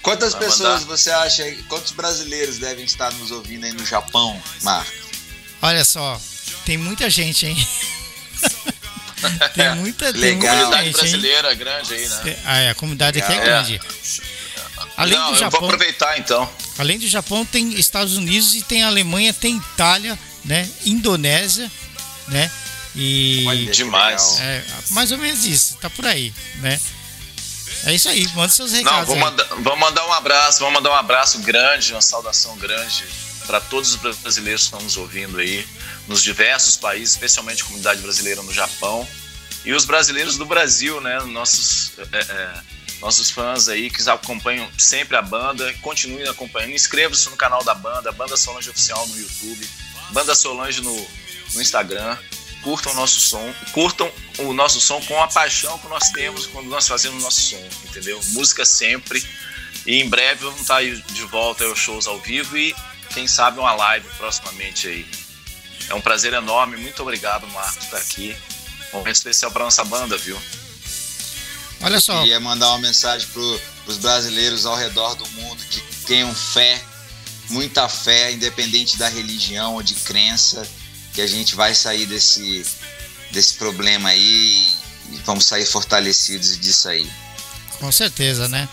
Quantas 0.02 0.32
Vai 0.32 0.42
pessoas 0.44 0.82
mandar. 0.82 0.96
você 0.96 1.10
acha, 1.10 1.50
quantos 1.68 1.92
brasileiros 1.92 2.58
devem 2.58 2.84
estar 2.84 3.10
nos 3.14 3.30
ouvindo 3.30 3.64
aí 3.64 3.72
no 3.72 3.84
Japão, 3.86 4.40
Marco? 4.62 4.92
Olha 5.62 5.82
só, 5.84 6.20
tem 6.66 6.76
muita 6.76 7.08
gente, 7.08 7.46
hein? 7.46 7.56
Tem 9.54 9.74
muita, 9.76 10.12
tem 10.12 10.36
muita 10.36 10.46
Legal. 10.46 10.56
Comunidade 10.56 10.84
gente, 10.86 10.94
hein? 10.96 11.00
brasileira 11.00 11.54
grande 11.54 11.94
aí, 11.94 12.08
né? 12.08 12.36
Ah, 12.44 12.58
é, 12.60 12.70
a 12.70 12.74
comunidade 12.74 13.20
aqui 13.20 13.32
é 13.32 13.36
Legal. 13.40 13.46
grande. 13.64 13.80
Além 14.96 15.18
Não, 15.18 15.32
do 15.32 15.38
Japão, 15.38 15.60
vou 15.60 15.68
aproveitar 15.68 16.18
então. 16.18 16.50
além 16.78 16.98
do 16.98 17.08
Japão 17.08 17.44
tem 17.44 17.72
Estados 17.74 18.16
Unidos 18.16 18.54
e 18.54 18.62
tem 18.62 18.82
Alemanha, 18.84 19.32
tem 19.32 19.56
Itália, 19.56 20.18
né? 20.44 20.68
Indonésia, 20.84 21.70
né? 22.28 22.50
E 22.94 23.44
Olha 23.48 23.72
Demais. 23.72 24.34
legal. 24.34 24.46
é, 24.46 24.64
mais 24.90 25.10
ou 25.10 25.18
menos 25.18 25.44
isso, 25.44 25.76
tá 25.80 25.90
por 25.90 26.06
aí, 26.06 26.32
né? 26.56 26.80
É 27.86 27.92
isso 27.94 28.08
aí, 28.08 28.26
manda 28.34 28.50
seus 28.50 28.70
Não, 28.72 28.78
recados. 28.78 29.06
vou 29.06 29.16
aí. 29.16 29.20
mandar, 29.20 29.44
vou 29.44 29.76
mandar 29.76 30.06
um 30.06 30.12
abraço, 30.12 30.60
vou 30.60 30.70
mandar 30.70 30.90
um 30.90 30.94
abraço 30.94 31.40
grande, 31.40 31.92
uma 31.92 32.00
saudação 32.00 32.56
grande 32.56 33.04
para 33.46 33.60
todos 33.60 33.90
os 33.90 33.96
brasileiros 33.96 34.62
que 34.62 34.66
estão 34.66 34.80
nos 34.80 34.96
ouvindo 34.96 35.38
aí, 35.38 35.66
nos 36.08 36.22
diversos 36.22 36.76
países, 36.76 37.10
especialmente 37.10 37.62
a 37.62 37.66
comunidade 37.66 38.00
brasileira 38.00 38.42
no 38.42 38.52
Japão. 38.52 39.06
E 39.64 39.72
os 39.72 39.84
brasileiros 39.84 40.36
do 40.36 40.44
Brasil, 40.44 41.00
né? 41.00 41.18
Nossos, 41.20 41.92
é, 42.12 42.18
é, 42.18 42.60
nossos 43.00 43.30
fãs 43.30 43.68
aí 43.68 43.90
que 43.90 44.08
acompanham 44.08 44.68
sempre 44.78 45.16
a 45.16 45.22
banda, 45.22 45.72
continuem 45.80 46.28
acompanhando. 46.28 46.72
Inscreva-se 46.72 47.30
no 47.30 47.36
canal 47.36 47.64
da 47.64 47.74
banda, 47.74 48.12
Banda 48.12 48.36
Solange 48.36 48.68
Oficial 48.70 49.06
no 49.08 49.18
YouTube, 49.18 49.68
Banda 50.10 50.34
Solange 50.34 50.82
no, 50.82 50.94
no 51.54 51.62
Instagram. 51.62 52.16
Curtam 52.62 52.92
o 52.92 52.94
nosso 52.94 53.20
som, 53.20 53.54
curtam 53.72 54.10
o 54.38 54.54
nosso 54.54 54.80
som 54.80 54.98
com 55.02 55.22
a 55.22 55.28
paixão 55.28 55.78
que 55.78 55.86
nós 55.86 56.08
temos 56.10 56.46
quando 56.46 56.66
nós 56.68 56.88
fazemos 56.88 57.22
nosso 57.22 57.42
som, 57.42 57.68
entendeu? 57.84 58.18
Música 58.28 58.64
sempre. 58.64 59.22
E 59.86 60.00
em 60.00 60.08
breve 60.08 60.44
vamos 60.44 60.62
estar 60.62 60.82
de 60.82 61.22
volta 61.24 61.64
aos 61.64 61.78
shows 61.78 62.06
ao 62.06 62.18
vivo 62.20 62.56
e 62.56 62.74
quem 63.14 63.28
sabe 63.28 63.60
uma 63.60 63.72
live 63.72 64.06
proximamente 64.16 64.88
aí. 64.88 65.06
É 65.88 65.94
um 65.94 66.00
prazer 66.00 66.32
enorme, 66.32 66.76
muito 66.76 67.00
obrigado, 67.00 67.46
Marcos, 67.48 67.76
por 67.76 67.84
estar 67.84 67.98
aqui. 67.98 68.36
Um 68.92 68.98
momento 68.98 69.16
especial 69.16 69.50
para 69.50 69.64
nossa 69.64 69.84
banda, 69.84 70.18
viu? 70.18 70.40
Olha 71.80 72.00
só, 72.00 72.18
Queria 72.20 72.40
mandar 72.40 72.70
uma 72.70 72.78
mensagem 72.78 73.28
para 73.28 73.42
os 73.86 73.98
brasileiros 73.98 74.66
ao 74.66 74.76
redor 74.76 75.14
do 75.14 75.26
mundo 75.30 75.62
que 75.70 75.80
tenham 76.06 76.34
fé, 76.34 76.82
muita 77.50 77.88
fé, 77.88 78.32
independente 78.32 78.96
da 78.96 79.08
religião 79.08 79.74
ou 79.74 79.82
de 79.82 79.94
crença, 79.94 80.66
que 81.12 81.20
a 81.20 81.26
gente 81.26 81.54
vai 81.54 81.74
sair 81.74 82.06
desse, 82.06 82.66
desse 83.30 83.54
problema 83.54 84.08
aí 84.08 84.66
e 85.10 85.16
vamos 85.24 85.44
sair 85.44 85.66
fortalecidos 85.66 86.58
disso 86.58 86.88
aí. 86.88 87.10
com 87.78 87.92
certeza, 87.92 88.48
né? 88.48 88.68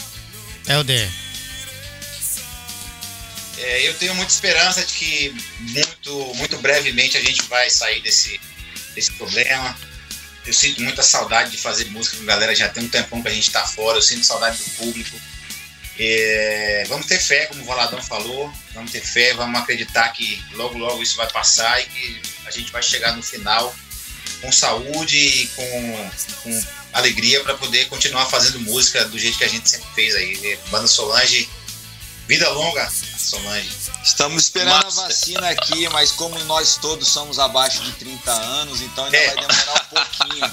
Helder, 0.67 1.11
É, 3.61 3.87
eu 3.87 3.93
tenho 3.93 4.15
muita 4.15 4.31
esperança 4.31 4.83
de 4.83 4.93
que 4.93 5.35
muito, 5.59 6.33
muito 6.35 6.57
brevemente 6.57 7.15
a 7.15 7.21
gente 7.21 7.43
vai 7.43 7.69
sair 7.69 8.01
desse, 8.01 8.39
desse 8.95 9.11
problema. 9.11 9.77
Eu 10.45 10.53
sinto 10.53 10.81
muita 10.81 11.03
saudade 11.03 11.51
de 11.51 11.57
fazer 11.57 11.85
música 11.85 12.17
com 12.17 12.23
a 12.23 12.25
galera, 12.25 12.55
já 12.55 12.67
tem 12.69 12.83
um 12.83 12.89
tempão 12.89 13.21
que 13.21 13.27
a 13.27 13.33
gente 13.33 13.51
tá 13.51 13.63
fora, 13.65 13.99
eu 13.99 14.01
sinto 14.01 14.25
saudade 14.25 14.57
do 14.57 14.69
público. 14.71 15.15
É, 15.99 16.85
vamos 16.87 17.05
ter 17.05 17.19
fé, 17.19 17.45
como 17.45 17.61
o 17.61 17.65
Valadão 17.65 18.01
falou, 18.01 18.51
vamos 18.73 18.91
ter 18.91 19.01
fé, 19.01 19.35
vamos 19.35 19.61
acreditar 19.61 20.09
que 20.09 20.43
logo, 20.53 20.79
logo 20.79 21.03
isso 21.03 21.15
vai 21.15 21.29
passar 21.29 21.79
e 21.79 21.85
que 21.85 22.21
a 22.45 22.51
gente 22.51 22.71
vai 22.71 22.81
chegar 22.81 23.15
no 23.15 23.21
final 23.21 23.75
com 24.41 24.51
saúde 24.51 25.17
e 25.17 25.47
com, 25.49 26.11
com 26.41 26.65
alegria 26.93 27.43
para 27.43 27.53
poder 27.53 27.85
continuar 27.85 28.25
fazendo 28.25 28.59
música 28.61 29.05
do 29.05 29.19
jeito 29.19 29.37
que 29.37 29.43
a 29.43 29.47
gente 29.47 29.69
sempre 29.69 29.87
fez 29.93 30.15
aí. 30.15 30.57
Banda 30.71 30.87
Solange, 30.87 31.47
vida 32.31 32.49
longa, 32.51 32.89
Solange. 33.17 33.69
Estamos 34.01 34.43
esperando 34.43 34.85
Massa. 34.85 35.01
a 35.01 35.07
vacina 35.07 35.49
aqui, 35.49 35.87
mas 35.89 36.11
como 36.13 36.39
nós 36.45 36.77
todos 36.77 37.05
somos 37.09 37.37
abaixo 37.37 37.81
de 37.83 37.91
30 37.91 38.31
anos, 38.31 38.81
então 38.81 39.03
ainda 39.03 39.17
É. 39.17 39.35
vai 39.35 39.47
demorar 39.47 39.73
um 39.91 39.95
pouquinho. 39.95 40.51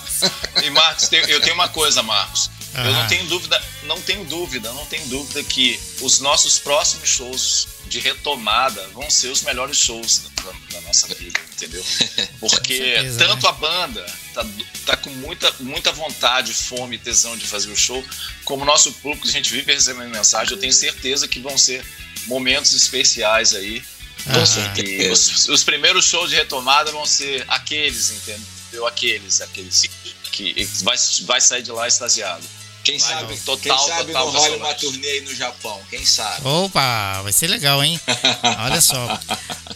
E 0.65 0.71
Marcos, 0.71 1.09
eu 1.13 1.41
tenho 1.41 1.55
uma 1.55 1.69
coisa, 1.69 2.03
Marcos. 2.03 2.51
Eu 2.75 2.81
Ah. 2.81 2.91
não 3.03 3.07
tenho 3.09 3.25
dúvida, 3.27 3.65
não 3.85 4.01
tenho 4.03 4.25
dúvida, 4.25 4.73
não 4.73 4.85
tenho 4.87 5.07
dúvida 5.07 5.43
que 5.43 5.81
os 6.01 6.21
nossos 6.21 6.59
próximos 6.59 7.09
shows 7.09 7.69
de 7.87 7.99
retomada 7.99 8.87
vão 8.89 9.09
ser 9.11 9.29
os 9.29 9.43
melhores 9.43 9.79
shows 9.79 10.23
da, 10.37 10.53
da 10.73 10.81
nossa 10.83 11.09
vida, 11.15 11.41
entendeu? 11.55 11.83
Porque 12.39 12.77
certeza, 12.77 13.19
tanto 13.19 13.43
né? 13.45 13.49
a 13.49 13.53
banda 13.53 14.07
tá, 14.35 14.47
tá 14.85 14.97
com 14.99 15.11
muita, 15.11 15.51
muita 15.61 15.91
vontade, 15.93 16.53
fome 16.53 16.97
e 16.97 16.99
tesão 16.99 17.37
de 17.37 17.47
fazer 17.47 17.71
o 17.71 17.77
show, 17.77 18.05
como 18.45 18.63
o 18.63 18.67
nosso 18.67 18.93
público, 18.93 19.27
a 19.27 19.31
gente 19.31 19.51
vive 19.51 19.73
recebendo 19.73 20.11
mensagem, 20.11 20.53
eu 20.53 20.61
tenho 20.61 20.73
certeza 20.73 21.27
que 21.27 21.41
vão 21.41 21.57
ser 21.57 21.83
momentos 22.27 22.75
especiais 22.75 23.55
aí. 23.55 23.83
Aham. 24.27 24.75
E 24.85 25.09
os, 25.09 25.49
os 25.49 25.65
primeiros 25.65 26.05
shows 26.05 26.29
de 26.29 26.37
retomada 26.37 26.93
vão 26.93 27.07
ser 27.07 27.45
aqueles, 27.49 28.11
entendeu? 28.11 28.58
Viu? 28.71 28.87
Aqueles, 28.87 29.41
aqueles 29.41 29.89
que 30.33 30.55
vai, 30.83 30.97
vai 31.27 31.41
sair 31.41 31.63
de 31.63 31.73
lá 31.73 31.87
extasiado. 31.89 32.45
Quem 32.89 32.97
Vai, 32.99 33.13
sabe, 33.13 33.35
não. 33.35 33.43
Total, 33.43 33.59
quem 33.59 33.87
sabe 33.87 34.13
total 34.13 34.33
não 34.33 34.41
rola 34.41 34.57
uma 34.57 34.75
turnê 34.75 35.07
aí 35.07 35.21
no 35.21 35.35
Japão, 35.35 35.79
quem 35.91 36.07
sabe? 36.07 36.49
Opa, 36.49 37.21
vai 37.21 37.33
ser 37.35 37.47
legal, 37.47 37.85
hein? 37.85 38.01
Olha 38.65 38.81
só. 38.81 39.21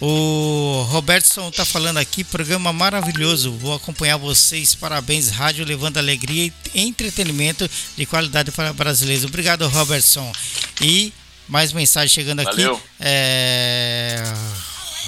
O 0.01 0.87
Robertson 0.89 1.51
tá 1.51 1.63
falando 1.63 1.99
aqui, 1.99 2.25
programa 2.25 2.73
maravilhoso. 2.73 3.53
Vou 3.53 3.75
acompanhar 3.75 4.17
vocês. 4.17 4.75
Parabéns, 4.75 5.29
rádio 5.29 5.63
levando 5.63 5.99
alegria 5.99 6.47
e 6.75 6.81
entretenimento 6.81 7.69
de 7.97 8.07
qualidade 8.07 8.51
para 8.51 8.73
brasileiros. 8.73 9.27
Obrigado, 9.27 9.69
Robertson. 9.69 10.33
E 10.81 11.13
mais 11.47 11.71
mensagem 11.73 12.09
chegando 12.09 12.41
aqui. 12.41 12.63
Valeu. 12.63 12.83
É... 12.99 14.23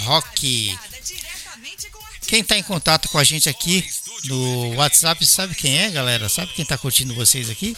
Rock. 0.04 0.78
Quem 2.34 2.40
está 2.40 2.58
em 2.58 2.64
contato 2.64 3.08
com 3.10 3.16
a 3.16 3.22
gente 3.22 3.48
aqui 3.48 3.88
no 4.24 4.74
WhatsApp, 4.74 5.24
sabe 5.24 5.54
quem 5.54 5.78
é, 5.78 5.88
galera? 5.88 6.28
Sabe 6.28 6.52
quem 6.52 6.64
está 6.64 6.76
curtindo 6.76 7.14
vocês 7.14 7.48
aqui? 7.48 7.76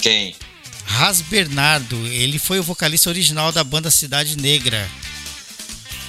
Quem? 0.00 0.34
Ras 0.84 1.20
Bernardo, 1.20 1.94
ele 2.08 2.40
foi 2.40 2.58
o 2.58 2.62
vocalista 2.64 3.08
original 3.08 3.52
da 3.52 3.62
banda 3.62 3.88
Cidade 3.88 4.36
Negra. 4.36 4.90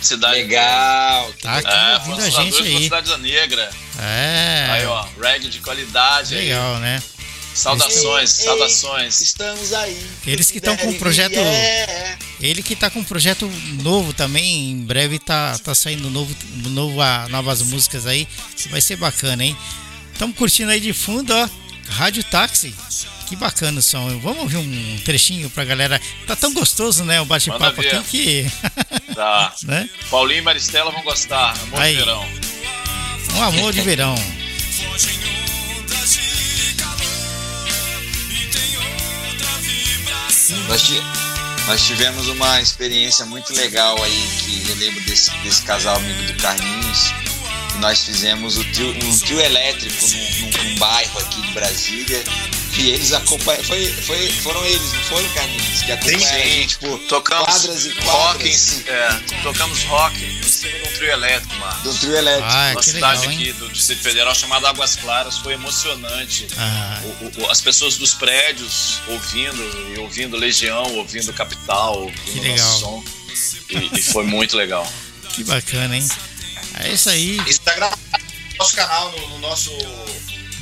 Cidade 0.01 0.33
Legal. 0.33 1.31
que 1.33 1.43
Tá 1.43 1.57
aqui 1.57 1.67
É, 1.67 1.93
ouvindo 1.93 2.21
a 2.23 2.29
gente 2.31 2.63
aí. 2.63 2.83
Cidade 2.85 3.17
Negra. 3.17 3.69
É. 3.99 4.67
Aí, 4.71 4.85
ó, 4.87 5.07
reggae 5.21 5.47
de 5.47 5.59
qualidade 5.59 6.33
aí. 6.33 6.45
Legal, 6.45 6.79
né? 6.79 7.03
Saudações, 7.55 8.39
Ei, 8.39 8.39
ei, 8.41 8.45
saudações. 8.45 9.21
Estamos 9.21 9.73
aí. 9.73 9.97
Eles 10.27 10.51
que 10.51 10.57
estão 10.57 10.75
com 10.75 10.87
um 10.89 10.97
projeto- 10.97 11.37
É, 11.39 12.17
Ele 12.41 12.61
que 12.61 12.75
tá 12.75 12.89
com 12.89 12.99
um 12.99 13.03
projeto 13.03 13.49
novo 13.81 14.11
também, 14.13 14.71
em 14.71 14.77
breve 14.83 15.17
tá, 15.19 15.57
tá 15.59 15.73
saindo 15.73 16.09
novo, 16.09 16.35
novo, 16.69 16.99
ah, 17.01 17.27
novas 17.29 17.61
músicas 17.61 18.05
aí. 18.05 18.27
Vai 18.69 18.81
ser 18.81 18.97
bacana, 18.97 19.43
hein? 19.45 19.55
Estamos 20.11 20.35
curtindo 20.35 20.69
aí 20.71 20.79
de 20.81 20.91
fundo, 20.93 21.33
ó. 21.33 21.49
Rádio 21.89 22.23
Táxi. 22.25 22.73
Que 23.27 23.35
bacana 23.35 23.79
o 23.79 23.81
som. 23.81 24.19
Vamos 24.19 24.41
ouvir 24.43 24.57
um 24.57 24.97
trechinho 25.03 25.49
pra 25.49 25.63
galera. 25.65 25.99
Tá 26.27 26.35
tão 26.35 26.53
gostoso, 26.53 27.03
né? 27.03 27.19
O 27.21 27.25
bate-papo 27.25 27.81
aqui 27.81 28.03
que. 28.03 28.51
Tá. 29.15 29.53
né? 29.63 29.89
Paulinho 30.09 30.39
e 30.39 30.41
Maristela 30.41 30.91
vão 30.91 31.01
gostar. 31.01 31.51
Amor 31.63 31.79
Aí. 31.79 31.93
de 31.93 31.99
verão. 31.99 32.27
Um 33.35 33.41
amor 33.43 33.71
de 33.73 33.81
verão. 33.81 34.15
Nós, 40.49 40.83
nós 41.67 41.81
tivemos 41.81 42.27
uma 42.27 42.61
experiência 42.61 43.25
muito 43.25 43.51
legal 43.53 43.95
aí, 44.03 44.27
que 44.39 44.69
eu 44.69 44.75
lembro 44.75 45.03
desse, 45.05 45.31
desse 45.39 45.63
casal 45.63 45.95
amigo 45.95 46.21
do 46.31 46.39
Carlinhos. 46.39 47.24
Nós 47.79 48.03
fizemos 48.03 48.57
o 48.57 48.63
trio- 48.65 48.95
um 49.05 49.17
trio 49.19 49.39
elétrico 49.39 50.05
num, 50.07 50.39
num- 50.41 50.63
num 50.69 50.75
bairro 50.75 51.19
aqui 51.19 51.41
de 51.41 51.51
Brasília. 51.53 52.23
E 52.77 52.89
eles 52.89 53.13
acompanham. 53.13 53.63
Foi, 53.63 53.87
foi, 53.87 54.29
foram 54.41 54.65
eles, 54.65 54.91
não 54.93 55.01
foram, 55.03 55.29
Carlinhos? 55.29 55.81
Que 55.83 55.91
acompanharam 55.93 56.35
a 56.35 56.39
gente 56.45 56.77
por 56.79 56.99
Tocamos 57.07 57.45
quadras 57.45 57.85
e 57.85 57.89
rock, 57.89 58.01
quadras 58.03 58.73
em, 58.73 58.89
é, 58.89 59.19
tocamos 59.43 59.83
rock 59.83 60.25
em 60.25 60.43
cima 60.43 60.79
de 60.79 60.89
um 60.89 60.93
trio 60.93 61.11
elétrico, 61.11 61.55
mano. 61.55 61.81
do 61.83 61.93
trio 61.93 62.17
elétrico. 62.17 62.49
Ah, 62.51 62.71
Uma 62.73 62.79
que 62.81 62.89
cidade 62.91 63.21
legal, 63.21 63.33
aqui 63.35 63.53
do 63.53 63.69
Distrito 63.69 64.01
Federal 64.01 64.35
chamada 64.35 64.67
Águas 64.69 64.95
Claras 64.97 65.37
foi 65.37 65.53
emocionante. 65.53 66.47
Ah, 66.57 67.01
O- 67.21 67.43
o- 67.43 67.49
as 67.49 67.61
pessoas 67.61 67.95
dos 67.95 68.13
prédios 68.13 68.99
ouvindo, 69.07 69.93
e 69.95 69.99
ouvindo 69.99 70.35
Legião, 70.35 70.83
ouvindo 70.97 71.31
Capital, 71.31 71.97
ouvindo 72.01 72.23
Que 72.33 72.39
legal. 72.41 72.57
nosso 72.67 72.79
som. 72.81 73.03
E, 73.69 73.99
e 73.99 74.03
foi 74.03 74.25
muito 74.25 74.57
legal. 74.57 74.85
que 75.33 75.43
bacana, 75.45 75.95
hein? 75.97 76.07
É 76.79 76.93
isso 76.93 77.09
aí. 77.09 77.37
Isso 77.47 77.61
tá 77.61 77.73
gravado 77.73 78.01
no 78.51 78.57
nosso 78.57 78.75
canal, 78.75 79.11
no, 79.11 79.29
no 79.29 79.39
nosso, 79.39 79.71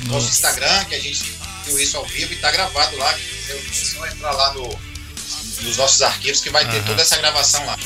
No- 0.04 0.12
nosso 0.12 0.28
Instagram, 0.28 0.84
que 0.86 0.94
a 0.94 1.00
gente 1.00 1.24
viu 1.66 1.78
isso 1.78 1.96
ao 1.96 2.04
vivo 2.06 2.32
e 2.32 2.36
tá 2.36 2.50
gravado 2.50 2.96
lá. 2.96 3.12
É 3.12 3.60
só 3.72 4.06
entrar 4.06 4.32
lá 4.32 4.54
no, 4.54 4.78
nos 5.62 5.76
nossos 5.76 6.02
arquivos 6.02 6.40
que 6.40 6.50
vai 6.50 6.64
ter 6.68 6.78
Aham. 6.78 6.86
toda 6.86 7.02
essa 7.02 7.16
gravação 7.16 7.64
lá. 7.66 7.78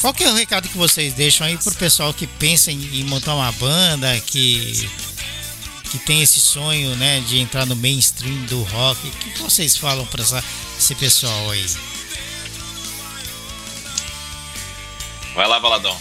Qual 0.00 0.14
que 0.14 0.24
é 0.24 0.30
o 0.30 0.34
recado 0.34 0.68
que 0.68 0.78
vocês 0.78 1.12
deixam 1.12 1.46
aí 1.46 1.58
pro 1.58 1.74
pessoal 1.74 2.14
que 2.14 2.26
pensa 2.26 2.72
em, 2.72 3.00
em 3.00 3.04
montar 3.04 3.34
uma 3.34 3.52
banda, 3.52 4.18
que, 4.20 4.88
que 5.90 5.98
tem 5.98 6.22
esse 6.22 6.40
sonho, 6.40 6.96
né, 6.96 7.20
de 7.20 7.38
entrar 7.38 7.66
no 7.66 7.76
mainstream 7.76 8.46
do 8.46 8.62
rock? 8.62 9.06
O 9.06 9.10
que, 9.10 9.30
que 9.32 9.42
vocês 9.42 9.76
falam 9.76 10.06
para 10.06 10.22
esse 10.78 10.94
pessoal 10.94 11.50
aí? 11.50 11.66
Vai 15.34 15.46
lá, 15.46 15.60
Baladão. 15.60 15.98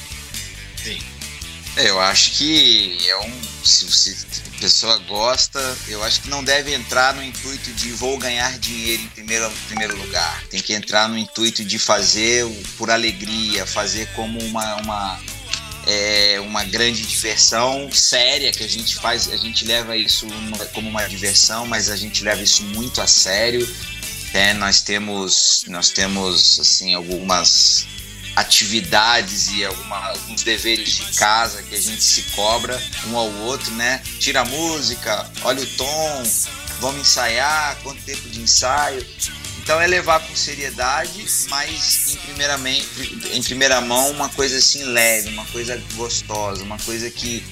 É, 1.76 1.90
Eu 1.90 2.00
acho 2.00 2.32
que 2.32 2.98
é 3.08 3.18
um. 3.18 3.50
Se, 3.64 3.86
se 3.92 4.18
a 4.48 4.60
pessoa 4.60 4.98
gosta, 5.00 5.78
eu 5.88 6.04
acho 6.04 6.22
que 6.22 6.30
não 6.30 6.44
deve 6.44 6.74
entrar 6.74 7.14
no 7.14 7.24
intuito 7.24 7.72
de 7.74 7.92
vou 7.92 8.18
ganhar 8.18 8.58
dinheiro 8.58 9.04
em 9.04 9.08
primeiro, 9.08 9.50
primeiro 9.68 9.98
lugar. 9.98 10.44
Tem 10.50 10.62
que 10.62 10.74
entrar 10.74 11.08
no 11.08 11.18
intuito 11.18 11.64
de 11.64 11.78
fazer 11.78 12.46
por 12.78 12.90
alegria, 12.90 13.66
fazer 13.66 14.08
como 14.14 14.40
uma, 14.44 14.76
uma, 14.78 15.20
é, 15.86 16.40
uma 16.42 16.64
grande 16.64 17.06
diversão 17.06 17.92
séria 17.92 18.52
que 18.52 18.64
a 18.64 18.68
gente 18.68 18.96
faz. 18.96 19.30
A 19.30 19.38
gente 19.38 19.66
leva 19.66 19.96
isso 19.96 20.28
como 20.74 20.90
uma 20.90 21.08
diversão, 21.08 21.66
mas 21.66 21.90
a 21.90 21.96
gente 21.96 22.24
leva 22.24 22.42
isso 22.42 22.64
muito 22.64 23.02
a 23.02 23.08
sério. 23.08 23.68
É, 24.34 24.54
nós 24.54 24.82
temos, 24.82 25.64
nós 25.68 25.90
temos 25.90 26.60
assim 26.60 26.94
algumas 26.94 27.88
atividades 28.36 29.50
e 29.52 29.66
alguma, 29.66 29.98
alguns 30.10 30.44
deveres 30.44 30.90
de 30.90 31.04
casa 31.14 31.64
que 31.64 31.76
a 31.76 31.82
gente 31.82 32.04
se 32.04 32.24
cobra 32.32 32.82
um 33.08 33.18
ao 33.18 33.32
outro, 33.42 33.72
né? 33.76 34.02
Tira 34.20 34.42
a 34.42 34.46
música, 34.46 35.30
olha 35.44 35.62
o 35.62 35.66
tom, 35.66 36.24
vamos 36.80 37.02
ensaiar, 37.02 37.78
quanto 37.84 38.02
tempo 38.04 38.30
de 38.30 38.42
ensaio. 38.42 39.06
Então 39.62 39.80
é 39.80 39.86
levar 39.86 40.20
com 40.20 40.36
seriedade, 40.36 41.26
mas 41.50 42.14
em, 42.14 42.16
primeiramente, 42.18 42.88
em 43.34 43.44
primeira 43.44 43.80
mão 43.82 44.10
uma 44.12 44.30
coisa 44.30 44.58
assim 44.58 44.84
leve, 44.84 45.30
uma 45.30 45.46
coisa 45.46 45.80
gostosa, 45.94 46.64
uma 46.64 46.80
coisa 46.80 47.10
que 47.12 47.44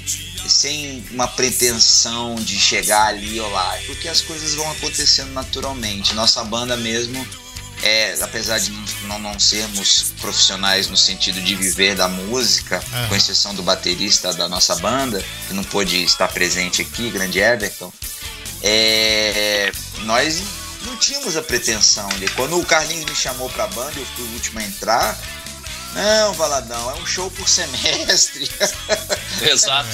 sem 0.47 1.05
uma 1.11 1.27
pretensão 1.27 2.35
de 2.35 2.57
chegar 2.57 3.07
ali 3.07 3.39
ou 3.39 3.49
lá, 3.51 3.77
porque 3.85 4.07
as 4.07 4.21
coisas 4.21 4.55
vão 4.55 4.69
acontecendo 4.71 5.31
naturalmente. 5.33 6.13
Nossa 6.15 6.43
banda 6.43 6.75
mesmo 6.77 7.23
é, 7.83 8.15
apesar 8.21 8.59
de 8.59 8.71
não, 9.03 9.19
não 9.19 9.39
sermos 9.39 10.13
profissionais 10.19 10.87
no 10.87 10.97
sentido 10.97 11.41
de 11.41 11.55
viver 11.55 11.95
da 11.95 12.07
música, 12.07 12.83
Aham. 12.91 13.07
com 13.09 13.15
exceção 13.15 13.53
do 13.53 13.63
baterista 13.63 14.33
da 14.33 14.47
nossa 14.47 14.75
banda, 14.77 15.23
que 15.47 15.53
não 15.53 15.63
pôde 15.63 16.03
estar 16.03 16.27
presente 16.27 16.81
aqui, 16.81 17.09
grande 17.09 17.39
Everton, 17.39 17.91
é, 18.63 19.71
nós 19.99 20.41
não 20.83 20.95
tínhamos 20.97 21.35
a 21.37 21.41
pretensão 21.41 22.07
de. 22.19 22.27
Quando 22.29 22.59
o 22.59 22.65
Carlinhos 22.65 23.05
me 23.05 23.15
chamou 23.15 23.49
para 23.49 23.65
a 23.65 23.67
banda, 23.67 23.93
eu 23.95 24.05
fui 24.15 24.25
o 24.25 24.33
último 24.33 24.59
a 24.59 24.63
entrar. 24.63 25.19
Não, 25.97 26.31
Valadão, 26.33 26.91
é 26.91 26.93
um 26.93 27.05
show 27.07 27.31
por 27.31 27.49
semestre. 27.49 28.47
Exato. 29.41 29.89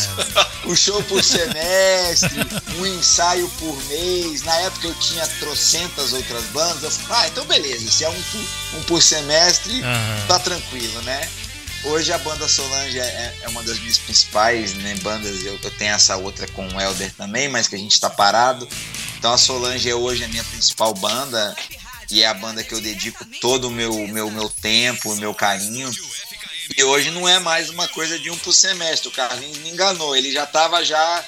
um 0.65 0.75
show 0.75 1.01
por 1.03 1.23
semestre, 1.23 2.41
um 2.77 2.85
ensaio 2.85 3.47
por 3.57 3.81
mês. 3.85 4.43
Na 4.43 4.53
época 4.57 4.87
eu 4.87 4.95
tinha 4.95 5.25
trocentas 5.39 6.11
outras 6.11 6.43
bandas. 6.47 6.83
Eu 6.83 6.91
falei, 6.91 7.23
ah, 7.23 7.27
então 7.29 7.45
beleza, 7.45 7.89
se 7.89 8.03
é 8.03 8.09
um 8.09 8.21
por, 8.21 8.41
um 8.79 8.83
por 8.83 9.01
semestre, 9.01 9.81
Aham. 9.81 10.27
tá 10.27 10.39
tranquilo, 10.39 11.01
né? 11.03 11.29
Hoje 11.85 12.11
a 12.11 12.17
banda 12.17 12.49
Solange 12.49 12.99
é, 12.99 13.33
é 13.41 13.47
uma 13.47 13.63
das 13.63 13.79
minhas 13.79 13.97
principais 13.97 14.73
né, 14.73 14.95
bandas. 15.01 15.45
Eu, 15.45 15.57
eu 15.63 15.71
tenho 15.71 15.93
essa 15.93 16.17
outra 16.17 16.47
com 16.49 16.67
o 16.67 16.81
Elder 16.81 17.13
também, 17.13 17.47
mas 17.47 17.69
que 17.69 17.75
a 17.75 17.79
gente 17.79 17.97
tá 17.97 18.09
parado. 18.09 18.67
Então 19.17 19.31
a 19.31 19.37
Solange 19.37 19.89
é 19.89 19.95
hoje 19.95 20.25
a 20.25 20.27
minha 20.27 20.43
principal 20.43 20.93
banda 20.93 21.55
e 22.11 22.21
é 22.23 22.27
a 22.27 22.33
banda 22.33 22.63
que 22.63 22.73
eu 22.73 22.81
dedico 22.81 23.23
todo 23.41 23.67
o 23.67 23.71
meu, 23.71 24.07
meu, 24.07 24.29
meu 24.31 24.49
tempo, 24.49 25.11
o 25.11 25.15
meu 25.17 25.33
carinho. 25.33 25.91
E 26.77 26.83
hoje 26.83 27.11
não 27.11 27.27
é 27.27 27.39
mais 27.39 27.69
uma 27.69 27.87
coisa 27.89 28.17
de 28.17 28.29
um 28.29 28.37
por 28.37 28.53
semestre. 28.53 29.09
O 29.09 29.11
Carlinhos 29.11 29.57
me 29.59 29.69
enganou. 29.69 30.15
Ele 30.15 30.31
já 30.31 30.43
estava 30.45 30.83
já 30.83 31.23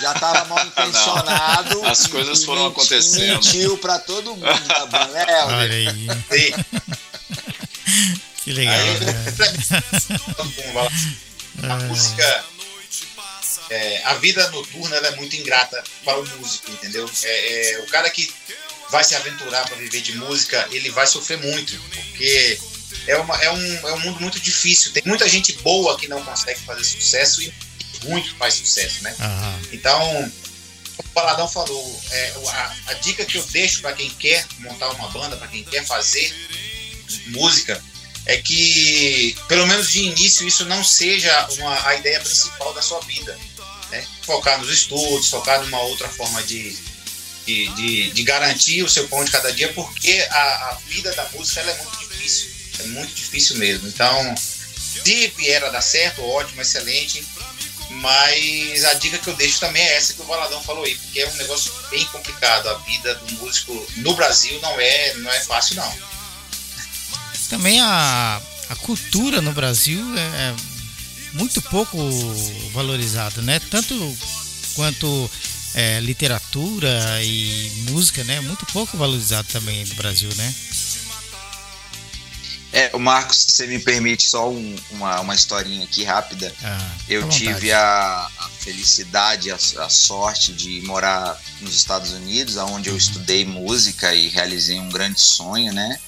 já 0.00 0.12
estava 0.12 0.44
mal 0.46 0.64
intencionado. 0.66 1.84
As 1.86 2.06
coisas 2.06 2.40
e 2.40 2.46
foram 2.46 2.66
acontecendo. 2.66 3.34
Mentiu 3.34 3.76
para 3.78 3.98
todo 3.98 4.34
mundo 4.34 4.68
da 4.68 4.86
banda. 4.86 5.18
É? 5.18 5.44
Olha 5.52 5.74
aí, 5.74 6.08
E 6.32 6.54
que 8.44 8.52
legal. 8.52 8.74
Aí- 8.74 8.98
a 11.70 11.76
música. 11.86 12.44
é, 13.70 14.02
a 14.04 14.14
vida 14.14 14.50
noturna 14.50 14.96
ela 14.96 15.08
é 15.08 15.16
muito 15.16 15.36
ingrata 15.36 15.82
para 16.04 16.18
o 16.18 16.26
músico, 16.38 16.70
entendeu? 16.70 17.08
É, 17.22 17.72
é, 17.72 17.78
o 17.80 17.86
cara 17.88 18.08
que 18.10 18.32
vai 18.92 19.02
se 19.02 19.14
aventurar 19.16 19.66
para 19.66 19.76
viver 19.76 20.02
de 20.02 20.14
música, 20.16 20.68
ele 20.70 20.90
vai 20.90 21.06
sofrer 21.06 21.38
muito, 21.38 21.80
porque 21.88 22.60
é, 23.06 23.16
uma, 23.16 23.34
é, 23.42 23.50
um, 23.50 23.88
é 23.88 23.94
um 23.94 24.00
mundo 24.00 24.20
muito 24.20 24.38
difícil. 24.38 24.92
Tem 24.92 25.02
muita 25.06 25.26
gente 25.26 25.54
boa 25.54 25.98
que 25.98 26.06
não 26.06 26.22
consegue 26.22 26.60
fazer 26.60 26.84
sucesso 26.84 27.40
e 27.40 27.52
muito 28.04 28.36
faz 28.36 28.52
sucesso, 28.52 29.02
né? 29.02 29.16
Aham. 29.18 29.60
Então, 29.72 30.32
o 30.98 31.02
Paladão 31.14 31.48
falou, 31.48 32.00
é, 32.10 32.34
a, 32.48 32.76
a 32.88 32.92
dica 32.94 33.24
que 33.24 33.38
eu 33.38 33.44
deixo 33.44 33.80
para 33.80 33.94
quem 33.94 34.10
quer 34.10 34.46
montar 34.58 34.90
uma 34.90 35.08
banda, 35.08 35.38
para 35.38 35.48
quem 35.48 35.64
quer 35.64 35.86
fazer 35.86 36.30
música, 37.28 37.82
é 38.26 38.36
que, 38.36 39.34
pelo 39.48 39.66
menos 39.66 39.90
de 39.90 40.00
início, 40.00 40.46
isso 40.46 40.66
não 40.66 40.84
seja 40.84 41.48
uma, 41.58 41.88
a 41.88 41.94
ideia 41.94 42.20
principal 42.20 42.74
da 42.74 42.82
sua 42.82 43.00
vida. 43.00 43.38
né? 43.90 44.06
focar 44.20 44.58
nos 44.58 44.70
estudos, 44.70 45.30
focar 45.30 45.62
numa 45.62 45.80
outra 45.80 46.08
forma 46.10 46.42
de, 46.42 46.76
de, 47.46 47.68
de, 47.68 48.10
de 48.10 48.22
garantir 48.22 48.82
o 48.82 48.88
seu 48.88 49.08
pão 49.08 49.24
de 49.24 49.30
cada 49.30 49.52
dia, 49.52 49.72
porque 49.72 50.26
a, 50.30 50.70
a 50.70 50.78
vida 50.86 51.12
da 51.14 51.28
música 51.30 51.60
é 51.60 51.74
muito 51.76 51.98
difícil, 51.98 52.50
é 52.80 52.86
muito 52.88 53.14
difícil 53.14 53.56
mesmo. 53.56 53.88
Então, 53.88 54.34
se 54.36 55.28
vier 55.36 55.64
a 55.64 55.70
dar 55.70 55.80
certo, 55.80 56.22
ótimo, 56.22 56.62
excelente. 56.62 57.24
Mas 57.90 58.84
a 58.84 58.94
dica 58.94 59.18
que 59.18 59.28
eu 59.28 59.36
deixo 59.36 59.60
também 59.60 59.82
é 59.82 59.96
essa 59.96 60.14
que 60.14 60.22
o 60.22 60.24
Valadão 60.24 60.62
falou 60.62 60.84
aí, 60.84 60.94
porque 60.94 61.20
é 61.20 61.28
um 61.28 61.36
negócio 61.36 61.72
bem 61.90 62.04
complicado. 62.06 62.68
A 62.68 62.74
vida 62.78 63.14
do 63.16 63.32
músico 63.34 63.86
no 63.96 64.14
Brasil 64.14 64.58
não 64.60 64.80
é, 64.80 65.14
não 65.14 65.30
é 65.30 65.40
fácil, 65.40 65.76
não. 65.76 65.98
Também 67.50 67.80
a, 67.80 68.40
a 68.70 68.76
cultura 68.76 69.42
no 69.42 69.52
Brasil 69.52 70.00
é, 70.16 70.20
é 70.20 70.54
muito 71.34 71.60
pouco 71.62 71.98
valorizada, 72.72 73.42
né? 73.42 73.60
Tanto 73.70 74.18
quanto 74.74 75.30
é, 75.74 76.00
literatura 76.00 77.22
e 77.22 77.70
música, 77.90 78.22
né? 78.24 78.40
Muito 78.40 78.66
pouco 78.66 78.96
valorizado 78.96 79.48
também 79.48 79.84
no 79.84 79.94
Brasil, 79.94 80.30
né? 80.36 80.54
É, 82.72 82.90
o 82.94 82.98
Marcos, 82.98 83.36
se 83.36 83.52
você 83.52 83.66
me 83.66 83.78
permite 83.78 84.22
só 84.22 84.50
um, 84.50 84.76
uma, 84.92 85.20
uma 85.20 85.34
historinha 85.34 85.84
aqui 85.84 86.04
rápida. 86.04 86.52
Ah, 86.64 86.90
eu 87.06 87.28
tive 87.28 87.70
a, 87.70 88.30
a 88.38 88.48
felicidade, 88.60 89.50
a, 89.50 89.56
a, 89.56 89.90
sorte 89.90 90.54
de 90.54 90.80
morar 90.82 91.38
nos 91.60 91.74
Estados 91.74 92.12
Unidos, 92.12 92.56
onde 92.56 92.88
eu 92.88 92.96
estudei 92.96 93.44
música 93.44 94.14
e 94.14 94.28
realizei 94.28 94.80
um 94.80 94.88
grande 94.88 95.20
sonho, 95.20 95.70
né? 95.70 95.98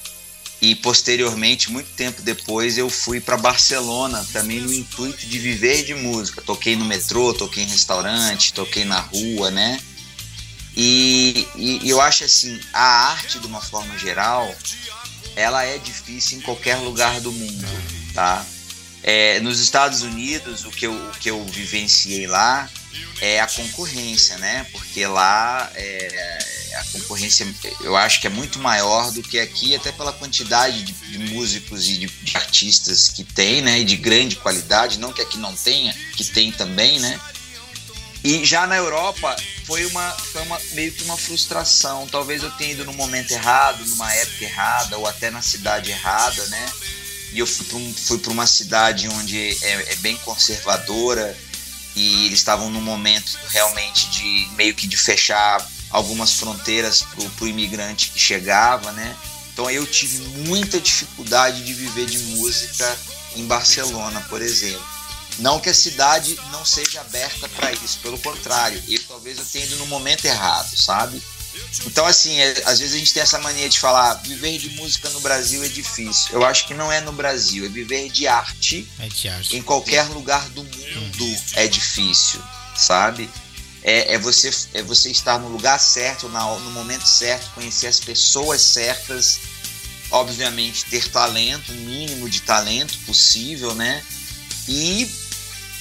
E 0.61 0.73
posteriormente, 0.75 1.71
muito 1.71 1.89
tempo 1.91 2.21
depois, 2.21 2.77
eu 2.77 2.89
fui 2.89 3.19
para 3.19 3.37
Barcelona, 3.37 4.25
também 4.31 4.61
no 4.61 4.73
intuito 4.73 5.25
de 5.25 5.37
viver 5.37 5.83
de 5.83 5.93
música. 5.93 6.41
Toquei 6.41 6.75
no 6.75 6.85
metrô, 6.85 7.33
toquei 7.33 7.63
em 7.63 7.67
restaurante, 7.67 8.53
toquei 8.53 8.85
na 8.85 8.99
rua, 8.99 9.51
né? 9.51 9.79
E, 10.75 11.47
e 11.55 11.89
eu 11.89 12.01
acho 12.01 12.23
assim, 12.23 12.59
a 12.73 13.09
arte, 13.11 13.39
de 13.39 13.47
uma 13.47 13.61
forma 13.61 13.97
geral, 13.97 14.53
ela 15.35 15.63
é 15.63 15.77
difícil 15.77 16.37
em 16.37 16.41
qualquer 16.41 16.77
lugar 16.77 17.19
do 17.21 17.31
mundo, 17.31 17.65
tá? 18.13 18.45
É, 19.03 19.39
nos 19.41 19.59
Estados 19.59 20.01
Unidos, 20.01 20.65
o 20.65 20.71
que, 20.71 20.87
eu, 20.87 20.93
o 20.93 21.11
que 21.19 21.29
eu 21.29 21.43
vivenciei 21.45 22.25
lá 22.25 22.67
é 23.21 23.39
a 23.39 23.47
concorrência, 23.47 24.37
né? 24.37 24.65
Porque 24.71 25.05
lá 25.05 25.71
é, 25.75 26.39
a 26.75 26.83
concorrência 26.91 27.47
eu 27.81 27.95
acho 27.95 28.19
que 28.19 28.27
é 28.27 28.29
muito 28.29 28.59
maior 28.59 29.11
do 29.11 29.23
que 29.23 29.39
aqui, 29.39 29.75
até 29.75 29.91
pela 29.91 30.11
quantidade 30.11 30.83
de, 30.83 30.93
de 30.93 31.17
músicos 31.17 31.87
e 31.87 31.97
de, 31.97 32.07
de, 32.07 32.37
artistas 32.37 33.07
que 33.07 33.23
tem, 33.23 33.61
né? 33.61 33.79
E 33.79 33.85
de 33.85 33.95
grande 33.95 34.35
qualidade, 34.35 34.99
não 34.99 35.13
que 35.13 35.21
aqui 35.21 35.37
não 35.37 35.55
tenha, 35.55 35.93
que 36.15 36.23
tem 36.23 36.51
também, 36.51 36.99
né? 36.99 37.19
E 38.23 38.43
já 38.43 38.65
na 38.65 38.75
Europa 38.75 39.35
foi 39.65 39.85
uma, 39.85 40.11
foi 40.11 40.41
uma 40.41 40.59
meio 40.71 40.91
que 40.91 41.03
uma 41.03 41.15
frustração. 41.15 42.07
Talvez 42.07 42.41
eu 42.41 42.49
tenha 42.51 42.71
ido 42.71 42.83
no 42.83 42.93
momento 42.93 43.31
errado, 43.31 43.85
numa 43.85 44.11
época 44.13 44.43
errada, 44.43 44.97
ou 44.97 45.05
até 45.05 45.29
na 45.29 45.43
cidade 45.43 45.91
errada, 45.91 46.43
né? 46.47 46.71
E 47.31 47.39
eu 47.39 47.45
fui 47.45 47.65
para 48.17 48.31
um, 48.31 48.33
uma 48.33 48.47
cidade 48.47 49.07
onde 49.09 49.37
é, 49.37 49.91
é, 49.91 49.95
bem 49.97 50.17
conservadora 50.17 51.37
e 51.95 52.25
eles 52.25 52.39
estavam 52.39 52.69
num 52.69 52.81
momento 52.81 53.37
realmente 53.49 54.09
de 54.09 54.47
meio 54.55 54.75
que 54.75 54.85
de 54.87 54.97
fechar 54.97 55.65
algumas 55.89 56.33
fronteiras 56.33 57.03
para 57.35 57.45
o 57.45 57.47
imigrante 57.47 58.09
que 58.09 58.19
chegava, 58.19 58.91
né? 58.91 59.15
Então 59.53 59.71
eu 59.71 59.87
tive 59.87 60.19
muita 60.47 60.79
dificuldade 60.79 61.63
de 61.63 61.73
viver 61.73 62.05
de 62.05 62.17
música 62.17 62.97
em 63.35 63.45
Barcelona, 63.45 64.19
por 64.29 64.41
exemplo. 64.41 64.83
Não 65.39 65.59
que 65.59 65.69
a 65.69 65.73
cidade 65.73 66.37
não 66.51 66.65
seja 66.65 67.01
aberta 67.01 67.47
para 67.49 67.71
isso, 67.71 67.99
pelo 67.99 68.17
contrário, 68.19 68.81
eu 68.87 69.01
talvez 69.07 69.37
eu 69.37 69.45
tenha 69.45 69.65
ido 69.65 69.77
no 69.77 69.85
momento 69.87 70.25
errado, 70.25 70.75
sabe? 70.77 71.21
Então, 71.85 72.05
assim, 72.05 72.39
é, 72.39 72.63
às 72.65 72.79
vezes 72.79 72.95
a 72.95 72.97
gente 72.97 73.13
tem 73.13 73.23
essa 73.23 73.39
mania 73.39 73.69
de 73.69 73.79
falar 73.79 74.13
viver 74.15 74.57
de 74.57 74.69
música 74.71 75.09
no 75.09 75.19
Brasil 75.19 75.63
é 75.63 75.67
difícil. 75.67 76.33
Eu 76.33 76.45
acho 76.45 76.67
que 76.67 76.73
não 76.73 76.91
é 76.91 77.01
no 77.01 77.11
Brasil, 77.11 77.65
é 77.65 77.69
viver 77.69 78.09
de 78.09 78.27
arte, 78.27 78.87
é 78.99 79.07
de 79.07 79.29
arte. 79.29 79.55
em 79.55 79.61
qualquer 79.61 80.03
lugar 80.09 80.49
do 80.49 80.63
mundo 80.63 81.25
hum. 81.25 81.37
é 81.53 81.67
difícil, 81.67 82.41
sabe? 82.75 83.29
É, 83.83 84.15
é, 84.15 84.17
você, 84.17 84.49
é 84.73 84.81
você 84.81 85.11
estar 85.11 85.39
no 85.39 85.47
lugar 85.47 85.79
certo, 85.79 86.27
na, 86.29 86.43
no 86.43 86.71
momento 86.71 87.07
certo, 87.07 87.51
conhecer 87.53 87.87
as 87.87 87.99
pessoas 87.99 88.61
certas, 88.61 89.39
obviamente 90.09 90.85
ter 90.85 91.07
talento, 91.09 91.71
o 91.71 91.75
mínimo 91.75 92.27
de 92.27 92.41
talento 92.41 92.97
possível, 93.05 93.75
né? 93.75 94.03
E 94.67 95.07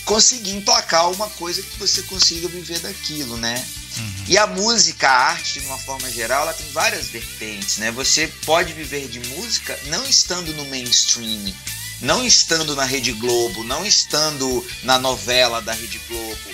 conseguir 0.04 0.52
emplacar 0.52 1.10
uma 1.10 1.28
coisa 1.30 1.62
que 1.62 1.78
você 1.78 2.02
consiga 2.02 2.48
viver 2.48 2.78
daquilo, 2.80 3.36
né? 3.36 3.64
Uhum. 3.96 4.24
E 4.28 4.38
a 4.38 4.46
música, 4.46 5.08
a 5.08 5.30
arte, 5.30 5.60
de 5.60 5.66
uma 5.66 5.78
forma 5.78 6.10
geral, 6.10 6.42
ela 6.42 6.52
tem 6.52 6.68
várias 6.72 7.08
vertentes, 7.08 7.78
né? 7.78 7.90
Você 7.92 8.28
pode 8.44 8.72
viver 8.72 9.08
de 9.08 9.20
música 9.30 9.78
não 9.86 10.04
estando 10.04 10.52
no 10.54 10.64
mainstream, 10.66 11.52
não 12.00 12.24
estando 12.24 12.74
na 12.74 12.84
Rede 12.84 13.12
Globo, 13.12 13.64
não 13.64 13.84
estando 13.84 14.66
na 14.82 14.98
novela 14.98 15.62
da 15.62 15.72
Rede 15.72 16.00
Globo. 16.08 16.50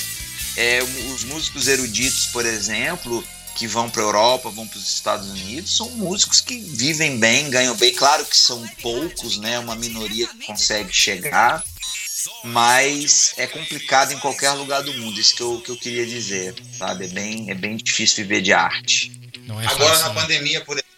É, 0.56 0.82
os 1.14 1.24
músicos 1.24 1.68
eruditos, 1.68 2.26
por 2.26 2.44
exemplo, 2.44 3.24
que 3.56 3.66
vão 3.66 3.88
para 3.90 4.02
a 4.02 4.06
Europa, 4.06 4.50
vão 4.50 4.66
para 4.66 4.78
os 4.78 4.90
Estados 4.90 5.28
Unidos, 5.28 5.76
são 5.76 5.88
músicos 5.90 6.40
que 6.40 6.58
vivem 6.58 7.18
bem, 7.18 7.50
ganham 7.50 7.76
bem. 7.76 7.94
Claro 7.94 8.24
que 8.24 8.36
são 8.36 8.66
poucos, 8.82 9.38
né? 9.38 9.58
Uma 9.58 9.74
minoria 9.74 10.26
que 10.26 10.46
consegue 10.46 10.92
chegar, 10.92 11.64
mas 12.44 13.34
é 13.36 13.46
complicado 13.46 14.12
em 14.12 14.18
qualquer 14.18 14.52
lugar 14.52 14.82
do 14.82 14.92
mundo. 14.94 15.20
Isso 15.20 15.34
que 15.34 15.42
eu, 15.42 15.60
que 15.60 15.70
eu 15.70 15.76
queria 15.76 16.06
dizer, 16.06 16.54
sabe? 16.78 17.04
É 17.04 17.08
bem, 17.08 17.50
é 17.50 17.54
bem 17.54 17.76
difícil 17.76 18.24
viver 18.24 18.42
de 18.42 18.52
arte. 18.52 19.12
É 19.34 19.66
Agora, 19.66 19.90
fácil, 19.90 20.08
na 20.08 20.14
né? 20.14 20.20
pandemia, 20.20 20.60
por 20.62 20.76
exemplo, 20.76 20.90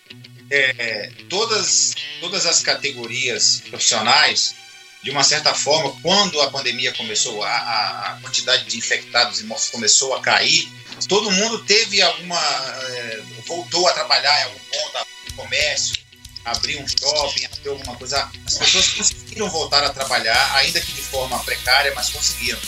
é, 0.51 1.11
todas, 1.28 1.94
todas 2.20 2.44
as 2.44 2.61
categorias 2.61 3.62
profissionais, 3.69 4.55
de 5.03 5.11
uma 5.11 5.24
certa 5.24 5.55
forma, 5.55 5.97
quando 6.03 6.40
a 6.40 6.51
pandemia 6.51 6.93
começou, 6.93 7.43
a, 7.43 7.49
a 7.51 8.19
quantidade 8.23 8.66
de 8.66 8.77
infectados 8.77 9.40
e 9.40 9.44
mortos 9.44 9.69
começou 9.69 10.15
a 10.15 10.20
cair, 10.20 10.69
todo 11.09 11.31
mundo 11.31 11.65
teve 11.65 12.03
alguma. 12.03 12.39
É, 12.39 13.23
voltou 13.47 13.89
a 13.89 13.93
trabalhar 13.93 14.40
em 14.40 14.44
algum 14.44 14.59
ponto, 14.59 15.07
comércio, 15.36 15.97
abrir 16.44 16.77
um 16.78 16.86
shopping, 16.89 17.44
abrir 17.47 17.70
alguma 17.70 17.97
coisa. 17.97 18.31
As 18.47 18.59
pessoas 18.59 18.89
conseguiram 18.89 19.48
voltar 19.51 19.85
a 19.85 19.90
trabalhar, 19.90 20.56
ainda 20.56 20.81
que 20.81 20.93
de 20.93 21.02
forma 21.02 21.39
precária, 21.44 21.93
mas 21.94 22.10
conseguiram. 22.10 22.59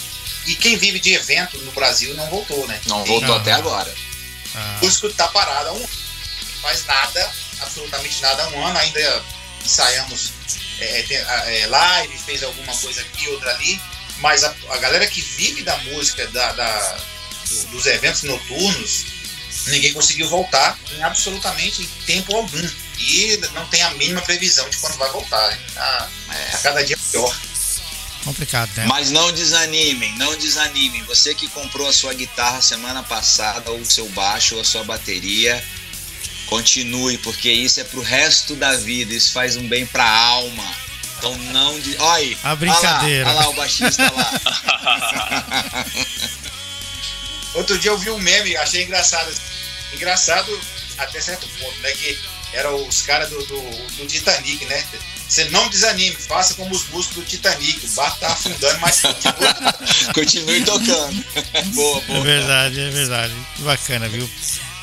E 0.46 0.54
quem 0.56 0.76
vive 0.76 1.00
de 1.00 1.14
evento 1.14 1.58
no 1.58 1.72
Brasil 1.72 2.14
não 2.14 2.28
voltou, 2.28 2.66
né? 2.68 2.80
Não 2.86 3.04
voltou 3.04 3.34
até 3.34 3.52
agora. 3.52 3.92
Ah. 4.54 4.78
O 4.80 4.84
músico 4.84 5.06
está 5.06 5.28
parado 5.28 5.70
há 5.70 5.72
um 5.72 5.76
ano, 5.76 5.88
não 5.88 6.60
faz 6.62 6.84
nada, 6.86 7.32
absolutamente 7.60 8.22
nada 8.22 8.44
há 8.44 8.48
um 8.48 8.66
ano, 8.66 8.78
ainda 8.78 9.24
ensaiamos 9.64 10.32
é, 10.80 11.04
é, 11.08 11.60
é, 11.60 11.66
live, 11.66 12.18
fez 12.18 12.42
alguma 12.42 12.76
coisa 12.76 13.00
aqui, 13.00 13.28
outra 13.30 13.50
ali, 13.50 13.80
mas 14.18 14.44
a, 14.44 14.54
a 14.70 14.76
galera 14.78 15.06
que 15.06 15.20
vive 15.20 15.62
da 15.62 15.76
música, 15.78 16.26
da, 16.28 16.52
da 16.52 16.98
do, 17.48 17.66
dos 17.68 17.86
eventos 17.86 18.22
noturnos, 18.22 19.06
ninguém 19.68 19.92
conseguiu 19.92 20.28
voltar 20.28 20.78
em 20.96 21.02
absolutamente 21.02 21.86
tempo 22.06 22.34
algum 22.36 22.68
e 22.98 23.36
não 23.52 23.66
tem 23.66 23.82
a 23.82 23.90
mínima 23.92 24.20
previsão 24.22 24.68
de 24.68 24.76
quando 24.78 24.96
vai 24.96 25.10
voltar. 25.10 25.48
Né? 25.48 25.58
Tá, 25.74 26.08
é, 26.30 26.56
cada 26.58 26.84
dia 26.84 26.96
pior. 27.10 27.36
Complicado, 28.24 28.70
né? 28.76 28.86
Mas 28.86 29.10
não 29.10 29.30
desanimem, 29.32 30.16
não 30.16 30.36
desanimem. 30.36 31.02
Você 31.04 31.34
que 31.34 31.46
comprou 31.48 31.86
a 31.86 31.92
sua 31.92 32.14
guitarra 32.14 32.62
semana 32.62 33.02
passada, 33.02 33.70
ou 33.70 33.78
o 33.78 33.84
seu 33.84 34.08
baixo, 34.10 34.54
ou 34.54 34.62
a 34.62 34.64
sua 34.64 34.82
bateria, 34.82 35.62
continue, 36.46 37.18
porque 37.18 37.50
isso 37.50 37.80
é 37.80 37.84
pro 37.84 38.00
resto 38.00 38.56
da 38.56 38.74
vida, 38.76 39.12
isso 39.12 39.32
faz 39.32 39.56
um 39.56 39.68
bem 39.68 39.84
pra 39.84 40.08
alma. 40.08 40.64
Então 41.18 41.36
não. 41.52 41.78
De... 41.78 41.96
Olha 41.98 42.14
aí. 42.14 42.38
A 42.42 42.56
brincadeira. 42.56 43.28
Olha 43.28 43.34
lá, 43.34 43.40
olha 43.40 43.46
lá 43.46 43.52
o 43.52 43.56
baixista 43.56 44.10
lá. 44.10 45.84
Outro 47.54 47.78
dia 47.78 47.90
eu 47.90 47.98
vi 47.98 48.10
um 48.10 48.18
meme, 48.18 48.56
achei 48.56 48.82
engraçado. 48.82 49.32
Engraçado 49.92 50.60
até 50.98 51.20
certo 51.20 51.46
ponto, 51.58 51.78
né? 51.80 51.92
Que 51.92 52.18
eram 52.54 52.86
os 52.86 53.02
caras 53.02 53.28
do, 53.28 53.44
do, 53.44 53.60
do, 53.98 54.06
Titanic, 54.06 54.64
né? 54.66 54.84
Você 55.28 55.44
não 55.46 55.68
desanime, 55.68 56.14
faça 56.14 56.54
como 56.54 56.74
os 56.74 56.88
músicos 56.88 57.16
do 57.16 57.24
Titanic. 57.24 57.84
O 57.84 57.88
barco 57.90 58.18
tá 58.20 58.28
afundando, 58.28 58.78
mas 58.80 59.00
continue, 59.00 60.14
continue 60.14 60.64
tocando. 60.64 61.24
boa, 61.74 62.00
boa. 62.02 62.18
É 62.18 62.22
verdade, 62.22 62.80
é 62.80 62.90
verdade. 62.90 63.34
Que 63.56 63.62
bacana, 63.62 64.08
viu? 64.08 64.28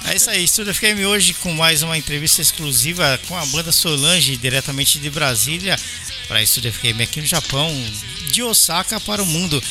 É 0.06 0.16
isso 0.16 0.30
aí, 0.30 0.44
Estúdio 0.44 0.74
FM 0.74 1.06
hoje 1.08 1.34
com 1.36 1.54
mais 1.54 1.84
uma 1.84 1.98
entrevista 1.98 2.42
exclusiva 2.42 3.20
com 3.28 3.38
a 3.38 3.46
banda 3.46 3.72
Solange, 3.72 4.36
diretamente 4.36 5.00
de 5.00 5.10
Brasília, 5.10 5.80
para 6.28 6.42
Estúdio 6.42 6.74
FM 6.74 7.02
aqui 7.02 7.22
no 7.22 7.28
Japão, 7.28 7.72
de 8.32 8.42
Osaka 8.42 9.00
para 9.00 9.22
o 9.22 9.26
mundo. 9.26 9.64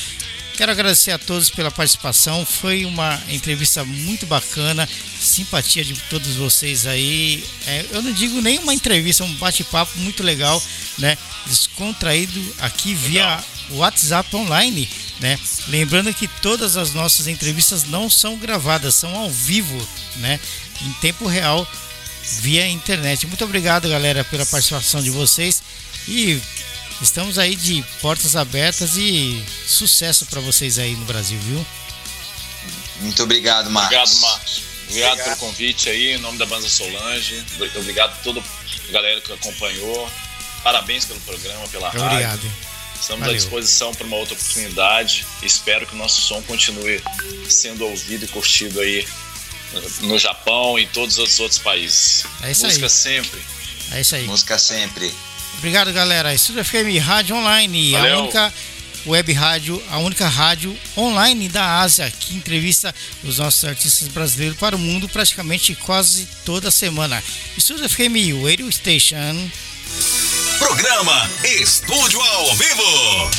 Quero 0.61 0.73
agradecer 0.73 1.11
a 1.12 1.19
todos 1.19 1.49
pela 1.49 1.70
participação. 1.70 2.45
Foi 2.45 2.85
uma 2.85 3.19
entrevista 3.31 3.82
muito 3.82 4.27
bacana, 4.27 4.87
simpatia 5.19 5.82
de 5.82 5.95
todos 6.11 6.37
vocês 6.37 6.87
aí. 6.87 7.43
É, 7.66 7.87
eu 7.93 8.03
não 8.03 8.12
digo 8.12 8.43
nem 8.43 8.59
uma 8.59 8.74
entrevista, 8.74 9.24
um 9.24 9.35
bate-papo 9.37 9.99
muito 10.01 10.23
legal, 10.23 10.62
né? 10.99 11.16
Descontraído 11.47 12.55
aqui 12.59 12.93
via 12.93 13.43
WhatsApp 13.70 14.37
online, 14.37 14.87
né? 15.19 15.41
Lembrando 15.69 16.12
que 16.12 16.28
todas 16.28 16.77
as 16.77 16.93
nossas 16.93 17.27
entrevistas 17.27 17.85
não 17.85 18.11
são 18.11 18.37
gravadas, 18.37 18.95
são 18.95 19.16
ao 19.16 19.31
vivo, 19.31 19.89
né? 20.16 20.39
Em 20.82 20.93
tempo 21.01 21.27
real 21.27 21.66
via 22.43 22.69
internet. 22.69 23.27
Muito 23.27 23.45
obrigado, 23.47 23.89
galera, 23.89 24.24
pela 24.24 24.45
participação 24.45 25.03
de 25.03 25.09
vocês 25.09 25.62
e 26.07 26.39
Estamos 27.03 27.39
aí 27.39 27.57
de 27.57 27.83
portas 28.01 28.37
abertas 28.37 28.97
e 28.97 29.43
sucesso 29.67 30.27
para 30.27 30.41
vocês 30.41 30.79
aí 30.79 30.95
no 30.95 31.05
Brasil, 31.07 31.39
viu? 31.41 31.67
Muito 33.01 33.23
obrigado, 33.23 33.71
Marcos. 33.71 33.97
Obrigado, 33.97 34.21
Marcos. 34.21 34.63
Obrigado, 34.89 35.13
obrigado. 35.13 35.39
pelo 35.39 35.49
convite 35.49 35.89
aí, 35.89 36.15
em 36.15 36.19
nome 36.19 36.37
da 36.37 36.47
banda 36.47 36.69
Solange. 36.69 37.43
Obrigado 37.77 38.11
a 38.11 38.23
toda 38.23 38.41
a 38.41 38.93
galera 38.93 39.21
que 39.21 39.33
acompanhou. 39.33 40.11
Parabéns 40.63 41.07
pelo 41.07 41.21
programa, 41.21 41.67
pela 41.69 41.89
rádio. 41.89 42.07
Obrigado. 42.07 42.53
Estamos 43.01 43.21
Valeu. 43.21 43.35
à 43.35 43.39
disposição 43.39 43.95
para 43.95 44.07
uma 44.07 44.17
outra 44.17 44.35
oportunidade. 44.35 45.27
Espero 45.43 45.87
que 45.87 45.95
o 45.95 45.97
nosso 45.97 46.21
som 46.21 46.43
continue 46.43 47.03
sendo 47.49 47.87
ouvido 47.87 48.27
e 48.27 48.29
curtido 48.29 48.79
aí 48.79 49.09
no 50.01 50.19
Japão 50.19 50.79
e 50.79 50.83
em 50.83 50.89
todos 50.89 51.17
os 51.17 51.41
outros 51.41 51.59
países. 51.59 52.25
É 52.43 52.51
isso 52.51 52.67
Música 52.67 52.87
aí. 52.87 52.91
sempre. 52.91 53.41
É 53.93 54.01
isso 54.03 54.15
aí. 54.15 54.27
Música 54.27 54.59
sempre. 54.59 55.15
Obrigado, 55.59 55.93
galera. 55.93 56.33
Estúdio 56.35 56.65
FM 56.65 56.99
Rádio 57.05 57.37
Online, 57.37 57.93
Valeu. 57.93 58.15
a 58.19 58.23
única 58.23 58.55
web 59.07 59.33
rádio, 59.33 59.83
a 59.91 59.99
única 59.99 60.29
rádio 60.29 60.77
online 60.97 61.49
da 61.49 61.81
Ásia 61.81 62.11
que 62.11 62.35
entrevista 62.35 62.95
os 63.25 63.39
nossos 63.39 63.65
artistas 63.65 64.09
brasileiros 64.09 64.59
para 64.59 64.77
o 64.77 64.79
mundo 64.79 65.09
praticamente 65.09 65.75
quase 65.75 66.27
toda 66.45 66.71
semana. 66.71 67.23
Estúdio 67.57 67.89
FM 67.89 68.43
Radio 68.45 68.71
Station. 68.71 69.51
Programa 70.59 71.29
Estúdio 71.45 72.21
ao 72.21 72.57
Vivo. 72.57 73.31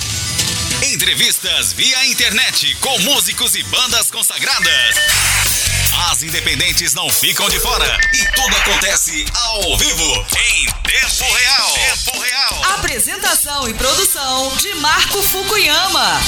Entrevistas 0.94 1.74
via 1.74 2.06
internet 2.08 2.76
com 2.82 2.98
músicos 3.00 3.54
e 3.56 3.64
bandas 3.64 4.10
consagradas. 4.10 5.61
As 5.94 6.24
independentes 6.24 6.94
não 6.94 7.10
ficam 7.10 7.50
de 7.50 7.60
fora 7.60 8.00
e 8.14 8.26
tudo 8.36 8.56
acontece 8.56 9.26
ao 9.34 9.78
vivo, 9.78 10.26
em 10.38 10.66
tempo 10.84 11.34
real. 11.34 11.74
Tempo 11.74 12.20
real. 12.20 12.74
Apresentação 12.76 13.68
e 13.68 13.74
produção 13.74 14.56
de 14.56 14.74
Marco 14.76 15.22
Fukuyama. 15.22 16.22